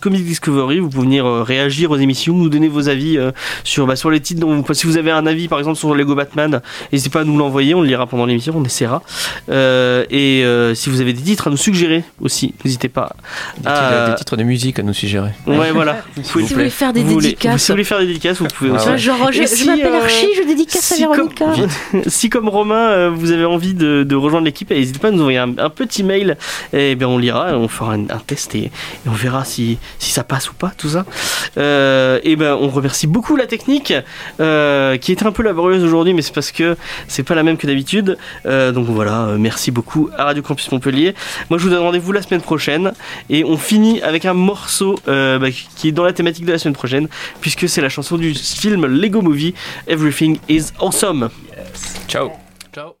comicsdiscovery. 0.00 0.80
Vous 0.80 0.88
pouvez 0.88 1.04
venir 1.04 1.24
réagir 1.26 1.90
aux 1.90 1.96
émissions, 1.96 2.34
nous 2.34 2.48
donner 2.48 2.68
vos 2.68 2.88
avis 2.88 3.18
sur, 3.64 3.86
bah, 3.86 3.96
sur 3.96 4.10
les 4.10 4.20
titres. 4.20 4.40
Dont 4.40 4.64
si 4.72 4.86
vous 4.86 4.96
avez 4.96 5.10
un 5.10 5.26
avis, 5.26 5.48
par 5.48 5.58
exemple, 5.58 5.78
sur 5.78 5.94
Lego 5.94 6.14
Batman, 6.14 6.60
n'hésitez 6.92 7.10
pas 7.10 7.20
à 7.20 7.24
nous 7.24 7.36
l'envoyer, 7.36 7.74
on 7.74 7.82
le 7.82 7.88
lira 7.88 8.06
pendant 8.06 8.26
l'émission, 8.26 8.54
on 8.56 8.64
essaiera. 8.64 9.02
Et 10.10 10.44
euh, 10.44 10.74
si 10.74 10.90
vous 10.90 11.00
avez 11.00 11.12
des 11.12 11.22
titres 11.22 11.48
à 11.48 11.50
nous 11.50 11.56
suggérer 11.56 12.04
aussi, 12.20 12.54
n'hésitez 12.64 12.88
pas. 12.88 13.14
Des, 13.58 14.14
titres 14.16 14.36
de 14.36 14.42
musique 14.42 14.78
à 14.78 14.82
nous 14.82 14.92
suggérer. 14.92 15.30
Ouais, 15.46 15.70
voilà. 15.72 16.02
Vous 16.16 16.22
pouvez, 16.22 16.44
si 16.44 16.50
vous 16.50 16.58
voulez 16.58 16.70
faire 16.70 16.92
des 16.92 17.02
dédicaces. 17.02 17.62
si 17.62 17.68
vous 17.68 17.74
voulez 17.74 17.84
faire 17.84 17.98
des 18.00 18.06
dédicaces, 18.06 18.38
vous 18.38 18.46
pouvez 18.46 18.70
aussi. 18.70 18.98
Genre, 18.98 19.32
je, 19.32 19.66
m'appelle 19.66 19.86
euh, 19.86 20.02
Archie, 20.02 20.28
je 20.36 20.46
dédicace 20.46 20.92
à 20.92 20.96
Véronica. 20.96 21.46
si, 22.06 22.28
comme 22.30 22.48
Romain, 22.48 23.08
vous 23.08 23.30
avez 23.30 23.44
envie 23.44 23.74
de, 23.74 24.14
rejoindre 24.14 24.44
l'équipe, 24.44 24.70
n'hésitez 24.70 24.98
pas 24.98 25.08
à 25.08 25.10
nous 25.10 25.20
envoyer 25.20 25.38
un, 25.38 25.70
petit 25.70 26.02
mail. 26.02 26.36
Et 26.72 26.94
bien, 26.94 27.08
on 27.08 27.18
lira, 27.18 27.56
on 27.56 27.68
fera 27.68 27.94
un, 27.94 28.06
test 28.26 28.54
et, 28.54 28.70
on 29.06 29.12
verra 29.12 29.44
si, 29.44 29.78
si 29.98 30.10
ça 30.10 30.24
passe 30.24 30.50
ou 30.50 30.54
pas, 30.54 30.72
tout 30.76 30.90
ça. 30.90 31.04
et 31.56 32.36
ben, 32.36 32.56
on 32.60 32.68
remercie 32.68 33.06
beaucoup 33.06 33.36
la 33.36 33.46
technique, 33.46 33.94
qui 34.38 34.42
est 35.12 35.22
un 35.22 35.32
peu 35.32 35.42
laborieuse 35.42 35.84
aujourd'hui, 35.84 36.14
mais 36.14 36.22
c'est 36.22 36.34
parce 36.34 36.52
que 36.52 36.76
c'est 37.08 37.22
pas 37.22 37.34
la 37.34 37.42
même 37.42 37.56
que 37.56 37.66
d'habitude. 37.66 38.18
donc 38.44 38.86
voilà, 38.86 39.28
merci 39.38 39.49
Merci 39.50 39.72
beaucoup 39.72 40.10
à 40.16 40.26
Radio 40.26 40.44
Campus 40.44 40.70
Montpellier. 40.70 41.12
Moi, 41.50 41.58
je 41.58 41.64
vous 41.64 41.70
donne 41.70 41.82
rendez-vous 41.82 42.12
la 42.12 42.22
semaine 42.22 42.40
prochaine 42.40 42.92
et 43.28 43.42
on 43.42 43.56
finit 43.56 44.00
avec 44.00 44.24
un 44.24 44.32
morceau 44.32 44.94
euh, 45.08 45.40
bah, 45.40 45.48
qui 45.50 45.88
est 45.88 45.92
dans 45.92 46.04
la 46.04 46.12
thématique 46.12 46.44
de 46.44 46.52
la 46.52 46.58
semaine 46.58 46.76
prochaine, 46.76 47.08
puisque 47.40 47.68
c'est 47.68 47.80
la 47.80 47.88
chanson 47.88 48.16
du 48.16 48.32
film 48.32 48.86
Lego 48.86 49.22
Movie 49.22 49.54
Everything 49.88 50.38
is 50.48 50.66
Awesome. 50.78 51.30
Ciao. 52.06 52.30
Ciao. 52.72 52.94